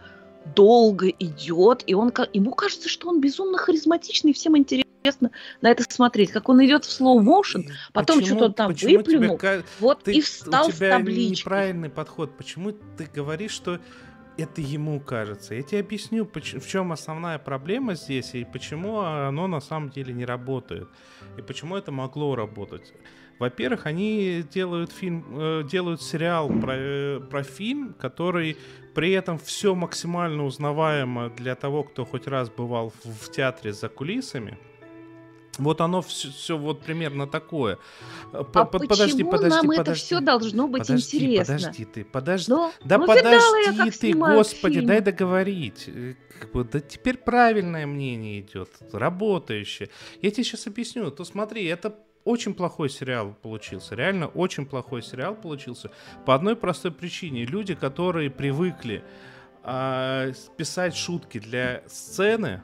долго 0.57 1.07
идет, 1.11 1.85
и 1.87 1.95
он, 1.95 2.13
ему 2.33 2.51
кажется, 2.51 2.89
что 2.89 3.09
он 3.09 3.21
безумно 3.21 3.57
харизматичный, 3.57 4.33
и 4.33 4.35
всем 4.35 4.59
интересно 4.59 5.31
на 5.61 5.71
это 5.71 5.85
смотреть, 5.89 6.33
как 6.33 6.49
он 6.49 6.65
идет 6.65 6.87
в 6.87 7.01
motion, 7.01 7.71
потом 7.93 8.19
Почему- 8.19 8.37
что-то 8.37 8.55
там 8.55 8.75
тебе 8.75 8.99
выплюнул, 8.99 9.39
ка- 9.39 9.63
вот 9.79 10.03
ты- 10.03 10.15
и 10.15 10.21
встал 10.21 10.67
у 10.67 10.73
с 10.73 10.75
тебя 10.75 10.99
табличкой. 10.99 11.31
неправильный 11.39 11.89
подход. 11.89 12.37
Почему 12.37 12.73
ты 12.73 13.09
говоришь, 13.15 13.53
что 13.53 13.79
это 14.41 14.61
ему 14.61 15.01
кажется? 15.01 15.55
Я 15.55 15.62
тебе 15.62 15.81
объясню, 15.81 16.29
в 16.33 16.67
чем 16.67 16.93
основная 16.93 17.39
проблема 17.39 17.95
здесь 17.95 18.35
и 18.35 18.45
почему 18.45 19.01
оно 19.01 19.47
на 19.47 19.61
самом 19.61 19.91
деле 19.91 20.12
не 20.12 20.25
работает. 20.25 20.89
И 21.39 21.43
почему 21.43 21.77
это 21.77 21.93
могло 21.93 22.35
работать. 22.35 22.93
Во-первых, 23.39 23.87
они 23.87 24.45
делают 24.53 24.93
фильм, 24.93 25.25
э, 25.31 25.62
делают 25.65 26.03
сериал 26.03 26.51
про, 26.51 26.75
э, 26.77 27.21
про 27.21 27.43
фильм, 27.43 27.95
который 27.95 28.59
при 28.95 29.12
этом 29.12 29.39
все 29.39 29.75
максимально 29.75 30.45
узнаваемо 30.45 31.31
для 31.31 31.55
того, 31.55 31.85
кто 31.85 32.05
хоть 32.05 32.27
раз 32.27 32.51
бывал 32.51 32.93
в 33.05 33.31
театре 33.31 33.73
за 33.73 33.89
кулисами. 33.89 34.59
Вот 35.59 35.81
оно 35.81 36.01
все, 36.01 36.57
вот 36.57 36.81
примерно 36.83 37.27
такое. 37.27 37.79
Э, 38.33 38.45
П- 38.45 38.61
А 38.61 38.65
под- 38.65 38.89
почему 38.89 39.33
нам 39.33 39.71
это 39.73 39.95
все 39.95 40.21
должно 40.21 40.69
быть 40.69 40.83
подожди, 40.87 41.17
интересно? 41.19 41.57
Подожди 41.57 41.85
ты, 41.85 42.05
подожди. 42.05 42.53
Ну, 42.53 42.73
Да 42.85 42.99
ну, 42.99 43.07
подожди 43.07 43.91
ты, 43.91 44.13
господи, 44.15 44.75
фильмы. 44.75 44.89
дай 44.89 45.01
договорить. 45.01 45.85
Э, 45.89 46.15
Как 46.41 46.53
бы, 46.53 46.65
да 46.65 46.81
теперь 46.81 47.19
правильное 47.19 47.87
мнение 47.87 48.41
идет, 48.41 48.71
работающее. 48.93 49.91
Я 50.23 50.31
тебе 50.31 50.45
сейчас 50.45 50.67
объясню. 50.67 51.11
То 51.11 51.25
смотри, 51.25 51.65
это 51.67 51.95
очень 52.25 52.55
плохой 52.55 52.89
сериал 52.89 53.35
получился. 53.43 53.95
Реально 53.95 54.29
очень 54.29 54.65
плохой 54.67 55.03
сериал 55.03 55.35
получился. 55.35 55.91
По 56.27 56.35
одной 56.35 56.55
простой 56.57 56.93
причине. 56.93 57.45
Люди, 57.45 57.75
которые 57.75 58.31
привыкли 58.31 59.03
а, 59.63 60.31
писать 60.57 60.97
шутки 60.97 61.39
для 61.39 61.83
сцены, 61.87 62.63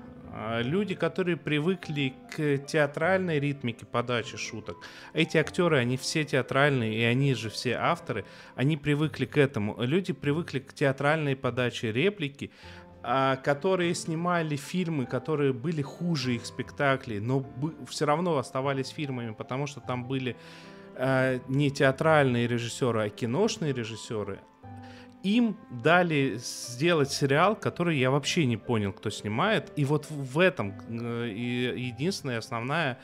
люди, 0.62 0.94
которые 0.94 1.36
привыкли 1.36 2.14
к 2.34 2.58
театральной 2.58 3.40
ритмике 3.40 3.86
подачи 3.86 4.36
шуток. 4.36 4.76
Эти 5.12 5.38
актеры, 5.38 5.78
они 5.78 5.96
все 5.96 6.24
театральные, 6.24 6.94
и 6.94 7.02
они 7.02 7.34
же 7.34 7.50
все 7.50 7.74
авторы, 7.74 8.24
они 8.54 8.76
привыкли 8.76 9.24
к 9.24 9.36
этому. 9.36 9.76
Люди 9.82 10.12
привыкли 10.12 10.58
к 10.58 10.72
театральной 10.72 11.36
подаче 11.36 11.92
реплики, 11.92 12.50
а, 13.02 13.36
которые 13.36 13.94
снимали 13.94 14.56
фильмы, 14.56 15.06
которые 15.06 15.52
были 15.52 15.80
хуже 15.80 16.34
их 16.34 16.44
спектаклей, 16.44 17.20
но 17.20 17.46
все 17.88 18.04
равно 18.04 18.36
оставались 18.36 18.88
фильмами, 18.88 19.32
потому 19.32 19.68
что 19.68 19.80
там 19.80 20.04
были 20.08 20.36
а, 20.96 21.38
не 21.46 21.70
театральные 21.70 22.48
режиссеры, 22.48 23.04
а 23.04 23.08
киношные 23.08 23.72
режиссеры. 23.72 24.40
Им 25.26 25.56
дали 25.70 26.36
сделать 26.38 27.10
сериал, 27.10 27.56
который 27.56 27.98
я 27.98 28.12
вообще 28.12 28.46
не 28.46 28.56
понял, 28.56 28.92
кто 28.92 29.10
снимает. 29.10 29.72
И 29.74 29.84
вот 29.84 30.06
в 30.08 30.38
этом 30.38 30.72
э, 30.88 31.32
единственная 31.76 32.38
основная 32.38 33.00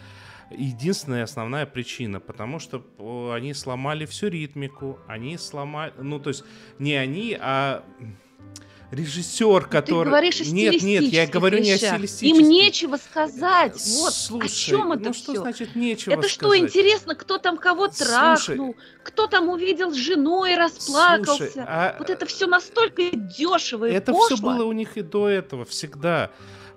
единственная 0.50 1.24
основная 1.24 1.66
причина, 1.66 2.20
потому 2.20 2.60
что 2.60 2.86
э, 2.98 3.32
они 3.34 3.54
сломали 3.54 4.06
всю 4.06 4.28
ритмику, 4.28 5.00
они 5.08 5.36
сломали, 5.36 5.94
ну 5.98 6.20
то 6.20 6.28
есть 6.28 6.44
не 6.78 6.94
они, 6.94 7.36
а 7.40 7.82
режиссер, 8.92 9.66
который... 9.66 10.04
Ты 10.04 10.10
говоришь 10.10 10.40
о 10.40 10.44
Нет, 10.44 10.82
нет, 10.82 11.04
я 11.04 11.26
говорю 11.26 11.58
не 11.58 11.72
о 11.72 11.78
стилистических. 11.78 12.40
Им 12.40 12.48
нечего 12.48 12.96
сказать. 12.96 13.72
Вот 13.98 14.12
Слушай, 14.12 14.46
о 14.46 14.48
чем 14.48 14.92
это 14.92 15.04
ну 15.04 15.12
все? 15.12 15.22
что 15.22 15.40
значит 15.40 15.74
нечего 15.74 16.12
Это 16.12 16.28
что, 16.28 16.48
сказать? 16.48 16.60
интересно, 16.60 17.14
кто 17.14 17.38
там 17.38 17.56
кого 17.56 17.88
Слушай, 17.90 18.06
трахнул, 18.06 18.76
кто 19.02 19.26
там 19.26 19.48
увидел 19.48 19.92
жену 19.92 20.44
и 20.44 20.54
расплакался. 20.54 21.50
Слушай, 21.50 21.64
а 21.66 21.96
Вот 21.98 22.10
это 22.10 22.26
все 22.26 22.46
настолько 22.46 23.02
дешево 23.14 23.86
и 23.86 23.92
это 23.92 24.12
пошло. 24.12 24.26
все 24.36 24.36
было 24.36 24.64
у 24.64 24.72
них 24.72 24.96
и 24.96 25.02
до 25.02 25.28
этого, 25.28 25.64
всегда. 25.64 26.30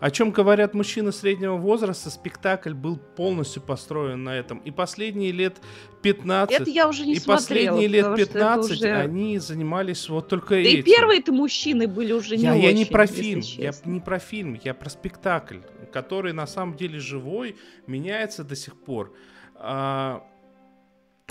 О 0.05 0.11
чем 0.11 0.29
говорят 0.29 0.75
мужчины 0.75 1.11
среднего 1.11 1.55
возраста, 1.57 2.11
спектакль 2.11 2.75
был 2.75 2.97
полностью 2.97 3.63
построен 3.63 4.23
на 4.23 4.37
этом. 4.37 4.59
И 4.59 4.69
последние 4.69 5.31
лет 5.31 5.57
15, 6.03 6.55
Это 6.61 6.69
я 6.69 6.87
уже 6.87 7.07
не 7.07 7.13
и 7.13 7.19
смотрела. 7.19 7.37
последние 7.39 7.87
лет 7.87 8.03
потому 8.03 8.17
что 8.17 8.23
это 8.25 8.33
15 8.33 8.71
уже- 8.73 8.93
они 8.93 9.39
занимались 9.39 10.07
вот 10.07 10.27
только 10.27 10.49
Да 10.53 10.59
этим. 10.59 10.79
и 10.79 10.83
первые-то 10.83 11.31
мужчины 11.31 11.87
были 11.87 12.13
уже 12.13 12.37
не 12.37 12.43
я, 12.43 12.53
я 12.53 12.71
не 12.71 12.83
очень, 12.83 12.91
про 12.91 13.07
фильм, 13.07 13.41
я 13.57 13.71
не 13.85 13.99
про 13.99 14.19
фильм, 14.19 14.59
я 14.63 14.75
про 14.75 14.91
спектакль, 14.91 15.57
который 15.91 16.33
на 16.33 16.45
самом 16.45 16.75
деле 16.77 16.99
живой, 16.99 17.55
меняется 17.87 18.43
до 18.43 18.55
сих 18.55 18.75
пор. 18.79 19.11
А, 19.55 20.21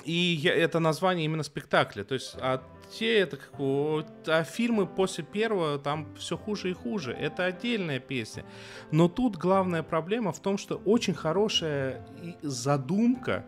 и 0.04 0.10
я- 0.12 0.52
это 0.52 0.80
название 0.80 1.26
именно 1.26 1.44
спектакля. 1.44 2.02
То 2.02 2.14
есть, 2.14 2.34
а 2.40 2.60
те 2.86 3.18
это 3.18 3.36
как 3.36 3.58
вот, 3.58 4.06
а 4.26 4.44
фильмы 4.44 4.86
после 4.86 5.24
первого 5.24 5.78
там 5.78 6.06
все 6.16 6.36
хуже 6.36 6.70
и 6.70 6.74
хуже. 6.74 7.12
Это 7.12 7.44
отдельная 7.44 7.98
песня. 8.00 8.44
Но 8.90 9.08
тут 9.08 9.36
главная 9.36 9.82
проблема 9.82 10.32
в 10.32 10.40
том, 10.40 10.58
что 10.58 10.76
очень 10.84 11.14
хорошая 11.14 12.06
задумка. 12.42 13.44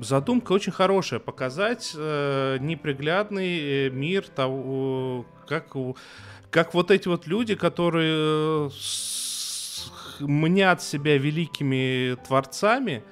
Задумка 0.00 0.52
очень 0.52 0.72
хорошая 0.72 1.18
показать 1.20 1.92
э, 1.96 2.58
неприглядный 2.60 3.86
э, 3.86 3.90
мир 3.90 4.26
того, 4.28 5.26
как 5.46 5.74
у- 5.74 5.96
как 6.50 6.72
вот 6.74 6.90
эти 6.90 7.08
вот 7.08 7.26
люди, 7.26 7.54
которые 7.54 8.68
э, 8.68 8.70
мнят 10.20 10.82
себя 10.82 11.18
великими 11.18 12.16
творцами, 12.26 13.02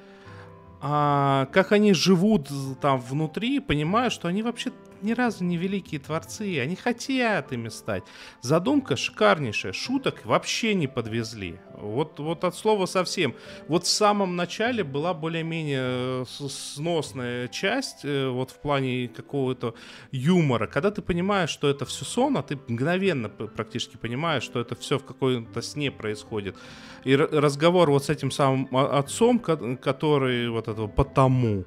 а 0.80 1.46
как 1.52 1.72
они 1.72 1.92
живут 1.94 2.48
там 2.80 3.00
внутри, 3.00 3.60
понимая, 3.60 4.10
что 4.10 4.28
они 4.28 4.42
вообще 4.42 4.70
ни 5.02 5.12
разу 5.12 5.44
не 5.44 5.56
великие 5.56 6.00
творцы, 6.00 6.58
они 6.60 6.76
хотят 6.76 7.52
ими 7.52 7.68
стать. 7.68 8.04
Задумка 8.40 8.96
шикарнейшая, 8.96 9.72
шуток 9.72 10.24
вообще 10.24 10.74
не 10.74 10.86
подвезли. 10.86 11.58
Вот, 11.74 12.18
вот 12.18 12.44
от 12.44 12.54
слова 12.54 12.86
совсем. 12.86 13.34
Вот 13.68 13.84
в 13.84 13.88
самом 13.88 14.36
начале 14.36 14.82
была 14.82 15.12
более-менее 15.14 16.22
э, 16.22 16.24
сносная 16.26 17.48
часть, 17.48 18.04
э, 18.04 18.28
вот 18.28 18.50
в 18.50 18.60
плане 18.60 19.08
какого-то 19.08 19.74
юмора, 20.10 20.66
когда 20.66 20.90
ты 20.90 21.02
понимаешь, 21.02 21.50
что 21.50 21.68
это 21.68 21.84
все 21.84 22.04
сон, 22.04 22.36
а 22.38 22.42
ты 22.42 22.58
мгновенно 22.68 23.28
практически 23.28 23.96
понимаешь, 23.96 24.42
что 24.42 24.60
это 24.60 24.74
все 24.74 24.98
в 24.98 25.04
какой-то 25.04 25.62
сне 25.62 25.90
происходит. 25.90 26.56
И 27.04 27.14
разговор 27.14 27.90
вот 27.90 28.04
с 28.04 28.10
этим 28.10 28.30
самым 28.30 28.68
отцом, 28.76 29.38
ко- 29.38 29.76
который 29.76 30.48
вот 30.48 30.68
этого 30.68 30.86
потому. 30.88 31.64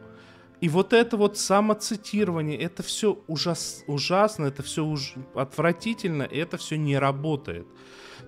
И 0.62 0.68
вот 0.68 0.92
это 0.94 1.16
вот 1.16 1.38
самоцитирование, 1.38 2.58
это 2.58 2.84
все 2.84 3.22
ужас, 3.28 3.84
ужасно, 3.88 4.46
это 4.46 4.62
все 4.62 4.86
уж 4.86 5.14
отвратительно, 5.34 6.24
это 6.24 6.58
все 6.58 6.78
не 6.78 6.98
работает. 6.98 7.66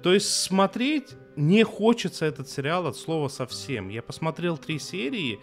То 0.01 0.13
есть 0.13 0.29
смотреть 0.29 1.09
не 1.35 1.63
хочется 1.63 2.25
этот 2.25 2.49
сериал 2.49 2.87
от 2.87 2.95
слова 2.95 3.27
совсем. 3.27 3.89
Я 3.89 4.01
посмотрел 4.01 4.57
три 4.57 4.79
серии, 4.79 5.39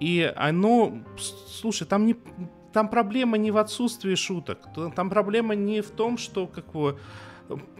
и 0.00 0.32
оно, 0.36 0.98
слушай, 1.48 1.86
там 1.86 2.06
не, 2.06 2.16
там 2.72 2.88
проблема 2.88 3.38
не 3.38 3.50
в 3.50 3.56
отсутствии 3.56 4.14
шуток, 4.16 4.66
там 4.94 5.08
проблема 5.08 5.54
не 5.54 5.80
в 5.80 5.90
том, 5.90 6.18
что 6.18 6.46
как 6.46 6.72
бы 6.72 6.98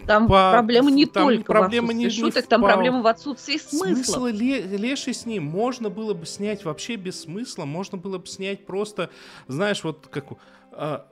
Там 0.07 0.29
по- 0.29 0.53
проблема 0.53 0.91
не 0.91 1.07
там 1.07 1.29
только 1.29 1.45
проблема 1.45 1.89
в 1.89 1.95
не- 1.95 2.05
не 2.05 2.11
шуток, 2.11 2.45
в 2.45 2.49
там 2.49 2.63
пау- 2.63 2.69
проблема 2.73 3.03
в 3.03 3.07
отсутствии 3.07 3.59
смысла. 3.59 3.95
Смысла 3.95 4.27
ле- 4.31 4.63
леший 4.63 5.15
с 5.15 5.27
ним. 5.27 5.45
Можно 5.45 5.91
было 5.91 6.15
бы 6.15 6.27
снять 6.27 6.65
вообще 6.65 6.97
без 6.97 7.21
смысла. 7.23 7.65
Можно 7.65 7.99
было 7.99 8.19
бы 8.19 8.27
снять 8.27 8.67
просто, 8.67 9.11
знаешь, 9.49 9.83
вот 9.85 10.07
как 10.11 10.27
а, 10.73 11.07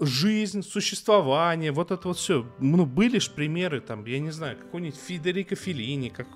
жизнь, 0.00 0.62
существование, 0.62 1.70
вот 1.70 1.90
это 1.92 2.08
вот 2.08 2.16
все. 2.16 2.46
Ну, 2.58 2.86
были 2.86 3.18
ж 3.18 3.30
примеры, 3.30 3.80
там, 3.80 4.04
я 4.06 4.18
не 4.18 4.30
знаю, 4.30 4.56
какой-нибудь 4.58 4.98
Федерико 4.98 5.54
Феллини, 5.54 6.08
как, 6.08 6.26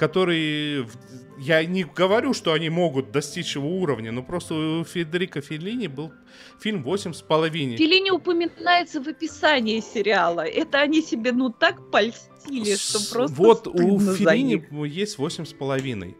который... 0.00 0.82
в- 0.84 0.96
Я 1.38 1.62
не 1.66 1.84
говорю, 1.84 2.32
что 2.34 2.52
они 2.54 2.70
могут 2.70 3.12
достичь 3.12 3.54
его 3.56 3.68
уровня, 3.68 4.12
но 4.12 4.22
просто 4.22 4.54
у 4.54 4.84
Федерико 4.84 5.42
Феллини 5.42 5.88
был 5.88 6.10
фильм 6.58 6.82
«Восемь 6.82 7.12
с 7.12 7.20
половиной». 7.20 7.76
Филини 7.76 8.10
упоминается 8.10 9.02
в 9.02 9.08
описании 9.08 9.80
сериала. 9.80 10.40
Это 10.40 10.80
они 10.80 11.02
себе 11.02 11.32
ну 11.32 11.50
так 11.50 11.90
польстили, 11.90 12.76
что 12.76 12.98
просто 13.12 13.36
Вот 13.36 13.66
у. 13.66 14.00
Филини 14.00 14.64
есть 14.86 15.18
восемь 15.18 15.44
с 15.44 15.52
половиной. 15.52 16.16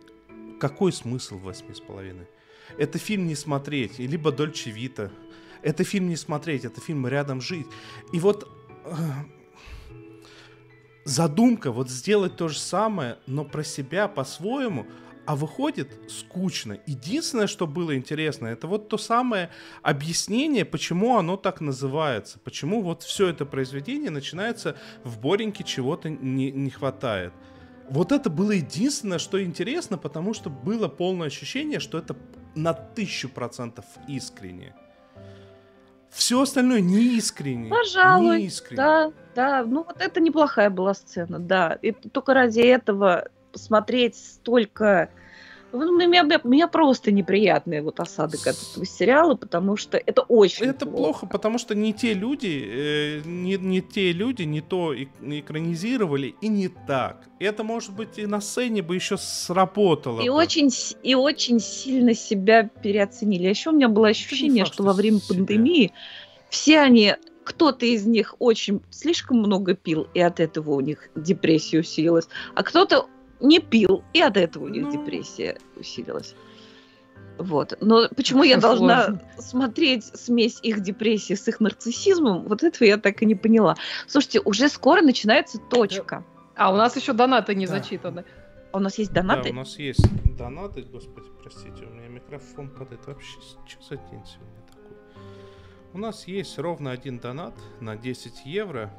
Какой 0.60 0.92
смысл 0.92 1.38
восьми 1.38 1.72
с 1.74 1.80
половиной? 1.80 2.26
Это 2.78 2.98
фильм 2.98 3.26
не 3.26 3.34
смотреть, 3.34 3.98
либо 3.98 4.30
Дольче 4.30 4.70
Вита. 4.70 5.10
Это 5.62 5.84
фильм 5.84 6.08
не 6.08 6.16
смотреть, 6.16 6.64
это 6.66 6.80
фильм 6.82 7.06
рядом 7.06 7.40
жить. 7.40 7.66
И 8.12 8.20
вот 8.20 8.46
э, 8.84 8.90
задумка 11.04 11.72
вот 11.72 11.90
сделать 11.90 12.36
то 12.36 12.48
же 12.48 12.58
самое, 12.58 13.18
но 13.26 13.44
про 13.44 13.64
себя 13.64 14.08
по-своему, 14.08 14.86
а 15.26 15.36
выходит 15.36 15.88
скучно. 16.08 16.78
Единственное, 16.86 17.46
что 17.46 17.66
было 17.66 17.96
интересно, 17.96 18.48
это 18.48 18.66
вот 18.66 18.88
то 18.88 18.98
самое 18.98 19.50
объяснение, 19.82 20.64
почему 20.64 21.16
оно 21.18 21.36
так 21.36 21.60
называется, 21.60 22.38
почему 22.42 22.82
вот 22.82 23.02
все 23.02 23.28
это 23.28 23.46
произведение 23.46 24.10
начинается 24.10 24.76
в 25.04 25.20
Бореньке 25.20 25.62
чего-то 25.62 26.08
не, 26.08 26.50
не 26.50 26.70
хватает. 26.70 27.32
Вот 27.88 28.12
это 28.12 28.30
было 28.30 28.52
единственное, 28.52 29.18
что 29.18 29.42
интересно, 29.42 29.98
потому 29.98 30.32
что 30.32 30.48
было 30.48 30.88
полное 30.88 31.26
ощущение, 31.26 31.80
что 31.80 31.98
это 31.98 32.16
на 32.54 32.72
тысячу 32.72 33.28
процентов 33.28 33.84
искренне. 34.08 34.74
Все 36.10 36.42
остальное 36.42 36.80
не 36.80 37.16
искренне. 37.16 37.70
Пожалуй, 37.70 38.38
Не 38.38 38.46
искренне. 38.46 38.76
Да, 38.76 39.12
да, 39.34 39.64
ну 39.64 39.84
вот 39.84 40.00
это 40.00 40.20
неплохая 40.20 40.68
была 40.68 40.94
сцена, 40.94 41.38
да. 41.38 41.78
И 41.82 41.92
только 41.92 42.34
ради 42.34 42.60
этого 42.60 43.28
посмотреть 43.52 44.16
столько... 44.16 45.10
Ну, 45.72 45.96
меня, 45.96 46.24
меня 46.44 46.68
просто 46.68 47.12
неприятный 47.12 47.80
вот 47.80 48.00
осадок 48.00 48.40
от 48.46 48.56
этого 48.56 48.84
сериала, 48.84 49.34
потому 49.34 49.76
что 49.76 49.98
это 49.98 50.22
очень 50.22 50.66
Это 50.66 50.86
плохо, 50.86 51.26
потому 51.26 51.58
что 51.58 51.74
не 51.74 51.92
те 51.92 52.12
люди, 52.14 52.64
э, 52.66 53.20
не, 53.24 53.56
не 53.56 53.80
те 53.80 54.12
люди, 54.12 54.42
не 54.42 54.60
то 54.60 54.92
эк- 54.94 55.08
экранизировали 55.20 56.34
и 56.40 56.48
не 56.48 56.68
так. 56.68 57.28
Это, 57.38 57.62
может 57.62 57.94
быть, 57.94 58.18
и 58.18 58.26
на 58.26 58.40
сцене 58.40 58.82
бы 58.82 58.94
еще 58.94 59.16
сработало. 59.16 60.20
И 60.20 60.28
бы. 60.28 60.34
очень, 60.34 60.70
и 61.02 61.14
очень 61.14 61.60
сильно 61.60 62.14
себя 62.14 62.64
переоценили. 62.64 63.46
А 63.46 63.50
еще 63.50 63.70
у 63.70 63.74
меня 63.74 63.88
было 63.88 64.08
ощущение, 64.08 64.64
факт, 64.64 64.74
что 64.74 64.82
во 64.82 64.92
что 64.92 65.02
время 65.02 65.18
себя. 65.18 65.36
пандемии 65.36 65.92
все 66.50 66.80
они, 66.80 67.14
кто-то 67.44 67.86
из 67.86 68.06
них 68.06 68.34
очень 68.38 68.82
слишком 68.90 69.38
много 69.38 69.74
пил, 69.74 70.08
и 70.14 70.20
от 70.20 70.40
этого 70.40 70.72
у 70.72 70.80
них 70.80 71.08
депрессия 71.14 71.78
усилилась, 71.80 72.28
а 72.54 72.62
кто-то 72.62 73.06
не 73.40 73.58
пил, 73.58 74.02
и 74.12 74.20
от 74.20 74.36
этого 74.36 74.64
у 74.64 74.68
них 74.68 74.84
Ну. 74.84 74.92
депрессия 74.92 75.58
усилилась. 75.76 76.34
Вот. 77.38 77.76
Но 77.80 78.08
почему 78.14 78.42
я 78.42 78.58
должна 78.58 79.20
смотреть 79.38 80.04
смесь 80.04 80.58
их 80.62 80.80
депрессии 80.80 81.34
с 81.34 81.48
их 81.48 81.60
нарциссизмом, 81.60 82.44
вот 82.44 82.62
этого 82.62 82.84
я 82.86 82.98
так 82.98 83.22
и 83.22 83.26
не 83.26 83.34
поняла. 83.34 83.76
Слушайте, 84.06 84.40
уже 84.44 84.68
скоро 84.68 85.00
начинается 85.00 85.58
точка. 85.58 86.24
А 86.54 86.72
у 86.72 86.76
нас 86.76 86.96
еще 86.96 87.14
донаты 87.14 87.54
не 87.54 87.66
Да. 87.66 87.72
зачитаны. 87.72 88.24
А 88.72 88.76
у 88.76 88.80
нас 88.80 88.98
есть 88.98 89.12
Да, 89.12 89.22
донаты? 89.22 89.50
у 89.50 89.54
нас 89.54 89.78
есть 89.78 90.04
донаты, 90.36 90.82
господи, 90.82 91.28
простите, 91.42 91.86
у 91.86 91.90
меня 91.94 92.08
микрофон 92.08 92.68
падает. 92.68 93.06
Вообще, 93.06 93.38
что 93.66 93.82
за 93.82 93.96
день 93.96 94.22
сегодня 94.26 94.62
такой? 94.70 94.96
У 95.94 95.98
нас 95.98 96.28
есть 96.28 96.58
ровно 96.58 96.90
один 96.92 97.18
донат 97.18 97.54
на 97.80 97.96
10 97.96 98.44
евро. 98.44 98.92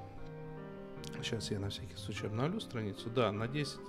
Сейчас 1.24 1.52
я 1.52 1.60
на 1.60 1.70
всякий 1.70 1.96
случай 1.96 2.26
обновлю 2.26 2.60
страницу. 2.60 3.10
Да, 3.16 3.32
на 3.32 3.48
10 3.48 3.80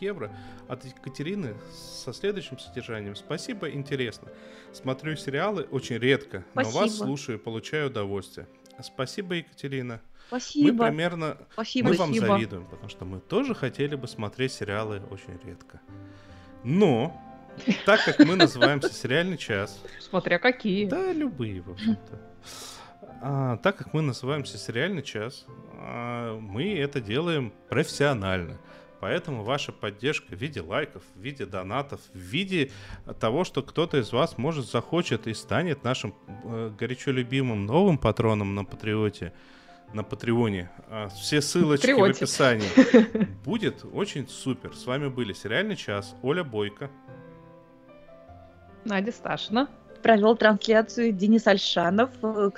евро 0.00 0.34
от 0.68 0.84
Екатерины 0.84 1.54
со 1.72 2.12
следующим 2.12 2.58
содержанием. 2.58 3.16
Спасибо, 3.16 3.70
интересно. 3.70 4.28
Смотрю 4.72 5.16
сериалы 5.16 5.62
очень 5.70 5.98
редко, 5.98 6.44
но 6.54 6.62
вас 6.62 6.72
Спасибо. 6.72 7.04
слушаю 7.04 7.38
и 7.38 7.40
получаю 7.40 7.88
удовольствие. 7.88 8.46
Спасибо, 8.82 9.34
Екатерина. 9.34 10.00
Спасибо. 10.28 10.84
Мы 10.84 10.90
примерно 10.90 11.36
Спасибо. 11.52 11.88
мы 11.88 11.96
вам 11.96 12.10
Спасибо. 12.14 12.34
завидуем, 12.34 12.64
потому 12.66 12.88
что 12.88 13.04
мы 13.04 13.18
тоже 13.20 13.54
хотели 13.54 13.96
бы 13.96 14.06
смотреть 14.06 14.52
сериалы 14.52 15.02
очень 15.10 15.38
редко. 15.44 15.80
Но, 16.62 17.20
так 17.84 18.04
как 18.04 18.18
мы 18.20 18.36
называемся 18.36 18.92
«Сериальный 18.92 19.38
час», 19.38 19.82
Смотря 19.98 20.38
какие. 20.38 20.86
да, 20.86 21.12
любые, 21.12 21.62
в 21.62 21.70
общем-то, 21.70 22.20
а, 23.22 23.56
так 23.58 23.76
как 23.76 23.92
мы 23.92 24.02
называемся 24.02 24.56
«Сериальный 24.56 25.02
час», 25.02 25.46
а, 25.74 26.38
мы 26.38 26.78
это 26.78 27.00
делаем 27.00 27.52
профессионально. 27.68 28.56
Поэтому 29.00 29.42
ваша 29.42 29.72
поддержка 29.72 30.36
в 30.36 30.40
виде 30.40 30.60
лайков, 30.60 31.02
в 31.14 31.20
виде 31.20 31.46
донатов, 31.46 32.00
в 32.12 32.18
виде 32.18 32.70
того, 33.18 33.44
что 33.44 33.62
кто-то 33.62 33.98
из 33.98 34.12
вас 34.12 34.36
может 34.36 34.70
захочет 34.70 35.26
и 35.26 35.32
станет 35.32 35.84
нашим 35.84 36.14
э, 36.44 36.70
горячо 36.78 37.10
любимым 37.10 37.64
новым 37.64 37.96
патроном 37.96 38.54
на 38.54 38.64
Патриоте, 38.64 39.32
на 39.94 40.04
Патреоне. 40.04 40.70
А, 40.88 41.08
все 41.08 41.40
ссылочки 41.40 41.86
Патриотик. 41.86 42.16
в 42.16 42.22
описании. 42.22 43.26
Будет 43.44 43.84
очень 43.90 44.28
супер. 44.28 44.76
С 44.76 44.84
вами 44.84 45.08
были 45.08 45.32
Сериальный 45.32 45.76
час, 45.76 46.14
Оля 46.22 46.44
Бойко. 46.44 46.90
Надя 48.84 49.12
Сташина. 49.12 49.68
Провел 50.02 50.36
трансляцию 50.36 51.12
Денис 51.12 51.46
Альшанов. 51.46 52.10
Э, 52.22 52.50